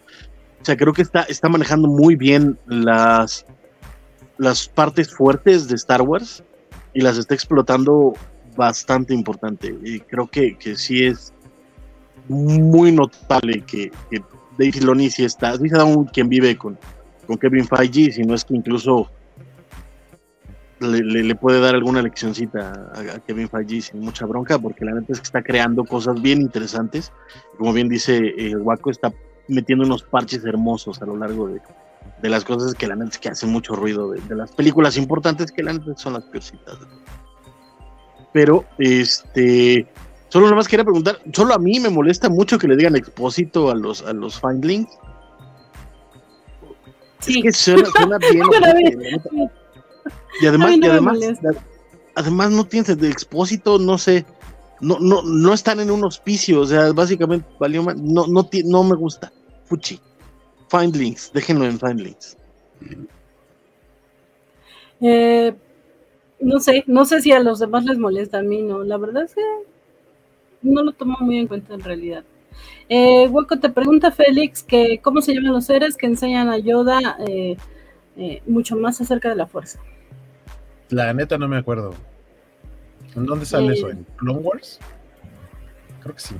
O 0.61 0.65
sea, 0.65 0.75
creo 0.75 0.93
que 0.93 1.01
está, 1.01 1.21
está 1.23 1.47
manejando 1.49 1.87
muy 1.87 2.15
bien 2.15 2.57
las, 2.65 3.45
las 4.37 4.67
partes 4.67 5.13
fuertes 5.13 5.67
de 5.67 5.75
Star 5.75 6.01
Wars 6.01 6.43
y 6.93 7.01
las 7.01 7.17
está 7.17 7.33
explotando 7.35 8.13
bastante 8.55 9.13
importante. 9.13 9.75
Y 9.83 9.99
creo 10.01 10.27
que, 10.27 10.57
que 10.57 10.75
sí 10.75 11.05
es 11.05 11.33
muy 12.27 12.91
notable 12.91 13.61
que, 13.61 13.91
que 14.09 14.21
Dave 14.57 14.71
Filoni 14.71 15.09
sí 15.09 15.23
está, 15.23 15.55
sí 15.55 15.69
un 15.73 16.05
quien 16.05 16.27
vive 16.27 16.57
con, 16.57 16.77
con 17.25 17.37
Kevin 17.37 17.67
Feige, 17.67 18.11
si 18.11 18.23
no 18.23 18.33
es 18.33 18.43
que 18.43 18.55
incluso 18.55 19.09
le, 20.79 21.35
puede 21.35 21.59
dar 21.59 21.75
alguna 21.75 22.01
leccioncita 22.01 22.91
a, 22.93 23.19
Kevin 23.19 23.49
Feige 23.49 23.81
sin 23.81 24.01
mucha 24.01 24.25
bronca, 24.25 24.59
porque 24.59 24.85
la 24.85 24.93
neta 24.93 25.13
es 25.13 25.19
que 25.19 25.25
está 25.25 25.41
creando 25.41 25.83
cosas 25.83 26.21
bien 26.21 26.41
interesantes. 26.41 27.11
Como 27.57 27.73
bien 27.73 27.89
dice 27.89 28.33
eh, 28.37 28.55
Waco, 28.55 28.91
está 28.91 29.11
metiendo 29.47 29.85
unos 29.85 30.03
parches 30.03 30.43
hermosos 30.45 31.01
a 31.01 31.05
lo 31.05 31.17
largo 31.17 31.47
de, 31.47 31.61
de 32.21 32.29
las 32.29 32.43
cosas 32.43 32.73
que 32.73 32.87
la 32.87 32.95
neta 32.95 33.11
es 33.11 33.17
que 33.17 33.29
hace 33.29 33.45
mucho 33.45 33.75
ruido, 33.75 34.11
de, 34.11 34.35
las 34.35 34.51
películas 34.51 34.97
importantes 34.97 35.51
que 35.51 35.63
la 35.63 35.73
neta 35.73 35.95
son 35.95 36.13
las 36.13 36.23
peorcitas. 36.25 36.77
Pero, 38.33 38.65
este, 38.77 39.87
solo 40.29 40.45
nada 40.45 40.57
más 40.57 40.67
quería 40.67 40.83
preguntar, 40.83 41.19
solo 41.33 41.53
a 41.53 41.59
mí 41.59 41.79
me 41.79 41.89
molesta 41.89 42.29
mucho 42.29 42.57
que 42.57 42.67
le 42.67 42.75
digan 42.75 42.95
expósito 42.95 43.71
a 43.71 43.75
los, 43.75 44.03
a 44.03 44.13
los 44.13 44.39
findlings. 44.39 44.89
Es 47.27 47.41
que 47.41 47.51
suena, 47.51 48.17
bien. 48.31 49.51
y 50.41 50.45
además, 50.45 50.77
y 50.77 50.85
además, 50.85 51.17
además 52.15 52.51
no 52.51 52.65
tienes 52.65 52.97
de 52.97 53.09
expósito, 53.09 53.79
no 53.79 53.97
sé, 53.97 54.25
no, 54.81 54.99
no, 54.99 55.21
no 55.23 55.53
están 55.53 55.79
en 55.79 55.91
un 55.91 56.03
hospicio, 56.03 56.61
o 56.61 56.65
sea, 56.65 56.91
básicamente 56.93 57.47
valió 57.59 57.83
no, 57.83 58.27
no, 58.27 58.49
no 58.65 58.83
me 58.83 58.95
gusta. 58.95 59.31
Fuchi. 59.65 59.99
Find 60.69 60.95
links, 60.95 61.31
déjenlo 61.33 61.65
en 61.65 61.79
Find 61.79 61.99
links. 61.99 62.37
Eh, 64.99 65.53
no 66.39 66.59
sé, 66.59 66.83
no 66.87 67.05
sé 67.05 67.21
si 67.21 67.31
a 67.31 67.39
los 67.39 67.59
demás 67.59 67.85
les 67.85 67.97
molesta, 67.97 68.39
a 68.39 68.43
mí 68.43 68.61
no. 68.61 68.83
La 68.83 68.97
verdad 68.97 69.23
es 69.23 69.35
que 69.35 69.41
no 70.61 70.83
lo 70.83 70.91
tomo 70.91 71.17
muy 71.21 71.37
en 71.37 71.47
cuenta 71.47 71.73
en 71.73 71.81
realidad. 71.81 72.23
Eh, 72.89 73.27
Hueco 73.27 73.59
te 73.59 73.69
pregunta 73.69 74.11
Félix 74.11 74.63
que 74.63 74.99
cómo 75.01 75.21
se 75.21 75.33
llaman 75.33 75.53
los 75.53 75.65
seres 75.65 75.97
que 75.97 76.05
enseñan 76.05 76.49
a 76.49 76.57
Yoda 76.57 77.17
eh, 77.27 77.57
eh, 78.15 78.41
mucho 78.47 78.75
más 78.75 78.99
acerca 79.01 79.29
de 79.29 79.35
la 79.35 79.47
fuerza. 79.47 79.79
La 80.89 81.13
neta 81.13 81.37
no 81.37 81.47
me 81.47 81.57
acuerdo. 81.57 81.93
¿En 83.15 83.25
dónde 83.25 83.45
sale 83.45 83.73
eso? 83.73 83.89
¿En 83.89 84.05
Clone 84.17 84.39
Wars? 84.39 84.79
Creo 86.01 86.15
que 86.15 86.21
sí. 86.21 86.35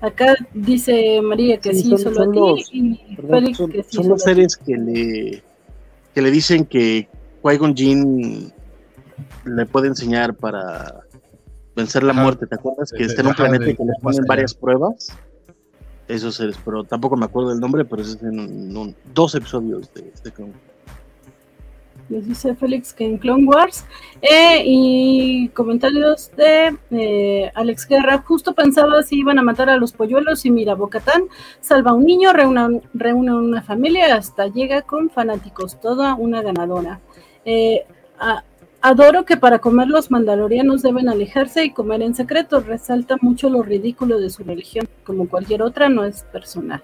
Acá 0.00 0.34
dice 0.54 1.20
María 1.22 1.58
que 1.58 1.74
sí, 1.74 1.94
solo 1.98 2.56
aquí 2.56 2.64
y 2.72 3.16
Félix 3.16 3.58
son, 3.58 3.70
que 3.70 3.82
sí. 3.82 3.96
Son 3.96 4.08
los 4.08 4.22
seres 4.22 4.56
que 4.56 4.76
le, 4.76 5.42
que 6.14 6.22
le 6.22 6.30
dicen 6.30 6.64
que 6.64 7.06
Qui-Gon 7.42 7.76
Jinn 7.76 8.52
le 9.44 9.66
puede 9.66 9.88
enseñar 9.88 10.34
para 10.34 11.02
vencer 11.76 12.02
la 12.02 12.14
muerte. 12.14 12.46
¿Te 12.46 12.54
acuerdas? 12.54 12.92
Que 12.92 13.04
está 13.04 13.20
en 13.20 13.28
un 13.28 13.34
planeta 13.34 13.68
y 13.68 13.76
que 13.76 13.84
le 13.84 13.92
ponen 14.00 14.24
varias 14.24 14.54
pruebas. 14.54 15.08
Esos 16.08 16.36
seres, 16.36 16.56
pero 16.64 16.82
tampoco 16.82 17.16
me 17.16 17.26
acuerdo 17.26 17.50
del 17.50 17.60
nombre, 17.60 17.84
pero 17.84 18.02
es 18.02 18.18
en, 18.20 18.96
dos 19.14 19.34
episodios 19.34 19.92
de, 19.94 20.10
este 20.12 20.32
les 22.10 22.26
dice 22.26 22.54
Félix 22.56 22.92
que 22.92 23.04
en 23.04 23.16
Clone 23.16 23.46
Wars. 23.46 23.86
Eh, 24.20 24.62
y 24.66 25.48
comentarios 25.50 26.30
de 26.36 26.76
eh, 26.90 27.50
Alex 27.54 27.86
Guerra. 27.86 28.18
Justo 28.26 28.52
pensaba 28.52 29.02
si 29.02 29.20
iban 29.20 29.38
a 29.38 29.42
matar 29.42 29.70
a 29.70 29.76
los 29.76 29.92
polluelos 29.92 30.44
y 30.44 30.50
mira, 30.50 30.74
Bocatán 30.74 31.22
salva 31.60 31.92
a 31.92 31.94
un 31.94 32.04
niño, 32.04 32.32
reúne, 32.32 32.82
reúne 32.92 33.34
una 33.34 33.62
familia, 33.62 34.14
hasta 34.14 34.48
llega 34.48 34.82
con 34.82 35.08
fanáticos, 35.08 35.80
toda 35.80 36.14
una 36.14 36.42
ganadora. 36.42 37.00
Eh, 37.44 37.86
adoro 38.82 39.24
que 39.24 39.36
para 39.36 39.60
comer 39.60 39.88
los 39.88 40.10
mandalorianos 40.10 40.82
deben 40.82 41.08
alejarse 41.08 41.64
y 41.64 41.70
comer 41.70 42.02
en 42.02 42.14
secreto. 42.14 42.60
Resalta 42.60 43.16
mucho 43.20 43.48
lo 43.48 43.62
ridículo 43.62 44.18
de 44.18 44.30
su 44.30 44.42
religión, 44.42 44.88
como 45.04 45.28
cualquier 45.28 45.62
otra, 45.62 45.88
no 45.88 46.04
es 46.04 46.24
personal. 46.24 46.82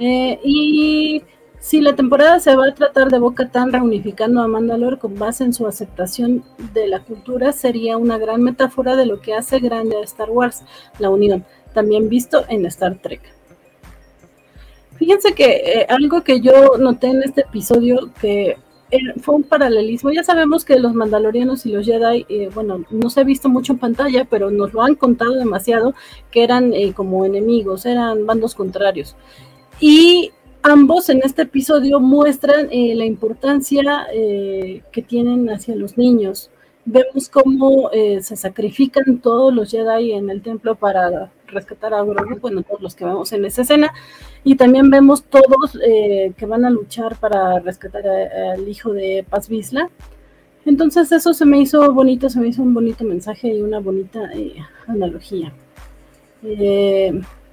y 0.00 1.22
si 1.60 1.80
la 1.80 1.96
temporada 1.96 2.38
se 2.38 2.54
va 2.54 2.68
a 2.68 2.74
tratar 2.74 3.10
de 3.10 3.18
Boca 3.18 3.48
Tan 3.48 3.72
reunificando 3.72 4.40
a 4.40 4.48
Mandalore 4.48 4.98
con 4.98 5.18
base 5.18 5.44
en 5.44 5.52
su 5.52 5.66
aceptación 5.66 6.44
de 6.72 6.86
la 6.86 7.00
cultura, 7.00 7.52
sería 7.52 7.96
una 7.96 8.16
gran 8.16 8.42
metáfora 8.42 8.94
de 8.94 9.06
lo 9.06 9.20
que 9.20 9.34
hace 9.34 9.58
grande 9.58 9.96
a 9.96 10.02
Star 10.02 10.30
Wars, 10.30 10.62
la 10.98 11.10
unión, 11.10 11.44
también 11.74 12.08
visto 12.08 12.44
en 12.48 12.64
Star 12.66 12.98
Trek. 13.02 13.20
Fíjense 14.98 15.32
que 15.32 15.44
eh, 15.64 15.86
algo 15.88 16.22
que 16.22 16.40
yo 16.40 16.76
noté 16.78 17.08
en 17.08 17.22
este 17.22 17.42
episodio 17.42 18.10
que 18.20 18.56
eh, 18.90 18.98
fue 19.20 19.36
un 19.36 19.44
paralelismo. 19.44 20.10
Ya 20.10 20.24
sabemos 20.24 20.64
que 20.64 20.78
los 20.78 20.92
Mandalorianos 20.94 21.66
y 21.66 21.72
los 21.72 21.86
Jedi, 21.86 22.26
eh, 22.28 22.50
bueno, 22.52 22.84
no 22.90 23.10
se 23.10 23.20
ha 23.20 23.24
visto 23.24 23.48
mucho 23.48 23.74
en 23.74 23.78
pantalla, 23.78 24.24
pero 24.24 24.50
nos 24.50 24.72
lo 24.72 24.82
han 24.82 24.96
contado 24.96 25.34
demasiado 25.34 25.94
que 26.30 26.42
eran 26.42 26.72
como 26.94 27.24
enemigos, 27.24 27.86
eran 27.86 28.26
bandos 28.26 28.56
contrarios. 28.56 29.14
Y 29.80 30.32
ambos 30.68 31.08
en 31.08 31.20
este 31.24 31.42
episodio 31.42 32.00
muestran 32.00 32.68
eh, 32.70 32.94
la 32.94 33.04
importancia 33.04 34.06
eh, 34.12 34.82
que 34.92 35.02
tienen 35.02 35.48
hacia 35.50 35.74
los 35.74 35.96
niños. 35.96 36.50
Vemos 36.84 37.28
cómo 37.28 37.90
eh, 37.92 38.22
se 38.22 38.36
sacrifican 38.36 39.18
todos 39.18 39.52
los 39.52 39.70
Jedi 39.70 40.12
en 40.12 40.30
el 40.30 40.42
templo 40.42 40.74
para 40.74 41.30
rescatar 41.46 41.92
a 41.94 42.02
Grogu, 42.02 42.38
bueno, 42.40 42.62
todos 42.62 42.80
los 42.80 42.94
que 42.94 43.04
vemos 43.04 43.32
en 43.32 43.44
esa 43.44 43.62
escena, 43.62 43.92
y 44.42 44.56
también 44.56 44.90
vemos 44.90 45.22
todos 45.24 45.72
que 45.72 46.46
van 46.46 46.64
a 46.64 46.70
luchar 46.70 47.16
para 47.16 47.58
rescatar 47.60 48.06
al 48.06 48.68
hijo 48.68 48.92
de 48.92 49.24
Paz 49.28 49.48
Vizla. 49.48 49.90
Entonces 50.64 51.10
eso 51.12 51.32
se 51.32 51.44
me 51.46 51.60
hizo 51.60 51.92
bonito, 51.92 52.28
se 52.28 52.40
me 52.40 52.48
hizo 52.48 52.62
un 52.62 52.74
bonito 52.74 53.04
mensaje 53.04 53.48
y 53.48 53.62
una 53.62 53.80
bonita 53.80 54.30
analogía. 54.86 55.52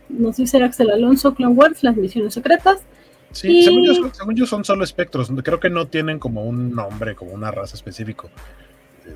Nos 0.09 0.37
dice 0.37 0.63
Axel 0.63 0.91
Alonso, 0.91 1.33
Clone 1.33 1.55
Wars, 1.55 1.83
las 1.83 1.95
misiones 1.95 2.33
secretas. 2.33 2.79
Sí, 3.35 3.63
según, 3.63 4.35
yo, 4.35 4.45
son 4.45 4.63
solo 4.63 4.85
espectros. 4.85 5.29
Creo 5.43 5.59
que 5.59 5.69
no 5.69 5.87
tienen 5.87 6.19
como 6.19 6.45
un 6.45 6.73
nombre, 6.73 7.15
como 7.15 7.33
una 7.33 7.51
raza 7.51 7.75
específico. 7.75 8.29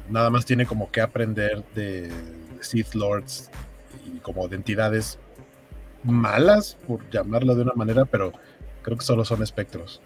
Nada 0.10 0.30
más 0.30 0.46
tiene 0.46 0.66
como 0.66 0.92
que 0.92 1.00
aprender 1.00 1.64
de 1.74 2.12
Sith 2.60 2.96
Lords 2.96 3.50
y 4.06 4.20
como 4.20 4.50
de 4.50 4.58
entidades 4.58 5.20
malas, 6.04 6.78
por 6.86 7.10
llamarlo 7.10 7.56
de 7.56 7.62
una 7.62 7.72
manera, 7.76 8.04
pero 8.04 8.34
creo 8.82 8.98
que 8.98 9.06
solo 9.06 9.24
son 9.24 9.42
espectros. 9.42 10.02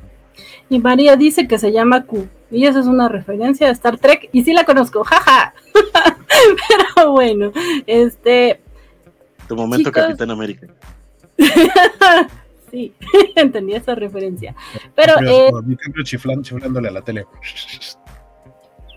Y 0.70 0.78
María 0.78 1.16
dice 1.16 1.48
que 1.48 1.58
se 1.58 1.72
llama 1.72 2.06
Q. 2.06 2.28
Y 2.52 2.68
esa 2.68 2.82
es 2.82 2.86
una 2.86 3.10
referencia 3.10 3.68
a 3.68 3.72
Star 3.72 3.98
Trek. 3.98 4.30
Y 4.32 4.44
sí 4.44 4.54
la 4.54 4.64
conozco, 4.64 5.04
jaja. 5.06 5.56
Pero 6.94 7.12
bueno, 7.14 7.52
este. 7.88 8.62
Tu 9.48 9.56
momento 9.56 9.92
Capitán 9.92 10.30
América. 10.30 10.68
sí, 12.74 12.94
entendí 13.36 13.74
esa 13.74 13.96
referencia. 13.96 14.56
Pero. 14.96 15.14
Eh... 15.26 15.52
Mi 15.64 15.78
cambio 15.78 16.04
chiflándole 16.04 16.88
a 16.88 16.92
la 16.92 17.02
tele. 17.02 17.26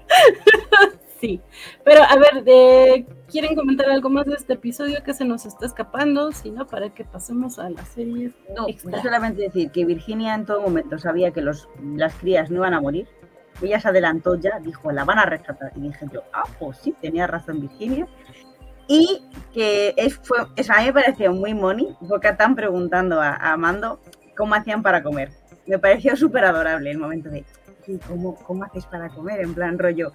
sí, 1.20 1.40
pero 1.84 2.02
a 2.02 2.16
ver, 2.16 2.42
eh, 2.46 3.06
¿quieren 3.30 3.54
comentar 3.54 3.90
algo 3.90 4.08
más 4.08 4.26
de 4.26 4.34
este 4.34 4.54
episodio 4.54 5.02
que 5.04 5.12
se 5.12 5.24
nos 5.24 5.44
está 5.44 5.66
escapando? 5.66 6.32
Si 6.32 6.50
no, 6.50 6.66
para 6.66 6.90
que 6.90 7.04
pasemos 7.04 7.58
a 7.58 7.68
las 7.68 7.88
series. 7.88 8.32
No, 8.56 8.66
solamente 9.02 9.42
decir 9.42 9.70
que 9.70 9.84
Virginia 9.84 10.34
en 10.34 10.46
todo 10.46 10.62
momento 10.62 10.98
sabía 10.98 11.32
que 11.32 11.42
los, 11.42 11.68
las 11.82 12.14
crías 12.14 12.50
no 12.50 12.56
iban 12.56 12.74
a 12.74 12.80
morir. 12.80 13.06
Ella 13.62 13.80
se 13.80 13.88
adelantó 13.88 14.34
ya, 14.34 14.58
dijo, 14.60 14.92
la 14.92 15.04
van 15.04 15.18
a 15.18 15.24
rescatar. 15.26 15.72
Y 15.76 15.80
dije 15.80 16.06
yo, 16.12 16.22
ah, 16.32 16.44
pues 16.58 16.78
sí, 16.78 16.94
tenía 17.00 17.26
razón 17.26 17.60
Virginia. 17.60 18.06
Y 18.88 19.22
que 19.52 19.94
es, 19.96 20.16
fue, 20.22 20.38
eso 20.56 20.72
a 20.72 20.78
mí 20.78 20.86
me 20.86 20.92
pareció 20.92 21.32
muy 21.32 21.54
money, 21.54 21.88
porque 22.08 22.28
están 22.28 22.54
preguntando 22.54 23.20
a, 23.20 23.34
a 23.34 23.56
Mando 23.56 24.00
cómo 24.36 24.54
hacían 24.54 24.82
para 24.82 25.02
comer. 25.02 25.30
Me 25.66 25.78
pareció 25.78 26.16
súper 26.16 26.44
adorable 26.44 26.90
el 26.90 26.98
momento 26.98 27.30
de, 27.30 27.44
¿cómo, 28.06 28.36
¿cómo 28.36 28.64
haces 28.64 28.86
para 28.86 29.08
comer? 29.08 29.40
En 29.40 29.54
plan 29.54 29.78
rollo, 29.78 30.12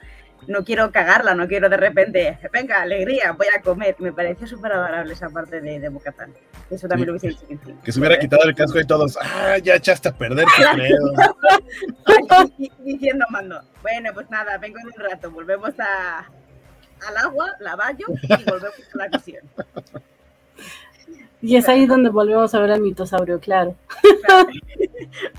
no 0.47 0.63
quiero 0.63 0.91
cagarla, 0.91 1.35
no 1.35 1.47
quiero 1.47 1.69
de 1.69 1.77
repente, 1.77 2.39
venga, 2.51 2.81
alegría, 2.81 3.33
voy 3.33 3.47
a 3.55 3.61
comer. 3.61 3.95
Me 3.99 4.11
pareció 4.11 4.47
súper 4.47 4.73
adorable 4.73 5.13
esa 5.13 5.29
parte 5.29 5.61
de, 5.61 5.79
de 5.79 5.89
Bocatán. 5.89 6.33
Eso 6.69 6.87
también 6.87 7.07
lo 7.07 7.13
hubiese 7.13 7.29
dicho. 7.29 7.45
Que 7.83 7.91
se 7.91 7.99
hubiera 7.99 8.17
quitado 8.17 8.43
el 8.43 8.55
casco 8.55 8.79
y 8.79 8.85
todos, 8.85 9.17
ah, 9.21 9.57
ya 9.57 9.75
echaste 9.75 10.09
a 10.09 10.13
perder, 10.13 10.45
diciendo, 12.79 13.25
mando, 13.29 13.61
bueno, 13.81 14.11
pues 14.13 14.29
nada, 14.29 14.57
vengo 14.57 14.79
en 14.79 14.87
un 14.87 15.09
rato, 15.09 15.31
volvemos 15.31 15.73
a, 15.79 16.29
al 17.07 17.17
agua, 17.17 17.51
la 17.59 17.75
baño 17.75 18.05
y 18.09 18.27
volvemos 18.49 18.79
a 18.93 18.97
la 18.97 19.09
misión. 19.09 19.43
Y 21.41 21.55
es 21.55 21.67
ahí 21.67 21.87
donde 21.87 22.09
volvemos 22.09 22.53
a 22.53 22.59
ver 22.59 22.71
al 22.71 22.81
mitosaurio, 22.81 23.39
claro. 23.39 23.75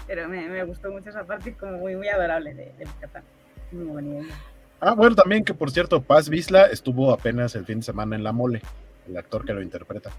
Pero 0.06 0.28
me, 0.28 0.48
me, 0.48 0.64
gustó 0.64 0.90
mucho 0.90 1.10
esa 1.10 1.24
parte, 1.24 1.54
como 1.54 1.78
muy, 1.78 1.94
muy 1.94 2.08
adorable 2.08 2.54
de, 2.54 2.72
de 2.78 2.86
Muy 3.70 3.84
bonito. 3.84 4.34
Ah, 4.80 4.94
bueno, 4.94 5.14
también 5.14 5.44
que 5.44 5.54
por 5.54 5.70
cierto, 5.70 6.02
Paz 6.02 6.28
Visla 6.28 6.64
estuvo 6.66 7.12
apenas 7.12 7.54
el 7.54 7.64
fin 7.64 7.78
de 7.78 7.84
semana 7.84 8.16
en 8.16 8.24
La 8.24 8.32
Mole, 8.32 8.60
el 9.08 9.16
actor 9.16 9.44
que 9.44 9.54
lo 9.54 9.62
interpreta. 9.62 10.10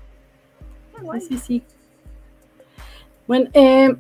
Sí, 1.20 1.20
sí, 1.28 1.38
sí. 1.38 1.64
Bueno, 3.28 3.50
eh, 3.54 3.94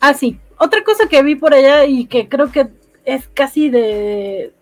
ah, 0.00 0.14
sí. 0.14 0.38
Otra 0.56 0.82
cosa 0.84 1.08
que 1.08 1.22
vi 1.22 1.34
por 1.34 1.54
allá 1.54 1.84
y 1.84 2.06
que 2.06 2.28
creo 2.28 2.50
que 2.50 2.68
es 3.04 3.28
casi 3.28 3.70
de. 3.70 4.52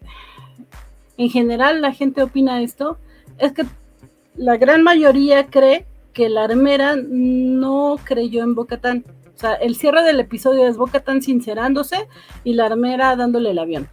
En 1.19 1.31
general, 1.31 1.81
la 1.81 1.93
gente 1.93 2.23
opina 2.23 2.63
esto, 2.63 2.99
es 3.39 3.53
que 3.53 3.65
la 4.35 4.57
gran 4.57 4.83
mayoría 4.83 5.47
cree 5.47 5.87
que 6.13 6.29
la 6.29 6.45
armera 6.45 6.97
no 6.97 7.97
creyó 8.03 8.43
en 8.43 8.55
Bocatán. 8.55 9.05
O 9.35 9.39
sea, 9.39 9.55
el 9.55 9.77
cierre 9.77 10.03
del 10.03 10.21
episodio 10.21 10.67
es 10.67 10.77
Bocatán 10.77 11.23
sincerándose 11.23 12.09
y 12.45 12.55
la 12.55 12.67
armera 12.67 13.17
dándole 13.17 13.51
el 13.51 13.59
avión. 13.59 13.89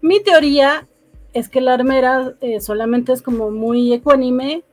Mi 0.00 0.20
teoría 0.20 0.86
es 1.32 1.48
que 1.48 1.60
la 1.60 1.74
armera 1.74 2.34
eh, 2.40 2.60
solamente 2.60 3.12
es 3.12 3.22
como 3.22 3.50
muy 3.50 3.92
ecuánime 3.92 4.64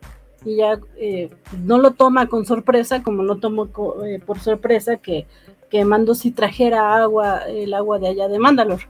y 0.44 0.58
ya 0.58 0.80
eh, 0.98 1.30
no 1.64 1.78
lo 1.78 1.92
toma 1.92 2.28
con 2.28 2.46
sorpresa, 2.46 3.04
como 3.04 3.24
no 3.24 3.38
tomó 3.38 3.70
eh, 4.06 4.20
por 4.26 4.40
sorpresa 4.40 4.98
que, 4.98 5.26
que 5.70 5.86
Mando 5.86 6.16
si 6.16 6.32
trajera 6.32 6.96
agua, 6.96 7.44
el 7.48 7.74
agua 7.74 8.00
de 8.00 8.08
allá 8.08 8.28
de 8.28 8.40
Mandalor. 8.40 8.82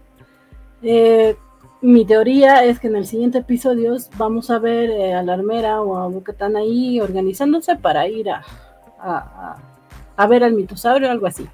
Mi 1.85 2.03
teoría 2.03 2.63
es 2.63 2.79
que 2.79 2.87
en 2.87 2.95
el 2.95 3.05
siguiente 3.05 3.37
episodio 3.37 3.95
vamos 4.17 4.49
a 4.49 4.57
ver 4.57 5.13
a 5.13 5.21
la 5.21 5.33
armera 5.33 5.81
o 5.81 5.97
a 5.97 6.07
Bocatán 6.07 6.55
ahí 6.55 6.99
organizándose 6.99 7.75
para 7.75 8.07
ir 8.07 8.31
a, 8.31 8.43
a, 8.99 9.57
a 10.17 10.27
ver 10.27 10.43
al 10.43 10.53
mitosaurio 10.53 11.07
o 11.07 11.11
algo 11.11 11.27
así. 11.27 11.47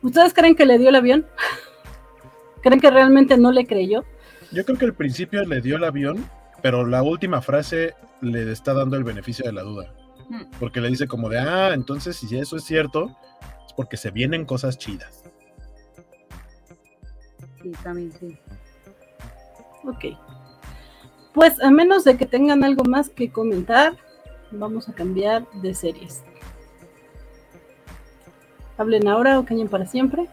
¿Ustedes 0.00 0.32
creen 0.32 0.56
que 0.56 0.64
le 0.64 0.78
dio 0.78 0.88
el 0.88 0.94
avión? 0.94 1.26
¿Creen 2.62 2.80
que 2.80 2.90
realmente 2.90 3.36
no 3.36 3.52
le 3.52 3.66
creyó? 3.66 4.04
Yo 4.50 4.64
creo 4.64 4.78
que 4.78 4.86
al 4.86 4.94
principio 4.94 5.44
le 5.44 5.60
dio 5.60 5.76
el 5.76 5.84
avión, 5.84 6.24
pero 6.62 6.86
la 6.86 7.02
última 7.02 7.42
frase 7.42 7.92
le 8.22 8.50
está 8.50 8.72
dando 8.72 8.96
el 8.96 9.04
beneficio 9.04 9.44
de 9.44 9.52
la 9.52 9.62
duda. 9.62 9.92
Hmm. 10.30 10.44
Porque 10.58 10.80
le 10.80 10.88
dice 10.88 11.06
como 11.06 11.28
de, 11.28 11.38
ah, 11.38 11.74
entonces 11.74 12.16
si 12.16 12.34
eso 12.38 12.56
es 12.56 12.64
cierto, 12.64 13.14
es 13.66 13.74
porque 13.74 13.98
se 13.98 14.10
vienen 14.10 14.46
cosas 14.46 14.78
chidas. 14.78 15.22
Sí, 17.62 17.72
también 17.82 18.10
sí. 18.18 18.38
Ok. 19.86 20.16
Pues 21.32 21.60
a 21.60 21.70
menos 21.70 22.04
de 22.04 22.16
que 22.16 22.26
tengan 22.26 22.62
algo 22.64 22.84
más 22.84 23.08
que 23.08 23.30
comentar, 23.30 23.94
vamos 24.50 24.88
a 24.88 24.92
cambiar 24.92 25.46
de 25.52 25.74
series. 25.74 26.22
Hablen 28.76 29.08
ahora 29.08 29.38
o 29.38 29.44
cañen 29.44 29.68
para 29.68 29.86
siempre. 29.86 30.28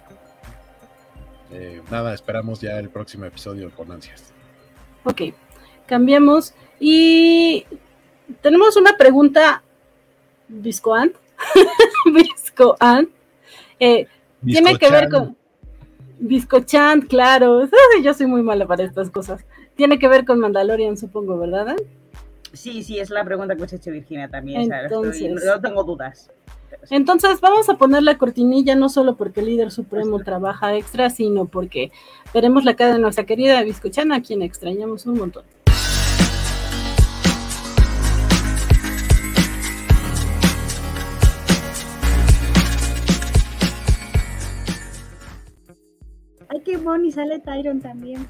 Eh, 1.51 1.81
nada, 1.89 2.13
esperamos 2.13 2.61
ya 2.61 2.79
el 2.79 2.89
próximo 2.89 3.25
episodio 3.25 3.71
con 3.71 3.91
ansias. 3.91 4.31
Ok, 5.03 5.21
cambiamos 5.85 6.53
y 6.79 7.65
tenemos 8.41 8.77
una 8.77 8.95
pregunta, 8.97 9.63
Viscoant. 10.47 11.15
Viscoant. 12.05 13.09
Eh, 13.83 14.07
tiene 14.45 14.77
que 14.77 14.91
ver 14.91 15.09
con 15.09 15.35
Viscochant, 16.21 17.07
claro. 17.07 17.67
Yo 18.03 18.13
soy 18.13 18.27
muy 18.27 18.43
mala 18.43 18.65
para 18.67 18.83
estas 18.83 19.09
cosas. 19.09 19.43
Tiene 19.75 19.99
que 19.99 20.07
ver 20.07 20.25
con 20.25 20.39
Mandalorian, 20.39 20.95
supongo, 20.95 21.37
¿verdad? 21.37 21.75
Sí, 22.53 22.83
sí, 22.83 22.99
es 22.99 23.09
la 23.09 23.25
pregunta 23.25 23.55
que 23.55 23.63
os 23.63 23.73
ha 23.73 23.75
hecho 23.75 23.91
Virginia 23.91 24.29
también. 24.29 24.71
Entonces, 24.71 25.43
no 25.43 25.59
tengo 25.59 25.83
dudas. 25.83 26.29
Entonces 26.89 27.41
vamos 27.41 27.69
a 27.69 27.75
poner 27.75 28.03
la 28.03 28.17
cortinilla 28.17 28.75
no 28.75 28.89
solo 28.89 29.15
porque 29.15 29.41
el 29.41 29.47
líder 29.47 29.71
supremo 29.71 30.19
trabaja 30.19 30.75
extra, 30.75 31.09
sino 31.09 31.45
porque 31.45 31.91
veremos 32.33 32.63
la 32.63 32.75
cara 32.75 32.93
de 32.93 32.99
nuestra 32.99 33.25
querida 33.25 33.61
Viscochana, 33.63 34.15
a 34.15 34.21
quien 34.21 34.41
extrañamos 34.41 35.05
un 35.05 35.17
montón. 35.17 35.43
Qué 46.71 46.77
bonito, 46.77 47.15
sale 47.15 47.37
Tyron 47.39 47.81
también. 47.81 48.25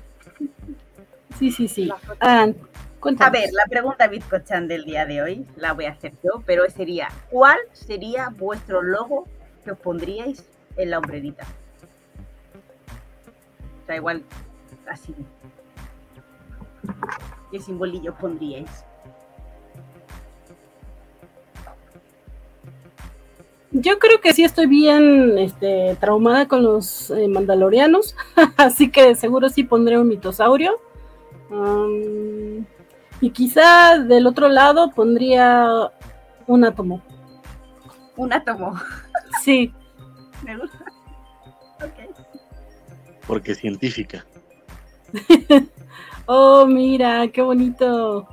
Sí, 1.37 1.51
sí, 1.51 1.67
sí. 1.67 1.91
A 2.19 3.29
ver, 3.29 3.49
la 3.53 3.65
pregunta 3.69 4.07
Bizcochan 4.07 4.67
del 4.67 4.83
día 4.83 5.05
de 5.05 5.21
hoy 5.21 5.45
la 5.57 5.73
voy 5.73 5.85
a 5.85 5.91
hacer 5.91 6.13
yo, 6.23 6.41
pero 6.43 6.67
sería, 6.67 7.09
¿cuál 7.29 7.59
sería 7.71 8.29
vuestro 8.29 8.81
logo 8.81 9.27
que 9.63 9.73
os 9.73 9.77
pondríais 9.77 10.49
en 10.75 10.89
la 10.89 10.97
hombrerita? 10.97 11.43
O 13.83 13.85
sea, 13.85 13.97
igual, 13.97 14.23
así. 14.87 15.13
¿Qué 17.51 17.59
simbolillo 17.59 18.15
pondríais? 18.17 18.85
Yo 23.71 23.99
creo 23.99 24.19
que 24.19 24.33
sí 24.33 24.43
estoy 24.43 24.67
bien 24.67 25.37
este, 25.37 25.95
traumada 26.01 26.47
con 26.47 26.61
los 26.63 27.09
eh, 27.11 27.27
mandalorianos, 27.29 28.15
así 28.57 28.91
que 28.91 29.15
seguro 29.15 29.47
sí 29.49 29.63
pondré 29.63 29.97
un 29.97 30.07
mitosaurio. 30.09 30.79
Y 33.21 33.29
quizá 33.31 33.97
del 33.99 34.25
otro 34.27 34.47
lado 34.49 34.91
pondría 34.91 35.91
un 36.47 36.63
átomo. 36.65 37.01
Un 38.17 38.33
átomo. 38.33 38.73
Sí. 39.43 39.73
Me 40.43 40.57
gusta. 40.57 40.85
Ok. 41.81 42.15
Porque 43.25 43.55
científica. 43.55 44.25
oh, 46.25 46.65
mira, 46.67 47.27
qué 47.29 47.41
bonito. 47.41 48.27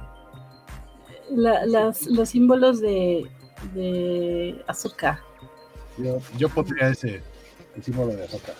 la- 1.30 1.64
las, 1.66 2.06
los 2.08 2.28
símbolos 2.30 2.80
de, 2.80 3.30
de 3.74 4.60
Azuka. 4.66 5.22
Yo, 5.98 6.20
yo 6.36 6.48
pondría 6.48 6.88
ese, 6.88 7.20
el 7.76 7.82
símbolo 7.82 8.14
de 8.14 8.24
Ahsoka. 8.24 8.52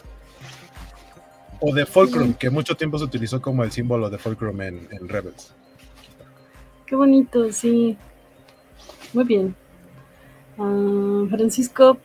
O 1.60 1.74
de 1.74 1.86
Fulcrum, 1.86 2.34
que 2.34 2.50
mucho 2.50 2.76
tiempo 2.76 2.98
se 2.98 3.04
utilizó 3.04 3.40
como 3.42 3.64
el 3.64 3.72
símbolo 3.72 4.10
de 4.10 4.18
Fulcrum 4.18 4.60
en, 4.60 4.88
en 4.90 5.08
Rebels. 5.08 5.52
Qué 6.86 6.94
bonito, 6.96 7.52
sí. 7.52 7.96
Muy 9.12 9.24
bien. 9.24 9.54
Ah, 10.58 11.24
Francisco, 11.30 11.98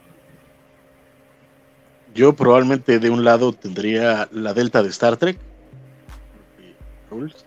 Yo 2.14 2.36
probablemente 2.36 3.00
de 3.00 3.10
un 3.10 3.24
lado 3.24 3.54
tendría 3.54 4.28
la 4.32 4.54
delta 4.54 4.84
de 4.84 4.90
Star 4.90 5.18
Trek. 5.18 5.40
Rules, 7.10 7.46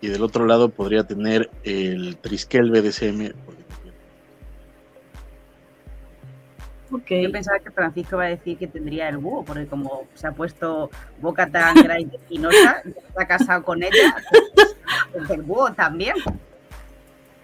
Y 0.00 0.08
del 0.08 0.22
otro 0.22 0.46
lado 0.46 0.68
podría 0.70 1.06
tener 1.06 1.50
el 1.64 2.16
Triskel 2.18 2.70
BDSM. 2.70 3.32
Yo 6.90 7.32
pensaba 7.32 7.58
que 7.58 7.70
Francisco 7.70 8.16
iba 8.16 8.24
a 8.24 8.28
decir 8.28 8.58
que 8.58 8.66
tendría 8.66 9.08
el 9.08 9.18
búho, 9.18 9.44
porque 9.44 9.66
como 9.66 10.04
se 10.14 10.26
ha 10.26 10.32
puesto 10.32 10.90
Boca 11.20 11.48
tan 11.48 11.74
grande 11.82 12.08
y 12.12 12.16
espinosa, 12.16 12.82
está 12.84 13.26
casado 13.26 13.64
con 13.64 13.82
ella, 13.82 14.16
pues 15.12 15.30
el 15.30 15.42
búho 15.42 15.72
también. 15.72 16.14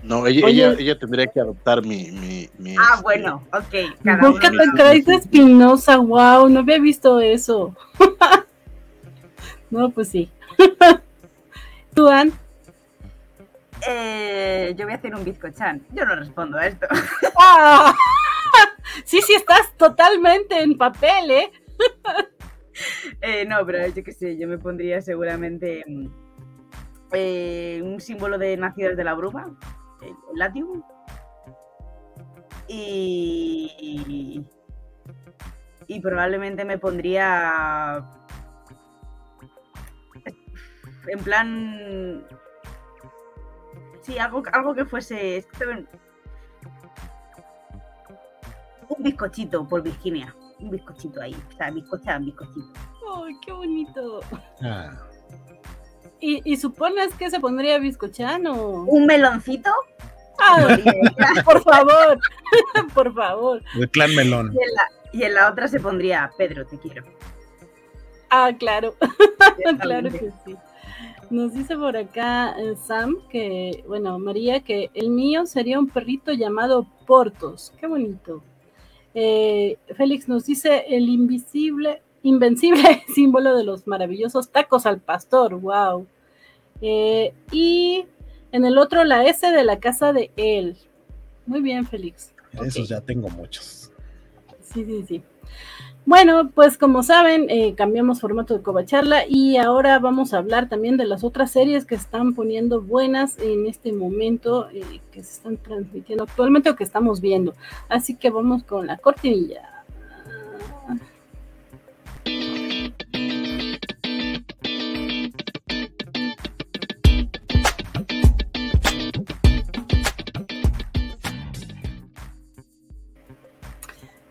No, 0.02 0.26
ella, 0.26 0.46
Oye. 0.46 0.64
ella, 0.64 0.76
ella 0.78 0.98
tendría 0.98 1.26
que 1.28 1.40
adoptar 1.40 1.82
mi. 1.82 2.10
mi, 2.10 2.48
mi, 2.58 2.74
Ah, 2.76 2.94
este, 2.94 3.02
bueno, 3.02 3.46
ok. 3.52 3.98
Cada 4.02 4.18
uno. 4.18 4.32
Boca 4.32 4.50
tan 4.50 5.12
Espinosa, 5.14 5.96
wow, 5.98 6.48
no 6.48 6.60
había 6.60 6.80
visto 6.80 7.20
eso. 7.20 7.74
no, 9.70 9.90
pues 9.90 10.08
sí. 10.08 10.28
¿Tú, 11.94 12.08
Ann? 12.08 12.32
Eh, 13.86 14.74
yo 14.76 14.84
voy 14.84 14.94
a 14.94 14.96
hacer 14.96 15.14
un 15.14 15.24
bizcochán. 15.24 15.82
Yo 15.92 16.04
no 16.04 16.16
respondo 16.16 16.58
a 16.58 16.66
esto. 16.66 16.86
Sí, 19.04 19.20
sí, 19.22 19.34
estás 19.34 19.76
totalmente 19.76 20.60
en 20.60 20.76
papel, 20.76 21.30
¿eh? 21.30 21.52
Eh, 23.20 23.44
no, 23.44 23.64
pero 23.66 23.86
yo 23.88 24.02
qué 24.02 24.12
sé, 24.12 24.38
yo 24.38 24.48
me 24.48 24.56
pondría 24.56 25.02
seguramente 25.02 25.84
mm, 25.86 26.06
eh, 27.12 27.80
un 27.84 28.00
símbolo 28.00 28.38
de 28.38 28.56
nacidas 28.56 28.96
de 28.96 29.04
la 29.04 29.12
bruma, 29.12 29.54
el 30.00 30.38
Latium. 30.38 30.82
Y, 32.66 34.42
y 35.86 36.00
probablemente 36.00 36.64
me 36.64 36.78
pondría 36.78 38.02
en 41.06 41.18
plan 41.20 42.26
sí 44.00 44.18
algo 44.18 44.42
algo 44.52 44.74
que 44.74 44.84
fuese 44.84 45.44
un 48.96 49.02
bizcochito 49.02 49.66
por 49.68 49.82
Virginia 49.82 50.34
un 50.60 50.70
bizcochito 50.70 51.20
ahí 51.20 51.34
o 51.34 51.56
sea 51.56 51.70
bizcochán 51.70 52.24
bizcochito 52.24 52.72
¡Ay, 53.14 53.34
qué 53.44 53.52
bonito! 53.52 54.20
Ah, 54.62 54.90
¿Y, 56.18 56.40
y 56.50 56.56
supones 56.56 57.12
que 57.14 57.28
se 57.30 57.40
pondría 57.40 57.78
bizcochano? 57.78 58.84
un 58.84 59.06
meloncito 59.06 59.70
¡Ah! 60.38 60.76
por 61.44 61.62
favor, 61.62 62.18
por 62.94 63.14
favor. 63.14 63.62
el 63.78 63.90
clan 63.90 64.14
melón. 64.14 64.52
Y 64.52 64.62
en, 64.62 64.74
la, 64.74 64.82
y 65.12 65.22
en 65.24 65.34
la 65.34 65.50
otra 65.50 65.68
se 65.68 65.78
pondría 65.78 66.30
Pedro, 66.36 66.66
te 66.66 66.78
quiero. 66.78 67.04
Ah, 68.30 68.50
claro, 68.58 68.94
claro 69.80 70.10
que 70.10 70.32
sí. 70.44 70.56
Nos 71.30 71.52
dice 71.54 71.76
por 71.76 71.96
acá 71.96 72.54
eh, 72.58 72.74
Sam 72.76 73.16
que, 73.30 73.84
bueno, 73.86 74.18
María, 74.18 74.60
que 74.60 74.90
el 74.94 75.10
mío 75.10 75.46
sería 75.46 75.78
un 75.78 75.88
perrito 75.88 76.32
llamado 76.32 76.86
Portos. 77.06 77.72
Qué 77.78 77.86
bonito. 77.86 78.42
Eh, 79.14 79.76
Félix 79.96 80.28
nos 80.28 80.46
dice 80.46 80.84
el 80.88 81.08
invisible, 81.08 82.02
invencible 82.22 83.02
símbolo 83.14 83.56
de 83.56 83.64
los 83.64 83.86
maravillosos 83.86 84.50
tacos 84.50 84.86
al 84.86 85.00
pastor. 85.00 85.54
Wow. 85.56 86.06
Eh, 86.80 87.32
y 87.50 88.06
en 88.52 88.64
el 88.64 88.78
otro 88.78 89.04
la 89.04 89.24
S 89.26 89.50
de 89.50 89.64
la 89.64 89.78
casa 89.80 90.12
de 90.12 90.30
él. 90.36 90.76
Muy 91.46 91.60
bien, 91.60 91.86
Félix. 91.86 92.32
Esos 92.64 92.88
ya 92.88 93.00
tengo 93.00 93.28
muchos. 93.28 93.90
Sí, 94.62 94.84
sí, 94.84 95.04
sí. 95.06 95.22
Bueno, 96.04 96.50
pues 96.52 96.78
como 96.78 97.04
saben, 97.04 97.48
eh, 97.48 97.74
cambiamos 97.76 98.20
formato 98.20 98.54
de 98.54 98.62
Covacharla 98.62 99.24
y 99.28 99.56
ahora 99.56 100.00
vamos 100.00 100.34
a 100.34 100.38
hablar 100.38 100.68
también 100.68 100.96
de 100.96 101.06
las 101.06 101.22
otras 101.22 101.52
series 101.52 101.86
que 101.86 101.94
están 101.94 102.34
poniendo 102.34 102.82
buenas 102.82 103.38
en 103.38 103.66
este 103.66 103.92
momento, 103.92 104.68
eh, 104.70 105.00
que 105.12 105.22
se 105.22 105.34
están 105.34 105.58
transmitiendo 105.58 106.24
actualmente 106.24 106.70
o 106.70 106.76
que 106.76 106.82
estamos 106.82 107.20
viendo. 107.20 107.54
Así 107.88 108.16
que 108.16 108.30
vamos 108.30 108.64
con 108.64 108.86
la 108.88 108.96
cortinilla. 108.98 109.62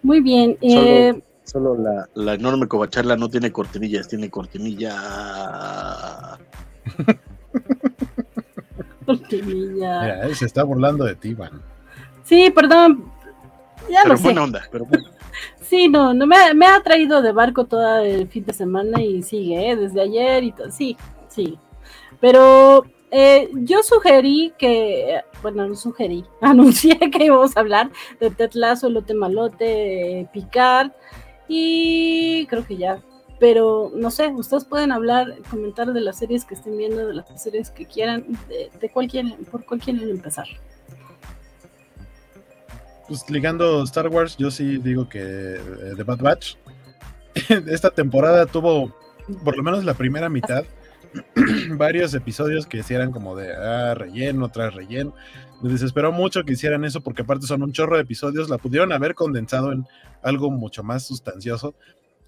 Muy 0.04 0.20
bien. 0.20 0.58
Eh, 0.62 1.22
Solo 1.52 1.76
la, 1.78 2.08
la 2.14 2.34
enorme 2.36 2.68
covacharla 2.68 3.18
no 3.18 3.28
tiene 3.30 3.52
cortinillas, 3.52 4.08
tiene 4.08 4.30
cortinilla. 4.30 4.96
cortinilla. 9.06 10.02
Mira, 10.02 10.22
él 10.24 10.36
se 10.36 10.46
está 10.46 10.64
burlando 10.64 11.04
de 11.06 11.16
ti, 11.16 11.34
Van. 11.34 11.62
Sí, 12.24 12.52
perdón. 12.52 13.12
Ya 13.90 14.00
Pero 14.04 14.14
lo 14.14 14.18
sé. 14.18 14.24
buena 14.24 14.44
onda, 14.44 14.62
pero 14.72 14.86
bueno. 14.86 15.06
Sí, 15.62 15.88
no, 15.88 16.14
no 16.14 16.28
me, 16.28 16.36
ha- 16.36 16.54
me 16.54 16.66
ha 16.66 16.82
traído 16.84 17.22
de 17.22 17.32
barco 17.32 17.64
todo 17.64 18.00
el 18.00 18.28
fin 18.28 18.44
de 18.46 18.52
semana 18.52 19.02
y 19.02 19.24
sigue, 19.24 19.72
¿eh? 19.72 19.76
desde 19.78 20.02
ayer 20.02 20.44
y 20.44 20.52
todo. 20.52 20.70
Sí, 20.70 20.98
sí. 21.30 21.58
Pero 22.20 22.86
eh, 23.10 23.50
yo 23.54 23.82
sugerí 23.82 24.52
que, 24.58 25.16
eh, 25.16 25.24
bueno, 25.42 25.66
no 25.66 25.76
sugerí, 25.76 26.26
anuncié 26.42 27.00
que 27.00 27.24
íbamos 27.24 27.56
a 27.56 27.62
hablar 27.62 27.90
de 28.20 28.32
Ted 28.32 28.52
Lasso, 28.54 28.90
Lote 28.90 29.14
Malote, 29.14 30.28
Picard 30.34 30.92
y 31.52 32.46
creo 32.48 32.66
que 32.66 32.78
ya. 32.78 33.02
Pero 33.40 33.92
no 33.94 34.10
sé, 34.12 34.28
ustedes 34.28 34.66
pueden 34.66 34.92
hablar, 34.92 35.36
comentar 35.50 35.92
de 35.92 36.00
las 36.00 36.20
series 36.20 36.46
que 36.46 36.54
estén 36.54 36.78
viendo, 36.78 37.08
de 37.08 37.16
las 37.16 37.42
series 37.42 37.72
que 37.72 37.86
quieran, 37.86 38.26
de, 38.48 38.70
de 38.80 38.90
cuál 38.90 39.08
quieren, 39.08 39.36
por 39.46 39.66
cuál 39.66 39.82
quieren 39.82 40.10
empezar. 40.10 40.46
Pues 43.08 43.30
ligando 43.30 43.84
Star 43.84 44.08
Wars, 44.08 44.38
yo 44.38 44.50
sí 44.50 44.78
digo 44.78 45.10
que 45.10 45.20
eh, 45.20 45.94
The 45.98 46.04
Bad 46.04 46.20
Batch. 46.20 46.56
Esta 47.68 47.90
temporada 47.90 48.46
tuvo, 48.46 48.96
por 49.44 49.58
lo 49.58 49.64
menos 49.64 49.84
la 49.84 49.96
primera 49.96 50.30
mitad, 50.30 50.64
varios 51.72 52.14
episodios 52.14 52.66
que 52.66 52.84
sí 52.84 52.94
eran 52.94 53.12
como 53.12 53.36
de 53.36 53.54
ah, 53.54 53.94
relleno 53.96 54.48
tras 54.50 54.74
relleno. 54.74 55.14
Me 55.62 55.70
desesperó 55.70 56.12
mucho 56.12 56.44
que 56.44 56.54
hicieran 56.54 56.86
eso 56.86 57.02
porque 57.02 57.22
aparte 57.22 57.46
son 57.46 57.62
un 57.62 57.72
chorro 57.72 57.96
de 57.96 58.02
episodios, 58.02 58.50
la 58.50 58.58
pudieron 58.58 58.92
haber 58.92 59.14
condensado 59.14 59.72
en 59.72 59.86
algo 60.24 60.50
mucho 60.50 60.84
más 60.84 61.06
sustancioso. 61.06 61.76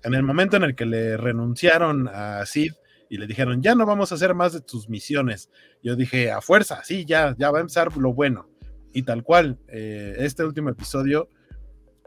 En 0.03 0.13
el 0.13 0.23
momento 0.23 0.57
en 0.57 0.63
el 0.63 0.75
que 0.75 0.85
le 0.85 1.17
renunciaron 1.17 2.07
a 2.09 2.45
Sid 2.45 2.73
y 3.09 3.17
le 3.17 3.25
dijeron, 3.25 3.61
ya 3.61 3.73
no 3.73 3.85
vamos 3.85 4.11
a 4.11 4.15
hacer 4.15 4.35
más 4.35 4.53
de 4.53 4.61
tus 4.61 4.89
misiones, 4.89 5.49
yo 5.81 5.95
dije, 5.95 6.31
a 6.31 6.41
fuerza, 6.41 6.83
sí, 6.83 7.05
ya, 7.05 7.35
ya 7.37 7.51
va 7.51 7.59
a 7.59 7.61
empezar 7.61 7.95
lo 7.97 8.13
bueno. 8.13 8.49
Y 8.93 9.03
tal 9.03 9.23
cual, 9.23 9.57
eh, 9.67 10.15
este 10.19 10.43
último 10.43 10.69
episodio 10.69 11.29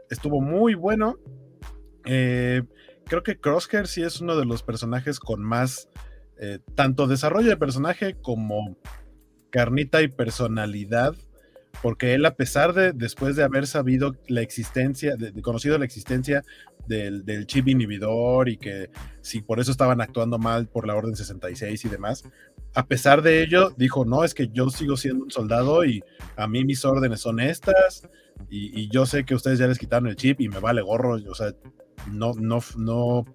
estuvo 0.09 0.39
muy 0.41 0.75
bueno. 0.75 1.19
Eh, 2.05 2.63
creo 3.05 3.23
que 3.23 3.39
Crosshair 3.39 3.87
sí 3.87 4.01
es 4.01 4.21
uno 4.21 4.37
de 4.37 4.45
los 4.45 4.63
personajes 4.63 5.19
con 5.19 5.41
más, 5.41 5.89
eh, 6.39 6.59
tanto 6.75 7.07
desarrollo 7.07 7.49
de 7.49 7.57
personaje 7.57 8.15
como 8.21 8.77
carnita 9.49 10.01
y 10.01 10.07
personalidad, 10.07 11.15
porque 11.81 12.13
él 12.13 12.25
a 12.25 12.35
pesar 12.35 12.73
de, 12.73 12.91
después 12.93 13.35
de 13.35 13.43
haber 13.43 13.67
sabido 13.67 14.15
la 14.27 14.41
existencia, 14.41 15.15
de, 15.15 15.33
conocido 15.41 15.77
la 15.77 15.85
existencia 15.85 16.43
del, 16.87 17.25
del 17.25 17.45
chip 17.45 17.67
inhibidor 17.67 18.49
y 18.49 18.57
que 18.57 18.89
si 19.21 19.41
por 19.41 19.59
eso 19.59 19.71
estaban 19.71 20.01
actuando 20.01 20.37
mal 20.39 20.67
por 20.67 20.87
la 20.87 20.95
Orden 20.95 21.15
66 21.15 21.85
y 21.85 21.89
demás, 21.89 22.23
a 22.73 22.85
pesar 22.85 23.21
de 23.21 23.43
ello, 23.43 23.71
dijo, 23.77 24.05
no, 24.05 24.23
es 24.23 24.33
que 24.33 24.49
yo 24.49 24.69
sigo 24.69 24.97
siendo 24.97 25.25
un 25.25 25.31
soldado 25.31 25.85
y 25.85 26.03
a 26.35 26.47
mí 26.47 26.63
mis 26.65 26.85
órdenes 26.85 27.21
son 27.21 27.39
estas 27.39 28.07
y, 28.49 28.79
y 28.79 28.89
yo 28.89 29.05
sé 29.05 29.25
que 29.25 29.35
ustedes 29.35 29.59
ya 29.59 29.67
les 29.67 29.79
quitaron 29.79 30.07
el 30.07 30.15
chip 30.15 30.41
y 30.41 30.49
me 30.49 30.59
vale 30.59 30.81
gorro, 30.81 31.15
o 31.15 31.35
sea, 31.35 31.53
no, 32.11 32.33
no, 32.33 32.59
no, 32.77 33.25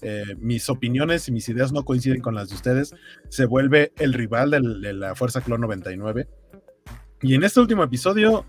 eh, 0.00 0.36
mis 0.38 0.68
opiniones 0.70 1.28
y 1.28 1.32
mis 1.32 1.48
ideas 1.48 1.72
no 1.72 1.84
coinciden 1.84 2.20
con 2.20 2.34
las 2.34 2.50
de 2.50 2.54
ustedes, 2.54 2.94
se 3.28 3.46
vuelve 3.46 3.92
el 3.98 4.12
rival 4.12 4.50
de 4.50 4.92
la 4.92 5.14
Fuerza 5.14 5.40
Clon 5.40 5.60
99. 5.60 6.28
Y 7.22 7.34
en 7.34 7.42
este 7.42 7.60
último 7.60 7.82
episodio, 7.82 8.46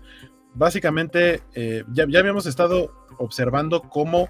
básicamente, 0.54 1.42
eh, 1.54 1.84
ya, 1.92 2.06
ya 2.08 2.20
habíamos 2.20 2.46
estado 2.46 2.92
observando 3.18 3.82
cómo 3.82 4.28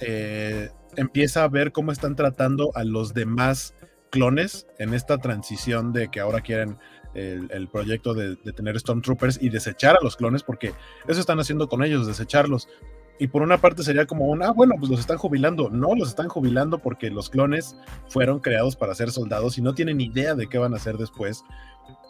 eh, 0.00 0.70
empieza 0.96 1.44
a 1.44 1.48
ver 1.48 1.70
cómo 1.70 1.92
están 1.92 2.16
tratando 2.16 2.72
a 2.74 2.82
los 2.82 3.14
demás 3.14 3.74
clones 4.10 4.66
en 4.78 4.94
esta 4.94 5.18
transición 5.18 5.92
de 5.92 6.08
que 6.08 6.20
ahora 6.20 6.40
quieren 6.40 6.76
el, 7.14 7.68
proyecto 7.68 8.14
de, 8.14 8.36
tener 8.52 8.78
Stormtroopers 8.80 9.38
y 9.40 9.50
desechar 9.50 9.96
a 9.96 10.02
los 10.02 10.16
clones, 10.16 10.42
porque 10.42 10.72
eso 11.06 11.20
están 11.20 11.38
haciendo 11.40 11.68
con 11.68 11.84
ellos, 11.84 12.06
desecharlos. 12.06 12.68
Y 13.18 13.28
por 13.28 13.42
una 13.42 13.58
parte 13.58 13.82
sería 13.82 14.06
como 14.06 14.26
un, 14.26 14.42
ah, 14.42 14.50
bueno, 14.50 14.74
pues 14.78 14.90
los 14.90 15.00
están 15.00 15.18
jubilando. 15.18 15.70
No, 15.70 15.94
los 15.94 16.08
están 16.08 16.28
jubilando 16.28 16.78
porque 16.78 17.10
los 17.10 17.30
clones 17.30 17.76
fueron 18.08 18.40
creados 18.40 18.76
para 18.76 18.94
ser 18.94 19.10
soldados 19.10 19.58
y 19.58 19.62
no 19.62 19.74
tienen 19.74 20.00
idea 20.00 20.34
de 20.34 20.48
qué 20.48 20.58
van 20.58 20.72
a 20.74 20.76
hacer 20.76 20.96
después. 20.96 21.44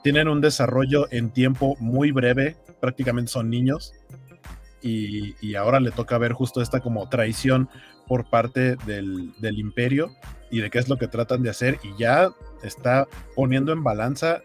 Tienen 0.02 0.28
un 0.28 0.40
desarrollo 0.40 1.06
en 1.10 1.30
tiempo 1.30 1.76
muy 1.80 2.12
breve, 2.12 2.56
prácticamente 2.80 3.30
son 3.30 3.50
niños. 3.50 3.92
Y, 4.80 5.36
y 5.40 5.54
ahora 5.54 5.78
le 5.78 5.92
toca 5.92 6.18
ver 6.18 6.32
justo 6.32 6.60
esta 6.60 6.80
como 6.80 7.08
traición 7.08 7.68
por 8.08 8.28
parte 8.28 8.76
del, 8.84 9.32
del 9.38 9.58
imperio 9.58 10.10
y 10.50 10.58
de 10.58 10.70
qué 10.70 10.78
es 10.78 10.88
lo 10.88 10.96
que 10.96 11.08
tratan 11.08 11.42
de 11.42 11.50
hacer. 11.50 11.78
Y 11.82 11.96
ya 11.98 12.32
está 12.62 13.06
poniendo 13.36 13.72
en 13.72 13.84
balanza 13.84 14.42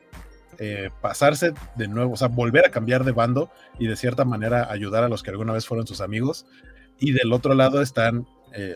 eh, 0.60 0.90
pasarse 1.02 1.54
de 1.76 1.88
nuevo, 1.88 2.14
o 2.14 2.18
sea, 2.18 2.28
volver 2.28 2.66
a 2.66 2.72
cambiar 2.72 3.04
de 3.04 3.12
bando 3.12 3.52
y 3.80 3.88
de 3.88 3.96
cierta 3.96 4.26
manera 4.26 4.72
ayudar 4.72 5.04
a 5.04 5.10
los 5.10 5.24
que 5.24 5.32
alguna 5.32 5.54
vez 5.54 5.66
fueron 5.66 5.88
sus 5.88 6.02
amigos. 6.02 6.46
Y 7.00 7.12
del 7.12 7.32
otro 7.34 7.54
lado 7.54 7.82
están 7.82 8.28
eh, 8.54 8.76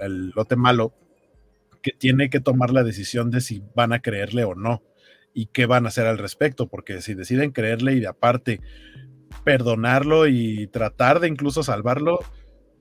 el 0.00 0.30
lote 0.30 0.56
malo 0.56 0.92
que 1.82 1.92
tiene 1.92 2.30
que 2.30 2.40
tomar 2.40 2.70
la 2.70 2.82
decisión 2.82 3.30
de 3.30 3.40
si 3.40 3.62
van 3.74 3.92
a 3.92 4.00
creerle 4.00 4.44
o 4.44 4.54
no 4.54 4.82
y 5.34 5.46
qué 5.46 5.66
van 5.66 5.84
a 5.84 5.88
hacer 5.88 6.06
al 6.06 6.18
respecto, 6.18 6.68
porque 6.68 7.02
si 7.02 7.14
deciden 7.14 7.50
creerle 7.50 7.92
y 7.94 8.00
de 8.00 8.06
aparte 8.06 8.60
perdonarlo 9.42 10.28
y 10.28 10.68
tratar 10.68 11.20
de 11.20 11.28
incluso 11.28 11.62
salvarlo, 11.62 12.20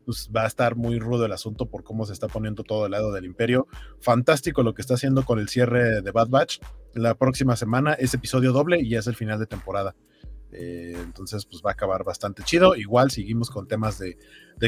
pues 0.06 0.30
va 0.36 0.44
a 0.44 0.48
estar 0.48 0.76
muy 0.76 1.00
rudo 1.00 1.26
el 1.26 1.32
asunto 1.32 1.66
por 1.66 1.84
cómo 1.84 2.06
se 2.06 2.14
está 2.14 2.28
poniendo 2.28 2.64
todo 2.64 2.86
el 2.86 2.92
lado 2.92 3.12
del 3.12 3.26
imperio. 3.26 3.68
Fantástico 4.00 4.64
lo 4.64 4.74
que 4.74 4.82
está 4.82 4.96
haciendo 4.96 5.24
con 5.24 5.40
el 5.40 5.50
cierre 5.50 6.02
de 6.02 6.12
Bad 6.12 6.30
Batch. 6.30 6.60
La 6.94 7.16
próxima 7.16 7.56
semana 7.56 7.94
es 7.94 8.14
episodio 8.14 8.52
doble 8.52 8.80
y 8.80 8.90
ya 8.90 9.00
es 9.00 9.08
el 9.08 9.16
final 9.16 9.40
de 9.40 9.46
temporada. 9.46 9.96
Eh, 10.52 10.96
entonces, 11.04 11.46
pues 11.46 11.64
va 11.66 11.72
a 11.72 11.74
acabar 11.74 12.04
bastante 12.04 12.44
chido. 12.44 12.76
Igual 12.76 13.12
seguimos 13.12 13.50
con 13.50 13.68
temas 13.68 14.00
de, 14.00 14.18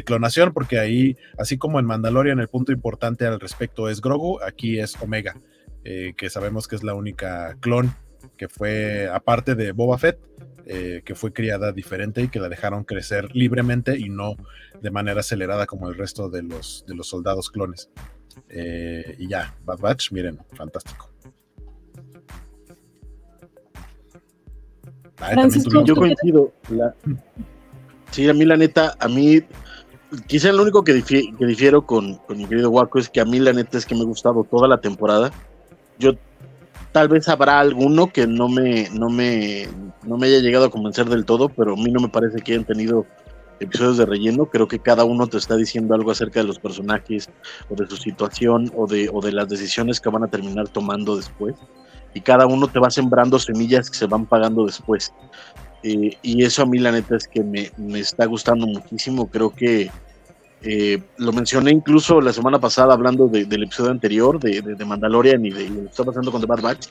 clonación, 0.03 0.51
porque 0.51 0.79
ahí, 0.79 1.15
así 1.37 1.57
como 1.57 1.79
en 1.79 1.85
Mandalorian, 1.85 2.39
el 2.39 2.47
punto 2.47 2.71
importante 2.71 3.25
al 3.25 3.39
respecto 3.39 3.87
es 3.87 4.01
Grogu, 4.01 4.41
aquí 4.41 4.79
es 4.79 4.99
Omega, 5.01 5.39
eh, 5.83 6.13
que 6.17 6.29
sabemos 6.29 6.67
que 6.67 6.75
es 6.75 6.83
la 6.83 6.95
única 6.95 7.55
clon 7.61 7.93
que 8.37 8.49
fue, 8.49 9.07
aparte 9.07 9.55
de 9.55 9.71
Boba 9.71 9.97
Fett, 9.97 10.19
eh, 10.67 11.03
que 11.05 11.13
fue 11.13 11.31
criada 11.31 11.71
diferente 11.71 12.23
y 12.23 12.27
que 12.27 12.39
la 12.39 12.49
dejaron 12.49 12.85
crecer 12.85 13.29
libremente 13.35 13.99
y 13.99 14.09
no 14.09 14.35
de 14.81 14.89
manera 14.89 15.19
acelerada 15.19 15.67
como 15.67 15.89
el 15.89 15.95
resto 15.95 16.27
de 16.27 16.41
los, 16.41 16.83
de 16.87 16.95
los 16.95 17.07
soldados 17.07 17.51
clones. 17.51 17.91
Eh, 18.49 19.15
y 19.19 19.27
ya, 19.27 19.55
Bad 19.63 19.79
Batch, 19.79 20.11
miren, 20.11 20.39
fantástico. 20.53 21.11
yo 25.85 25.95
coincido. 25.95 26.51
Sí, 28.09 28.27
a 28.27 28.33
mí 28.33 28.45
la 28.45 28.57
neta, 28.57 28.95
a 28.99 29.07
mí, 29.07 29.41
quizá 30.25 30.51
lo 30.51 30.63
único 30.63 30.83
que, 30.83 30.93
difiero 30.93 31.85
con, 31.85 32.15
con 32.15 32.37
mi 32.37 32.47
querido 32.47 32.71
Waco 32.71 32.97
es 32.97 33.09
que 33.09 33.21
a 33.21 33.25
mí 33.25 33.39
la 33.39 33.53
neta 33.53 33.77
es 33.77 33.85
que 33.85 33.93
me 33.93 34.01
ha 34.01 34.05
gustado 34.05 34.43
toda 34.43 34.67
la 34.67 34.81
temporada. 34.81 35.31
Yo 35.99 36.13
Tal 36.95 37.09
vez 37.09 37.27
habrá 37.27 37.59
alguno 37.59 38.07
que 38.07 38.25
no 38.25 38.47
me, 38.47 38.89
no 38.91 39.09
me, 39.09 39.67
no 40.07 40.17
me 40.17 40.27
haya 40.27 40.39
llegado 40.39 40.67
a 40.67 40.71
convencer 40.71 41.09
del 41.09 41.25
todo, 41.25 41.49
pero 41.49 41.73
a 41.73 41.75
mí 41.75 41.91
no 41.91 41.99
me 41.99 42.07
parece 42.07 42.39
que 42.39 42.53
hayan 42.53 42.63
tenido 42.63 43.05
episodios 43.59 43.97
de 43.97 44.05
relleno. 44.05 44.45
Creo 44.45 44.69
que 44.69 44.79
cada 44.79 45.03
uno 45.03 45.27
te 45.27 45.35
está 45.35 45.57
diciendo 45.57 45.93
algo 45.93 46.11
acerca 46.11 46.39
de 46.39 46.47
los 46.47 46.57
personajes 46.57 47.29
o 47.69 47.75
de 47.75 47.85
su 47.85 47.97
situación 47.97 48.71
o 48.77 48.87
de, 48.87 49.09
o 49.11 49.19
de 49.19 49.33
las 49.33 49.49
decisiones 49.49 49.99
que 49.99 50.09
van 50.09 50.23
a 50.23 50.29
terminar 50.29 50.69
tomando 50.69 51.17
después. 51.17 51.55
Y 52.13 52.21
cada 52.21 52.47
uno 52.47 52.69
te 52.69 52.79
va 52.79 52.89
sembrando 52.89 53.39
semillas 53.39 53.89
que 53.89 53.97
se 53.97 54.07
van 54.07 54.25
pagando 54.25 54.65
después. 54.65 55.13
Eh, 55.83 56.17
y 56.21 56.45
eso 56.45 56.63
a 56.63 56.65
mí 56.65 56.79
la 56.79 56.93
neta 56.93 57.17
es 57.17 57.27
que 57.27 57.43
me, 57.43 57.73
me 57.75 57.99
está 57.99 58.25
gustando 58.25 58.67
muchísimo. 58.67 59.29
Creo 59.29 59.49
que 59.49 59.91
eh, 60.67 60.99
lo 61.17 61.31
mencioné 61.31 61.69
incluso 61.69 62.19
la 62.19 62.33
semana 62.33 62.59
pasada 62.59 62.91
hablando 62.91 63.27
del 63.27 63.63
episodio 63.63 63.91
anterior 63.91 64.39
de, 64.39 64.61
de, 64.63 64.85
Mandalorian 64.85 65.45
y 65.45 65.51
de, 65.51 65.69
lo 65.69 65.81
que 65.81 65.89
está 65.89 66.03
pasando 66.03 66.31
con 66.31 66.41
The 66.41 66.47
Bad 66.47 66.61
Batch. 66.61 66.87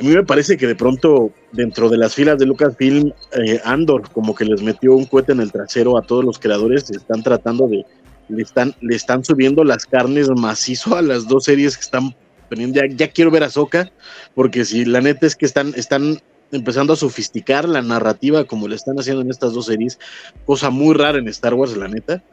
A 0.00 0.02
mí 0.02 0.08
me 0.08 0.24
parece 0.24 0.56
que 0.56 0.66
de 0.66 0.74
pronto 0.74 1.30
dentro 1.52 1.88
de 1.88 1.98
las 1.98 2.16
filas 2.16 2.38
de 2.38 2.46
Lucasfilm, 2.46 3.12
eh, 3.32 3.60
Andor 3.64 4.10
como 4.10 4.34
que 4.34 4.44
les 4.44 4.60
metió 4.62 4.94
un 4.94 5.04
cohete 5.04 5.30
en 5.30 5.40
el 5.40 5.52
trasero 5.52 5.96
a 5.96 6.02
todos 6.02 6.24
los 6.24 6.40
creadores. 6.40 6.90
Están 6.90 7.22
tratando 7.22 7.68
de, 7.68 7.86
le 8.28 8.42
están, 8.42 8.74
le 8.80 8.96
están 8.96 9.24
subiendo 9.24 9.62
las 9.62 9.86
carnes 9.86 10.28
macizo 10.30 10.96
a 10.96 11.02
las 11.02 11.28
dos 11.28 11.44
series 11.44 11.76
que 11.76 11.82
están. 11.82 12.16
Ya, 12.50 12.82
ya 12.88 13.06
quiero 13.12 13.30
ver 13.30 13.44
a 13.44 13.50
Soka, 13.50 13.92
porque 14.34 14.64
si 14.64 14.84
la 14.84 15.00
neta 15.00 15.28
es 15.28 15.36
que 15.36 15.46
están, 15.46 15.72
están 15.76 16.18
empezando 16.50 16.94
a 16.94 16.96
sofisticar 16.96 17.68
la 17.68 17.82
narrativa 17.82 18.42
como 18.42 18.66
le 18.66 18.74
están 18.74 18.98
haciendo 18.98 19.22
en 19.22 19.30
estas 19.30 19.52
dos 19.52 19.66
series, 19.66 20.00
cosa 20.44 20.70
muy 20.70 20.96
rara 20.96 21.18
en 21.18 21.28
Star 21.28 21.54
Wars, 21.54 21.76
la 21.76 21.86
neta 21.86 22.24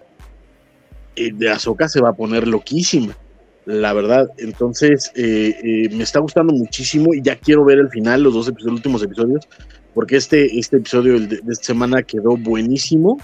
de 1.34 1.50
Azoka 1.50 1.88
se 1.88 2.02
va 2.02 2.10
a 2.10 2.14
poner 2.14 2.48
loquísima, 2.48 3.16
la 3.66 3.94
verdad. 3.94 4.30
Entonces, 4.38 5.12
eh, 5.16 5.56
eh, 5.64 5.90
me 5.96 6.04
está 6.04 6.20
gustando 6.20 6.54
muchísimo 6.54 7.14
y 7.14 7.22
ya 7.22 7.36
quiero 7.36 7.66
ver 7.66 7.80
el 7.80 7.90
final, 7.90 8.24
los 8.24 8.34
dos 8.34 8.52
últimos 8.66 9.04
episodios, 9.04 9.48
porque 9.94 10.16
este, 10.16 10.58
este 10.58 10.78
episodio 10.78 11.20
de, 11.20 11.42
esta 11.50 11.66
semana 11.66 12.02
quedó 12.04 12.38
buenísimo 12.38 13.20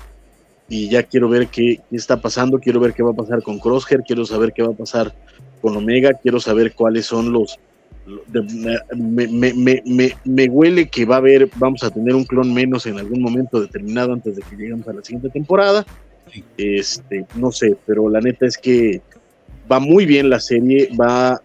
y 0.68 0.90
ya 0.90 1.04
quiero 1.04 1.30
ver 1.30 1.48
qué, 1.48 1.80
está 1.92 2.20
pasando, 2.20 2.60
quiero 2.60 2.80
ver 2.80 2.94
qué 2.94 3.04
va 3.04 3.12
a 3.12 3.16
pasar 3.16 3.42
con 3.42 3.60
Crosshair, 3.60 4.02
quiero 4.02 4.26
saber 4.26 4.54
qué 4.54 4.64
va 4.64 4.74
a 4.74 4.78
pasar 4.78 5.14
con 5.62 5.78
Omega, 5.78 6.14
quiero 6.14 6.40
saber 6.40 6.74
cuáles 6.74 7.06
son 7.06 7.32
los... 7.32 7.60
me, 8.94 10.14
me, 10.26 10.50
huele 10.50 10.90
que 10.90 11.06
va 11.06 11.16
a 11.16 11.18
haber, 11.20 11.50
vamos 11.56 11.84
a 11.84 11.90
tener 11.90 12.16
un 12.16 12.26
clon 12.26 12.54
menos 12.54 12.86
en 12.86 13.00
algún 13.00 13.22
momento 13.22 13.62
determinado 13.62 14.12
antes 14.12 14.36
de 14.36 14.42
que 14.42 14.58
lleguemos 14.58 14.88
a 14.88 14.94
la 14.94 15.04
siguiente 15.04 15.30
temporada. 15.30 15.86
Este, 16.58 17.26
no 17.36 17.52
sé, 17.52 17.76
pero 17.86 18.10
la 18.10 18.20
neta 18.20 18.46
es 18.46 18.58
que 18.58 19.02
va 19.72 19.80
muy 19.80 20.06
bien 20.06 20.30
la 20.30 20.40
serie, 20.40 20.90
va 21.00 21.42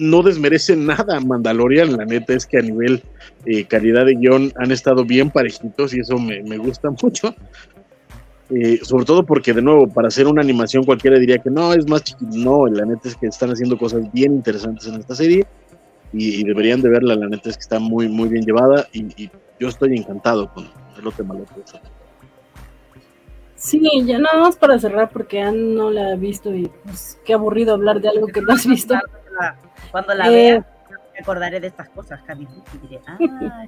no 0.00 0.22
desmerece 0.22 0.76
nada 0.76 1.20
Mandalorian, 1.20 1.96
la 1.96 2.06
neta 2.06 2.32
es 2.32 2.46
que 2.46 2.58
a 2.58 2.62
nivel 2.62 3.02
eh, 3.44 3.64
calidad 3.66 4.06
de 4.06 4.14
guion 4.14 4.50
han 4.56 4.72
estado 4.72 5.04
bien 5.04 5.30
parejitos 5.30 5.94
y 5.94 6.00
eso 6.00 6.18
me, 6.18 6.56
gusta 6.56 6.90
mucho. 7.02 7.34
Eh, 8.48 8.80
sobre 8.82 9.04
todo 9.04 9.24
porque 9.24 9.52
de 9.52 9.62
nuevo, 9.62 9.86
para 9.86 10.08
hacer 10.08 10.26
una 10.26 10.40
animación 10.40 10.82
cualquiera 10.82 11.18
diría 11.18 11.38
que 11.38 11.50
no, 11.50 11.72
es 11.72 11.86
más 11.88 12.02
chiquito, 12.02 12.34
no, 12.36 12.66
la 12.66 12.84
neta 12.84 13.08
es 13.08 13.14
que 13.14 13.26
están 13.28 13.50
haciendo 13.50 13.78
cosas 13.78 14.10
bien 14.12 14.32
interesantes 14.32 14.88
en 14.88 14.94
esta 14.94 15.14
serie 15.14 15.46
y, 16.12 16.42
deberían 16.42 16.82
de 16.82 16.88
verla, 16.88 17.14
la 17.14 17.28
neta 17.28 17.50
es 17.50 17.56
que 17.56 17.62
está 17.62 17.78
muy, 17.78 18.08
muy 18.08 18.28
bien 18.28 18.44
llevada 18.44 18.88
y, 18.92 19.30
yo 19.60 19.68
estoy 19.68 19.94
encantado 19.94 20.50
con 20.54 20.66
el 20.98 21.06
otro 21.06 21.22
malo. 21.22 21.44
Sí, 23.60 23.78
ya 24.06 24.18
nada 24.18 24.38
más 24.38 24.56
para 24.56 24.78
cerrar 24.78 25.10
porque 25.10 25.42
Ann 25.42 25.74
no 25.74 25.90
la 25.90 26.12
ha 26.12 26.16
visto 26.16 26.54
y 26.54 26.70
pues 26.82 27.20
qué 27.26 27.34
aburrido 27.34 27.74
hablar 27.74 28.00
de 28.00 28.08
algo 28.08 28.26
que 28.28 28.40
no 28.40 28.54
has 28.54 28.66
visto. 28.66 28.94
Cuando 29.90 30.14
la, 30.14 30.30
eh, 30.30 30.32
vea, 30.32 30.66
me 31.12 31.20
acordaré 31.20 31.60
de 31.60 31.66
estas 31.66 31.90
cosas, 31.90 32.22
Cami, 32.22 32.48
y 32.72 32.78
diré, 32.78 33.02
ah, 33.06 33.18
ah, 33.20 33.66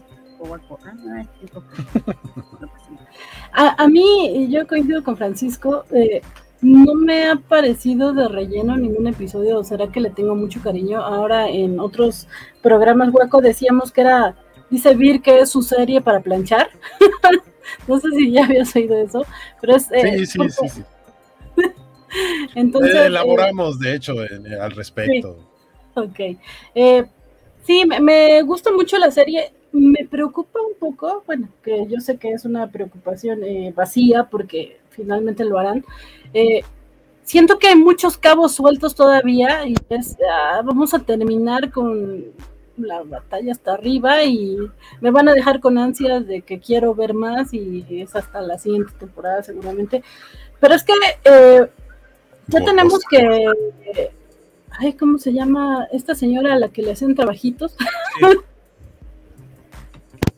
a, 3.77 3.82
a, 3.82 3.89
mí, 3.89 4.48
yo 4.51 4.66
coincido 4.66 5.05
con 5.05 5.19
Francisco, 5.19 5.85
eh, 5.90 6.23
no 6.62 6.94
me 6.94 7.28
ha 7.28 7.36
parecido 7.36 8.14
de 8.14 8.28
relleno 8.28 8.78
ningún 8.78 9.09
episodio, 9.09 9.59
o 9.59 9.64
será 9.64 9.89
que 9.89 10.01
le 10.01 10.09
tengo 10.09 10.35
mucho 10.35 10.62
cariño. 10.62 11.02
Ahora 11.02 11.51
en 11.51 11.78
otros 11.78 12.28
programas 12.62 13.10
hueco 13.12 13.43
decíamos 13.43 13.93
que 13.93 14.01
era, 14.01 14.36
dice 14.70 14.94
Vir 14.94 15.20
que 15.20 15.40
es 15.40 15.51
su 15.51 15.60
serie 15.60 16.01
para 16.01 16.20
planchar. 16.20 16.70
no 17.88 17.98
sé 18.00 18.10
si 18.10 18.30
ya 18.32 18.44
habías 18.44 18.74
oído 18.74 18.98
eso, 18.98 19.24
pero 19.60 19.76
es... 19.76 19.90
Eh, 19.92 20.26
sí, 20.26 20.38
sí, 20.50 20.68
sí, 20.68 20.82
Entonces... 22.54 22.94
Eh, 22.94 23.06
elaboramos, 23.06 23.78
de 23.78 23.94
hecho, 23.94 24.14
al 24.60 24.70
respecto. 24.72 25.38
Ok. 25.94 26.20
Eh, 26.74 27.04
sí, 27.64 27.84
me, 27.86 28.42
gusta 28.42 28.70
mucho 28.72 28.98
la 28.98 29.10
serie. 29.10 29.52
Me 29.72 30.06
preocupa 30.06 30.60
un 30.60 30.78
poco, 30.78 31.22
bueno, 31.26 31.48
que 31.62 31.86
yo 31.88 32.00
sé 32.00 32.18
que 32.18 32.32
es 32.32 32.44
una 32.44 32.70
preocupación 32.70 33.40
vacía 33.74 34.24
porque 34.24 34.78
finalmente 34.90 35.44
lo 35.44 35.58
harán. 35.58 35.84
siento 37.22 37.58
que 37.58 37.68
hay 37.68 37.76
muchos 37.76 38.18
cabos 38.18 38.54
sueltos 38.54 38.94
todavía 38.94 39.66
y 39.66 39.74
es, 39.88 40.16
ah, 40.30 40.60
vamos 40.62 40.92
a 40.92 40.98
terminar 40.98 41.70
con 41.70 42.34
la 42.76 43.02
batalla 43.02 43.52
hasta 43.52 43.74
arriba 43.74 44.24
y 44.24 44.56
me 45.00 45.10
van 45.10 45.28
a 45.28 45.34
dejar 45.34 45.60
con 45.60 45.78
ansias 45.78 46.26
de 46.26 46.42
que 46.42 46.60
quiero 46.60 46.94
ver 46.94 47.14
más 47.14 47.52
y 47.52 47.84
es 47.90 48.14
hasta 48.16 48.40
la 48.40 48.58
siguiente 48.58 48.92
temporada 48.98 49.42
seguramente. 49.42 50.02
Pero 50.60 50.74
es 50.74 50.84
que 50.84 50.92
eh, 51.24 51.68
ya 52.46 52.64
tenemos 52.64 53.00
que... 53.10 53.46
ay, 54.70 54.92
¿cómo 54.94 55.18
se 55.18 55.32
llama 55.32 55.86
esta 55.92 56.14
señora 56.14 56.54
a 56.54 56.58
la 56.58 56.68
que 56.68 56.82
le 56.82 56.92
hacen 56.92 57.14
trabajitos? 57.14 57.76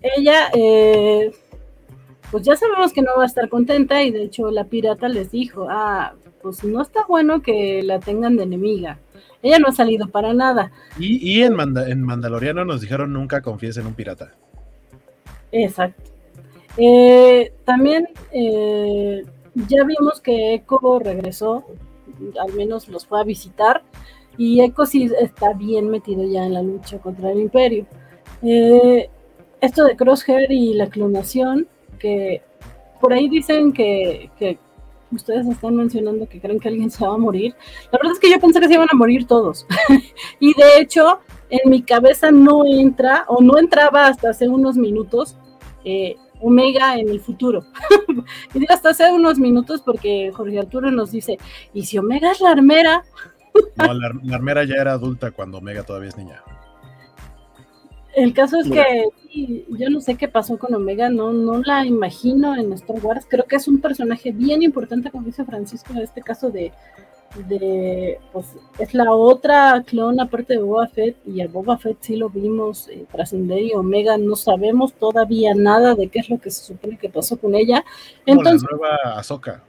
Ella, 0.02 0.51
eh, 0.55 1.32
pues 2.31 2.44
ya 2.44 2.56
sabemos 2.56 2.93
que 2.93 3.01
no 3.01 3.12
va 3.16 3.23
a 3.23 3.27
estar 3.27 3.48
contenta 3.48 4.02
y 4.02 4.11
de 4.11 4.24
hecho 4.24 4.51
la 4.51 4.65
pirata 4.65 5.09
les 5.09 5.31
dijo, 5.31 5.66
ah, 5.70 6.15
pues 6.43 6.62
no 6.62 6.82
está 6.82 7.06
bueno 7.06 7.40
que 7.40 7.82
la 7.82 8.01
tengan 8.01 8.36
de 8.36 8.43
enemiga. 8.43 8.98
Ella 9.45 9.59
no 9.59 9.69
ha 9.69 9.73
salido 9.73 10.09
para 10.09 10.33
nada. 10.33 10.73
Y, 10.99 11.43
en, 11.43 11.55
en 11.77 12.03
Mandaloriano 12.03 12.65
nos 12.65 12.81
dijeron 12.81 13.12
nunca 13.12 13.43
confíes 13.43 13.77
en 13.77 13.87
un 13.87 13.93
pirata. 13.93 14.33
Exacto. 15.53 16.03
Eh, 16.79 17.53
también 17.65 18.09
eh, 18.33 19.23
ya 19.55 19.85
vimos 19.85 20.23
que 20.23 20.55
Echo 20.55 20.99
regresó, 20.99 21.66
al 22.41 22.55
menos 22.55 22.89
los 22.89 23.07
fue 23.07 23.21
a 23.21 23.25
visitar, 23.25 23.83
y 24.39 24.62
Echo 24.62 24.87
sí 24.87 25.11
está 25.21 25.53
bien 25.53 25.91
metido 25.91 26.25
ya 26.25 26.47
en 26.47 26.55
la 26.55 26.62
lucha 26.62 26.99
contra 26.99 27.31
el 27.31 27.41
imperio. 27.41 27.87
Eh, 28.43 29.11
esto 29.61 29.85
de 29.85 29.95
Crosshair 29.95 30.51
y 30.51 30.73
la 30.73 30.89
clonación, 30.89 31.69
que 31.99 32.41
por 32.99 33.12
ahí 33.12 33.29
dicen 33.29 33.75
que, 33.75 34.31
que, 34.39 34.59
ustedes 35.15 35.47
están 35.47 35.77
mencionando 35.77 36.28
que 36.28 36.41
creen 36.41 36.61
que 36.61 36.69
alguien 36.69 36.91
se 36.91 37.07
va 37.07 37.15
a 37.15 37.19
morir. 37.19 37.55
La 37.93 37.99
verdad 37.99 38.12
es 38.12 38.20
que 38.20 38.31
yo 38.31 38.41
pensé 38.41 38.61
que 38.61 38.69
se 38.69 38.74
iban 38.74 38.89
a 38.91 38.97
morir 38.97 39.27
todos. 39.27 39.66
y 40.41 40.55
de 40.55 40.81
hecho, 40.81 41.20
en 41.51 41.70
mi 41.70 41.82
cabeza 41.82 42.31
no 42.31 42.65
entra, 42.65 43.24
o 43.28 43.43
no 43.43 43.59
entraba 43.59 44.07
hasta 44.07 44.31
hace 44.31 44.49
unos 44.49 44.77
minutos, 44.77 45.36
eh, 45.85 46.16
Omega 46.41 46.97
en 46.97 47.09
el 47.09 47.20
futuro. 47.20 47.65
y 48.55 48.70
hasta 48.70 48.91
hace 48.91 49.11
unos 49.11 49.39
minutos 49.39 49.82
porque 49.82 50.31
Jorge 50.35 50.59
Arturo 50.59 50.91
nos 50.91 51.11
dice, 51.11 51.39
¿y 51.73 51.85
si 51.85 51.99
Omega 51.99 52.32
es 52.32 52.41
la 52.41 52.51
armera? 52.51 53.05
no, 53.77 53.95
la, 53.95 54.36
armera 54.36 54.65
ya 54.65 54.74
era 54.77 54.93
adulta 54.93 55.31
cuando 55.31 55.59
Omega 55.59 55.85
todavía 55.85 56.09
es 56.09 56.16
niña. 56.16 56.43
El 58.16 58.32
caso 58.32 58.59
es 58.61 58.70
que 58.70 59.09
yo 59.32 59.91
no 59.91 60.01
sé 60.01 60.16
qué 60.16 60.28
pasó 60.28 60.59
con 60.59 60.74
Omega, 60.74 61.09
no, 61.09 61.32
no 61.32 61.61
la 61.62 61.85
imagino 61.85 62.55
en 62.57 62.73
Star 62.73 63.05
Wars. 63.05 63.27
Creo 63.28 63.45
que 63.45 63.57
es 63.57 63.66
un 63.66 63.81
personaje 63.81 64.31
bien 64.31 64.62
importante, 64.62 65.11
como 65.11 65.27
dice 65.27 65.45
Francisco, 65.45 65.93
en 65.93 65.99
este 65.99 66.23
caso 66.23 66.51
de, 66.51 66.73
de, 67.49 68.20
pues 68.32 68.55
es 68.78 68.95
la 68.95 69.12
otra 69.12 69.82
clon 69.85 70.20
aparte 70.20 70.55
de 70.55 70.61
Boba 70.61 70.86
Fett 70.86 71.16
y 71.27 71.41
a 71.41 71.49
Boba 71.49 71.77
Fett 71.78 71.97
sí 72.01 72.16
lo 72.16 72.31
vimos 72.31 72.89
eh, 72.89 73.07
trascender 73.11 73.59
y 73.59 73.73
Omega 73.73 74.16
no 74.16 74.36
sabemos 74.36 74.93
todavía 74.95 75.53
nada 75.55 75.95
de 75.95 76.09
qué 76.09 76.20
es 76.20 76.31
lo 76.31 76.39
que 76.39 76.51
se 76.51 76.65
supone 76.65 76.97
que 76.97 77.09
pasó 77.09 77.39
con 77.39 77.55
ella. 77.55 77.85
Entonces, 78.27 78.62
la 78.70 78.77
nueva 78.77 79.19
Ahsoka. 79.19 79.62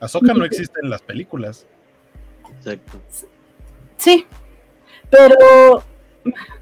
Ahsoka 0.00 0.34
no 0.34 0.44
existe 0.44 0.80
en 0.82 0.90
las 0.90 1.02
películas. 1.02 1.66
Exacto. 2.58 2.98
Sí, 3.96 4.26
pero 5.10 5.84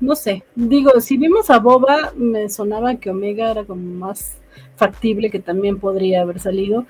no 0.01 0.15
sé, 0.15 0.45
digo, 0.55 1.01
si 1.01 1.17
vimos 1.17 1.51
a 1.51 1.59
Boba, 1.59 2.13
me 2.17 2.49
sonaba 2.49 2.97
que 2.97 3.11
Omega 3.11 3.51
era 3.51 3.65
como 3.65 3.83
más 3.83 4.37
factible 4.77 5.31
que 5.31 5.41
también 5.41 5.79
podría 5.79 6.23
haber 6.23 6.41
salido. 6.41 6.87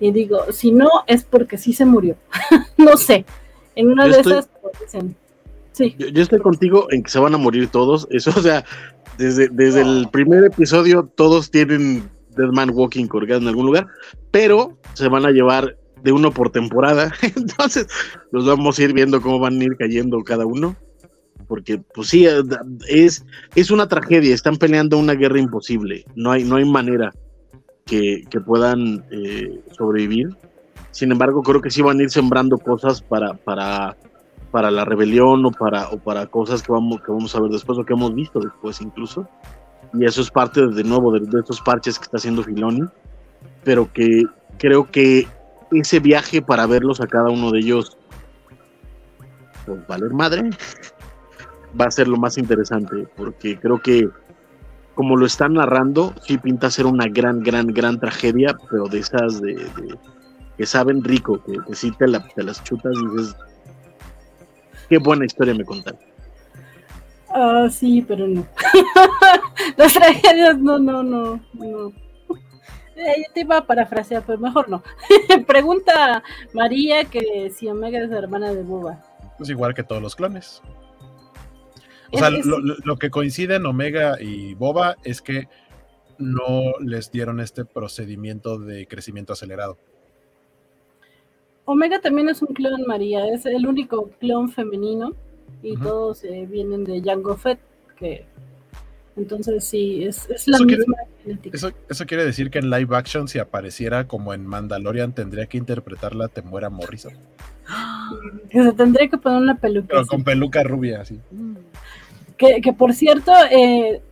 Y 0.00 0.12
digo, 0.12 0.52
si 0.52 0.72
no, 0.72 0.88
es 1.06 1.24
porque 1.24 1.58
sí 1.58 1.72
se 1.72 1.84
murió. 1.84 2.16
no 2.76 2.96
sé. 2.96 3.24
En 3.76 3.90
una 3.90 4.06
de 4.06 4.20
esas, 4.20 4.48
dicen. 4.80 5.16
Sí. 5.72 5.96
Yo, 5.98 6.22
estoy 6.22 6.38
contigo 6.38 6.86
en 6.90 7.02
que 7.02 7.10
se 7.10 7.18
van 7.18 7.34
a 7.34 7.38
morir 7.38 7.68
todos. 7.68 8.06
Eso, 8.10 8.30
o 8.36 8.42
sea, 8.42 8.64
desde, 9.18 9.48
desde 9.48 9.82
el 9.82 10.08
primer 10.10 10.44
episodio, 10.44 11.10
todos 11.16 11.50
tienen 11.50 12.08
Dead 12.36 12.50
Man 12.52 12.70
Walking 12.72 13.06
colgado 13.06 13.40
en 13.40 13.48
algún 13.48 13.66
lugar, 13.66 13.86
pero 14.30 14.76
se 14.94 15.08
van 15.08 15.26
a 15.26 15.30
llevar 15.30 15.76
de 16.02 16.12
uno 16.12 16.32
por 16.32 16.50
temporada. 16.50 17.12
Entonces, 17.22 17.86
los 18.30 18.46
vamos 18.46 18.78
a 18.78 18.82
ir 18.82 18.92
viendo 18.92 19.20
cómo 19.20 19.38
van 19.38 19.60
a 19.60 19.64
ir 19.64 19.76
cayendo 19.76 20.22
cada 20.22 20.46
uno. 20.46 20.76
Porque, 21.46 21.78
pues 21.78 22.08
sí, 22.08 22.26
es, 22.88 23.24
es 23.54 23.70
una 23.70 23.88
tragedia. 23.88 24.34
Están 24.34 24.56
peleando 24.56 24.98
una 24.98 25.14
guerra 25.14 25.38
imposible. 25.38 26.04
No 26.14 26.30
hay, 26.30 26.44
no 26.44 26.56
hay 26.56 26.64
manera 26.64 27.12
que, 27.84 28.24
puedan 28.44 29.04
eh, 29.10 29.60
sobrevivir. 29.76 30.28
Sin 30.90 31.12
embargo, 31.12 31.42
creo 31.42 31.60
que 31.60 31.70
sí 31.70 31.82
van 31.82 31.98
a 31.98 32.02
ir 32.04 32.10
sembrando 32.10 32.58
cosas 32.58 33.02
para, 33.02 33.34
para, 33.34 33.96
para 34.50 34.70
la 34.70 34.84
rebelión 34.84 35.44
o 35.44 35.50
para, 35.50 35.88
o 35.90 35.98
para 35.98 36.26
cosas 36.26 36.62
que 36.62 36.72
vamos, 36.72 37.00
que 37.02 37.10
vamos 37.10 37.34
a 37.34 37.40
ver 37.40 37.50
después 37.50 37.78
o 37.78 37.84
que 37.84 37.92
hemos 37.92 38.14
visto 38.14 38.40
después 38.40 38.80
incluso. 38.80 39.28
Y 39.92 40.04
eso 40.04 40.20
es 40.22 40.30
parte 40.30 40.66
de, 40.66 40.84
nuevo 40.84 41.12
de, 41.12 41.20
de 41.20 41.40
estos 41.40 41.60
parches 41.60 41.98
que 41.98 42.04
está 42.04 42.16
haciendo 42.16 42.42
Filoni. 42.42 42.82
Pero 43.64 43.92
que 43.92 44.24
creo 44.58 44.90
que 44.90 45.26
ese 45.72 46.00
viaje 46.00 46.42
para 46.42 46.66
verlos 46.66 47.00
a 47.00 47.06
cada 47.06 47.30
uno 47.30 47.50
de 47.50 47.60
ellos, 47.60 47.96
pues 49.66 49.86
valer 49.86 50.12
madre, 50.12 50.50
va 51.80 51.86
a 51.86 51.90
ser 51.90 52.08
lo 52.08 52.16
más 52.16 52.38
interesante. 52.38 53.06
Porque 53.16 53.58
creo 53.58 53.80
que 53.80 54.08
como 54.94 55.16
lo 55.16 55.26
están 55.26 55.54
narrando, 55.54 56.14
sí 56.26 56.38
pinta 56.38 56.70
ser 56.70 56.86
una 56.86 57.06
gran, 57.08 57.42
gran, 57.42 57.66
gran 57.68 57.98
tragedia, 57.98 58.56
pero 58.70 58.86
de 58.86 59.00
esas 59.00 59.40
de, 59.40 59.68
que 60.56 60.66
saben 60.66 61.02
rico, 61.02 61.42
que, 61.42 61.58
que 61.66 61.74
sí 61.74 61.90
te, 61.92 62.06
las 62.06 62.64
chutas 62.64 62.92
y 62.96 63.16
dices, 63.16 63.36
qué 64.88 64.98
buena 64.98 65.24
historia 65.24 65.54
me 65.54 65.64
contaron. 65.64 66.00
Ah, 67.28 67.66
sí, 67.68 68.04
pero 68.06 68.28
no. 68.28 68.46
las 69.76 69.92
tragedias, 69.92 70.56
no, 70.58 70.78
no, 70.78 71.02
no, 71.02 71.40
no. 71.54 71.92
Eh, 72.96 73.24
te 73.34 73.40
iba 73.40 73.58
a 73.58 73.66
parafrasear, 73.66 74.22
pero 74.24 74.38
mejor 74.38 74.68
no. 74.68 74.84
Pregunta 75.48 76.22
María 76.52 77.04
que 77.04 77.50
si 77.50 77.68
Omega 77.68 77.98
es 77.98 78.08
la 78.10 78.18
hermana 78.18 78.52
de 78.52 78.62
Boba. 78.62 79.02
Pues 79.36 79.50
igual 79.50 79.74
que 79.74 79.82
todos 79.82 80.00
los 80.00 80.14
clones. 80.14 80.62
O 82.14 82.18
sea, 82.18 82.30
lo, 82.30 82.96
que 82.96 83.10
coincide 83.10 83.56
en 83.56 83.66
Omega 83.66 84.20
y 84.20 84.54
Boba 84.54 84.96
es 85.04 85.20
que 85.20 85.48
no 86.18 86.78
les 86.80 87.10
dieron 87.10 87.40
este 87.40 87.64
procedimiento 87.64 88.58
de 88.58 88.86
crecimiento 88.86 89.32
acelerado. 89.32 89.78
Omega 91.64 92.00
también 92.00 92.28
es 92.28 92.42
un 92.42 92.54
clon, 92.54 92.82
María, 92.86 93.26
es 93.28 93.46
el 93.46 93.66
único 93.66 94.10
clon 94.20 94.50
femenino 94.50 95.14
y 95.62 95.76
todos 95.76 96.22
eh, 96.24 96.46
vienen 96.48 96.84
de 96.84 97.02
Jango 97.02 97.36
Fett, 97.36 97.58
que 97.96 98.26
entonces 99.16 99.64
sí, 99.64 100.04
es, 100.04 100.28
la 100.46 100.58
misma 100.58 100.96
genética. 101.22 101.56
Eso, 101.88 102.06
quiere 102.06 102.24
decir 102.24 102.50
que 102.50 102.58
en 102.58 102.68
live 102.68 102.96
action, 102.96 103.28
si 103.28 103.38
apareciera 103.38 104.08
como 104.08 104.34
en 104.34 104.44
Mandalorian, 104.44 105.14
tendría 105.14 105.46
que 105.46 105.56
interpretarla 105.56 106.28
Temuera 106.28 106.70
Morrison. 106.70 107.12
Que 108.50 108.62
se 108.62 108.72
tendría 108.72 109.08
que 109.08 109.16
poner 109.16 109.40
una 109.40 109.56
peluca. 109.56 109.88
Pero 109.88 110.06
con 110.06 110.22
peluca 110.22 110.62
rubia, 110.62 111.00
así. 111.00 111.18
Mm. 111.30 111.54
Que, 112.36 112.72
por 112.76 112.92
cierto, 112.94 113.32
eh, 113.50 114.02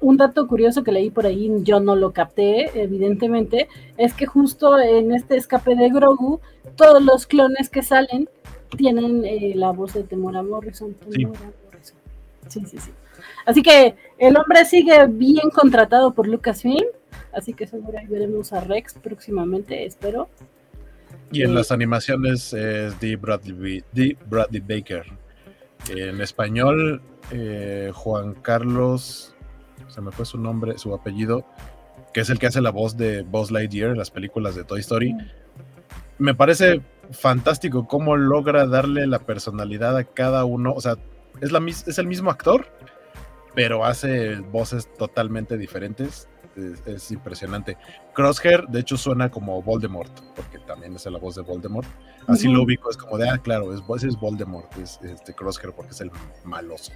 un 0.00 0.16
dato 0.16 0.46
curioso 0.46 0.84
que 0.84 0.92
leí 0.92 1.10
por 1.10 1.26
ahí, 1.26 1.50
yo 1.62 1.80
no 1.80 1.96
lo 1.96 2.12
capté, 2.12 2.70
evidentemente, 2.80 3.68
es 3.96 4.14
que 4.14 4.26
justo 4.26 4.78
en 4.78 5.12
este 5.12 5.36
escape 5.36 5.74
de 5.74 5.88
Grogu, 5.88 6.40
todos 6.76 7.02
los 7.02 7.26
clones 7.26 7.68
que 7.68 7.82
salen 7.82 8.28
tienen 8.76 9.24
eh, 9.24 9.52
la 9.54 9.70
voz 9.70 9.94
de 9.94 10.02
Temora 10.02 10.42
Morrison. 10.42 10.94
sí. 11.10 11.26
Sí, 12.48 12.64
sí, 12.66 12.78
Así 13.44 13.62
que 13.62 13.94
el 14.16 14.36
hombre 14.36 14.64
sigue 14.64 15.06
bien 15.06 15.50
contratado 15.50 16.14
por 16.14 16.26
Lucasfilm, 16.26 16.86
así 17.32 17.52
que 17.52 17.66
seguro 17.66 17.98
veremos 18.08 18.52
a 18.52 18.60
Rex 18.60 18.94
próximamente, 18.94 19.84
espero. 19.84 20.28
Y 21.30 21.42
en 21.42 21.50
eh, 21.50 21.54
las 21.54 21.70
animaciones 21.70 22.52
es 22.52 22.98
de 23.00 23.16
Bradley, 23.16 23.84
Bradley 24.28 24.60
Baker. 24.60 25.04
En 25.90 26.20
español 26.20 27.02
eh, 27.30 27.90
Juan 27.94 28.34
Carlos, 28.34 29.34
se 29.88 30.00
me 30.00 30.10
fue 30.10 30.24
su 30.24 30.38
nombre, 30.38 30.78
su 30.78 30.94
apellido, 30.94 31.44
que 32.12 32.20
es 32.20 32.30
el 32.30 32.38
que 32.38 32.46
hace 32.46 32.60
la 32.60 32.70
voz 32.70 32.96
de 32.96 33.22
Buzz 33.22 33.50
Lightyear 33.50 33.90
en 33.90 33.98
las 33.98 34.10
películas 34.10 34.54
de 34.54 34.64
Toy 34.64 34.80
Story. 34.80 35.14
Me 36.18 36.34
parece 36.34 36.82
fantástico 37.10 37.86
cómo 37.86 38.16
logra 38.16 38.66
darle 38.66 39.06
la 39.06 39.20
personalidad 39.20 39.96
a 39.96 40.04
cada 40.04 40.44
uno. 40.44 40.72
O 40.72 40.80
sea, 40.80 40.96
es, 41.40 41.52
la, 41.52 41.64
es 41.66 41.98
el 41.98 42.06
mismo 42.06 42.30
actor, 42.30 42.66
pero 43.54 43.84
hace 43.84 44.36
voces 44.36 44.88
totalmente 44.96 45.56
diferentes. 45.56 46.28
Es, 46.86 47.12
impresionante. 47.12 47.76
Crosshair, 48.14 48.64
de 48.66 48.80
hecho, 48.80 48.96
suena 48.96 49.30
como 49.30 49.62
Voldemort, 49.62 50.10
porque 50.34 50.58
también 50.58 50.96
es 50.96 51.06
la 51.06 51.18
voz 51.18 51.36
de 51.36 51.42
Voldemort. 51.42 51.86
Así 52.26 52.48
lo 52.48 52.64
ubico, 52.64 52.90
es 52.90 52.96
como 52.96 53.16
de, 53.16 53.28
ah, 53.28 53.38
claro, 53.38 53.72
es, 53.72 53.80
es 54.02 54.16
Voldemort, 54.18 54.76
es 54.78 54.98
este 55.02 55.34
Crosshair 55.34 55.72
porque 55.72 55.92
es 55.92 56.00
el 56.00 56.10
maloso. 56.42 56.90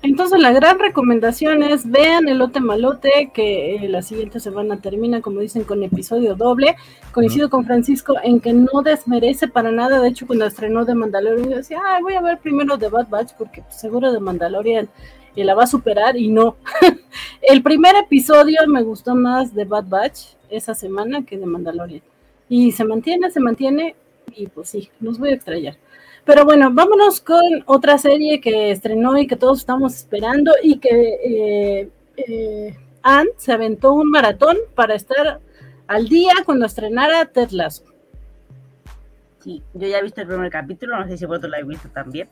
Entonces 0.00 0.38
la 0.38 0.52
gran 0.52 0.78
recomendación 0.78 1.64
es 1.64 1.90
vean 1.90 2.28
el 2.28 2.38
lote 2.38 2.60
malote, 2.60 3.30
que 3.34 3.76
eh, 3.76 3.88
la 3.88 4.02
siguiente 4.02 4.38
semana 4.38 4.80
termina, 4.80 5.20
como 5.20 5.40
dicen, 5.40 5.64
con 5.64 5.82
episodio 5.82 6.36
doble. 6.36 6.76
Coincido 7.10 7.50
con 7.50 7.64
Francisco 7.64 8.14
en 8.22 8.38
que 8.38 8.52
no 8.52 8.82
desmerece 8.84 9.48
para 9.48 9.72
nada. 9.72 10.00
De 10.00 10.08
hecho, 10.08 10.26
cuando 10.26 10.46
estrenó 10.46 10.84
de 10.84 10.94
Mandalorian, 10.94 11.50
yo 11.50 11.56
decía, 11.56 11.80
Ay, 11.84 12.02
voy 12.02 12.14
a 12.14 12.22
ver 12.22 12.38
primero 12.38 12.76
de 12.76 12.88
Bad 12.88 13.08
Batch, 13.08 13.32
porque 13.36 13.62
pues, 13.62 13.80
seguro 13.80 14.12
de 14.12 14.20
Mandalorian 14.20 14.88
eh, 15.34 15.44
la 15.44 15.56
va 15.56 15.64
a 15.64 15.66
superar, 15.66 16.16
y 16.16 16.28
no. 16.28 16.56
el 17.42 17.62
primer 17.62 17.96
episodio 17.96 18.60
me 18.68 18.82
gustó 18.82 19.16
más 19.16 19.52
de 19.52 19.64
Bad 19.64 19.88
Batch 19.88 20.20
esa 20.48 20.74
semana 20.74 21.24
que 21.24 21.38
de 21.38 21.46
Mandalorian. 21.46 22.02
Y 22.48 22.70
se 22.70 22.84
mantiene, 22.84 23.30
se 23.32 23.40
mantiene, 23.40 23.96
y 24.36 24.46
pues 24.46 24.68
sí, 24.68 24.90
nos 25.00 25.18
voy 25.18 25.30
a 25.30 25.34
extrañar. 25.34 25.76
Pero 26.28 26.44
bueno, 26.44 26.70
vámonos 26.70 27.22
con 27.22 27.42
otra 27.64 27.96
serie 27.96 28.38
que 28.38 28.70
estrenó 28.70 29.16
y 29.16 29.26
que 29.26 29.34
todos 29.34 29.60
estamos 29.60 29.96
esperando 29.96 30.52
y 30.62 30.78
que 30.78 30.90
eh, 31.24 31.90
eh, 32.18 32.76
Anne 33.02 33.30
se 33.38 33.50
aventó 33.50 33.94
un 33.94 34.10
maratón 34.10 34.58
para 34.74 34.94
estar 34.94 35.40
al 35.86 36.06
día 36.06 36.34
cuando 36.44 36.66
estrenara 36.66 37.24
Ted 37.24 37.48
Lasso. 37.52 37.84
Sí, 39.42 39.62
yo 39.72 39.88
ya 39.88 40.00
he 40.00 40.02
visto 40.02 40.20
el 40.20 40.26
primer 40.26 40.50
capítulo, 40.50 40.98
no 40.98 41.08
sé 41.08 41.16
si 41.16 41.24
vosotros 41.24 41.48
lo 41.48 41.56
habéis 41.56 41.68
visto 41.70 41.88
también. 41.88 42.28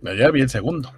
No, 0.00 0.14
ya 0.14 0.30
vi 0.30 0.40
el 0.40 0.48
segundo. 0.48 0.90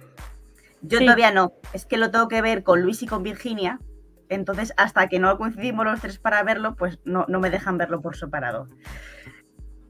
Yo 0.83 0.99
Sí. 0.99 1.03
todavía 1.03 1.31
no, 1.31 1.51
es 1.73 1.85
que 1.85 1.97
lo 1.97 2.11
tengo 2.11 2.29
que 2.29 2.41
ver 2.41 2.63
con 2.63 2.81
Luis 2.81 3.03
y 3.03 3.07
con 3.07 3.23
Virginia, 3.23 3.81
entonces 4.29 4.73
hasta 4.77 5.09
que 5.09 5.19
no 5.19 5.37
coincidimos 5.37 5.85
los 5.85 5.99
tres 5.99 6.17
para 6.17 6.43
verlo, 6.43 6.77
pues 6.77 6.99
no, 7.03 7.25
no 7.27 7.41
me 7.41 7.49
dejan 7.49 7.77
verlo 7.77 7.99
por 7.99 8.15
separado. 8.15 8.69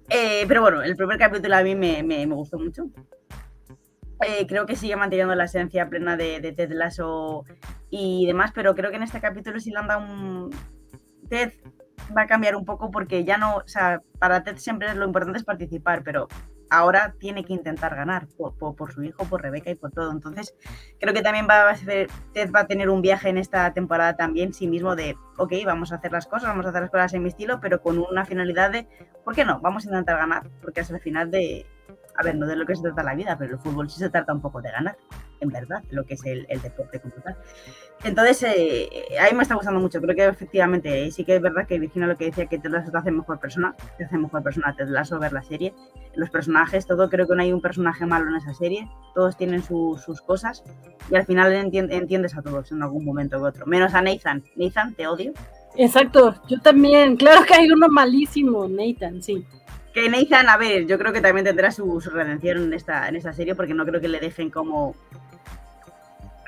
Eh, 0.09 0.45
pero 0.47 0.61
bueno, 0.61 0.83
el 0.83 0.95
primer 0.95 1.17
capítulo 1.17 1.55
a 1.55 1.63
mí 1.63 1.75
me, 1.75 2.03
me- 2.03 2.25
me 2.27 2.35
gustó 2.35 2.59
mucho. 2.59 2.85
Eh, 4.25 4.45
creo 4.47 4.65
que 4.65 4.75
sigue 4.75 4.95
manteniendo 4.95 5.35
la 5.35 5.45
esencia 5.45 5.89
plena 5.89 6.15
de, 6.15 6.39
de 6.39 6.51
Ted 6.53 6.71
Lasso 6.71 7.43
y 7.89 8.25
demás, 8.25 8.51
pero 8.53 8.73
creo 8.75 8.89
que 8.89 8.95
en 8.97 9.03
este 9.03 9.19
capítulo 9.19 9.59
sí 9.59 9.71
le 9.71 9.79
han 9.79 9.87
dado 9.87 10.01
un... 10.01 10.49
Ted 11.29 11.51
va 12.15 12.23
a 12.23 12.27
cambiar 12.27 12.55
un 12.55 12.63
poco 12.65 12.89
porque 12.91 13.23
ya 13.25 13.37
no, 13.37 13.57
o 13.57 13.67
sea, 13.67 13.99
para 14.19 14.43
Ted 14.43 14.57
siempre 14.57 14.93
lo 14.95 15.05
importante 15.05 15.39
es 15.39 15.45
participar, 15.45 16.03
pero 16.03 16.27
ahora 16.69 17.15
tiene 17.19 17.43
que 17.45 17.53
intentar 17.53 17.95
ganar 17.95 18.27
por, 18.37 18.93
su 18.93 19.03
hijo, 19.03 19.25
por 19.25 19.41
Rebeca 19.41 19.69
y 19.69 19.75
por 19.75 19.91
todo. 19.91 20.11
Entonces, 20.11 20.55
creo 20.99 21.13
que 21.13 21.21
también 21.21 21.47
va 21.49 21.69
a 21.69 21.75
ser, 21.75 22.09
Ted 22.33 22.51
va 22.51 22.61
a 22.61 22.67
tener 22.67 22.89
un 22.89 23.01
viaje 23.01 23.29
en 23.29 23.37
esta 23.37 23.73
temporada 23.73 24.15
también, 24.15 24.53
sí 24.53 24.67
mismo, 24.67 24.95
de, 24.95 25.15
ok, 25.37 25.53
vamos 25.65 25.91
a 25.91 25.95
hacer 25.95 26.11
las 26.11 26.27
cosas, 26.27 26.49
vamos 26.49 26.65
a 26.65 26.69
hacer 26.69 26.81
las 26.81 26.91
cosas 26.91 27.13
en 27.13 27.23
mi 27.23 27.29
estilo, 27.29 27.59
pero 27.59 27.81
con 27.81 27.99
una 27.99 28.25
finalidad 28.25 28.71
de, 28.71 28.87
¿por 29.23 29.35
qué 29.35 29.45
no? 29.45 29.59
Vamos 29.59 29.85
a 29.85 29.89
intentar 29.89 30.17
ganar, 30.17 30.49
porque 30.61 30.81
es 30.81 30.89
el 30.89 30.99
final 30.99 31.31
de, 31.31 31.65
a 32.15 32.23
ver, 32.23 32.35
no 32.35 32.47
de 32.47 32.55
lo 32.55 32.65
que 32.65 32.75
se 32.75 32.81
trata 32.81 33.03
la 33.03 33.15
vida, 33.15 33.37
pero 33.37 33.53
el 33.53 33.59
fútbol 33.59 33.89
sí 33.89 33.99
se 33.99 34.09
trata 34.09 34.33
un 34.33 34.41
poco 34.41 34.61
de 34.61 34.71
ganar, 34.71 34.97
en 35.43 35.49
verdad, 35.49 35.83
lo 35.91 36.03
que 36.05 36.15
es 36.15 36.25
el, 36.25 36.45
el 36.49 36.61
deporte 36.61 36.99
como 36.99 37.13
tal. 37.23 37.37
Entonces, 38.03 38.43
eh, 38.57 38.89
a 39.19 39.29
mí 39.29 39.37
me 39.37 39.43
está 39.43 39.55
gustando 39.55 39.79
mucho. 39.79 40.01
Creo 40.01 40.13
que 40.15 40.25
efectivamente, 40.25 41.05
eh, 41.05 41.11
sí 41.11 41.23
que 41.23 41.35
es 41.37 41.41
verdad 41.41 41.65
que 41.67 41.79
Virginia 41.79 42.07
lo 42.07 42.17
que 42.17 42.25
decía, 42.25 42.47
que 42.47 42.57
Ted 42.59 42.69
Lasso 42.69 42.91
te 42.91 42.97
hace 42.97 43.11
mejor 43.11 43.39
persona, 43.39 43.75
te 43.97 44.03
hace 44.03 44.17
mejor 44.17 44.43
persona 44.43 44.75
Ted 44.75 44.89
Lasso 44.89 45.19
ver 45.19 45.31
la 45.31 45.41
serie. 45.43 45.73
Los 46.15 46.29
personajes, 46.29 46.85
todo, 46.85 47.09
creo 47.09 47.27
que 47.27 47.35
no 47.35 47.41
hay 47.43 47.53
un 47.53 47.61
personaje 47.61 48.05
malo 48.05 48.27
en 48.29 48.35
esa 48.35 48.53
serie. 48.53 48.89
Todos 49.15 49.37
tienen 49.37 49.63
su- 49.63 49.97
sus 50.03 50.21
cosas 50.21 50.63
y 51.09 51.15
al 51.15 51.25
final 51.25 51.53
entien- 51.53 51.91
entiendes 51.93 52.35
a 52.35 52.41
todos 52.41 52.71
en 52.73 52.83
algún 52.83 53.05
momento 53.05 53.39
u 53.39 53.45
otro. 53.45 53.65
Menos 53.67 53.93
a 53.93 54.01
Nathan. 54.01 54.43
Nathan, 54.57 54.93
te 54.95 55.07
odio. 55.07 55.31
Exacto, 55.77 56.35
yo 56.49 56.59
también. 56.59 57.15
Claro 57.15 57.45
que 57.45 57.53
hay 57.53 57.71
uno 57.71 57.87
malísimo, 57.87 58.67
Nathan, 58.67 59.21
sí. 59.23 59.45
Que 59.93 60.09
Nathan, 60.09 60.49
a 60.49 60.57
ver, 60.57 60.87
yo 60.87 60.97
creo 60.97 61.13
que 61.13 61.21
también 61.21 61.45
tendrá 61.45 61.71
su, 61.71 62.01
su 62.01 62.09
redención 62.09 62.57
en 62.63 62.73
esta, 62.73 63.07
en 63.07 63.15
esta 63.15 63.31
serie 63.31 63.55
porque 63.55 63.73
no 63.75 63.85
creo 63.85 64.01
que 64.01 64.07
le 64.07 64.19
dejen 64.19 64.49
como 64.49 64.95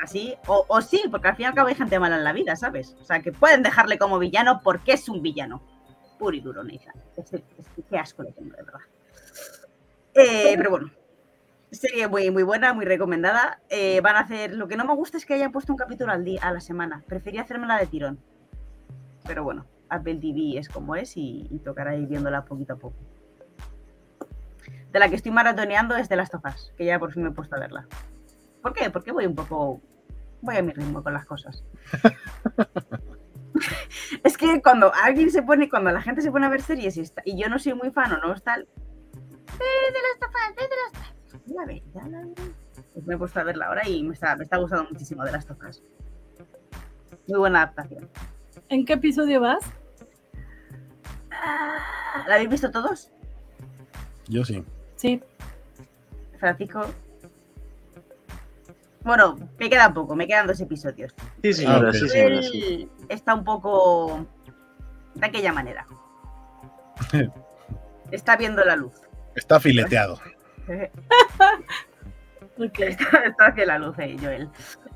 así. 0.01 0.35
O, 0.47 0.81
sí, 0.81 1.03
porque 1.09 1.27
al 1.30 1.35
fin 1.35 1.43
y 1.43 1.47
al 1.47 1.53
cabo 1.53 1.67
hay 1.69 1.76
gente 1.76 1.99
mala 1.99 2.17
en 2.17 2.23
la 2.23 2.34
vida, 2.34 2.55
¿sabes? 2.55 2.95
O 3.01 3.03
sea, 3.03 3.22
que 3.22 3.31
pueden 3.31 3.63
dejarle 3.63 3.97
como 3.97 4.19
villano 4.19 4.61
porque 4.63 4.93
es 4.93 5.09
un 5.09 5.22
villano. 5.22 5.61
Puro 6.19 6.35
y 6.35 6.41
duro, 6.41 6.63
Nathan. 6.63 6.95
Es, 7.17 7.34
es- 7.34 7.43
qué 7.89 7.97
asco 7.97 8.23
le 8.23 8.31
tengo, 8.31 8.55
de 8.55 8.63
verdad. 8.63 8.80
Eh, 10.13 10.53
pero 10.57 10.69
bueno. 10.72 10.91
Serie 11.72 12.07
muy, 12.07 12.31
muy 12.31 12.43
buena, 12.43 12.73
muy 12.73 12.85
recomendada. 12.85 13.59
Eh, 13.69 13.99
van 14.01 14.15
a 14.15 14.19
hacer. 14.19 14.53
Lo 14.53 14.67
que 14.67 14.77
no 14.77 14.85
me 14.85 14.95
gusta 14.95 15.17
es 15.17 15.26
que 15.26 15.34
hayan 15.34 15.51
puesto 15.51 15.73
un 15.73 15.77
capítulo 15.77 16.11
al 16.13 16.23
día, 16.23 16.39
a 16.41 16.53
la 16.53 16.61
semana. 16.61 17.03
Prefería 17.07 17.41
hacérmela 17.41 17.77
de 17.77 17.88
tirón. 17.88 18.19
Pero 19.27 19.43
bueno, 19.43 19.65
Apple 19.89 20.15
TV 20.15 20.57
es 20.57 20.69
como 20.69 20.95
es 20.95 21.17
y, 21.17 21.47
y 21.49 21.59
tocará 21.59 21.95
ir 21.95 22.07
viéndola 22.07 22.45
poquito 22.45 22.73
a 22.73 22.77
poco. 22.77 22.95
De 24.91 24.99
la 24.99 25.09
que 25.09 25.15
estoy 25.15 25.31
maratoneando 25.31 25.97
es 25.97 26.07
de 26.07 26.15
las 26.15 26.30
tofas, 26.30 26.72
que 26.77 26.85
ya 26.85 26.97
por 26.97 27.11
fin 27.11 27.23
me 27.23 27.30
he 27.30 27.34
puesto 27.34 27.55
a 27.55 27.59
verla. 27.59 27.85
¿Por 28.66 28.74
qué? 28.74 28.90
Porque 28.90 29.12
voy 29.12 29.28
un 29.28 29.36
poco. 29.36 29.80
Voy 30.42 30.56
a 30.58 30.64
mi 30.64 30.74
ritmo 30.74 31.04
con 31.04 31.14
las 31.14 31.24
cosas. 31.28 31.64
es 34.24 34.38
que 34.40 34.60
cuando 34.64 34.92
alguien 34.92 35.30
se 35.30 35.44
pone, 35.44 35.70
cuando 35.70 35.92
la 35.92 36.02
gente 36.02 36.24
se 36.24 36.32
pone 36.32 36.48
a 36.48 36.50
ver 36.50 36.64
series 36.64 36.98
y, 36.98 37.02
está- 37.02 37.22
y 37.26 37.40
yo 37.40 37.48
no 37.48 37.60
soy 37.60 37.76
muy 37.76 37.92
fan 37.92 38.12
o 38.14 38.18
no 38.18 38.34
está. 38.34 38.56
el- 38.56 38.66
"Ve 38.66 39.92
de 39.94 40.02
las 40.02 40.20
tofas, 40.20 40.56
ve 40.58 40.64
de 40.64 40.70
las 40.84 40.92
tofas". 40.94 41.14
La 41.56 41.64
veré, 41.66 41.84
ya 41.94 42.08
la 42.08 42.18
veré. 42.22 42.34
Pues 42.96 43.06
me 43.06 43.14
he 43.14 43.18
puesto 43.20 43.40
a 43.40 43.44
verla 43.44 43.68
ahora 43.68 43.88
y 43.88 44.02
me 44.02 44.16
está, 44.16 44.36
me 44.36 44.46
está 44.46 44.58
gustando 44.58 44.90
muchísimo 44.90 45.24
de 45.24 45.32
las 45.32 45.46
tofas. 45.46 45.84
Muy 47.28 47.38
buena 47.38 47.62
adaptación. 47.62 48.10
¿En 48.70 48.84
qué 48.84 48.94
episodio 48.94 49.42
vas? 49.42 49.64
¿La 52.28 52.34
habéis 52.34 52.50
visto 52.50 52.72
todos? 52.72 53.12
Yo 54.28 54.44
sí. 54.44 54.64
Sí. 54.96 55.22
Francisco. 56.40 56.82
Bueno, 59.06 59.36
me 59.60 59.69
queda 59.69 59.94
poco, 59.94 60.15
me 60.15 60.27
quedan 60.27 60.48
dos 60.48 60.60
episodios. 60.60 61.14
Sí, 61.44 61.53
señora, 61.53 61.88
Ah, 61.88 61.91
ok. 61.91 61.95
sí, 61.95 62.52
sí. 62.52 62.90
Está 63.07 63.36
un 63.36 63.44
poco 63.44 64.26
de 65.14 65.26
aquella 65.26 65.53
manera. 65.53 65.86
Está 68.11 68.36
viendo 68.36 68.64
la 68.65 68.76
luz. 68.76 68.94
Está 69.36 69.60
fileteado. 69.60 70.19
Ok. 72.57 72.80
está 72.80 73.48
hacia 73.48 73.65
la 73.65 73.77
luz, 73.80 73.99
eh, 73.99 74.15
Joel. 74.18 74.48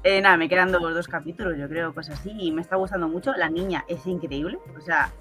Eh, 0.03 0.21
nada, 0.21 0.37
me 0.37 0.47
quedan 0.47 0.71
dos, 0.71 0.81
dos 0.81 1.07
capítulos, 1.09 1.57
yo 1.57 1.67
creo, 1.67 1.93
cosas 1.93 2.17
así. 2.17 2.31
Y 2.39 2.51
me 2.53 2.61
está 2.61 2.77
gustando 2.77 3.09
mucho. 3.09 3.33
La 3.33 3.49
niña 3.49 3.83
es 3.89 4.05
increíble. 4.07 4.57
O 4.77 4.81
sea, 4.81 5.11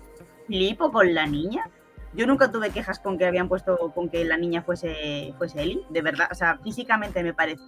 flipo 0.46 0.92
con 0.92 1.12
la 1.14 1.26
niña. 1.26 1.68
Yo 2.14 2.28
nunca 2.28 2.52
tuve 2.52 2.70
quejas 2.70 3.00
con 3.00 3.18
que 3.18 3.26
habían 3.26 3.48
puesto 3.48 3.90
con 3.92 4.08
que 4.08 4.24
la 4.24 4.36
niña 4.36 4.62
fuese, 4.62 5.34
fuese 5.36 5.62
Ellie, 5.62 5.84
de 5.90 6.00
verdad. 6.00 6.28
O 6.30 6.34
sea, 6.36 6.58
físicamente 6.62 7.24
me 7.24 7.34
parece. 7.34 7.62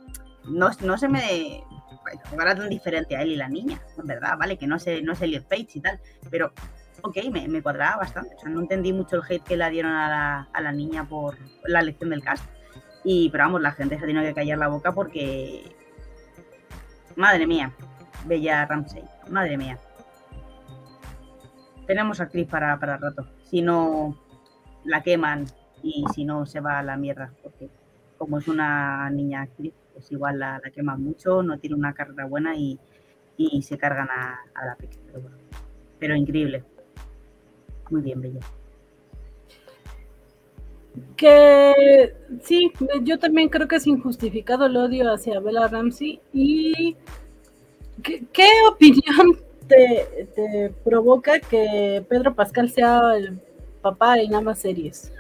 No, 0.45 0.71
no 0.83 0.99
se 0.99 1.09
me 1.09 1.63
jugará 2.31 2.55
tan 2.55 2.69
diferente 2.69 3.17
a 3.17 3.23
Ellie 3.23 3.37
la 3.37 3.49
niña, 3.49 3.81
en 3.99 4.07
verdad, 4.07 4.37
vale, 4.39 4.57
que 4.57 4.67
no 4.67 4.79
sé, 4.79 5.03
no 5.03 5.13
es 5.13 5.21
Elliot 5.21 5.45
Page 5.47 5.69
y 5.75 5.81
tal, 5.81 6.01
pero 6.31 6.53
ok, 7.03 7.17
me, 7.31 7.49
me 7.49 7.63
cuadraba 7.63 7.99
bastante. 7.99 8.35
O 8.37 8.39
sea, 8.39 8.51
no 8.51 8.61
entendí 8.61 8.93
mucho 8.93 9.17
el 9.17 9.23
hate 9.29 9.45
que 9.45 9.57
le 9.57 9.71
dieron 9.71 9.93
a 9.93 10.09
la, 10.09 10.49
a 10.53 10.61
la 10.61 10.73
niña 10.73 11.05
por 11.05 11.37
la 11.65 11.81
elección 11.81 12.11
del 12.11 12.23
cast. 12.23 12.45
Y, 13.05 13.31
pero 13.31 13.45
vamos, 13.45 13.63
la 13.63 13.73
gente 13.73 13.97
se 13.97 14.05
ha 14.05 14.07
tenido 14.07 14.25
que 14.25 14.35
callar 14.35 14.59
la 14.59 14.69
boca 14.69 14.93
porque. 14.93 15.75
Madre 17.17 17.47
mía, 17.47 17.73
Bella 18.27 18.67
Ramsey, 18.67 19.05
madre 19.29 19.57
mía. 19.57 19.79
Tenemos 21.87 22.21
actriz 22.21 22.47
para, 22.47 22.79
para 22.79 22.99
rato. 22.99 23.27
Si 23.45 23.63
no 23.63 24.17
la 24.85 25.03
queman 25.03 25.47
y 25.83 26.05
si 26.15 26.25
no 26.25 26.47
se 26.47 26.61
va 26.61 26.79
a 26.79 26.83
la 26.83 26.97
mierda, 26.97 27.33
porque 27.43 27.69
como 28.17 28.39
es 28.39 28.47
una 28.49 29.11
niña 29.11 29.43
actriz, 29.43 29.75
pues 30.01 30.13
igual 30.13 30.39
la, 30.39 30.61
la 30.65 30.71
queman 30.71 31.03
mucho, 31.03 31.43
no 31.43 31.59
tiene 31.59 31.77
una 31.77 31.93
carrera 31.93 32.25
buena 32.25 32.57
y, 32.57 32.79
y 33.37 33.61
se 33.61 33.77
cargan 33.77 34.09
a, 34.09 34.41
a 34.55 34.67
la 34.67 34.77
pica. 34.77 34.97
Pero, 35.07 35.21
bueno. 35.21 35.37
pero 35.99 36.17
increíble. 36.17 36.65
Muy 37.91 38.01
bien, 38.01 38.21
Bella. 38.21 38.41
Que 41.17 42.15
sí, 42.43 42.73
yo 43.03 43.19
también 43.19 43.51
creo 43.51 43.69
que 43.69 43.77
es 43.77 43.87
injustificado 43.87 44.67
el 44.67 44.77
odio 44.77 45.13
hacia 45.13 45.39
Bella 45.39 45.69
Ramsey. 45.69 46.21
¿Y 46.33 46.97
qué, 48.03 48.25
qué 48.33 48.49
opinión 48.71 49.39
te, 49.69 50.29
te 50.35 50.73
provoca 50.83 51.41
que 51.41 52.05
Pedro 52.09 52.35
Pascal 52.35 52.71
sea 52.71 53.17
el 53.17 53.39
papá 53.83 54.19
en 54.19 54.35
ambas 54.35 54.61
series? 54.61 55.13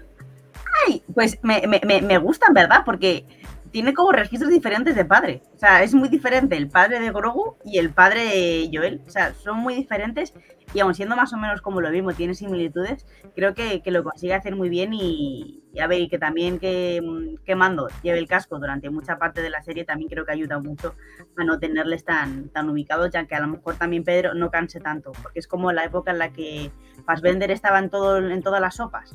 Ay, 0.87 1.03
pues 1.15 1.39
me, 1.43 1.67
me, 1.67 1.81
me, 1.87 2.01
me 2.01 2.19
gustan, 2.19 2.55
¿verdad? 2.55 2.83
Porque 2.85 3.27
tiene 3.71 3.95
como 3.95 4.13
registros 4.13 4.51
diferentes 4.51 4.95
de 4.95 5.05
padre. 5.05 5.43
O 5.55 5.59
sea, 5.59 5.83
es 5.83 5.95
muy 5.95 6.09
diferente 6.09 6.57
el 6.57 6.69
padre 6.69 7.01
de 7.01 7.11
Grogu 7.11 7.57
y 7.65 7.79
el 7.79 7.91
padre 7.91 8.25
de 8.25 8.71
Joel. 8.73 9.03
O 9.07 9.11
sea, 9.11 9.35
son 9.35 9.59
muy 9.59 9.75
diferentes 9.75 10.35
y 10.73 10.81
aun 10.81 10.95
siendo 10.95 11.17
más 11.17 11.33
o 11.33 11.37
menos 11.37 11.61
como 11.61 11.81
lo 11.81 11.91
mismo, 11.91 12.13
tiene 12.13 12.35
similitudes, 12.35 13.07
creo 13.35 13.55
que, 13.55 13.83
que 13.83 13.91
lo 13.91 14.05
consigue 14.05 14.35
hacer 14.35 14.55
muy 14.55 14.69
bien 14.69 14.93
y, 14.95 15.63
y 15.73 15.81
a 15.81 15.87
ver, 15.87 16.01
y 16.01 16.09
que 16.09 16.19
también 16.19 16.59
que, 16.59 17.01
mm, 17.03 17.45
que 17.45 17.55
Mando 17.55 17.89
lleve 18.03 18.19
el 18.19 18.27
casco 18.27 18.59
durante 18.59 18.91
mucha 18.91 19.19
parte 19.19 19.41
de 19.41 19.51
la 19.51 19.63
serie 19.63 19.85
también 19.85 20.09
creo 20.11 20.25
que 20.25 20.33
ayuda 20.33 20.59
mucho 20.59 20.95
a 21.37 21.45
no 21.45 21.59
tenerles 21.59 22.05
tan, 22.05 22.49
tan 22.49 22.69
ubicados, 22.69 23.11
ya 23.11 23.27
que 23.27 23.37
a 23.37 23.41
lo 23.41 23.49
mejor 23.49 23.77
también 23.77 24.05
Pedro 24.05 24.35
no 24.35 24.51
canse 24.51 24.81
tanto, 24.81 25.13
porque 25.23 25.39
es 25.39 25.47
como 25.47 25.71
la 25.73 25.85
época 25.85 26.11
en 26.11 26.19
la 26.19 26.33
que 26.33 26.71
Fassbender 27.07 27.51
estaba 27.51 27.79
en, 27.79 27.91
todo, 27.91 28.19
en 28.19 28.43
todas 28.43 28.61
las 28.61 28.77
sopas. 28.77 29.13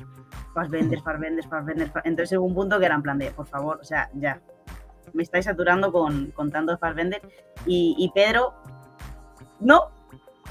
Fassbender, 0.54 1.00
Fassbender, 1.02 1.46
Fassbender. 1.46 1.92
Entonces 2.04 2.38
hubo 2.38 2.46
un 2.46 2.54
punto 2.54 2.78
que 2.78 2.86
era 2.86 2.94
en 2.94 3.02
plan 3.02 3.18
de, 3.18 3.30
por 3.30 3.46
favor, 3.46 3.78
o 3.80 3.84
sea, 3.84 4.08
ya, 4.14 4.40
me 5.12 5.22
estáis 5.22 5.44
saturando 5.44 5.92
con, 5.92 6.30
con 6.30 6.50
tanto 6.50 6.76
Fassbender. 6.78 7.20
Y, 7.66 7.94
y 7.98 8.10
Pedro, 8.12 8.54
no, 9.60 9.90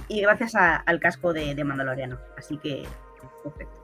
y 0.07 0.21
gracias 0.21 0.55
al 0.55 0.99
casco 0.99 1.33
de, 1.33 1.55
de 1.55 1.63
Mandaloriano. 1.63 2.17
Así 2.37 2.57
que, 2.57 2.83
perfecto. 3.43 3.74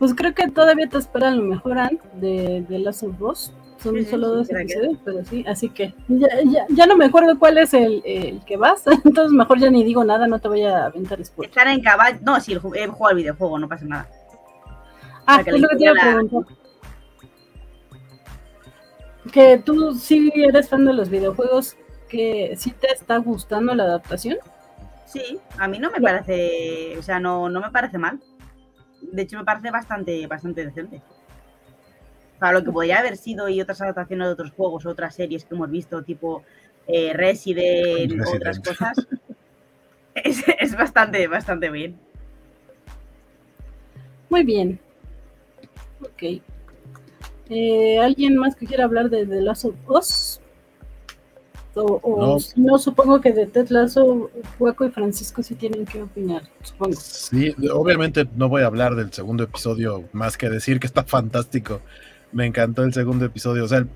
Pues 0.00 0.14
creo 0.14 0.34
que 0.34 0.48
todavía 0.48 0.88
te 0.88 0.98
esperan 0.98 1.36
lo 1.36 1.44
mejor, 1.44 1.76
de, 2.14 2.64
de 2.68 2.78
Last 2.80 3.04
of 3.04 3.20
Us. 3.22 3.52
Son 3.80 3.94
Sí, 3.94 4.04
solo 4.06 4.28
dos 4.28 4.48
que- 4.48 4.60
episodios, 4.60 4.98
pero 5.04 5.24
sí, 5.24 5.44
así 5.48 5.68
que 5.70 5.94
ya, 6.08 6.28
ya, 6.44 6.66
ya 6.68 6.86
no 6.86 6.96
me 6.98 7.04
acuerdo 7.06 7.38
cuál 7.38 7.56
es 7.58 7.72
el, 7.72 8.02
el 8.04 8.44
que 8.44 8.56
vas, 8.58 8.82
entonces 9.04 9.32
mejor 9.32 9.58
ya 9.58 9.70
ni 9.70 9.84
digo 9.84 10.02
nada, 10.04 10.26
no 10.26 10.38
te 10.38 10.48
voy 10.48 10.62
a 10.64 10.86
aventar 10.86 11.24
spoilers. 11.24 11.56
Estar 11.56 11.68
en 11.72 11.80
caballo, 11.82 12.18
no, 12.22 12.38
sí, 12.40 12.52
el 12.52 12.58
jugado 12.58 13.06
al 13.06 13.16
videojuego, 13.16 13.58
no 13.58 13.68
pasa 13.68 13.84
nada. 13.86 14.08
Ah, 15.26 15.42
que 15.44 15.50
es 15.50 15.60
lo 15.60 15.68
que 15.68 15.76
te 15.76 15.84
iba 15.84 15.92
a 15.92 16.02
preguntar. 16.02 16.56
Que 19.32 19.58
tú 19.64 19.94
sí 19.94 20.32
eres 20.34 20.68
fan 20.68 20.84
de 20.84 20.92
los 20.92 21.08
videojuegos, 21.08 21.76
que 22.08 22.54
sí 22.58 22.72
te 22.72 22.92
está 22.92 23.18
gustando 23.18 23.74
la 23.74 23.84
adaptación. 23.84 24.38
Sí, 25.06 25.38
a 25.58 25.68
mí 25.68 25.78
no 25.78 25.90
me 25.90 26.00
parece, 26.00 26.96
o 26.98 27.02
sea, 27.02 27.20
no, 27.20 27.48
no 27.48 27.60
me 27.60 27.70
parece 27.70 27.98
mal. 27.98 28.20
De 29.12 29.22
hecho 29.22 29.38
me 29.38 29.44
parece 29.44 29.70
bastante, 29.70 30.26
bastante 30.26 30.64
decente. 30.64 31.02
Para 32.38 32.58
lo 32.58 32.64
que 32.64 32.72
podría 32.72 32.98
haber 33.00 33.16
sido 33.16 33.48
y 33.48 33.60
otras 33.60 33.80
adaptaciones 33.82 34.28
de 34.28 34.32
otros 34.32 34.52
juegos, 34.52 34.86
otras 34.86 35.14
series 35.14 35.44
que 35.44 35.54
hemos 35.54 35.70
visto, 35.70 36.02
tipo 36.02 36.42
eh, 36.86 37.12
Resident, 37.12 38.12
Resident. 38.12 38.34
otras 38.34 38.60
cosas, 38.60 39.06
es, 40.14 40.42
es 40.58 40.76
bastante, 40.76 41.26
bastante 41.26 41.70
bien. 41.70 41.98
Muy 44.30 44.44
bien. 44.44 44.78
Ok. 46.00 46.40
Eh, 47.50 47.98
¿Alguien 47.98 48.36
más 48.36 48.54
que 48.54 48.64
quiera 48.64 48.84
hablar 48.84 49.10
de 49.10 49.26
The 49.26 49.40
Last 49.40 49.64
of 49.64 49.74
Us? 49.88 50.39
O, 51.74 52.00
o 52.02 52.20
No. 52.34 52.40
si 52.40 52.60
no, 52.60 52.78
supongo 52.78 53.20
que 53.20 53.32
de 53.32 53.46
Ted 53.46 53.68
Lasso, 53.68 54.30
Hueco 54.58 54.84
y 54.84 54.90
Francisco 54.90 55.42
sí 55.42 55.54
tienen 55.54 55.84
que 55.84 56.02
opinar, 56.02 56.42
supongo. 56.62 56.96
Sí, 57.00 57.54
obviamente 57.72 58.26
no 58.36 58.48
voy 58.48 58.62
a 58.62 58.66
hablar 58.66 58.96
del 58.96 59.12
segundo 59.12 59.44
episodio 59.44 60.04
más 60.12 60.36
que 60.36 60.48
decir 60.50 60.80
que 60.80 60.86
está 60.86 61.04
fantástico. 61.06 61.80
Me 62.32 62.46
encantó 62.46 62.82
el 62.84 62.92
segundo 62.92 63.24
episodio. 63.24 63.64
O 63.64 63.68
sea, 63.68 63.78
el, 63.78 63.88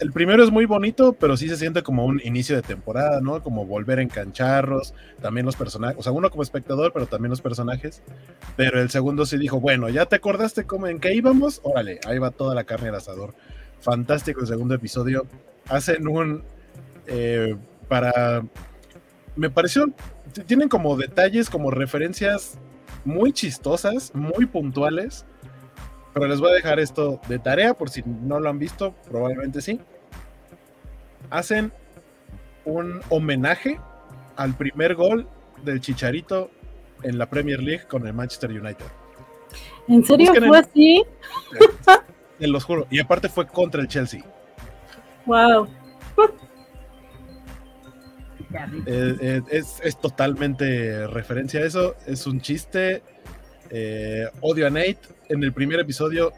el 0.00 0.12
primero 0.12 0.42
es 0.42 0.50
muy 0.50 0.66
bonito, 0.66 1.12
pero 1.12 1.36
sí 1.36 1.48
se 1.48 1.56
siente 1.56 1.82
como 1.82 2.04
un 2.06 2.20
inicio 2.24 2.56
de 2.56 2.62
temporada, 2.62 3.20
¿no? 3.20 3.42
Como 3.42 3.66
volver 3.66 3.98
a 3.98 4.02
engancharlos, 4.02 4.94
también 5.20 5.46
los 5.46 5.56
personajes, 5.56 5.96
o 5.98 6.02
sea, 6.02 6.10
uno 6.12 6.30
como 6.30 6.42
espectador, 6.42 6.92
pero 6.92 7.06
también 7.06 7.30
los 7.30 7.40
personajes. 7.40 8.02
Pero 8.56 8.80
el 8.80 8.90
segundo 8.90 9.26
sí 9.26 9.36
dijo, 9.36 9.60
bueno, 9.60 9.88
¿ya 9.90 10.06
te 10.06 10.16
acordaste 10.16 10.64
cómo 10.64 10.86
en 10.88 10.98
qué 11.00 11.14
íbamos? 11.14 11.60
Órale, 11.62 12.00
ahí 12.06 12.18
va 12.18 12.30
toda 12.30 12.54
la 12.54 12.64
carne 12.64 12.88
al 12.88 12.94
asador. 12.96 13.34
Fantástico 13.80 14.40
el 14.40 14.46
segundo 14.48 14.74
episodio. 14.74 15.26
Hacen 15.68 16.08
un... 16.08 16.42
eh, 17.10 17.56
para... 17.88 18.42
Me 19.36 19.50
pareció... 19.50 19.92
Tienen 20.46 20.68
como 20.68 20.96
detalles, 20.96 21.50
como 21.50 21.70
referencias 21.70 22.58
muy 23.04 23.32
chistosas, 23.32 24.14
muy 24.14 24.46
puntuales. 24.46 25.26
Pero 26.14 26.26
les 26.26 26.40
voy 26.40 26.50
a 26.50 26.54
dejar 26.54 26.80
esto 26.80 27.20
de 27.28 27.38
tarea 27.38 27.74
por 27.74 27.90
si 27.90 28.02
no 28.04 28.40
lo 28.40 28.48
han 28.48 28.58
visto, 28.58 28.94
probablemente 29.08 29.60
sí. 29.60 29.80
Hacen 31.30 31.72
un 32.64 33.00
homenaje 33.08 33.80
al 34.36 34.54
primer 34.56 34.94
gol 34.94 35.28
del 35.64 35.80
Chicharito 35.80 36.50
en 37.02 37.18
la 37.18 37.26
Premier 37.26 37.62
League 37.62 37.86
con 37.86 38.06
el 38.06 38.12
Manchester 38.12 38.50
United. 38.50 38.86
¿En 39.88 40.04
serio 40.04 40.32
Busquen 40.32 40.48
fue 40.48 40.58
en- 40.58 40.64
así? 40.64 41.04
Te 42.38 42.46
los 42.46 42.64
juro. 42.64 42.86
Y 42.90 43.00
aparte 43.00 43.28
fue 43.28 43.46
contra 43.46 43.80
el 43.80 43.88
Chelsea. 43.88 44.24
Wow. 45.26 45.68
Eh, 48.86 49.16
eh, 49.20 49.42
es, 49.50 49.80
es 49.82 50.00
totalmente 50.00 51.06
referencia 51.06 51.60
a 51.60 51.64
eso. 51.64 51.94
Es 52.06 52.26
un 52.26 52.40
chiste. 52.40 53.02
Eh, 53.70 54.26
odio 54.40 54.66
a 54.66 54.70
Nate. 54.70 54.98
En 55.28 55.44
el 55.44 55.52
primer 55.52 55.80
episodio 55.80 56.32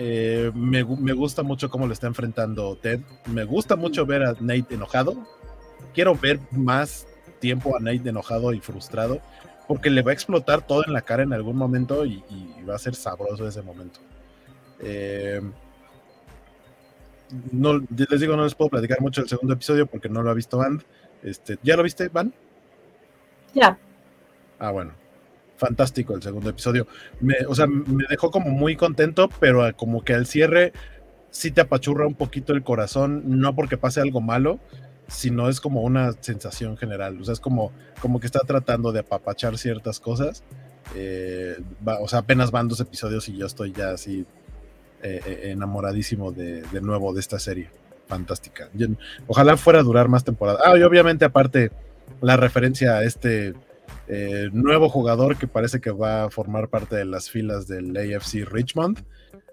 eh, 0.00 0.52
me, 0.54 0.84
me 0.84 1.12
gusta 1.12 1.42
mucho 1.42 1.68
cómo 1.68 1.86
lo 1.86 1.92
está 1.92 2.06
enfrentando 2.06 2.76
Ted. 2.76 3.00
Me 3.26 3.44
gusta 3.44 3.76
mucho 3.76 4.06
ver 4.06 4.22
a 4.22 4.34
Nate 4.40 4.74
enojado. 4.74 5.26
Quiero 5.92 6.14
ver 6.14 6.38
más 6.52 7.06
tiempo 7.40 7.76
a 7.76 7.80
Nate 7.80 8.08
enojado 8.08 8.52
y 8.52 8.60
frustrado. 8.60 9.20
Porque 9.66 9.90
le 9.90 10.02
va 10.02 10.12
a 10.12 10.14
explotar 10.14 10.66
todo 10.66 10.84
en 10.86 10.92
la 10.92 11.02
cara 11.02 11.24
en 11.24 11.32
algún 11.32 11.56
momento 11.56 12.06
y, 12.06 12.22
va 12.66 12.76
a 12.76 12.78
ser 12.78 12.94
sabroso 12.94 13.46
ese 13.46 13.60
momento. 13.60 14.00
Eh, 14.80 15.42
no, 17.52 17.78
les 17.78 18.20
digo, 18.20 18.36
no 18.36 18.44
les 18.44 18.54
puedo 18.54 18.70
platicar 18.70 19.00
mucho 19.00 19.20
del 19.20 19.28
segundo 19.28 19.54
episodio 19.54 19.86
porque 19.86 20.08
no 20.08 20.22
lo 20.22 20.30
ha 20.30 20.34
visto 20.34 20.58
Band. 20.58 20.82
Este, 21.22 21.58
¿Ya 21.62 21.76
lo 21.76 21.82
viste, 21.82 22.08
Van? 22.08 22.32
Ya. 23.54 23.78
Ah, 24.58 24.70
bueno. 24.70 24.92
Fantástico 25.56 26.14
el 26.14 26.22
segundo 26.22 26.50
episodio. 26.50 26.86
Me, 27.20 27.34
o 27.48 27.54
sea, 27.54 27.66
me 27.66 28.04
dejó 28.08 28.30
como 28.30 28.50
muy 28.50 28.76
contento, 28.76 29.28
pero 29.40 29.64
como 29.76 30.04
que 30.04 30.14
al 30.14 30.26
cierre 30.26 30.72
sí 31.30 31.50
te 31.50 31.60
apachurra 31.60 32.06
un 32.06 32.14
poquito 32.14 32.52
el 32.52 32.62
corazón, 32.62 33.22
no 33.40 33.54
porque 33.56 33.76
pase 33.76 34.00
algo 34.00 34.20
malo, 34.20 34.60
sino 35.08 35.48
es 35.48 35.60
como 35.60 35.82
una 35.82 36.12
sensación 36.20 36.76
general. 36.76 37.20
O 37.20 37.24
sea, 37.24 37.32
es 37.32 37.40
como, 37.40 37.72
como 38.00 38.20
que 38.20 38.26
está 38.26 38.40
tratando 38.40 38.92
de 38.92 39.00
apapachar 39.00 39.58
ciertas 39.58 39.98
cosas. 39.98 40.44
Eh, 40.94 41.56
va- 41.86 41.98
o 42.00 42.06
sea, 42.06 42.20
apenas 42.20 42.52
van 42.52 42.68
dos 42.68 42.78
episodios 42.80 43.28
y 43.28 43.36
yo 43.36 43.46
estoy 43.46 43.72
ya 43.72 43.90
así 43.90 44.24
eh, 45.02 45.20
eh, 45.26 45.40
enamoradísimo 45.50 46.30
de, 46.30 46.62
de 46.62 46.80
nuevo 46.80 47.12
de 47.12 47.20
esta 47.20 47.38
serie. 47.40 47.68
Fantástica. 48.08 48.68
Yo- 48.74 48.88
ojalá 49.26 49.56
fuera 49.56 49.80
a 49.80 49.82
durar 49.82 50.08
más 50.08 50.24
temporadas. 50.24 50.60
Ah, 50.64 50.76
y 50.76 50.82
obviamente 50.82 51.24
aparte 51.24 51.70
la 52.20 52.36
referencia 52.36 52.96
a 52.96 53.04
este 53.04 53.54
eh, 54.08 54.48
nuevo 54.52 54.88
jugador 54.88 55.36
que 55.36 55.46
parece 55.46 55.80
que 55.80 55.90
va 55.90 56.24
a 56.24 56.30
formar 56.30 56.68
parte 56.68 56.96
de 56.96 57.04
las 57.04 57.30
filas 57.30 57.68
del 57.68 57.94
AFC 57.96 58.44
Richmond. 58.50 59.04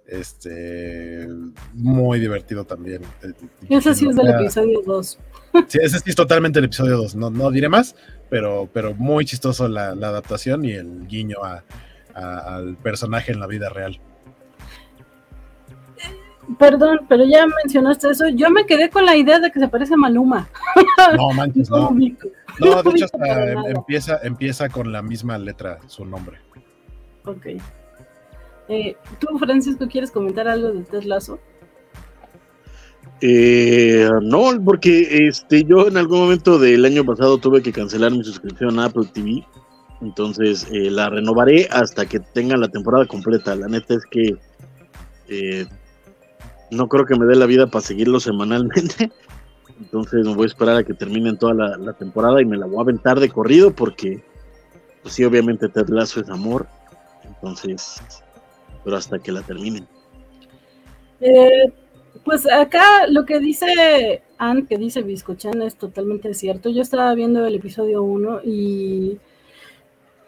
Este, 0.07 1.27
muy 1.73 2.19
divertido 2.19 2.63
también. 2.63 3.01
Eh, 3.23 3.33
Ese 3.69 3.93
sí 3.95 4.07
es 4.07 4.15
del 4.15 4.29
episodio 4.29 4.81
2. 4.85 5.19
Sí, 5.67 5.79
ese 5.81 5.99
sí 5.99 6.09
es 6.09 6.15
totalmente 6.15 6.59
el 6.59 6.65
episodio 6.65 6.97
2. 6.97 7.15
No, 7.15 7.29
no 7.29 7.51
diré 7.51 7.69
más, 7.69 7.95
pero, 8.29 8.69
pero 8.73 8.93
muy 8.93 9.25
chistoso 9.25 9.67
la, 9.67 9.95
la 9.95 10.07
adaptación 10.09 10.63
y 10.65 10.71
el 10.73 11.07
guiño 11.07 11.43
a- 11.43 11.63
a- 12.13 12.55
al 12.57 12.77
personaje 12.77 13.31
en 13.31 13.39
la 13.39 13.47
vida 13.47 13.69
real. 13.69 13.99
Perdón, 16.59 16.99
pero 17.09 17.23
ya 17.25 17.45
mencionaste 17.63 18.09
eso. 18.11 18.29
Yo 18.29 18.49
me 18.49 18.65
quedé 18.65 18.89
con 18.89 19.05
la 19.05 19.15
idea 19.15 19.39
de 19.39 19.51
que 19.51 19.59
se 19.59 19.67
parece 19.67 19.95
a 19.95 19.97
Maluma. 19.97 20.47
No 21.17 21.31
manches, 21.31 21.69
No 21.71 21.89
no. 21.91 22.83
de 22.83 22.89
hecho, 22.91 23.05
hasta 23.05 23.51
em- 23.51 23.65
empieza, 23.75 24.19
empieza 24.23 24.69
con 24.69 24.91
la 24.91 25.01
misma 25.01 25.37
letra 25.37 25.79
su 25.87 26.05
nombre. 26.05 26.37
Ok. 27.25 27.47
Eh, 28.69 28.95
¿Tú, 29.19 29.37
Francisco, 29.37 29.87
quieres 29.87 30.11
comentar 30.11 30.47
algo 30.47 30.71
de 30.71 30.83
Ted 30.83 31.03
Lasso? 31.03 31.39
Eh, 33.21 34.07
no, 34.21 34.51
porque 34.63 35.27
este, 35.27 35.63
yo 35.63 35.87
en 35.87 35.97
algún 35.97 36.19
momento 36.19 36.59
del 36.59 36.85
año 36.85 37.03
pasado 37.05 37.37
tuve 37.37 37.61
que 37.61 37.71
cancelar 37.71 38.11
mi 38.11 38.23
suscripción 38.23 38.79
a 38.79 38.85
Apple 38.85 39.09
TV. 39.13 39.45
Entonces 40.01 40.67
eh, 40.71 40.91
la 40.91 41.09
renovaré 41.09 41.67
hasta 41.71 42.05
que 42.05 42.19
tenga 42.19 42.57
la 42.57 42.67
temporada 42.67 43.05
completa. 43.05 43.55
La 43.55 43.67
neta 43.67 43.93
es 43.95 44.03
que 44.09 44.35
eh, 45.29 45.65
no 46.71 46.87
creo 46.87 47.05
que 47.05 47.15
me 47.15 47.25
dé 47.25 47.35
la 47.35 47.45
vida 47.45 47.67
para 47.67 47.85
seguirlo 47.85 48.19
semanalmente. 48.19 49.11
Entonces 49.79 50.25
me 50.25 50.33
voy 50.33 50.43
a 50.43 50.47
esperar 50.47 50.77
a 50.77 50.83
que 50.83 50.93
terminen 50.93 51.37
toda 51.37 51.53
la, 51.53 51.93
temporada 51.93 52.41
y 52.41 52.45
me 52.45 52.57
la 52.57 52.65
voy 52.65 52.77
a 52.77 52.81
aventar 52.81 53.19
de 53.19 53.29
corrido 53.29 53.71
porque, 53.71 54.23
pues 55.01 55.15
sí, 55.15 55.23
obviamente 55.25 55.67
Ted 55.67 55.89
Lasso 55.89 56.21
es 56.21 56.29
amor. 56.29 56.67
Entonces, 57.23 58.01
pero 58.83 58.95
hasta 58.95 59.19
que 59.19 59.31
la 59.31 59.41
terminen. 59.41 59.85
Eh, 61.19 61.73
pues 62.23 62.49
acá 62.49 63.07
lo 63.07 63.25
que 63.25 63.39
dice 63.39 64.23
Ann, 64.37 64.65
que 64.65 64.77
dice 64.77 65.01
Biscochan, 65.01 65.61
es 65.61 65.75
totalmente 65.75 66.33
cierto. 66.33 66.69
Yo 66.69 66.81
estaba 66.81 67.13
viendo 67.13 67.45
el 67.45 67.55
episodio 67.55 68.03
1 68.03 68.41
y, 68.43 69.19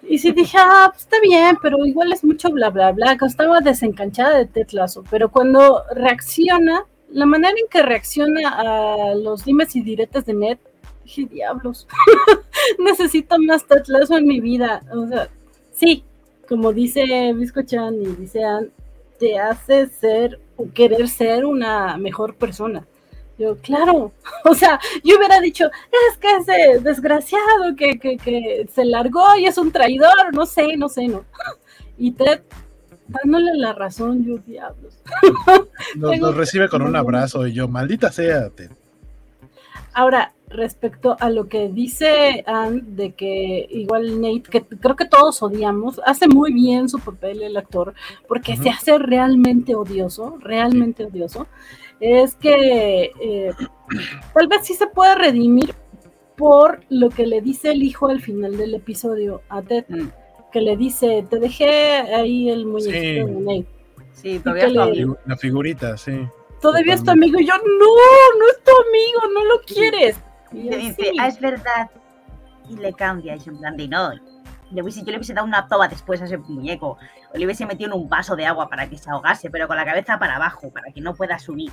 y 0.04 0.18
sí 0.20 0.32
dije, 0.32 0.58
ah, 0.60 0.90
pues 0.92 1.04
está 1.04 1.20
bien, 1.22 1.58
pero 1.62 1.86
igual 1.86 2.14
es 2.14 2.24
mucho 2.24 2.50
bla, 2.50 2.70
bla, 2.70 2.92
bla. 2.92 3.18
Estaba 3.26 3.60
desencanchada 3.60 4.38
de 4.38 4.46
Ted 4.46 4.70
Lasso, 4.72 5.04
pero 5.10 5.30
cuando 5.30 5.84
reacciona, 5.94 6.86
la 7.10 7.26
manera 7.26 7.54
en 7.58 7.68
que 7.70 7.82
reacciona 7.82 8.50
a 8.50 9.16
los 9.16 9.46
dimes 9.46 9.76
y 9.76 9.82
diretes 9.82 10.26
de 10.26 10.34
Ned, 10.34 10.58
dije, 11.04 11.26
diablos, 11.26 11.88
necesito 12.80 13.38
más 13.40 13.66
Ted 13.66 13.84
Lasso 13.88 14.18
en 14.18 14.28
mi 14.28 14.40
vida. 14.40 14.84
O 14.94 15.08
sea, 15.08 15.30
sí, 15.72 16.04
como 16.48 16.72
dice 16.74 17.34
Biscochan 17.34 17.96
y 18.02 18.08
dice 18.16 18.42
te 19.20 19.40
hace 19.40 19.88
ser 19.88 20.40
o 20.56 20.72
querer 20.72 21.08
ser 21.08 21.46
una 21.46 21.98
mejor 21.98 22.36
persona. 22.36 22.86
Yo, 23.38 23.58
claro, 23.58 24.12
o 24.46 24.56
sea, 24.56 24.80
yo 25.04 25.18
hubiera 25.18 25.40
dicho, 25.40 25.66
es 25.66 26.18
que 26.18 26.38
ese 26.38 26.80
desgraciado 26.80 27.76
que, 27.76 28.00
que, 28.00 28.18
que 28.18 28.68
se 28.74 28.86
largó 28.86 29.36
y 29.38 29.46
es 29.46 29.58
un 29.58 29.72
traidor, 29.72 30.34
no 30.34 30.46
sé, 30.46 30.76
no 30.78 30.90
sé, 30.90 31.08
no. 31.08 31.26
Y 32.00 32.12
Ted, 32.12 32.42
dándole 33.08 33.56
la 33.56 33.74
razón, 33.74 34.24
yo, 34.24 34.38
diablos. 34.38 35.02
Nos, 35.96 36.36
recibe 36.36 36.70
con 36.70 36.84
un 36.84 36.96
abrazo 36.96 37.48
y 37.48 37.54
yo, 37.54 37.68
maldita 37.68 38.12
sea. 38.12 38.50
Ted. 38.52 38.70
Ahora, 39.94 40.34
respecto 40.48 41.18
a 41.20 41.30
lo 41.30 41.48
que 41.48 41.70
dice 41.70 42.44
Anne 42.46 42.84
de 42.86 43.14
que 43.14 43.68
igual 43.70 44.22
Nate, 44.22 44.44
que 44.44 44.64
creo 44.64 44.96
que 44.96 45.06
todos 45.06 45.42
odiamos, 45.42 46.00
hace 46.06 46.28
muy 46.28 46.54
bien 46.54 46.88
su 46.88 47.00
papel 47.00 47.42
el 47.42 47.58
actor, 47.58 47.96
porque 48.28 48.56
se 48.58 48.70
hace 48.70 48.98
realmente 49.00 49.74
odioso, 49.74 50.38
realmente 50.40 51.06
odioso, 51.06 51.48
es 52.00 52.36
que 52.36 53.12
eh, 53.22 53.52
tal 54.34 54.48
vez 54.48 54.66
sí 54.66 54.74
se 54.74 54.88
puede 54.88 55.16
redimir 55.16 55.74
por 56.36 56.82
lo 56.90 57.10
que 57.10 57.26
le 57.26 57.42
dice 57.42 57.72
el 57.72 57.82
hijo 57.84 58.08
al 58.08 58.22
final 58.22 58.58
del 58.58 58.76
episodio 58.76 59.42
a 59.50 59.62
Ted, 59.62 59.86
Mm. 59.90 60.08
que 60.52 60.62
le 60.62 60.78
dice, 60.78 61.26
te 61.30 61.40
dejé 61.40 61.70
ahí 62.14 62.50
el 62.50 62.66
muñequito 62.66 63.00
Sí. 63.00 63.14
de 63.16 63.26
Nate. 63.26 63.66
Sí, 64.14 64.40
todavía 64.40 64.68
está 64.68 64.86
le- 64.88 65.08
La 65.26 65.38
figurita, 65.38 65.98
sí. 65.98 66.12
Todavía 66.62 66.94
es 66.96 67.04
tu 67.04 67.12
amigo 67.12 67.40
y 67.40 67.46
yo, 67.46 67.54
no, 67.56 67.86
no 68.40 68.46
es 68.50 68.64
tu 68.64 68.72
amigo, 68.72 69.34
no 69.34 69.46
lo 69.46 69.62
quieres. 69.62 70.18
Y 70.52 70.70
dice, 70.70 70.96
"Sí". 71.12 71.18
ah, 71.20 71.28
es 71.28 71.40
verdad. 71.40 71.90
Y 72.70 72.76
le 72.78 72.94
cambia, 72.94 73.36
y 73.36 73.38
es 73.38 73.48
en 73.48 73.58
plan 73.60 73.78
de 73.78 73.88
no. 73.88 74.10
Le 74.72 74.82
hubiese, 74.82 75.02
yo 75.02 75.12
le 75.12 75.18
hubiese 75.18 75.34
dado 75.34 75.48
una 75.48 75.68
toba 75.68 75.88
después 75.88 76.22
a 76.22 76.26
ese 76.26 76.38
muñeco. 76.38 76.98
O 77.34 77.38
le 77.38 77.46
hubiese 77.46 77.66
metido 77.66 77.94
en 77.94 78.02
un 78.02 78.10
vaso 78.10 78.36
de 78.36 78.46
agua 78.46 78.70
para 78.70 78.90
que 78.90 78.98
se 78.98 79.10
ahogase, 79.10 79.50
pero 79.50 79.68
con 79.68 79.78
la 79.78 79.86
cabeza 79.86 80.20
para 80.20 80.36
abajo, 80.36 80.70
para 80.72 80.92
que 80.92 81.02
no 81.02 81.16
pueda 81.16 81.40
subir. 81.40 81.72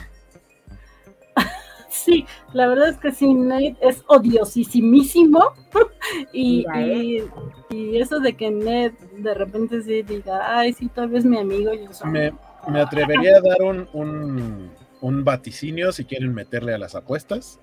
Sí, 1.94 2.26
la 2.52 2.66
verdad 2.66 2.88
es 2.88 2.96
que 2.98 3.12
sí, 3.12 3.32
Nate 3.32 3.76
es 3.80 4.02
odiosísimísimo. 4.08 5.40
y, 6.32 6.66
Mira, 6.66 6.82
¿eh? 6.82 7.24
y, 7.70 7.76
y 7.76 8.00
eso 8.00 8.18
de 8.18 8.36
que 8.36 8.50
Ned 8.50 8.92
de 9.18 9.32
repente 9.32 9.80
sí 9.80 10.02
diga, 10.02 10.58
ay, 10.58 10.72
sí, 10.72 10.88
tal 10.88 11.08
vez 11.08 11.24
mi 11.24 11.38
amigo, 11.38 11.72
yo 11.72 11.92
soy. 11.92 12.10
Me, 12.10 12.32
me 12.68 12.80
atrevería 12.80 13.36
a 13.36 13.40
dar 13.40 13.62
un, 13.62 13.88
un, 13.92 14.70
un 15.00 15.24
vaticinio 15.24 15.92
si 15.92 16.04
quieren 16.04 16.34
meterle 16.34 16.74
a 16.74 16.78
las 16.78 16.96
apuestas. 16.96 17.60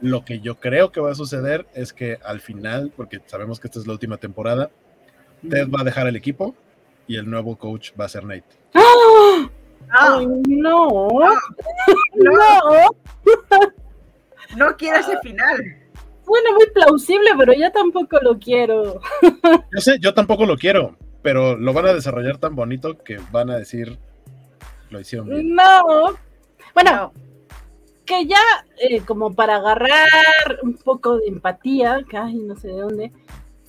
Lo 0.00 0.24
que 0.24 0.40
yo 0.40 0.58
creo 0.58 0.92
que 0.92 1.00
va 1.00 1.12
a 1.12 1.14
suceder 1.14 1.66
es 1.74 1.92
que 1.92 2.18
al 2.24 2.40
final, 2.40 2.92
porque 2.96 3.20
sabemos 3.26 3.60
que 3.60 3.68
esta 3.68 3.78
es 3.78 3.86
la 3.86 3.92
última 3.92 4.16
temporada, 4.16 4.70
Ted 5.48 5.68
va 5.70 5.80
a 5.80 5.84
dejar 5.84 6.06
el 6.06 6.16
equipo 6.16 6.54
y 7.06 7.16
el 7.16 7.28
nuevo 7.28 7.56
coach 7.56 7.90
va 8.00 8.06
a 8.06 8.08
ser 8.08 8.24
Nate. 8.24 8.44
¡Ah! 8.74 8.80
¡No! 9.42 9.50
Ay, 9.90 10.26
no, 10.48 10.88
¡No! 10.88 11.10
no. 12.14 12.32
No 14.56 14.76
quiero 14.76 14.98
ese 14.98 15.18
final. 15.22 15.56
Suena 16.24 16.50
muy 16.54 16.66
plausible, 16.74 17.30
pero 17.38 17.52
yo 17.54 17.70
tampoco 17.72 18.18
lo 18.20 18.38
quiero. 18.38 19.00
Yo 19.74 19.80
sé, 19.80 19.98
yo 19.98 20.14
tampoco 20.14 20.46
lo 20.46 20.56
quiero, 20.56 20.96
pero 21.22 21.56
lo 21.56 21.72
van 21.72 21.86
a 21.86 21.94
desarrollar 21.94 22.38
tan 22.38 22.54
bonito 22.54 22.98
que 22.98 23.18
van 23.30 23.50
a 23.50 23.56
decir, 23.56 23.98
lo 24.90 25.00
hicieron 25.00 25.28
bien. 25.28 25.54
No. 25.54 26.14
Bueno, 26.74 26.90
No. 26.90 27.31
Que 28.12 28.26
ya 28.26 28.38
eh, 28.78 29.00
como 29.06 29.34
para 29.34 29.56
agarrar 29.56 30.08
un 30.62 30.74
poco 30.74 31.16
de 31.18 31.28
empatía, 31.28 32.00
que 32.08 32.16
ay, 32.18 32.34
no 32.34 32.56
sé 32.56 32.68
de 32.68 32.80
dónde, 32.80 33.12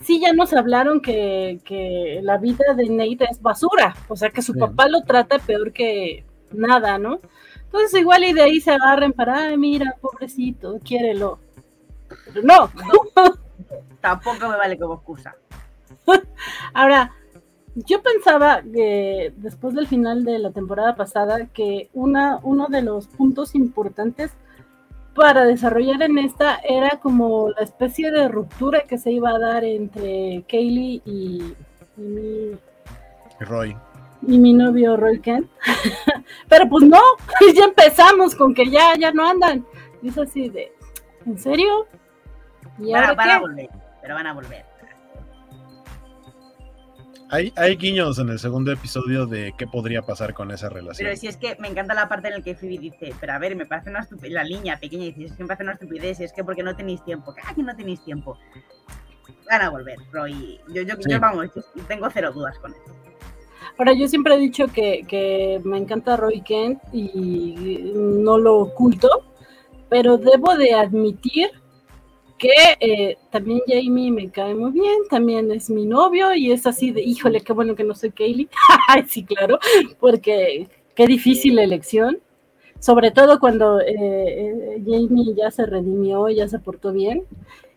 sí 0.01 0.19
ya 0.19 0.33
nos 0.33 0.53
hablaron 0.53 0.99
que, 1.01 1.59
que 1.63 2.19
la 2.23 2.37
vida 2.37 2.73
de 2.75 2.89
Nate 2.89 3.27
es 3.31 3.41
basura, 3.41 3.95
o 4.09 4.15
sea 4.15 4.29
que 4.29 4.41
su 4.41 4.53
Sí. 4.53 4.59
papá 4.59 4.87
lo 4.89 5.01
trata 5.03 5.39
peor 5.39 5.71
que 5.71 6.25
nada, 6.51 6.97
¿no? 6.97 7.19
Entonces 7.65 7.99
igual 7.99 8.23
y 8.23 8.33
de 8.33 8.41
ahí 8.43 8.59
se 8.61 8.71
agarren 8.71 9.13
para, 9.13 9.47
ay, 9.47 9.57
mira, 9.57 9.95
pobrecito, 10.01 10.79
quiérelo. 10.83 11.39
Pero 12.33 12.41
no, 12.43 12.69
Tampoco 14.01 14.49
me 14.49 14.57
vale 14.57 14.77
como 14.77 14.95
excusa. 14.95 15.35
Ahora, 16.73 17.11
yo 17.75 18.01
pensaba 18.03 18.61
que 18.61 19.33
después 19.37 19.73
del 19.73 19.87
final 19.87 20.23
de 20.23 20.39
la 20.39 20.51
temporada 20.51 20.95
pasada 20.95 21.47
que 21.47 21.89
una, 21.93 22.39
uno 22.43 22.67
de 22.67 22.81
los 22.83 23.07
puntos 23.07 23.55
importantes 23.55 24.31
para 25.15 25.45
desarrollar 25.45 26.01
en 26.03 26.17
esta 26.17 26.57
era 26.67 26.99
como 26.99 27.49
la 27.49 27.61
especie 27.61 28.11
de 28.11 28.27
ruptura 28.27 28.81
que 28.81 28.97
se 28.97 29.11
iba 29.11 29.29
a 29.31 29.39
dar 29.39 29.63
entre 29.63 30.43
Kaylee 30.47 31.01
y, 31.05 31.53
y 31.97 32.01
mi, 32.01 32.57
Roy. 33.39 33.75
y 34.23 34.37
mi 34.39 34.53
novio 34.53 34.97
Roy 34.97 35.19
Kent. 35.19 35.47
Pero 36.49 36.67
pues 36.69 36.83
no, 36.85 36.99
ya 37.55 37.65
empezamos 37.65 38.33
con 38.35 38.53
que 38.53 38.69
ya, 38.69 38.95
ya 38.99 39.11
no 39.11 39.27
andan. 39.27 39.65
Y 40.01 40.09
es 40.09 40.17
así 40.17 40.49
de, 40.49 40.71
¿en 41.25 41.37
serio? 41.37 41.85
¿Y 42.79 42.91
Van, 42.91 43.03
a- 43.03 43.07
ahora 43.09 43.15
van 43.15 43.29
a 43.29 43.33
qué? 43.35 43.39
volver, 43.39 43.69
pero 44.01 44.15
van 44.15 44.27
a 44.27 44.33
volver. 44.33 44.65
Hay, 47.29 47.51
hay 47.55 47.75
guiños 47.77 48.19
en 48.19 48.29
el 48.29 48.37
segundo 48.37 48.71
episodio 48.71 49.25
de 49.25 49.53
qué 49.57 49.65
podría 49.65 50.01
pasar 50.03 50.33
con 50.33 50.51
esa 50.51 50.69
relación. 50.69 51.07
Pero 51.07 51.19
si 51.19 51.27
es 51.27 51.37
que 51.37 51.55
me 51.59 51.67
encanta 51.67 51.93
la 51.93 52.07
parte 52.07 52.27
en 52.27 52.35
la 52.35 52.41
que 52.41 52.55
Phoebe 52.55 52.77
dice, 52.77 53.13
pero 53.19 53.33
a 53.33 53.39
ver, 53.39 53.55
me 53.55 53.65
parece 53.65 53.89
una 53.89 54.01
estupidez, 54.01 54.33
la 54.33 54.43
niña 54.43 54.77
pequeña 54.79 55.05
dice, 55.05 55.25
es 55.25 55.33
que 55.33 55.43
me 55.43 55.47
parece 55.47 55.63
una 55.63 55.73
estupidez, 55.73 56.19
es 56.19 56.31
que 56.33 56.43
porque 56.43 56.61
no 56.63 56.75
tenéis 56.75 57.03
tiempo, 57.03 57.33
ah, 57.43 57.53
que 57.55 57.63
no 57.63 57.75
tenéis 57.75 58.03
tiempo. 58.03 58.37
Van 59.49 59.61
a 59.61 59.69
volver, 59.69 59.97
Roy. 60.11 60.59
Yo, 60.67 60.83
yo, 60.83 60.95
Sí. 60.99 61.09
yo 61.09 61.19
vamos, 61.19 61.47
yo 61.55 61.61
tengo 61.87 62.07
cero 62.13 62.31
dudas 62.33 62.57
con 62.59 62.71
eso. 62.71 62.95
Ahora, 63.77 63.93
yo 63.93 64.07
siempre 64.07 64.35
he 64.35 64.39
dicho 64.39 64.67
que, 64.67 65.03
que 65.07 65.59
me 65.63 65.77
encanta 65.77 66.15
Roy 66.15 66.41
Kent 66.41 66.79
y 66.93 67.91
no 67.95 68.37
lo 68.37 68.57
oculto, 68.59 69.09
pero 69.89 70.17
debo 70.17 70.55
de 70.55 70.73
admitir 70.73 71.49
que 72.43 72.49
eh, 72.81 73.17
también 73.31 73.61
Jamie 73.65 74.11
me 74.11 74.29
cae 74.29 74.53
muy 74.53 74.71
bien, 74.71 75.07
también 75.09 75.49
es 75.49 75.69
mi 75.69 75.85
novio 75.85 76.33
y 76.35 76.51
es 76.51 76.67
así 76.67 76.91
de, 76.91 77.01
híjole, 77.01 77.39
qué 77.39 77.53
bueno 77.53 77.73
que 77.73 77.85
no 77.85 77.95
soy 77.95 78.11
Kaylee. 78.11 78.49
Ay, 78.89 79.03
sí, 79.07 79.23
claro, 79.23 79.59
porque 79.97 80.67
qué 80.93 81.07
difícil 81.07 81.57
elección, 81.57 82.19
sobre 82.79 83.11
todo 83.11 83.39
cuando 83.39 83.79
eh, 83.79 83.85
eh, 83.95 84.83
Jamie 84.85 85.33
ya 85.37 85.51
se 85.51 85.65
redimió, 85.65 86.27
ya 86.27 86.49
se 86.49 86.59
portó 86.59 86.91
bien. 86.91 87.23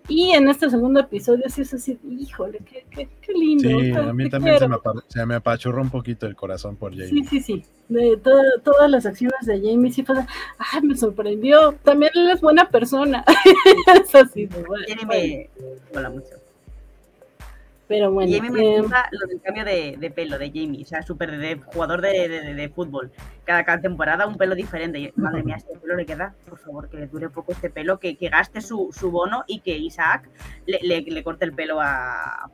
Y 0.08 0.30
en 0.30 0.48
este 0.48 0.70
segundo 0.70 1.00
episodio 1.00 1.44
sí 1.48 1.62
es 1.62 1.74
así, 1.74 1.98
híjole, 2.08 2.58
qué, 2.70 2.84
qué, 2.90 3.08
qué 3.20 3.32
lindo. 3.32 3.68
Sí, 3.68 3.90
a 3.92 4.12
mí 4.12 4.28
también 4.30 4.58
se 4.58 4.68
me, 4.68 4.76
se 5.08 5.26
me 5.26 5.34
apachurró 5.34 5.82
un 5.82 5.90
poquito 5.90 6.26
el 6.26 6.36
corazón 6.36 6.76
por 6.76 6.92
Jamie. 6.92 7.08
Sí, 7.08 7.24
sí, 7.24 7.40
sí. 7.40 7.64
De 7.88 8.16
toda- 8.16 8.42
todas 8.64 8.90
las 8.90 9.04
acciones 9.06 9.44
de 9.46 9.60
Jamie 9.60 9.90
sí 9.92 10.02
fue, 10.04 10.16
ay, 10.58 10.82
me 10.82 10.96
sorprendió. 10.96 11.72
También 11.82 12.12
él 12.14 12.30
es 12.30 12.40
buena 12.40 12.68
persona. 12.68 13.24
es 14.04 14.14
así, 14.14 14.46
de, 14.46 14.62
bueno, 14.64 14.84
Jamie 14.88 15.50
me 15.90 15.94
mola 15.94 16.10
mucho. 16.10 16.28
Pero 17.88 18.10
bueno, 18.10 18.32
Jamie 18.34 18.50
me 18.50 18.74
eh, 18.76 18.80
gusta 18.80 19.08
lo 19.12 19.26
del 19.28 19.40
cambio 19.40 19.64
de, 19.64 19.96
de 19.96 20.10
pelo 20.10 20.38
de 20.38 20.48
Jamie, 20.48 20.82
o 20.82 20.86
sea, 20.86 21.02
súper 21.02 21.38
de 21.38 21.54
jugador 21.66 22.00
de, 22.00 22.28
de- 22.28 22.40
de- 22.40 22.54
de 22.54 22.68
fútbol. 22.68 23.12
Cada, 23.44 23.64
cada 23.64 23.80
temporada 23.80 24.26
un 24.26 24.36
pelo 24.36 24.56
diferente. 24.56 24.98
Y, 24.98 25.12
Madre 25.14 25.44
mía, 25.44 25.54
este 25.56 25.78
pelo 25.78 25.94
le 25.94 26.04
queda, 26.04 26.34
por 26.48 26.58
favor, 26.58 26.88
que 26.88 26.96
le 26.96 27.06
dure 27.06 27.28
poco 27.30 27.52
este 27.52 27.70
pelo, 27.70 28.00
que, 28.00 28.16
que 28.16 28.28
gaste 28.28 28.60
su, 28.60 28.90
su 28.92 29.12
bono 29.12 29.44
y 29.46 29.60
que 29.60 29.76
Isaac 29.78 30.28
le, 30.66 30.80
le- 30.82 31.02
le 31.02 31.22
corte 31.22 31.44
el 31.44 31.52
pelo 31.52 31.80
a, 31.80 32.50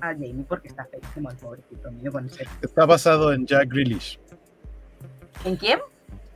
a 0.00 0.08
Jamie 0.12 0.44
porque 0.48 0.68
está 0.68 0.84
feísimo 0.84 1.30
el 1.30 1.36
pobrecito 1.36 1.90
mío 1.90 2.12
con 2.12 2.26
ese. 2.26 2.46
Está 2.62 2.86
basado 2.86 3.32
en 3.32 3.46
Jack 3.46 3.68
Grealish. 3.68 4.20
¿En 5.44 5.56
quién? 5.56 5.80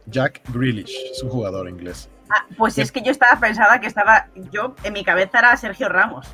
Jack 0.06 0.40
Grealish 0.52 0.92
es 1.12 1.22
un 1.22 1.28
jugador 1.30 1.68
inglés. 1.68 2.09
Ah, 2.30 2.44
pues 2.56 2.76
es 2.78 2.90
que 2.90 3.02
yo 3.02 3.10
estaba 3.12 3.38
pensada 3.40 3.80
que 3.80 3.86
estaba, 3.86 4.26
yo 4.52 4.74
en 4.82 4.92
mi 4.92 5.05
cabeza 5.05 5.38
era 5.38 5.56
Sergio 5.56 5.88
Ramos. 5.88 6.26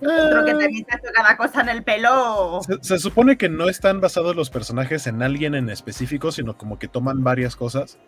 Otro 0.00 0.44
que 0.44 0.52
también 0.52 0.86
se 0.88 0.96
hace 0.96 1.12
cada 1.12 1.36
cosa 1.36 1.60
en 1.62 1.68
el 1.70 1.82
pelo. 1.82 2.60
Se, 2.62 2.78
se 2.80 2.98
supone 2.98 3.36
que 3.36 3.48
no 3.48 3.68
están 3.68 4.00
basados 4.00 4.36
los 4.36 4.50
personajes 4.50 5.06
en 5.06 5.22
alguien 5.22 5.54
en 5.54 5.70
específico, 5.70 6.30
sino 6.32 6.56
como 6.56 6.78
que 6.78 6.88
toman 6.88 7.24
varias 7.24 7.56
cosas. 7.56 7.98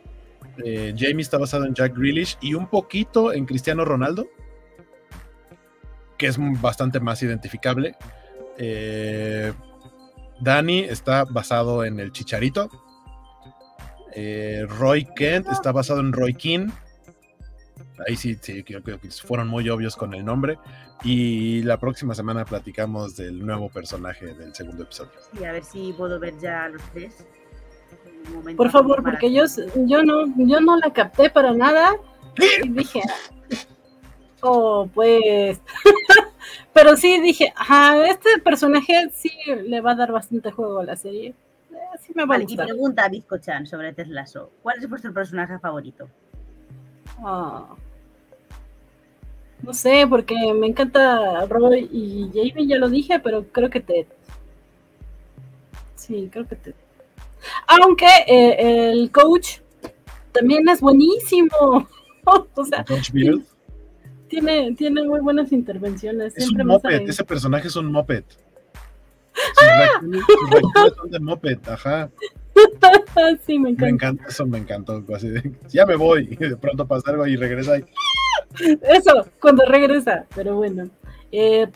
Eh, 0.65 0.95
Jamie 0.97 1.23
está 1.23 1.39
basado 1.39 1.65
en 1.65 1.75
Jack 1.75 1.97
Grealish 1.97 2.37
y 2.41 2.55
un 2.55 2.67
poquito 2.67 3.33
en 3.33 3.47
Cristiano 3.47 3.85
Ronaldo, 3.85 4.29
que 6.19 6.27
es 6.27 6.37
bastante 6.61 7.01
más 7.01 7.23
identificable. 7.23 7.97
Eh, 8.59 9.53
Danny 10.41 10.81
está 10.81 11.25
basado 11.25 11.85
en 11.85 12.01
el 12.01 12.13
Chicharito. 12.13 12.69
Eh, 14.13 14.67
Roy 14.69 15.07
Kent 15.17 15.49
está 15.49 15.73
basado 15.73 16.01
en 16.01 16.13
Roy 16.13 16.35
King. 16.35 16.69
Ahí 18.07 18.17
sí, 18.17 18.37
sí, 18.41 18.63
creo 18.63 18.83
que 18.83 18.99
fueron 19.11 19.49
muy 19.49 19.69
obvios 19.69 19.97
con 19.97 20.15
el 20.15 20.25
nombre. 20.25 20.59
Y 21.03 21.63
la 21.63 21.79
próxima 21.79 22.15
semana 22.15 22.45
platicamos 22.45 23.17
del 23.17 23.45
nuevo 23.45 23.69
personaje 23.69 24.35
del 24.35 24.55
segundo 24.55 24.85
episodio. 24.85 25.13
Sí, 25.33 25.45
a 25.45 25.53
ver 25.53 25.65
si 25.65 25.93
puedo 25.93 26.19
ver 26.21 26.39
ya 26.39 26.65
a 26.65 26.69
los 26.69 26.83
tres. 26.93 27.25
Por 28.57 28.71
favor, 28.71 29.03
porque 29.03 29.33
yo, 29.33 29.45
yo, 29.87 30.03
no, 30.03 30.27
yo 30.37 30.61
no 30.61 30.77
la 30.79 30.93
capté 30.93 31.31
para 31.31 31.53
nada. 31.53 31.97
Y 32.63 32.69
dije, 32.69 33.03
oh, 34.43 34.89
pues. 34.93 35.61
Pero 36.73 36.97
sí 36.97 37.21
dije, 37.21 37.53
ajá, 37.57 38.07
este 38.07 38.39
personaje 38.43 39.11
sí 39.13 39.31
le 39.67 39.81
va 39.81 39.93
a 39.93 39.97
dar 39.97 40.13
bastante 40.13 40.51
juego 40.51 40.81
a 40.81 40.85
la 40.85 40.97
serie. 40.97 41.35
Eh, 41.73 41.77
Sí 42.01 42.13
me 42.15 42.23
va 42.23 42.35
a 42.35 42.39
Vale, 42.39 42.45
y 42.45 42.47
gustar. 42.47 42.67
pregunta 42.67 43.05
a 43.05 43.09
Bizco-chan 43.09 43.67
sobre 43.67 43.93
Ted 43.93 44.07
Lasso. 44.07 44.51
¿Cuál 44.63 44.79
es 44.79 44.89
vuestro 44.89 45.13
personaje 45.13 45.59
favorito? 45.59 46.09
Ah. 47.19 47.75
No 49.63 49.75
sé, 49.75 50.07
porque 50.09 50.35
me 50.55 50.67
encanta 50.69 51.45
Roy 51.47 51.89
y 51.93 52.31
Jamie, 52.35 52.67
ya 52.67 52.79
lo 52.79 52.89
dije, 52.89 53.19
pero 53.21 53.45
creo 53.53 53.69
que 53.71 53.81
Ted. 53.81 54.07
Sí, 55.97 56.29
creo 56.33 56.47
que 56.49 56.57
Ted. 56.57 56.75
Aunque 57.67 58.07
eh, 58.27 58.91
el 58.93 59.11
coach 59.11 59.59
también 60.33 60.69
es 60.69 60.81
buenísimo. 60.81 61.87
o 62.25 62.65
sea, 62.65 62.85
Coach 62.85 63.11
Beard 63.13 63.41
tiene, 64.29 64.75
tiene 64.75 65.03
muy 65.05 65.21
buenas 65.21 65.53
intervenciones. 65.53 66.35
es 66.37 66.45
Siempre 66.45 66.63
un 66.63 66.69
moped, 66.69 67.09
ese 67.09 67.25
personaje 67.25 67.69
es 67.69 67.77
un 67.77 67.91
moped. 67.93 68.25
Sus 69.55 69.65
reacciones- 69.65 70.25
sus 70.27 70.51
reacciones 70.51 70.95
son 70.97 71.11
de 71.11 71.21
moped, 71.21 71.59
ajá. 71.69 72.11
Sí, 73.47 73.59
me 73.59 73.65
Me 73.65 73.71
encanta. 73.71 73.89
encanta, 73.89 74.25
eso 74.29 74.47
me 74.47 74.59
encantó. 74.59 75.03
Así 75.15 75.29
de, 75.29 75.53
ya 75.69 75.87
me 75.87 75.97
voy, 75.97 76.27
de 76.27 76.57
pronto 76.57 76.87
pasa 76.87 77.11
algo 77.11 77.27
y 77.27 77.37
regresa 77.37 77.79
y 77.79 77.85
Eso, 78.83 79.27
cuando 79.41 79.65
regresa, 79.65 80.27
pero 80.35 80.57
bueno. 80.57 80.89
Eh, 81.33 81.69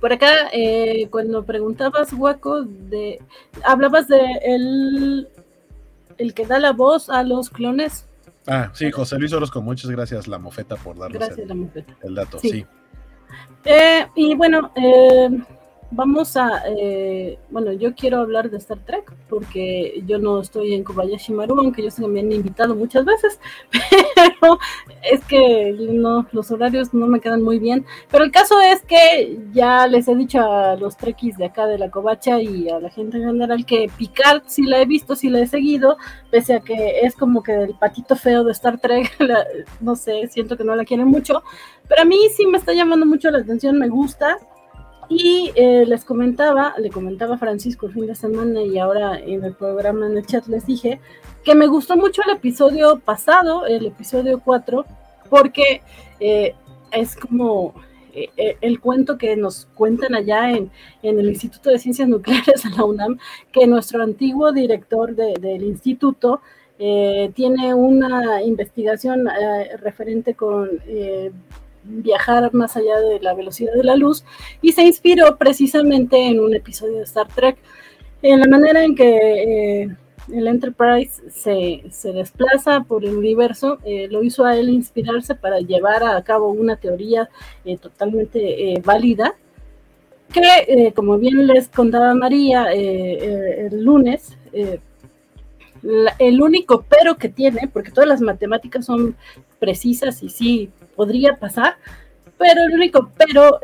por 0.00 0.12
acá, 0.12 0.50
eh, 0.52 1.08
cuando 1.10 1.44
preguntabas, 1.44 2.12
Guaco, 2.12 2.62
de, 2.62 3.22
hablabas 3.64 4.08
de 4.08 4.20
el, 4.44 5.28
el 6.18 6.34
que 6.34 6.46
da 6.46 6.58
la 6.58 6.72
voz 6.72 7.08
a 7.08 7.22
los 7.22 7.48
clones. 7.48 8.06
Ah, 8.46 8.70
sí, 8.74 8.90
José 8.90 9.18
Luis 9.18 9.32
Orozco, 9.32 9.62
muchas 9.62 9.90
gracias, 9.90 10.28
la 10.28 10.38
mofeta, 10.38 10.76
por 10.76 10.98
darnos 10.98 11.18
Gracias, 11.18 11.38
el, 11.38 11.48
la 11.48 11.54
mujer. 11.54 11.86
el 12.02 12.14
dato. 12.14 12.38
Sí. 12.38 12.50
Sí. 12.50 12.66
Eh, 13.64 14.06
y 14.14 14.34
bueno, 14.34 14.70
eh, 14.76 15.30
vamos 15.90 16.36
a, 16.36 16.62
eh, 16.66 17.38
bueno, 17.50 17.72
yo 17.72 17.94
quiero 17.94 18.18
hablar 18.18 18.50
de 18.50 18.58
Star 18.58 18.78
Trek 18.78 19.12
porque 19.28 20.02
yo 20.06 20.18
no 20.18 20.40
estoy 20.40 20.74
en 20.74 20.84
Kobayashi 20.84 21.32
Maru, 21.32 21.58
aunque 21.58 21.82
ellos 21.82 21.98
me 22.00 22.20
han 22.20 22.32
invitado 22.32 22.74
muchas 22.74 23.04
veces, 23.04 23.40
pero 24.14 24.58
es 25.02 25.24
que 25.24 25.72
no, 25.72 26.26
los 26.32 26.50
horarios 26.50 26.92
no 26.94 27.06
me 27.06 27.20
quedan 27.20 27.42
muy 27.42 27.58
bien. 27.58 27.84
Pero 28.10 28.24
el 28.24 28.30
caso 28.30 28.60
es 28.60 28.82
que 28.82 29.38
ya 29.52 29.86
les 29.86 30.08
he 30.08 30.14
dicho 30.14 30.40
a 30.40 30.76
los 30.76 30.96
trekkies 30.96 31.36
de 31.36 31.46
acá 31.46 31.66
de 31.66 31.78
la 31.78 31.90
Covacha 31.90 32.40
y 32.40 32.68
a 32.68 32.80
la 32.80 32.90
gente 32.90 33.18
en 33.18 33.24
general 33.24 33.64
que 33.64 33.90
Picard 33.96 34.42
sí 34.46 34.62
la 34.62 34.80
he 34.80 34.86
visto, 34.86 35.14
sí 35.16 35.30
la 35.30 35.40
he 35.40 35.46
seguido, 35.46 35.96
pese 36.30 36.54
a 36.54 36.60
que 36.60 37.00
es 37.00 37.14
como 37.14 37.42
que 37.42 37.54
el 37.54 37.74
patito 37.74 38.16
feo 38.16 38.44
de 38.44 38.52
Star 38.52 38.78
Trek, 38.80 39.16
no 39.80 39.96
sé, 39.96 40.28
siento 40.28 40.56
que 40.56 40.64
no 40.64 40.74
la 40.74 40.84
quieren 40.84 41.08
mucho, 41.08 41.42
pero 41.88 42.02
a 42.02 42.04
mí 42.04 42.18
sí 42.34 42.46
me 42.46 42.58
está 42.58 42.72
llamando 42.72 43.06
mucho 43.06 43.30
la 43.30 43.38
atención, 43.38 43.78
me 43.78 43.88
gusta 43.88 44.38
y 45.08 45.50
eh, 45.54 45.84
les 45.86 46.04
comentaba, 46.04 46.74
le 46.78 46.90
comentaba 46.90 47.34
a 47.34 47.38
Francisco 47.38 47.86
el 47.86 47.92
fin 47.92 48.06
de 48.06 48.14
semana 48.14 48.62
y 48.62 48.78
ahora 48.78 49.18
en 49.18 49.44
el 49.44 49.54
programa 49.54 50.06
en 50.06 50.16
el 50.16 50.26
chat 50.26 50.46
les 50.46 50.66
dije 50.66 51.00
que 51.44 51.54
me 51.54 51.66
gustó 51.66 51.96
mucho 51.96 52.22
el 52.26 52.36
episodio 52.36 52.98
pasado, 52.98 53.66
el 53.66 53.86
episodio 53.86 54.40
4, 54.40 54.84
porque 55.28 55.82
eh, 56.20 56.54
es 56.90 57.16
como 57.16 57.74
eh, 58.14 58.56
el 58.60 58.80
cuento 58.80 59.18
que 59.18 59.36
nos 59.36 59.66
cuentan 59.74 60.14
allá 60.14 60.50
en, 60.50 60.70
en, 61.02 61.18
el 61.18 61.28
Instituto 61.28 61.70
de 61.70 61.78
Ciencias 61.78 62.08
Nucleares 62.08 62.62
de 62.62 62.70
la 62.70 62.84
UNAM, 62.84 63.18
que 63.52 63.66
nuestro 63.66 64.02
antiguo 64.02 64.52
director 64.52 65.14
de, 65.14 65.34
del 65.40 65.64
instituto 65.64 66.40
tiene 66.76 67.72
una 67.72 68.42
investigación 68.42 69.28
referente 69.80 70.34
con 70.34 70.68
viajar 71.84 72.52
más 72.54 72.76
allá 72.76 72.98
de 73.00 73.20
la 73.20 73.34
velocidad 73.34 73.74
de 73.74 73.84
la 73.84 73.96
luz 73.96 74.24
y 74.62 74.72
se 74.72 74.82
inspiró 74.82 75.36
precisamente 75.36 76.16
en 76.26 76.40
un 76.40 76.54
episodio 76.54 76.98
de 76.98 77.04
Star 77.04 77.28
Trek, 77.28 77.56
en 78.22 78.40
la 78.40 78.46
manera 78.46 78.82
en 78.82 78.94
que 78.94 79.82
eh, 79.82 79.96
el 80.32 80.46
Enterprise 80.46 81.22
se, 81.30 82.12
desplaza 82.12 82.80
por 82.80 83.04
el 83.04 83.14
universo, 83.14 83.78
eh, 83.84 84.08
lo 84.10 84.22
hizo 84.22 84.46
a 84.46 84.56
él 84.56 84.70
inspirarse 84.70 85.34
para 85.34 85.60
llevar 85.60 86.02
a 86.02 86.22
cabo 86.22 86.48
una 86.50 86.76
teoría 86.76 87.28
eh, 87.64 87.76
totalmente 87.76 88.80
válida, 88.82 89.34
que 90.32 90.92
como 90.96 91.18
bien 91.18 91.46
les 91.46 91.68
contaba 91.68 92.14
María 92.14 92.72
el 92.72 93.84
lunes, 93.84 94.36
el 96.18 96.42
único 96.42 96.84
pero 96.88 97.16
que 97.18 97.28
tiene, 97.28 97.68
porque 97.72 97.90
todas 97.90 98.08
las 98.08 98.20
matemáticas 98.22 98.86
son 98.86 99.14
precisas 99.60 100.22
y 100.22 100.30
sí 100.30 100.70
podría 100.94 101.36
pasar, 101.36 101.76
pero 102.38 102.62
el 102.62 102.74
único 102.74 103.10
pero 103.16 103.58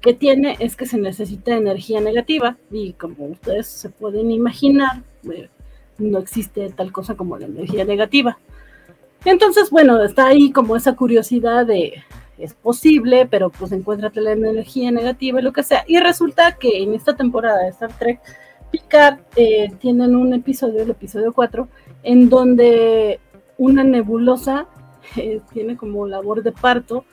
que 0.00 0.14
tiene 0.14 0.56
es 0.58 0.76
que 0.76 0.86
se 0.86 0.98
necesita 0.98 1.56
energía 1.56 2.00
negativa 2.00 2.56
y 2.70 2.92
como 2.94 3.26
ustedes 3.26 3.68
se 3.68 3.88
pueden 3.88 4.30
imaginar, 4.30 5.02
eh, 5.32 5.48
no 5.98 6.18
existe 6.18 6.70
tal 6.70 6.90
cosa 6.90 7.14
como 7.14 7.38
la 7.38 7.46
energía 7.46 7.84
negativa. 7.84 8.38
Entonces, 9.24 9.70
bueno, 9.70 10.02
está 10.02 10.26
ahí 10.26 10.50
como 10.50 10.74
esa 10.74 10.96
curiosidad 10.96 11.64
de 11.64 12.02
es 12.38 12.54
posible, 12.54 13.26
pero 13.30 13.50
pues 13.50 13.70
encuéntrate 13.70 14.20
la 14.20 14.32
energía 14.32 14.90
negativa 14.90 15.38
y 15.38 15.44
lo 15.44 15.52
que 15.52 15.62
sea. 15.62 15.84
Y 15.86 16.00
resulta 16.00 16.52
que 16.52 16.82
en 16.82 16.94
esta 16.94 17.14
temporada 17.14 17.62
de 17.62 17.68
Star 17.68 17.96
Trek, 17.98 18.20
Picard 18.72 19.20
eh, 19.36 19.70
tienen 19.78 20.16
un 20.16 20.32
episodio, 20.34 20.82
el 20.82 20.90
episodio 20.90 21.32
4, 21.32 21.68
en 22.02 22.28
donde 22.28 23.20
una 23.58 23.84
nebulosa 23.84 24.66
eh, 25.16 25.40
tiene 25.52 25.76
como 25.76 26.06
labor 26.06 26.42
de 26.42 26.52
parto 26.52 27.04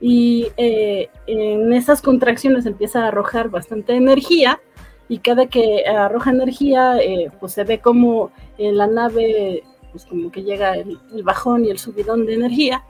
y 0.00 0.48
eh, 0.56 1.08
en 1.26 1.72
esas 1.72 2.02
contracciones 2.02 2.66
empieza 2.66 3.04
a 3.04 3.08
arrojar 3.08 3.48
bastante 3.48 3.94
energía 3.94 4.60
y 5.08 5.18
cada 5.18 5.46
que 5.46 5.86
arroja 5.86 6.30
energía 6.30 6.98
eh, 6.98 7.30
pues 7.40 7.52
se 7.52 7.64
ve 7.64 7.80
como 7.80 8.30
en 8.58 8.76
la 8.76 8.86
nave 8.86 9.62
pues 9.92 10.06
como 10.06 10.30
que 10.30 10.42
llega 10.42 10.74
el, 10.74 10.98
bajón 11.22 11.64
y 11.64 11.70
el 11.70 11.78
subidón 11.78 12.26
de 12.26 12.34
energía 12.34 12.84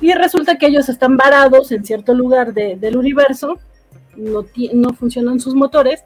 y 0.00 0.12
resulta 0.12 0.58
que 0.58 0.66
ellos 0.66 0.88
están 0.88 1.16
varados 1.16 1.72
en 1.72 1.84
cierto 1.84 2.14
lugar 2.14 2.52
del 2.52 2.96
universo 2.96 3.58
no, 4.16 4.44
no 4.74 4.92
funcionan 4.94 5.40
sus 5.40 5.54
motores 5.54 6.04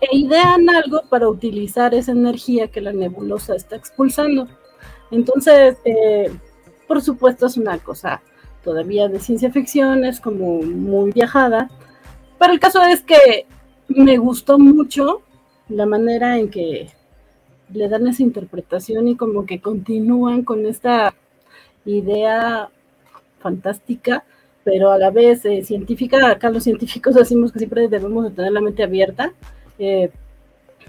e 0.00 0.16
idean 0.16 0.68
algo 0.68 1.02
para 1.08 1.28
utilizar 1.28 1.94
esa 1.94 2.12
energía 2.12 2.68
que 2.68 2.80
la 2.80 2.92
nebulosa 2.92 3.54
está 3.54 3.76
expulsando. 3.76 4.46
Entonces 5.10 5.78
eh, 5.84 6.30
por 6.86 7.02
supuesto 7.02 7.46
es 7.46 7.56
una 7.56 7.78
cosa 7.78 8.22
todavía 8.64 9.08
de 9.08 9.20
ciencia 9.20 9.50
ficción, 9.50 10.04
es 10.04 10.20
como 10.20 10.62
muy 10.62 11.12
viajada, 11.12 11.70
pero 12.38 12.52
el 12.52 12.60
caso 12.60 12.82
es 12.82 13.02
que 13.02 13.46
me 13.88 14.18
gustó 14.18 14.58
mucho 14.58 15.22
la 15.68 15.86
manera 15.86 16.38
en 16.38 16.50
que 16.50 16.88
le 17.72 17.88
dan 17.88 18.06
esa 18.06 18.22
interpretación 18.22 19.08
y 19.08 19.16
como 19.16 19.46
que 19.46 19.60
continúan 19.60 20.42
con 20.42 20.66
esta 20.66 21.14
idea 21.84 22.68
fantástica, 23.40 24.24
pero 24.64 24.90
a 24.90 24.98
la 24.98 25.10
vez 25.10 25.44
eh, 25.44 25.62
científica. 25.62 26.30
Acá 26.30 26.50
los 26.50 26.64
científicos 26.64 27.14
decimos 27.14 27.52
que 27.52 27.60
siempre 27.60 27.88
debemos 27.88 28.24
de 28.24 28.30
tener 28.30 28.52
la 28.52 28.60
mente 28.60 28.82
abierta. 28.82 29.32
Eh, 29.78 30.10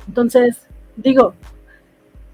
entonces, 0.07 0.57
digo, 0.95 1.33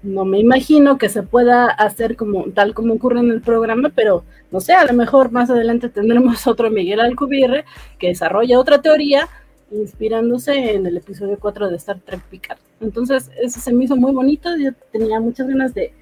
no 0.04 0.24
me 0.24 0.38
imagino 0.38 0.98
que 0.98 1.08
se 1.08 1.22
pueda 1.22 1.66
hacer 1.66 2.14
como 2.14 2.44
tal 2.52 2.74
como 2.74 2.94
ocurre 2.94 3.20
en 3.20 3.30
el 3.30 3.40
programa, 3.40 3.90
pero 3.94 4.24
no 4.52 4.60
sé, 4.60 4.74
a 4.74 4.84
lo 4.84 4.92
mejor 4.92 5.32
más 5.32 5.50
adelante 5.50 5.88
tendremos 5.88 6.46
otro 6.46 6.70
Miguel 6.70 7.00
Alcubierre 7.00 7.64
que 7.98 8.08
desarrolla 8.08 8.60
otra 8.60 8.80
teoría 8.80 9.28
inspirándose 9.72 10.74
en 10.74 10.86
el 10.86 10.98
episodio 10.98 11.38
4 11.40 11.70
de 11.70 11.76
Star 11.76 11.98
Trek 11.98 12.20
Picard. 12.30 12.58
Entonces, 12.80 13.30
eso 13.42 13.58
se 13.58 13.72
me 13.72 13.84
hizo 13.84 13.96
muy 13.96 14.12
bonito, 14.12 14.56
yo 14.56 14.70
tenía 14.92 15.18
muchas 15.18 15.48
ganas 15.48 15.74
de 15.74 15.92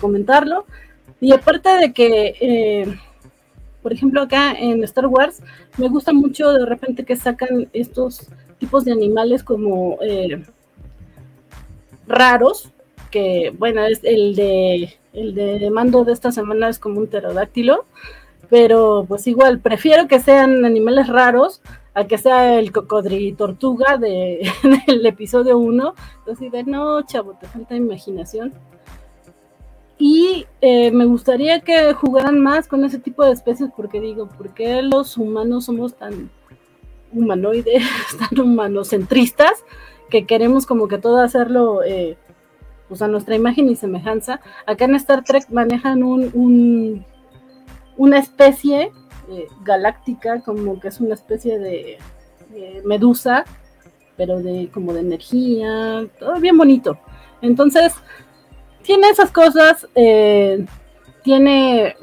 comentarlo. 0.00 0.66
Y 1.20 1.32
aparte 1.32 1.68
de 1.78 1.92
que, 1.92 2.34
eh, 2.40 2.98
por 3.82 3.92
ejemplo, 3.92 4.22
acá 4.22 4.52
en 4.52 4.84
Star 4.84 5.06
Wars, 5.06 5.42
me 5.78 5.88
gusta 5.88 6.12
mucho 6.12 6.52
de 6.52 6.66
repente 6.66 7.04
que 7.04 7.16
sacan 7.16 7.68
estos 7.72 8.28
tipos 8.58 8.84
de 8.84 8.92
animales 8.92 9.42
como 9.42 9.98
eh, 10.02 10.44
raros, 12.06 12.70
que, 13.16 13.54
bueno, 13.58 13.82
es 13.86 14.00
el 14.04 14.36
de, 14.36 14.94
el 15.14 15.34
de 15.34 15.70
mando 15.70 16.04
de 16.04 16.12
esta 16.12 16.32
semana 16.32 16.68
es 16.68 16.78
como 16.78 17.00
un 17.00 17.06
pterodáctilo, 17.06 17.86
pero 18.50 19.06
pues 19.08 19.26
igual, 19.26 19.58
prefiero 19.58 20.06
que 20.06 20.20
sean 20.20 20.66
animales 20.66 21.08
raros 21.08 21.62
a 21.94 22.06
que 22.06 22.18
sea 22.18 22.58
el 22.58 22.72
cocodrilo 22.72 23.34
tortuga 23.34 23.96
de, 23.96 24.46
del 24.86 25.06
episodio 25.06 25.56
1. 25.56 25.94
Entonces, 26.18 26.52
de 26.52 26.64
no, 26.64 27.00
chavo, 27.06 27.38
te 27.40 27.46
falta 27.46 27.74
imaginación. 27.74 28.52
Y 29.96 30.44
eh, 30.60 30.90
me 30.90 31.06
gustaría 31.06 31.60
que 31.60 31.94
jugaran 31.94 32.38
más 32.38 32.68
con 32.68 32.84
ese 32.84 32.98
tipo 32.98 33.24
de 33.24 33.32
especies, 33.32 33.70
porque 33.74 33.98
digo, 33.98 34.28
¿por 34.28 34.50
qué 34.50 34.82
los 34.82 35.16
humanos 35.16 35.64
somos 35.64 35.94
tan 35.94 36.28
humanoides, 37.12 37.82
tan 38.18 38.38
humanocentristas, 38.38 39.64
que 40.10 40.26
queremos 40.26 40.66
como 40.66 40.86
que 40.86 40.98
todo 40.98 41.18
hacerlo 41.22 41.82
eh, 41.82 42.18
pues 42.88 43.02
a 43.02 43.08
nuestra 43.08 43.34
imagen 43.34 43.68
y 43.68 43.76
semejanza. 43.76 44.40
Acá 44.66 44.84
en 44.84 44.94
Star 44.96 45.24
Trek 45.24 45.48
manejan 45.50 46.02
un, 46.02 47.04
una 47.96 48.18
especie 48.18 48.92
eh, 49.28 49.48
galáctica, 49.64 50.40
como 50.40 50.78
que 50.80 50.88
es 50.88 51.00
una 51.00 51.14
especie 51.14 51.58
de, 51.58 51.98
medusa, 52.84 53.44
pero 54.16 54.40
de 54.40 54.70
como 54.72 54.94
de 54.94 55.00
energía, 55.00 56.06
todo 56.18 56.40
bien 56.40 56.56
bonito. 56.56 56.98
Entonces, 57.42 57.92
tiene 58.82 59.08
esas 59.08 59.30
cosas, 59.30 59.86
eh, 59.94 60.64
tiene 61.22 61.96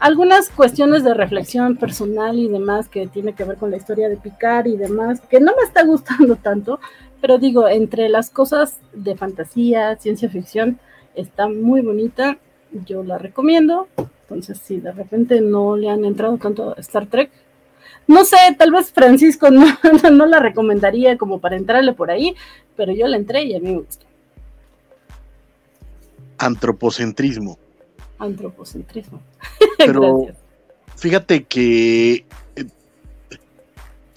algunas 0.00 0.50
cuestiones 0.50 1.02
de 1.04 1.14
reflexión 1.14 1.76
personal 1.76 2.38
y 2.38 2.48
demás 2.48 2.88
que 2.88 3.06
tiene 3.06 3.34
que 3.34 3.44
ver 3.44 3.56
con 3.56 3.70
la 3.70 3.76
historia 3.76 4.08
de 4.08 4.16
Picard 4.16 4.66
y 4.66 4.76
demás, 4.76 5.20
que 5.28 5.40
no 5.40 5.52
me 5.56 5.62
está 5.62 5.84
gustando 5.84 6.36
tanto, 6.42 6.80
pero 7.20 7.38
digo, 7.38 7.68
entre 7.68 8.08
las 8.08 8.30
cosas 8.30 8.78
de 8.92 9.16
fantasía, 9.16 9.96
ciencia 9.96 10.28
ficción, 10.28 10.78
está 11.14 11.48
muy 11.48 11.80
bonita. 11.80 12.38
Yo 12.86 13.02
la 13.02 13.18
recomiendo. 13.18 13.88
Entonces, 14.22 14.58
si 14.58 14.78
de 14.78 14.92
repente 14.92 15.40
no 15.40 15.76
le 15.76 15.88
han 15.88 16.04
entrado 16.04 16.36
tanto 16.36 16.74
a 16.76 16.80
Star 16.80 17.06
Trek, 17.06 17.30
no 18.06 18.24
sé, 18.24 18.36
tal 18.58 18.72
vez 18.72 18.90
Francisco 18.90 19.50
no, 19.50 19.66
no, 20.10 20.26
la 20.26 20.40
recomendaría 20.40 21.16
como 21.16 21.40
para 21.40 21.56
entrarle 21.56 21.92
por 21.92 22.10
ahí, 22.10 22.34
pero 22.76 22.92
yo 22.92 23.06
la 23.06 23.16
entré 23.16 23.44
y 23.44 23.54
a 23.54 23.60
mí 23.60 23.72
me 23.72 23.80
gustó. 23.80 24.06
Antropocentrismo. 26.38 27.58
Antropocentrismo. 28.18 29.20
Pero 29.78 30.26
fíjate 30.96 31.44
que 31.44 32.24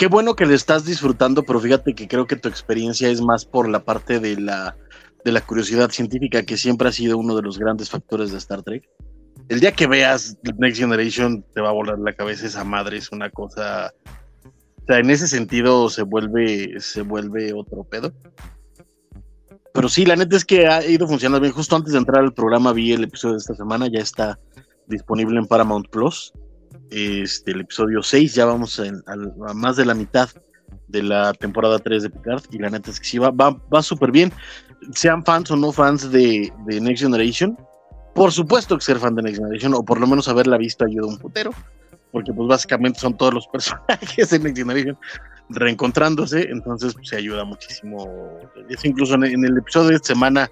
qué 0.02 0.08
bueno 0.08 0.36
que 0.36 0.48
le 0.48 0.56
estás 0.56 0.84
disfrutando, 0.84 1.44
pero 1.44 1.60
fíjate 1.60 1.94
que 1.94 2.08
creo 2.08 2.26
que 2.26 2.36
tu 2.36 2.50
experiencia 2.50 3.08
es 3.08 3.22
más 3.22 3.46
por 3.46 3.70
la 3.70 3.84
parte 3.84 4.20
de 4.20 4.36
la, 4.36 4.76
de 5.24 5.32
la 5.32 5.42
curiosidad 5.42 5.92
científica, 5.92 6.42
que 6.42 6.58
siempre 6.58 6.90
ha 6.90 6.92
sido 6.92 7.20
uno 7.20 7.36
de 7.36 7.44
los 7.44 7.60
grandes 7.60 7.92
factores 7.92 8.32
de 8.32 8.40
Star 8.40 8.64
Trek. 8.64 8.90
el 9.48 9.60
día 9.60 9.74
que 9.74 9.86
veas 9.86 10.40
Next 10.58 10.80
Generation 10.80 11.46
te 11.54 11.62
va 11.62 11.70
a 11.70 11.74
volar 11.74 12.00
la 12.00 12.14
cabeza 12.14 12.48
esa 12.48 12.64
madre, 12.64 12.98
es 12.98 13.12
una 13.12 13.30
cosa. 13.30 13.94
O 14.82 14.86
sea, 14.88 14.98
en 14.98 15.12
ese 15.12 15.28
sentido 15.28 15.88
se 15.88 16.02
vuelve, 16.02 16.80
se 16.80 17.04
vuelve 17.04 17.54
otro 17.54 17.84
pedo. 17.84 18.12
Pero 19.72 19.88
sí, 19.88 20.08
la 20.08 20.16
neta 20.16 20.36
es 20.36 20.46
que 20.46 20.66
ha 20.66 20.84
ido 20.84 21.08
funcionando 21.08 21.42
bien. 21.42 21.54
Justo 21.54 21.76
antes 21.76 21.94
de 21.94 22.00
entrar 22.00 22.24
al 22.24 22.34
programa 22.34 22.74
vi 22.74 22.92
el 22.92 23.04
episodio 23.04 23.34
de 23.34 23.42
esta 23.42 23.54
semana, 23.54 23.86
ya 23.88 24.00
está 24.00 24.40
disponible 24.88 25.38
en 25.38 25.46
Paramount 25.46 25.90
Plus. 25.92 26.34
Este, 26.92 27.52
el 27.52 27.62
episodio 27.62 28.04
6, 28.04 28.36
ya 28.36 28.46
vamos 28.46 28.80
a 28.80 29.54
más 29.54 29.78
de 29.78 29.86
la 29.86 29.94
mitad 29.94 30.30
de 30.90 31.02
la 31.02 31.34
temporada 31.34 31.80
3 31.80 32.04
de 32.04 32.10
Picard. 32.10 32.44
Y 32.52 32.60
la 32.60 32.70
neta 32.70 32.92
es 32.92 33.00
que 33.00 33.06
sí, 33.06 33.18
va, 33.18 33.32
va, 33.32 33.82
súper 33.82 34.12
bien. 34.12 34.32
Sean 34.94 35.24
fans 35.24 35.50
o 35.52 35.56
no 35.56 35.72
fans 35.72 36.12
de, 36.12 36.52
Next 36.66 37.04
Generation, 37.04 37.58
por 38.14 38.34
supuesto 38.34 38.78
que 38.78 38.84
ser 38.84 38.98
fan 38.98 39.16
de 39.16 39.22
Next 39.22 39.38
Generation, 39.38 39.74
o 39.74 39.84
por 39.84 40.02
lo 40.02 40.08
menos 40.08 40.28
haberla 40.28 40.58
visto 40.58 40.86
ayuda 40.86 41.08
un 41.08 41.18
putero. 41.18 41.52
Porque 42.12 42.34
pues 42.34 42.46
básicamente 42.50 43.00
son 43.00 43.16
todos 43.16 43.34
los 43.34 43.48
personajes 43.54 44.30
de 44.30 44.40
Next 44.40 44.58
Generation 44.58 44.98
reencontrándose, 45.48 46.50
entonces 46.50 46.94
pues, 46.94 47.08
se 47.08 47.16
ayuda 47.16 47.46
muchísimo. 47.46 48.38
Es 48.70 48.84
incluso 48.84 49.16
en, 49.16 49.24
el 49.24 49.58
episodio 49.58 49.90
de 49.90 49.96
esta 49.96 50.08
semana, 50.08 50.52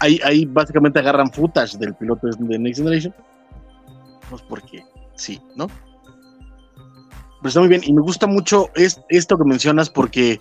ahí, 0.00 0.20
ahí 0.24 0.44
básicamente 0.44 0.98
agarran 0.98 1.32
footage 1.32 1.78
del 1.78 1.94
piloto 1.94 2.28
de 2.38 2.58
Next 2.58 2.80
Generation. 2.80 3.14
Pues 4.28 4.42
porque 4.42 4.82
sí, 5.16 5.40
¿no? 5.54 5.68
Pero 7.38 7.48
está 7.48 7.60
muy 7.60 7.68
bien, 7.68 7.82
y 7.84 7.92
me 7.92 8.00
gusta 8.00 8.26
mucho 8.26 8.70
esto 8.74 9.38
que 9.38 9.44
mencionas 9.44 9.90
porque 9.90 10.40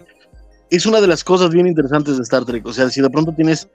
es 0.69 0.85
una 0.85 1.02
de 1.02 1.07
las 1.07 1.23
cosas 1.23 1.52
bien 1.52 1.68
interesantes 1.68 2.18
de 2.18 2.23
Star 2.23 2.45
Trek. 2.45 2.65
O 2.65 2.73
sea, 2.73 2.89
si 2.89 3.02
de 3.02 3.10
pronto 3.10 3.34
tienes 3.34 3.69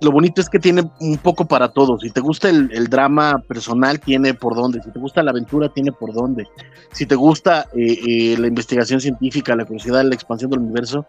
lo 0.00 0.10
bonito 0.12 0.40
es 0.40 0.48
que 0.48 0.58
tiene 0.58 0.90
un 1.00 1.18
poco 1.18 1.44
para 1.44 1.68
todos. 1.68 2.00
Si 2.00 2.10
te 2.10 2.20
gusta 2.20 2.48
el, 2.48 2.88
drama 2.88 3.42
personal, 3.46 4.00
tiene 4.00 4.32
por 4.32 4.54
dónde. 4.54 4.82
Si 4.82 4.90
te 4.90 4.98
gusta 4.98 5.22
la 5.22 5.30
aventura, 5.30 5.68
tiene 5.68 5.92
por 5.92 6.12
dónde. 6.14 6.46
Si 6.92 7.04
te 7.04 7.14
gusta 7.14 7.68
eh, 7.74 7.98
eh, 8.06 8.36
la 8.38 8.46
investigación 8.46 9.00
científica, 9.00 9.54
la 9.54 9.66
curiosidad, 9.66 10.02
la 10.04 10.14
expansión 10.14 10.50
del 10.50 10.60
universo, 10.60 11.04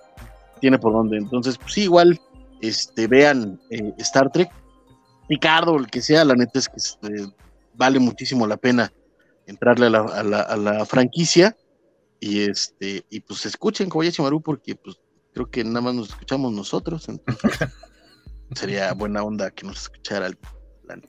tiene 0.60 0.78
por 0.78 0.92
dónde. 0.92 1.18
Entonces, 1.18 1.58
pues 1.58 1.74
sí, 1.74 1.84
igual, 1.84 2.20
este, 2.62 3.08
vean 3.08 3.60
eh, 3.70 3.94
Star 4.00 4.30
Trek. 4.30 4.50
Ricardo, 5.30 5.78
el 5.78 5.88
que 5.88 6.02
sea, 6.02 6.26
la 6.26 6.36
neta 6.36 6.60
es 6.60 6.68
que 6.68 6.76
este, 6.76 7.34
vale 7.76 8.00
muchísimo 8.00 8.46
la 8.46 8.58
pena 8.58 8.92
entrarle 9.52 9.88
a 9.88 9.90
la, 9.90 10.42
a 10.42 10.58
la, 10.58 10.86
franquicia. 10.86 11.56
Y 12.20 12.42
este, 12.42 13.06
y 13.10 13.20
pues 13.22 13.46
escuchen 13.46 13.90
Kobayashi 13.90 14.22
Maru 14.22 14.42
porque 14.42 14.76
pues 14.76 14.98
creo 15.34 15.50
que 15.50 15.64
nada 15.64 15.82
más 15.82 15.96
nos 15.96 16.10
escuchamos 16.10 16.54
nosotros. 16.54 17.08
Entonces, 17.10 17.60
sería 18.56 18.94
buena 18.94 19.24
onda 19.24 19.52
que 19.52 19.66
nos 19.66 19.82
escuchara 19.82 20.28
el 20.28 20.38
plan. 20.38 21.02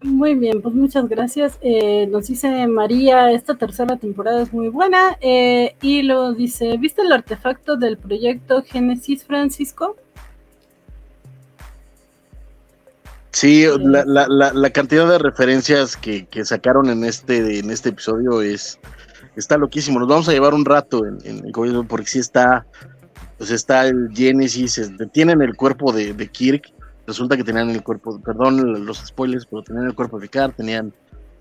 Muy 0.00 0.36
bien, 0.36 0.62
pues 0.62 0.74
muchas 0.74 1.08
gracias. 1.08 1.58
Eh, 1.60 2.06
nos 2.06 2.28
dice 2.28 2.68
María, 2.68 3.32
esta 3.32 3.56
tercera 3.56 3.96
temporada 3.96 4.42
es 4.42 4.52
muy 4.52 4.68
buena. 4.68 5.16
Eh, 5.20 5.74
y 5.82 6.02
lo 6.02 6.34
dice, 6.34 6.76
¿viste 6.76 7.02
el 7.02 7.12
artefacto 7.12 7.76
del 7.76 7.98
proyecto 7.98 8.62
Génesis 8.62 9.24
Francisco? 9.24 9.96
Sí, 13.30 13.66
la, 13.80 14.04
la, 14.06 14.52
la, 14.52 14.70
cantidad 14.70 15.08
de 15.08 15.18
referencias 15.18 15.96
que, 15.96 16.26
que, 16.26 16.44
sacaron 16.44 16.88
en 16.88 17.04
este, 17.04 17.58
en 17.58 17.70
este 17.70 17.90
episodio 17.90 18.40
es 18.40 18.80
está 19.36 19.56
loquísimo. 19.56 19.98
Nos 20.00 20.08
vamos 20.08 20.28
a 20.28 20.32
llevar 20.32 20.54
un 20.54 20.64
rato 20.64 21.04
en, 21.04 21.18
en, 21.24 21.86
porque 21.86 22.06
sí 22.06 22.18
está 22.18 22.66
pues 23.38 23.52
está 23.52 23.86
el 23.86 24.10
Genesis, 24.12 24.90
tienen 25.12 25.40
el 25.40 25.54
cuerpo 25.54 25.92
de, 25.92 26.28
Kirk, 26.28 26.72
resulta 27.06 27.36
que 27.36 27.44
tenían 27.44 27.70
el 27.70 27.82
cuerpo, 27.84 28.20
perdón 28.20 28.84
los 28.84 28.98
spoilers, 28.98 29.46
pero 29.46 29.62
tenían 29.62 29.86
el 29.86 29.94
cuerpo 29.94 30.18
de 30.18 30.28
Kirk, 30.28 30.56
tenían, 30.56 30.92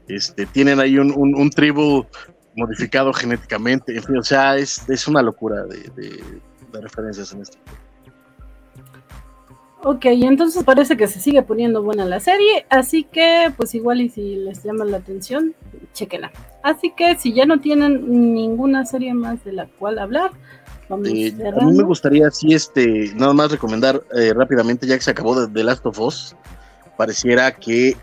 este, 0.07 0.45
tienen 0.45 0.79
ahí 0.79 0.99
un, 0.99 1.11
un, 1.11 1.49
tribu 1.49 2.05
modificado 2.55 3.11
genéticamente, 3.13 3.95
en 3.95 4.03
fin, 4.03 4.17
o 4.17 4.23
sea, 4.23 4.57
es, 4.57 4.87
es 4.87 5.07
una 5.07 5.23
locura 5.23 5.63
de, 5.63 6.23
referencias 6.79 7.33
en 7.33 7.41
esto. 7.41 7.57
Ok, 9.83 10.05
entonces 10.05 10.63
parece 10.63 10.97
que 10.97 11.07
se 11.07 11.19
sigue 11.19 11.43
poniendo 11.43 11.83
buena 11.83 12.03
la 12.05 12.19
serie, 12.19 12.65
así 12.69 13.03
que 13.03 13.53
pues 13.55 13.75
igual 13.75 14.01
y 14.01 14.09
si 14.09 14.35
les 14.35 14.63
llama 14.63 14.85
la 14.85 14.97
atención, 14.97 15.53
chequenla. 15.93 16.31
Así 16.63 16.93
que 16.97 17.15
si 17.15 17.31
ya 17.33 17.45
no 17.45 17.61
tienen 17.61 18.33
ninguna 18.33 18.85
serie 18.85 19.13
más 19.13 19.43
de 19.45 19.53
la 19.53 19.67
cual 19.67 19.99
hablar, 19.99 20.31
eh, 20.89 21.33
a 21.61 21.65
mí 21.65 21.77
me 21.77 21.83
gustaría, 21.83 22.31
sí, 22.31 22.53
este, 22.53 23.11
nada 23.15 23.33
más 23.33 23.51
recomendar 23.51 24.01
eh, 24.15 24.33
rápidamente, 24.33 24.87
ya 24.87 24.95
que 24.95 25.03
se 25.03 25.11
acabó 25.11 25.39
de 25.39 25.47
The 25.53 25.63
Last 25.63 25.85
of 25.85 25.99
Us, 25.99 26.35
pareciera 26.95 27.51
que 27.51 27.97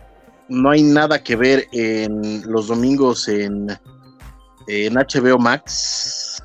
no 0.49 0.71
hay 0.71 0.83
nada 0.83 1.23
que 1.23 1.35
ver 1.35 1.67
en 1.73 2.43
los 2.51 2.69
domingos 2.69 3.27
en, 3.29 3.69
en 4.69 4.95
HBO 4.95 5.39
Max, 5.39 6.43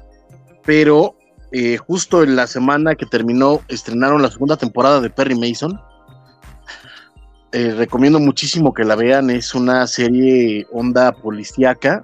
pero 0.64 1.16
eh, 1.52 1.78
justo 1.78 2.24
en 2.24 2.36
la 2.36 2.48
semana 2.48 2.96
que 2.96 3.06
terminó, 3.06 3.62
estrenaron 3.68 4.22
la 4.22 4.32
segunda 4.32 4.58
temporada 4.58 5.02
de 5.02 5.10
Perry 5.10 5.36
Mason. 5.36 5.80
recomiendo 7.52 8.20
muchísimo 8.20 8.74
que 8.74 8.84
la 8.84 8.96
vean, 8.96 9.30
es 9.30 9.56
una 9.56 9.88
serie 9.88 10.68
onda 10.72 11.12
policíaca. 11.12 12.04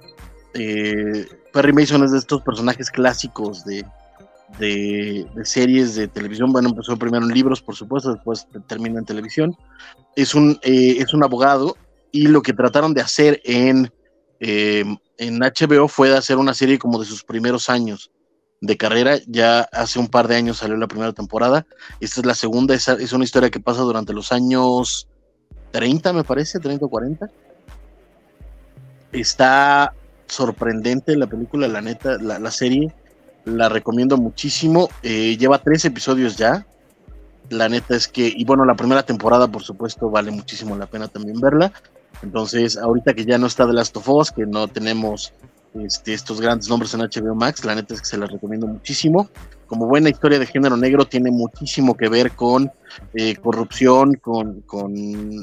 Perry 0.52 1.72
Mason 1.72 2.04
es 2.04 2.12
de 2.12 2.18
estos 2.18 2.42
personajes 2.42 2.90
clásicos 2.90 3.64
de, 3.64 3.84
de, 4.58 5.26
series 5.44 5.94
de 5.94 6.08
televisión. 6.08 6.52
Bueno, 6.52 6.70
empezó 6.70 6.96
primero 6.96 7.24
en 7.24 7.32
libros, 7.32 7.62
por 7.62 7.76
supuesto, 7.76 8.12
después 8.12 8.46
termina 8.66 8.98
en 8.98 9.04
televisión. 9.04 9.56
Es 10.16 10.34
un, 10.34 10.58
eh, 10.62 10.96
es 10.98 11.14
un 11.14 11.22
abogado 11.22 11.76
y 12.10 12.28
lo 12.28 12.42
que 12.42 12.52
trataron 12.52 12.94
de 12.94 13.00
hacer 13.00 13.40
en, 13.44 13.92
en 14.40 14.98
HBO 15.38 15.88
fue 15.88 16.10
de 16.10 16.16
hacer 16.16 16.38
una 16.38 16.54
serie 16.54 16.78
como 16.78 16.98
de 16.98 17.06
sus 17.06 17.22
primeros 17.22 17.68
años 17.68 18.10
de 18.60 18.76
carrera. 18.76 19.18
Ya 19.26 19.60
hace 19.72 19.98
un 19.98 20.08
par 20.08 20.28
de 20.28 20.36
años 20.36 20.58
salió 20.58 20.76
la 20.76 20.88
primera 20.88 21.12
temporada. 21.12 21.66
Esta 22.00 22.20
es 22.20 22.26
la 22.26 22.34
segunda, 22.34 22.74
es, 22.74 22.88
es 22.88 23.12
una 23.12 23.24
historia 23.24 23.50
que 23.50 23.60
pasa 23.60 23.82
durante 23.82 24.12
los 24.12 24.32
años 24.32 25.08
30, 25.72 26.12
me 26.12 26.24
parece, 26.24 26.58
30 26.58 26.86
o 26.86 26.88
40. 26.88 27.30
Está 29.12 29.94
sorprendente 30.26 31.16
la 31.16 31.26
película, 31.26 31.68
la 31.68 31.80
neta, 31.80 32.18
la, 32.18 32.38
la 32.38 32.50
serie 32.50 32.92
la 33.46 33.68
recomiendo 33.68 34.18
muchísimo. 34.18 34.90
Eh, 35.02 35.36
lleva 35.38 35.58
tres 35.58 35.84
episodios 35.84 36.36
ya. 36.36 36.66
La 37.48 37.68
neta 37.68 37.94
es 37.94 38.08
que, 38.08 38.26
y 38.26 38.44
bueno, 38.44 38.64
la 38.64 38.74
primera 38.74 39.04
temporada, 39.04 39.46
por 39.46 39.62
supuesto, 39.62 40.10
vale 40.10 40.32
muchísimo 40.32 40.76
la 40.76 40.86
pena 40.86 41.08
también 41.08 41.40
verla. 41.40 41.72
Entonces, 42.22 42.76
ahorita 42.76 43.14
que 43.14 43.24
ya 43.24 43.38
no 43.38 43.46
está 43.46 43.66
de 43.66 43.72
Last 43.72 43.96
of 43.96 44.08
Us, 44.08 44.32
que 44.32 44.46
no 44.46 44.66
tenemos 44.66 45.32
este, 45.84 46.14
estos 46.14 46.40
grandes 46.40 46.68
nombres 46.68 46.94
en 46.94 47.00
HBO 47.00 47.34
Max, 47.34 47.64
la 47.64 47.74
neta 47.74 47.94
es 47.94 48.00
que 48.00 48.06
se 48.06 48.18
las 48.18 48.30
recomiendo 48.30 48.66
muchísimo. 48.66 49.28
Como 49.66 49.86
buena 49.86 50.08
historia 50.08 50.38
de 50.38 50.46
género 50.46 50.76
negro, 50.76 51.06
tiene 51.06 51.30
muchísimo 51.30 51.96
que 51.96 52.08
ver 52.08 52.32
con 52.32 52.70
eh, 53.14 53.36
corrupción, 53.36 54.14
con, 54.14 54.60
con 54.62 54.94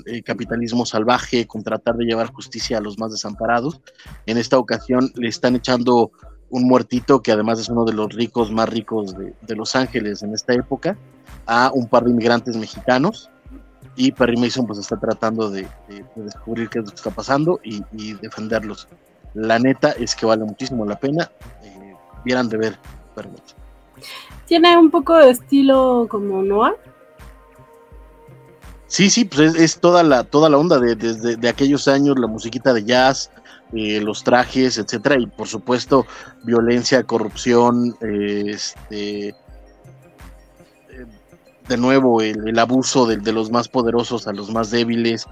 eh, 0.06 0.24
capitalismo 0.24 0.86
salvaje, 0.86 1.46
con 1.46 1.64
tratar 1.64 1.96
de 1.96 2.06
llevar 2.06 2.32
justicia 2.32 2.78
a 2.78 2.82
los 2.82 2.98
más 2.98 3.12
desamparados. 3.12 3.82
En 4.26 4.38
esta 4.38 4.58
ocasión 4.58 5.12
le 5.16 5.28
están 5.28 5.56
echando 5.56 6.12
un 6.54 6.68
muertito 6.68 7.24
que 7.24 7.32
además 7.32 7.60
es 7.60 7.68
uno 7.70 7.84
de 7.84 7.94
los 7.94 8.14
ricos 8.14 8.52
más 8.52 8.70
ricos 8.70 9.16
de, 9.18 9.56
Los 9.56 9.76
Ángeles 9.76 10.22
en 10.22 10.36
esta 10.36 10.54
época, 10.54 10.96
a 11.48 11.72
un 11.74 11.88
par 11.88 12.04
de 12.04 12.12
inmigrantes 12.12 12.56
mexicanos. 12.56 13.32
Y 13.96 14.12
Perry 14.12 14.38
Mason 14.38 14.68
pues 14.68 14.78
está 14.78 15.00
tratando 15.00 15.50
de, 15.50 15.68
descubrir 16.16 16.70
qué 16.70 16.80
es 16.80 16.86
lo 16.86 16.92
que 16.92 16.96
está 16.96 17.10
pasando 17.10 17.60
y, 17.64 18.14
defenderlos. 18.22 18.88
La 19.34 19.60
neta 19.60 19.92
es 19.92 20.16
que 20.16 20.26
vale 20.26 20.44
muchísimo 20.44 20.86
la 20.86 21.00
pena. 21.00 21.32
Eh, 21.64 21.96
vieran 22.24 22.50
de 22.50 22.58
ver. 22.58 22.80
Tiene 24.46 24.78
un 24.78 24.92
poco 24.92 25.18
de 25.18 25.32
estilo 25.32 26.08
como 26.10 26.42
Noah. 26.42 26.76
Sí, 28.88 29.10
sí, 29.10 29.26
pues 29.26 29.56
es, 29.56 29.80
toda 29.80 30.04
la 30.04 30.24
toda 30.24 30.50
la 30.50 30.58
onda 30.58 30.78
de, 30.78 30.96
de, 30.96 31.50
aquellos 31.50 31.88
años, 31.88 32.20
la 32.20 32.28
musiquita 32.28 32.74
de 32.74 32.84
jazz, 32.84 33.32
eh, 33.76 34.00
los 34.02 34.24
trajes, 34.24 34.78
etcétera, 34.78 35.20
y 35.20 35.26
por 35.26 35.48
supuesto 35.48 36.06
violencia, 36.44 37.02
corrupción, 37.02 37.96
eh, 38.02 38.44
este, 38.50 39.30
eh, 39.30 39.36
de 41.68 41.78
nuevo 41.78 42.22
el, 42.22 42.60
abuso 42.60 43.08
de, 43.08 43.32
los 43.32 43.50
más 43.50 43.68
poderosos 43.68 44.28
a 44.28 44.34
los 44.34 44.52
más 44.52 44.70
débiles, 44.70 45.26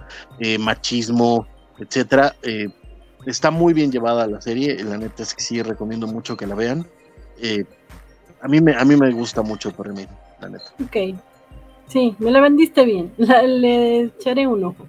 machismo, 0.57 1.45
etcétera. 1.77 2.33
Está 3.25 3.51
muy 3.51 3.73
bien 3.73 3.91
llevada 3.91 4.27
la 4.27 4.41
serie, 4.41 4.83
la 4.83 4.97
neta 4.97 5.23
es 5.23 5.33
que 5.33 5.41
sí 5.41 5.61
recomiendo 5.61 6.07
mucho 6.07 6.37
que 6.37 6.47
la 6.47 6.55
vean. 6.55 6.85
a 8.41 8.47
mí 8.47 8.61
me 8.61 8.73
a 8.73 8.85
mí 8.85 8.95
me 8.95 9.11
gusta 9.11 9.41
mucho 9.41 9.71
por 9.71 9.93
mí, 9.93 10.05
la 10.41 10.49
neta. 10.49 10.65
Ok, 10.83 11.17
sí, 11.87 12.15
me 12.19 12.31
la 12.31 12.41
vendiste 12.41 12.85
bien, 12.85 13.11
le 13.17 14.01
echaré 14.01 14.47
un 14.47 14.63
ojo. 14.63 14.87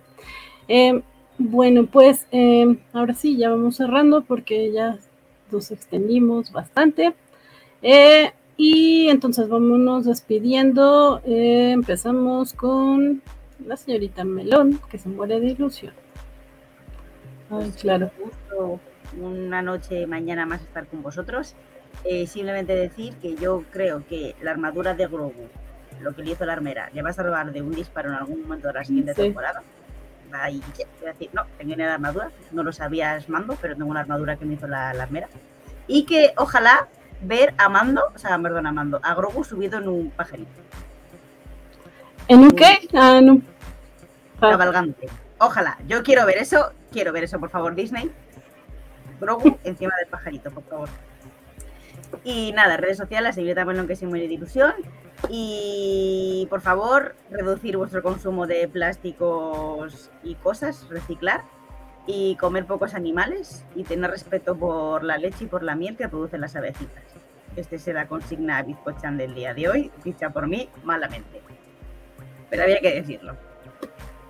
Bueno, 1.39 1.87
pues 1.87 2.27
em, 2.31 2.79
ahora 2.93 3.15
sí, 3.15 3.37
ya 3.37 3.51
vamos 3.51 3.77
cerrando 3.77 4.23
porque 4.23 4.71
ya 4.71 4.99
nos 5.51 5.71
extendimos 5.71 6.53
bastante. 6.53 7.15
Eh, 7.83 8.31
y 8.57 9.09
entonces 9.09 9.49
vámonos 9.49 10.05
despidiendo. 10.05 11.21
Eh, 11.25 11.73
empezamos 11.73 12.53
con 12.53 13.23
la 13.67 13.77
señorita 13.77 14.25
Melón, 14.25 14.81
que 14.91 14.99
se 14.99 15.09
muere 15.09 15.41
de 15.41 15.49
ilusión. 15.49 15.95
Ay, 17.53 17.71
claro. 17.73 18.11
Una 19.21 19.61
noche 19.63 20.07
mañana 20.07 20.47
más 20.47 20.63
estar 20.63 20.87
con 20.87 21.03
vosotros. 21.03 21.55
Eh, 22.05 22.27
simplemente 22.27 22.75
decir 22.75 23.15
que 23.17 23.35
yo 23.37 23.65
creo 23.71 24.05
que 24.09 24.35
la 24.41 24.53
armadura 24.53 24.95
de 24.95 25.07
Grogu, 25.07 25.49
lo 26.01 26.15
que 26.15 26.23
le 26.23 26.31
hizo 26.33 26.45
la 26.47 26.55
armera, 26.55 26.89
le 26.95 27.03
va 27.03 27.11
a 27.11 27.13
salvar 27.13 27.53
de 27.53 27.61
un 27.61 27.73
disparo 27.73 28.09
en 28.09 28.15
algún 28.15 28.43
momento 28.43 28.69
de 28.69 28.75
la 28.75 28.85
siguiente 28.85 29.15
Sí. 29.15 29.23
temporada. 29.23 29.63
Ahí, 30.33 30.63
voy 30.99 31.09
a 31.11 31.13
decir, 31.13 31.29
no, 31.35 31.43
tengo 31.59 31.75
una 31.75 31.93
armadura, 31.93 32.31
no 32.53 32.63
lo 32.63 32.73
sabías 32.73 33.29
Mando, 33.29 33.55
pero 33.61 33.77
tengo 33.77 33.91
una 33.91 34.01
armadura 34.01 34.37
que 34.37 34.47
me 34.47 34.55
hizo 34.55 34.67
la, 34.67 34.95
la 34.95 35.03
armera. 35.03 35.29
Y 35.87 36.07
que 36.07 36.33
ojalá 36.39 36.89
ver 37.21 37.53
a 37.59 37.69
Mando, 37.69 38.03
o 38.15 38.19
sea, 38.19 38.39
perdón, 38.39 38.67
a 38.67 38.73
Mando, 38.73 38.99
a 39.03 39.15
Grogu 39.15 39.45
subido 39.45 39.79
en 39.79 39.89
un 39.89 40.11
pajarito, 40.11 40.51
¿En 42.29 42.39
un 42.41 42.51
qué? 42.53 42.79
Ah, 42.95 43.19
en 43.19 43.31
un... 43.31 43.45
ah, 44.41 44.51
cabalgante. 44.53 45.09
Ojalá, 45.39 45.77
yo 45.87 46.03
quiero 46.03 46.25
ver 46.25 46.39
eso, 46.39 46.73
quiero 46.93 47.13
ver 47.13 47.25
eso, 47.25 47.41
por 47.41 47.51
favor, 47.51 47.75
Disney. 47.75 48.11
Grogu 49.21 49.59
encima 49.65 49.95
del 49.99 50.09
pajarito, 50.09 50.51
por 50.51 50.65
favor. 50.65 50.89
Y 52.25 52.53
nada, 52.53 52.77
redes 52.77 52.99
sociales, 52.99 53.35
seguir 53.35 53.55
también 53.55 53.79
lo 53.79 53.87
que 53.87 53.97
se 53.97 54.07
muere 54.07 54.29
de 54.29 54.35
ilusión. 54.35 54.75
Y 55.29 56.47
por 56.51 56.61
favor, 56.61 57.15
reducir 57.31 57.77
vuestro 57.77 58.03
consumo 58.03 58.47
de 58.47 58.69
plásticos 58.69 60.11
y 60.23 60.35
cosas, 60.37 60.89
reciclar. 60.89 61.43
Y 62.07 62.37
comer 62.37 62.67
pocos 62.67 62.95
animales 62.95 63.65
y 63.77 63.85
tener 63.85 64.11
respeto 64.11 64.57
por 64.57 65.05
la 65.05 65.19
leche 65.19 65.45
y 65.45 65.47
por 65.47 65.63
la 65.63 65.77
miel 65.77 65.97
que 65.97 66.09
producen 66.09 66.41
las 66.41 66.57
abecitas. 66.57 67.05
Este 67.55 67.79
será 67.79 68.03
la 68.03 68.09
consigna 68.09 68.63
bizcochan 68.63 69.17
del 69.17 69.35
día 69.35 69.55
de 69.55 69.69
hoy, 69.69 69.91
dicha 70.03 70.31
por 70.31 70.49
mí 70.49 70.69
malamente. 70.83 71.41
Pero 72.51 72.65
había 72.65 72.81
que 72.81 72.93
decirlo. 72.93 73.37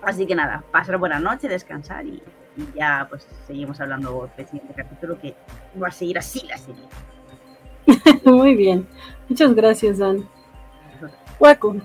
Así 0.03 0.27
que 0.27 0.35
nada, 0.35 0.63
pasar 0.71 0.97
buena 0.97 1.19
noche, 1.19 1.47
descansar 1.47 2.05
y, 2.05 2.21
y 2.55 2.77
ya 2.77 3.07
pues 3.09 3.27
seguimos 3.47 3.79
hablando 3.79 4.29
del 4.37 4.45
siguiente 4.45 4.73
capítulo 4.75 5.19
que 5.19 5.35
va 5.81 5.87
a 5.87 5.91
seguir 5.91 6.17
así 6.17 6.45
la 6.47 6.57
serie. 6.57 6.83
Muy 8.25 8.55
bien. 8.55 8.87
Muchas 9.29 9.53
gracias, 9.53 9.97
Dan. 9.97 10.27
Guaco. 11.39 11.75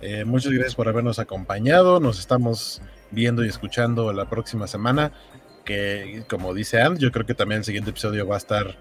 Eh, 0.00 0.24
muchas 0.24 0.52
gracias 0.52 0.74
por 0.74 0.88
habernos 0.88 1.18
acompañado. 1.18 2.00
Nos 2.00 2.18
estamos 2.18 2.82
viendo 3.10 3.44
y 3.44 3.48
escuchando 3.48 4.12
la 4.12 4.28
próxima 4.28 4.66
semana. 4.66 5.12
Que, 5.64 6.24
como 6.30 6.54
dice 6.54 6.80
Ann, 6.80 6.96
yo 6.96 7.12
creo 7.12 7.26
que 7.26 7.34
también 7.34 7.58
el 7.58 7.64
siguiente 7.64 7.90
episodio 7.90 8.26
va 8.26 8.36
a 8.36 8.38
estar 8.38 8.76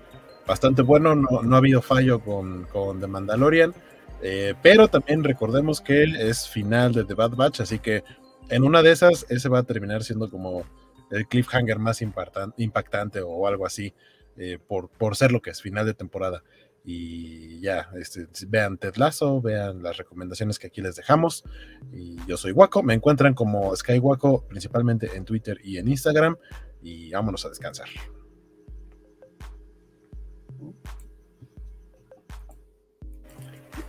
bastante 0.45 0.81
bueno. 0.81 1.15
No, 1.15 1.41
no 1.44 1.56
ha 1.56 1.60
habido 1.60 1.81
fallo 1.81 2.19
con, 2.19 2.65
con 2.65 2.99
The 2.99 3.07
Mandalorian. 3.07 3.73
Eh, 4.22 4.56
pero 4.61 4.88
también 4.88 5.23
recordemos 5.23 5.81
que 5.81 6.03
es 6.03 6.48
final 6.48 6.94
de 6.94 7.03
The 7.03 7.14
Bad 7.14 7.31
Batch. 7.31 7.61
Así 7.61 7.80
que 7.80 8.03
en 8.49 8.64
una 8.64 8.82
de 8.84 8.91
esas, 8.91 9.26
ese 9.30 9.49
va 9.49 9.60
a 9.60 9.64
terminar 9.64 10.03
siendo 10.03 10.30
como 10.30 10.64
el 11.11 11.28
cliffhanger 11.28 11.80
más 11.80 12.02
impactan- 12.02 12.53
impactante 12.57 13.22
o 13.22 13.48
algo 13.48 13.65
así. 13.65 13.94
eh, 14.40 14.60
por, 14.60 14.90
por 14.90 15.15
ser 15.15 15.32
lo 15.32 15.41
que 15.41 15.49
es 15.49 15.61
final 15.64 15.86
de 15.86 15.95
temporada. 15.95 16.44
Y 16.86 17.60
ya, 17.60 17.90
este, 17.99 18.28
vean 18.48 18.78
Ted 18.78 18.95
Lasso, 18.95 19.41
vean 19.41 19.82
las 19.82 19.98
recomendaciones 19.98 20.60
que 20.60 20.68
aquí 20.68 20.80
les 20.80 20.95
dejamos. 20.95 21.44
Y 21.91 22.18
yo 22.28 22.38
soy 22.38 22.52
Waco, 22.52 22.84
me 22.84 22.94
encuentran 22.94 23.34
como 23.34 23.76
Sky 23.76 23.98
Waco, 23.99 24.45
principalmente 24.48 25.10
en 25.18 25.26
Twitter 25.26 25.57
y 25.64 25.78
en 25.80 25.88
Instagram. 25.88 26.38
Y 26.84 27.11
vámonos 27.11 27.45
a 27.45 27.49
descansar. 27.49 27.88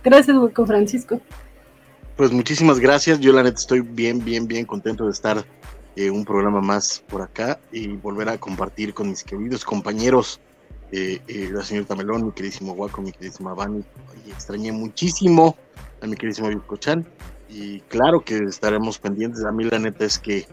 Gracias, 0.03 0.37
Guaco 0.37 0.65
Francisco. 0.65 1.21
Pues 2.19 2.33
muchísimas 2.33 2.81
gracias. 2.81 3.21
Yo 3.21 3.31
la 3.31 3.43
neta 3.43 3.57
estoy 3.57 3.79
bien, 3.79 4.25
bien, 4.25 4.45
bien 4.45 4.65
contento 4.65 5.05
de 5.05 5.11
estar 5.11 5.45
eh, 5.95 6.09
un 6.09 6.25
programa 6.25 6.59
más 6.59 7.01
por 7.07 7.21
acá 7.21 7.61
y 7.71 7.95
volver 7.95 8.27
a 8.27 8.37
compartir 8.37 8.93
con 8.93 9.07
mis 9.07 9.23
queridos 9.23 9.63
compañeros, 9.63 10.41
eh, 10.91 11.21
eh, 11.29 11.49
la 11.49 11.63
señorita 11.63 11.95
Melón, 11.95 12.25
mi 12.25 12.33
queridísimo 12.33 12.73
Guaco, 12.73 13.01
mi 13.01 13.13
queridísima 13.13 13.53
Vani. 13.53 13.85
Y 14.27 14.31
extrañé 14.31 14.73
muchísimo 14.73 15.55
a 16.01 16.07
mi 16.07 16.17
queridísimo 16.17 16.49
Chan 16.79 17.07
Y 17.47 17.79
claro 17.87 18.19
que 18.19 18.35
estaremos 18.39 18.99
pendientes. 18.99 19.45
A 19.45 19.53
mí 19.53 19.63
la 19.63 19.79
neta 19.79 20.03
es 20.03 20.19
que 20.19 20.45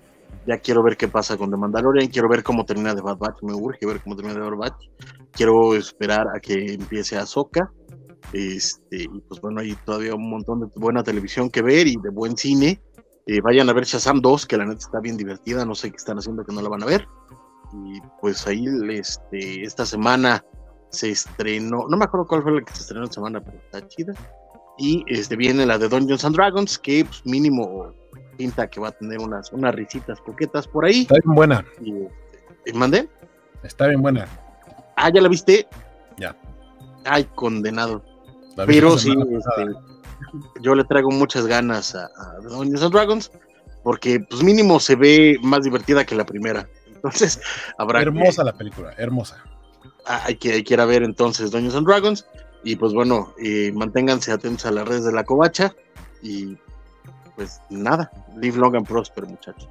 ya 0.46 0.58
quiero 0.58 0.84
ver 0.84 0.96
qué 0.96 1.08
pasa 1.08 1.36
con 1.36 1.50
The 1.50 1.56
Mandalorian, 1.56 2.06
quiero 2.06 2.28
ver 2.28 2.44
cómo 2.44 2.64
termina 2.64 2.94
The 2.94 3.00
Bad 3.00 3.18
Batch, 3.18 3.42
me 3.42 3.54
urge 3.54 3.84
ver 3.86 4.00
cómo 4.02 4.14
termina 4.14 4.36
The 4.36 4.40
Bad 4.40 4.56
Batch. 4.56 4.88
Quiero 5.32 5.74
esperar 5.74 6.28
a 6.32 6.38
que 6.38 6.74
empiece 6.74 7.16
Ahsoka. 7.16 7.72
Este, 8.32 9.04
y 9.04 9.20
pues 9.28 9.40
bueno, 9.40 9.60
hay 9.60 9.74
todavía 9.84 10.14
un 10.14 10.28
montón 10.28 10.60
de 10.60 10.66
buena 10.76 11.02
televisión 11.02 11.50
que 11.50 11.62
ver 11.62 11.86
y 11.86 11.96
de 11.96 12.10
buen 12.10 12.36
cine. 12.36 12.80
Eh, 13.26 13.40
vayan 13.40 13.68
a 13.68 13.72
ver 13.72 13.84
Shazam 13.84 14.20
2, 14.20 14.46
que 14.46 14.56
la 14.56 14.64
neta 14.64 14.78
está 14.78 15.00
bien 15.00 15.16
divertida, 15.16 15.64
no 15.64 15.74
sé 15.74 15.90
qué 15.90 15.96
están 15.96 16.18
haciendo 16.18 16.44
que 16.44 16.52
no 16.52 16.62
la 16.62 16.68
van 16.68 16.82
a 16.82 16.86
ver. 16.86 17.06
Y 17.72 18.00
pues 18.20 18.46
ahí 18.46 18.64
este, 18.90 19.62
esta 19.62 19.84
semana 19.84 20.44
se 20.90 21.10
estrenó, 21.10 21.86
no 21.88 21.96
me 21.96 22.04
acuerdo 22.04 22.26
cuál 22.26 22.42
fue 22.42 22.52
la 22.52 22.60
que 22.62 22.72
se 22.72 22.82
estrenó 22.82 23.04
esta 23.04 23.14
semana, 23.14 23.40
pero 23.40 23.58
está 23.58 23.86
chida. 23.88 24.14
Y 24.78 25.04
este, 25.08 25.36
viene 25.36 25.66
la 25.66 25.78
de 25.78 25.88
Dungeons 25.88 26.24
and 26.24 26.36
Dragons, 26.36 26.78
que 26.78 27.04
pues, 27.04 27.24
mínimo 27.24 27.92
pinta 28.36 28.68
que 28.68 28.80
va 28.80 28.88
a 28.88 28.92
tener 28.92 29.18
unas, 29.18 29.52
unas 29.52 29.74
risitas 29.74 30.20
coquetas 30.20 30.68
por 30.68 30.84
ahí. 30.84 31.02
Está 31.02 31.14
bien 31.14 31.34
buena, 31.34 31.64
Y, 31.82 31.94
este, 32.64 32.78
¿Mandé? 32.78 33.08
está 33.62 33.88
bien 33.88 34.02
buena. 34.02 34.26
Ah, 34.96 35.10
¿ya 35.12 35.20
la 35.20 35.28
viste? 35.28 35.66
Ya. 36.18 36.36
Ay, 37.04 37.24
condenado. 37.34 38.02
Pero 38.64 38.96
sí, 38.98 39.12
este, 39.12 39.74
yo 40.60 40.74
le 40.74 40.84
traigo 40.84 41.10
muchas 41.10 41.46
ganas 41.46 41.94
a, 41.94 42.06
a 42.06 42.40
Dungeons 42.42 42.82
and 42.82 42.92
Dragons 42.92 43.30
porque 43.82 44.20
pues 44.20 44.42
mínimo 44.42 44.80
se 44.80 44.96
ve 44.96 45.36
más 45.42 45.62
divertida 45.62 46.04
que 46.04 46.14
la 46.14 46.24
primera. 46.24 46.68
Entonces, 46.86 47.40
habrá 47.78 48.02
hermosa 48.02 48.42
la 48.42 48.52
película, 48.52 48.92
hermosa. 48.96 49.44
ah, 50.06 50.22
hay 50.24 50.36
que 50.36 50.52
hay 50.52 50.64
que 50.64 50.74
ir 50.74 50.80
a 50.80 50.86
ver 50.86 51.02
entonces 51.02 51.50
Dungeons 51.50 51.76
and 51.76 51.86
Dragons 51.86 52.26
y 52.64 52.76
pues 52.76 52.92
bueno, 52.92 53.32
eh, 53.38 53.70
manténganse 53.72 54.32
atentos 54.32 54.66
a 54.66 54.72
las 54.72 54.88
redes 54.88 55.04
de 55.04 55.12
la 55.12 55.24
covacha 55.24 55.74
y 56.22 56.56
pues 57.36 57.60
nada, 57.70 58.10
live 58.36 58.56
long 58.56 58.74
and 58.74 58.88
prosper, 58.88 59.26
muchachos. 59.26 59.68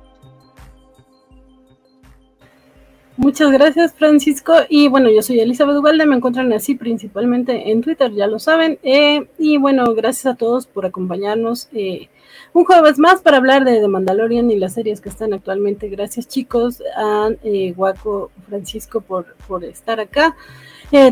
Muchas 3.17 3.51
gracias, 3.51 3.93
Francisco. 3.93 4.53
Y 4.67 4.87
bueno, 4.89 5.09
yo 5.09 5.21
soy 5.21 5.39
Elizabeth 5.39 5.77
Ugalde, 5.77 6.05
me 6.05 6.15
encuentran 6.15 6.51
así 6.53 6.75
principalmente 6.75 7.71
en 7.71 7.81
Twitter, 7.81 8.11
ya 8.11 8.27
lo 8.27 8.39
saben. 8.39 8.77
Eh, 8.83 9.27
y 9.37 9.57
bueno, 9.57 9.93
gracias 9.93 10.33
a 10.33 10.37
todos 10.37 10.67
por 10.67 10.85
acompañarnos 10.85 11.69
eh, 11.73 12.09
un 12.53 12.65
jueves 12.65 12.99
más 12.99 13.21
para 13.21 13.37
hablar 13.37 13.63
de 13.63 13.79
The 13.79 13.87
Mandalorian 13.87 14.51
y 14.51 14.59
las 14.59 14.73
series 14.73 14.99
que 14.99 15.09
están 15.09 15.33
actualmente. 15.33 15.87
Gracias, 15.87 16.27
chicos, 16.27 16.83
a 16.97 17.29
eh, 17.43 17.73
Guaco 17.75 18.31
Francisco 18.47 19.01
por, 19.01 19.35
por 19.47 19.63
estar 19.63 19.99
acá. 19.99 20.35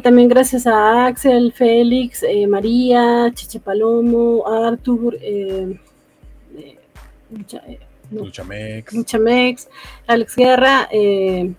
También 0.01 0.30
gracias 0.30 0.65
a 0.65 1.07
Axel, 1.07 1.51
Félix, 1.51 2.23
María, 2.47 3.30
Chiche 3.34 3.59
Palomo, 3.59 4.47
Artur, 4.47 5.17
eh, 5.19 5.77
eh, 6.55 6.77
eh, 7.67 7.80
Luchamex. 8.11 8.93
Luchamex, 8.93 9.69
Alex 10.07 10.35
Guerra 10.35 10.88
eh, 10.91 11.51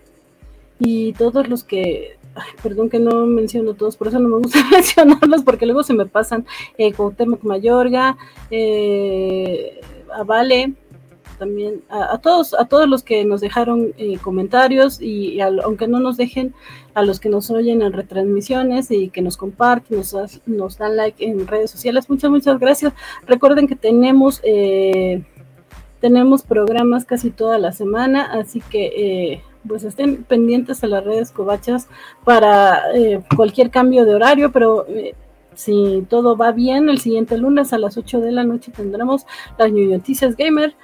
y 0.78 1.12
todos 1.14 1.48
los 1.48 1.64
que, 1.64 2.18
perdón 2.62 2.90
que 2.90 2.98
no 2.98 3.26
menciono 3.26 3.74
todos, 3.74 3.96
por 3.96 4.08
eso 4.08 4.18
no 4.18 4.28
me 4.28 4.38
gusta 4.38 4.58
mencionarlos 4.70 5.42
porque 5.42 5.66
luego 5.66 5.82
se 5.82 5.94
me 5.94 6.06
pasan, 6.06 6.46
eh, 6.78 6.92
Cuauhtémoc 6.92 7.42
Mayorga, 7.44 8.16
eh, 8.50 9.80
a 10.12 10.24
Vale, 10.24 10.74
también 11.38 11.82
a, 11.88 12.18
todos, 12.18 12.54
a 12.54 12.64
todos 12.66 12.88
los 12.88 13.02
que 13.02 13.24
nos 13.24 13.40
dejaron 13.40 13.92
eh, 13.98 14.18
comentarios 14.18 15.00
y, 15.00 15.40
aunque 15.40 15.88
no 15.88 16.00
nos 16.00 16.16
dejen, 16.16 16.54
a 16.94 17.02
los 17.02 17.18
que 17.18 17.28
nos 17.28 17.50
oyen 17.50 17.82
en 17.82 17.92
retransmisiones 17.92 18.90
y 18.90 19.08
que 19.10 19.20
nos 19.20 19.36
comparten, 19.36 19.98
nos, 19.98 20.14
nos 20.46 20.78
dan 20.78 20.96
like 20.96 21.24
en 21.24 21.46
redes 21.46 21.70
sociales, 21.70 22.08
muchas, 22.08 22.30
muchas 22.30 22.58
gracias. 22.58 22.92
Recuerden 23.26 23.66
que 23.66 23.76
tenemos 23.76 24.40
eh, 24.44 25.24
tenemos 26.00 26.42
programas 26.42 27.06
casi 27.06 27.30
toda 27.30 27.58
la 27.58 27.72
semana, 27.72 28.30
así 28.32 28.60
que 28.60 28.86
eh, 28.94 29.42
pues 29.66 29.84
estén 29.84 30.24
pendientes 30.24 30.82
a 30.84 30.86
las 30.86 31.04
redes 31.04 31.30
covachas 31.30 31.88
para 32.24 32.94
eh, 32.94 33.22
cualquier 33.36 33.70
cambio 33.70 34.04
de 34.04 34.14
horario, 34.14 34.52
pero 34.52 34.86
eh, 34.88 35.14
si 35.54 36.06
todo 36.08 36.36
va 36.36 36.52
bien, 36.52 36.88
el 36.88 36.98
siguiente 36.98 37.38
lunes 37.38 37.72
a 37.72 37.78
las 37.78 37.96
8 37.96 38.20
de 38.20 38.32
la 38.32 38.44
noche 38.44 38.72
tendremos 38.72 39.26
las 39.58 39.72
New 39.72 39.90
Noticias 39.90 40.36
Gamer. 40.36 40.74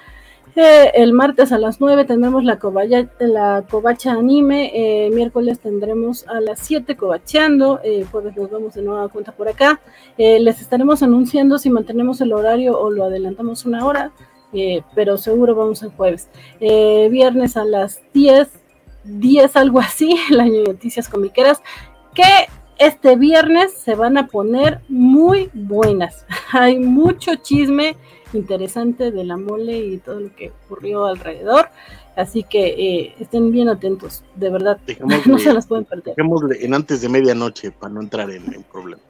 Eh, 0.55 0.91
el 0.95 1.13
martes 1.13 1.53
a 1.53 1.57
las 1.57 1.79
9 1.79 2.03
tendremos 2.03 2.43
la, 2.43 2.59
cobaya, 2.59 3.09
la 3.19 3.63
covacha 3.69 4.11
anime. 4.11 4.71
eh, 4.73 5.09
miércoles 5.09 5.59
tendremos 5.59 6.27
a 6.27 6.41
las 6.41 6.59
7 6.59 6.95
covacheando. 6.97 7.79
Eh, 7.83 8.05
jueves 8.11 8.35
nos 8.35 8.51
vemos 8.51 8.73
de 8.73 8.81
nueva 8.81 9.07
cuenta 9.07 9.31
por 9.31 9.47
acá. 9.47 9.79
Eh, 10.17 10.39
les 10.39 10.61
estaremos 10.61 11.03
anunciando 11.03 11.57
si 11.57 11.69
mantenemos 11.69 12.19
el 12.21 12.33
horario 12.33 12.77
o 12.77 12.89
lo 12.91 13.05
adelantamos 13.05 13.65
una 13.65 13.85
hora 13.85 14.11
pero 14.93 15.17
seguro 15.17 15.55
vamos 15.55 15.81
el 15.81 15.91
jueves. 15.91 16.27
Viernes 16.59 17.55
a 17.55 17.63
las 17.63 18.01
10, 18.13 18.49
10 19.03 19.55
algo 19.55 19.79
así, 19.79 20.15
las 20.29 20.47
noticias 20.47 21.09
comiqueras, 21.09 21.61
que 22.13 22.23
este 22.77 23.15
viernes 23.15 23.73
se 23.73 23.95
van 23.95 24.17
a 24.17 24.27
poner 24.27 24.81
muy 24.89 25.49
buenas. 25.53 26.25
hay 26.51 26.79
mucho 26.79 27.35
chisme 27.35 27.95
interesante 28.33 29.11
de 29.11 29.23
la 29.23 29.37
mole 29.37 29.77
y 29.77 29.97
todo 29.97 30.19
lo 30.19 30.35
que 30.35 30.51
ocurrió 30.65 31.05
alrededor. 31.05 31.69
Así 32.15 32.43
que 32.43 32.67
eh, 32.67 33.15
estén 33.19 33.51
bien 33.51 33.69
atentos, 33.69 34.23
de 34.35 34.49
verdad. 34.49 34.79
no 35.25 35.37
se 35.37 35.53
las 35.53 35.67
pueden 35.67 35.85
perder. 35.85 36.15
Dejémosle 36.15 36.63
en 36.65 36.73
antes 36.73 37.01
de 37.01 37.09
medianoche 37.09 37.71
para 37.71 37.93
no 37.93 38.01
entrar 38.01 38.29
en, 38.29 38.53
en 38.53 38.63
problemas. 38.63 39.05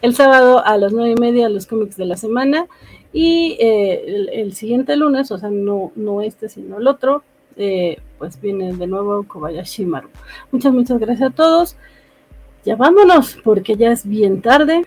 El 0.00 0.14
sábado 0.14 0.64
a 0.64 0.76
las 0.76 0.92
nueve 0.92 1.14
y 1.16 1.20
media 1.20 1.48
los 1.48 1.66
cómics 1.66 1.96
de 1.96 2.06
la 2.06 2.16
semana 2.16 2.66
y 3.12 3.56
eh, 3.60 4.30
el, 4.32 4.54
siguiente 4.54 4.96
lunes, 4.96 5.30
o 5.30 5.38
sea, 5.38 5.50
no, 5.50 5.92
no 5.96 6.22
este 6.22 6.48
sino 6.48 6.78
el 6.78 6.86
otro, 6.86 7.22
eh, 7.56 7.98
pues 8.18 8.40
viene 8.40 8.72
de 8.74 8.86
nuevo 8.86 9.22
Kobayashi 9.22 9.84
Maru. 9.84 10.08
Muchas, 10.50 10.72
muchas 10.72 10.98
gracias 10.98 11.30
a 11.30 11.34
todos. 11.34 11.76
Ya 12.64 12.76
vámonos, 12.76 13.38
porque 13.44 13.76
ya 13.76 13.92
es 13.92 14.06
bien 14.06 14.42
tarde. 14.42 14.84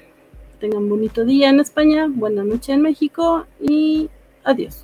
Tengan 0.60 0.88
bonito 0.88 1.26
día 1.26 1.50
en 1.50 1.60
España, 1.60 2.08
buena 2.08 2.44
noche 2.44 2.74
en 2.74 2.82
México 2.82 3.46
y 3.60 4.10
adiós. 4.44 4.84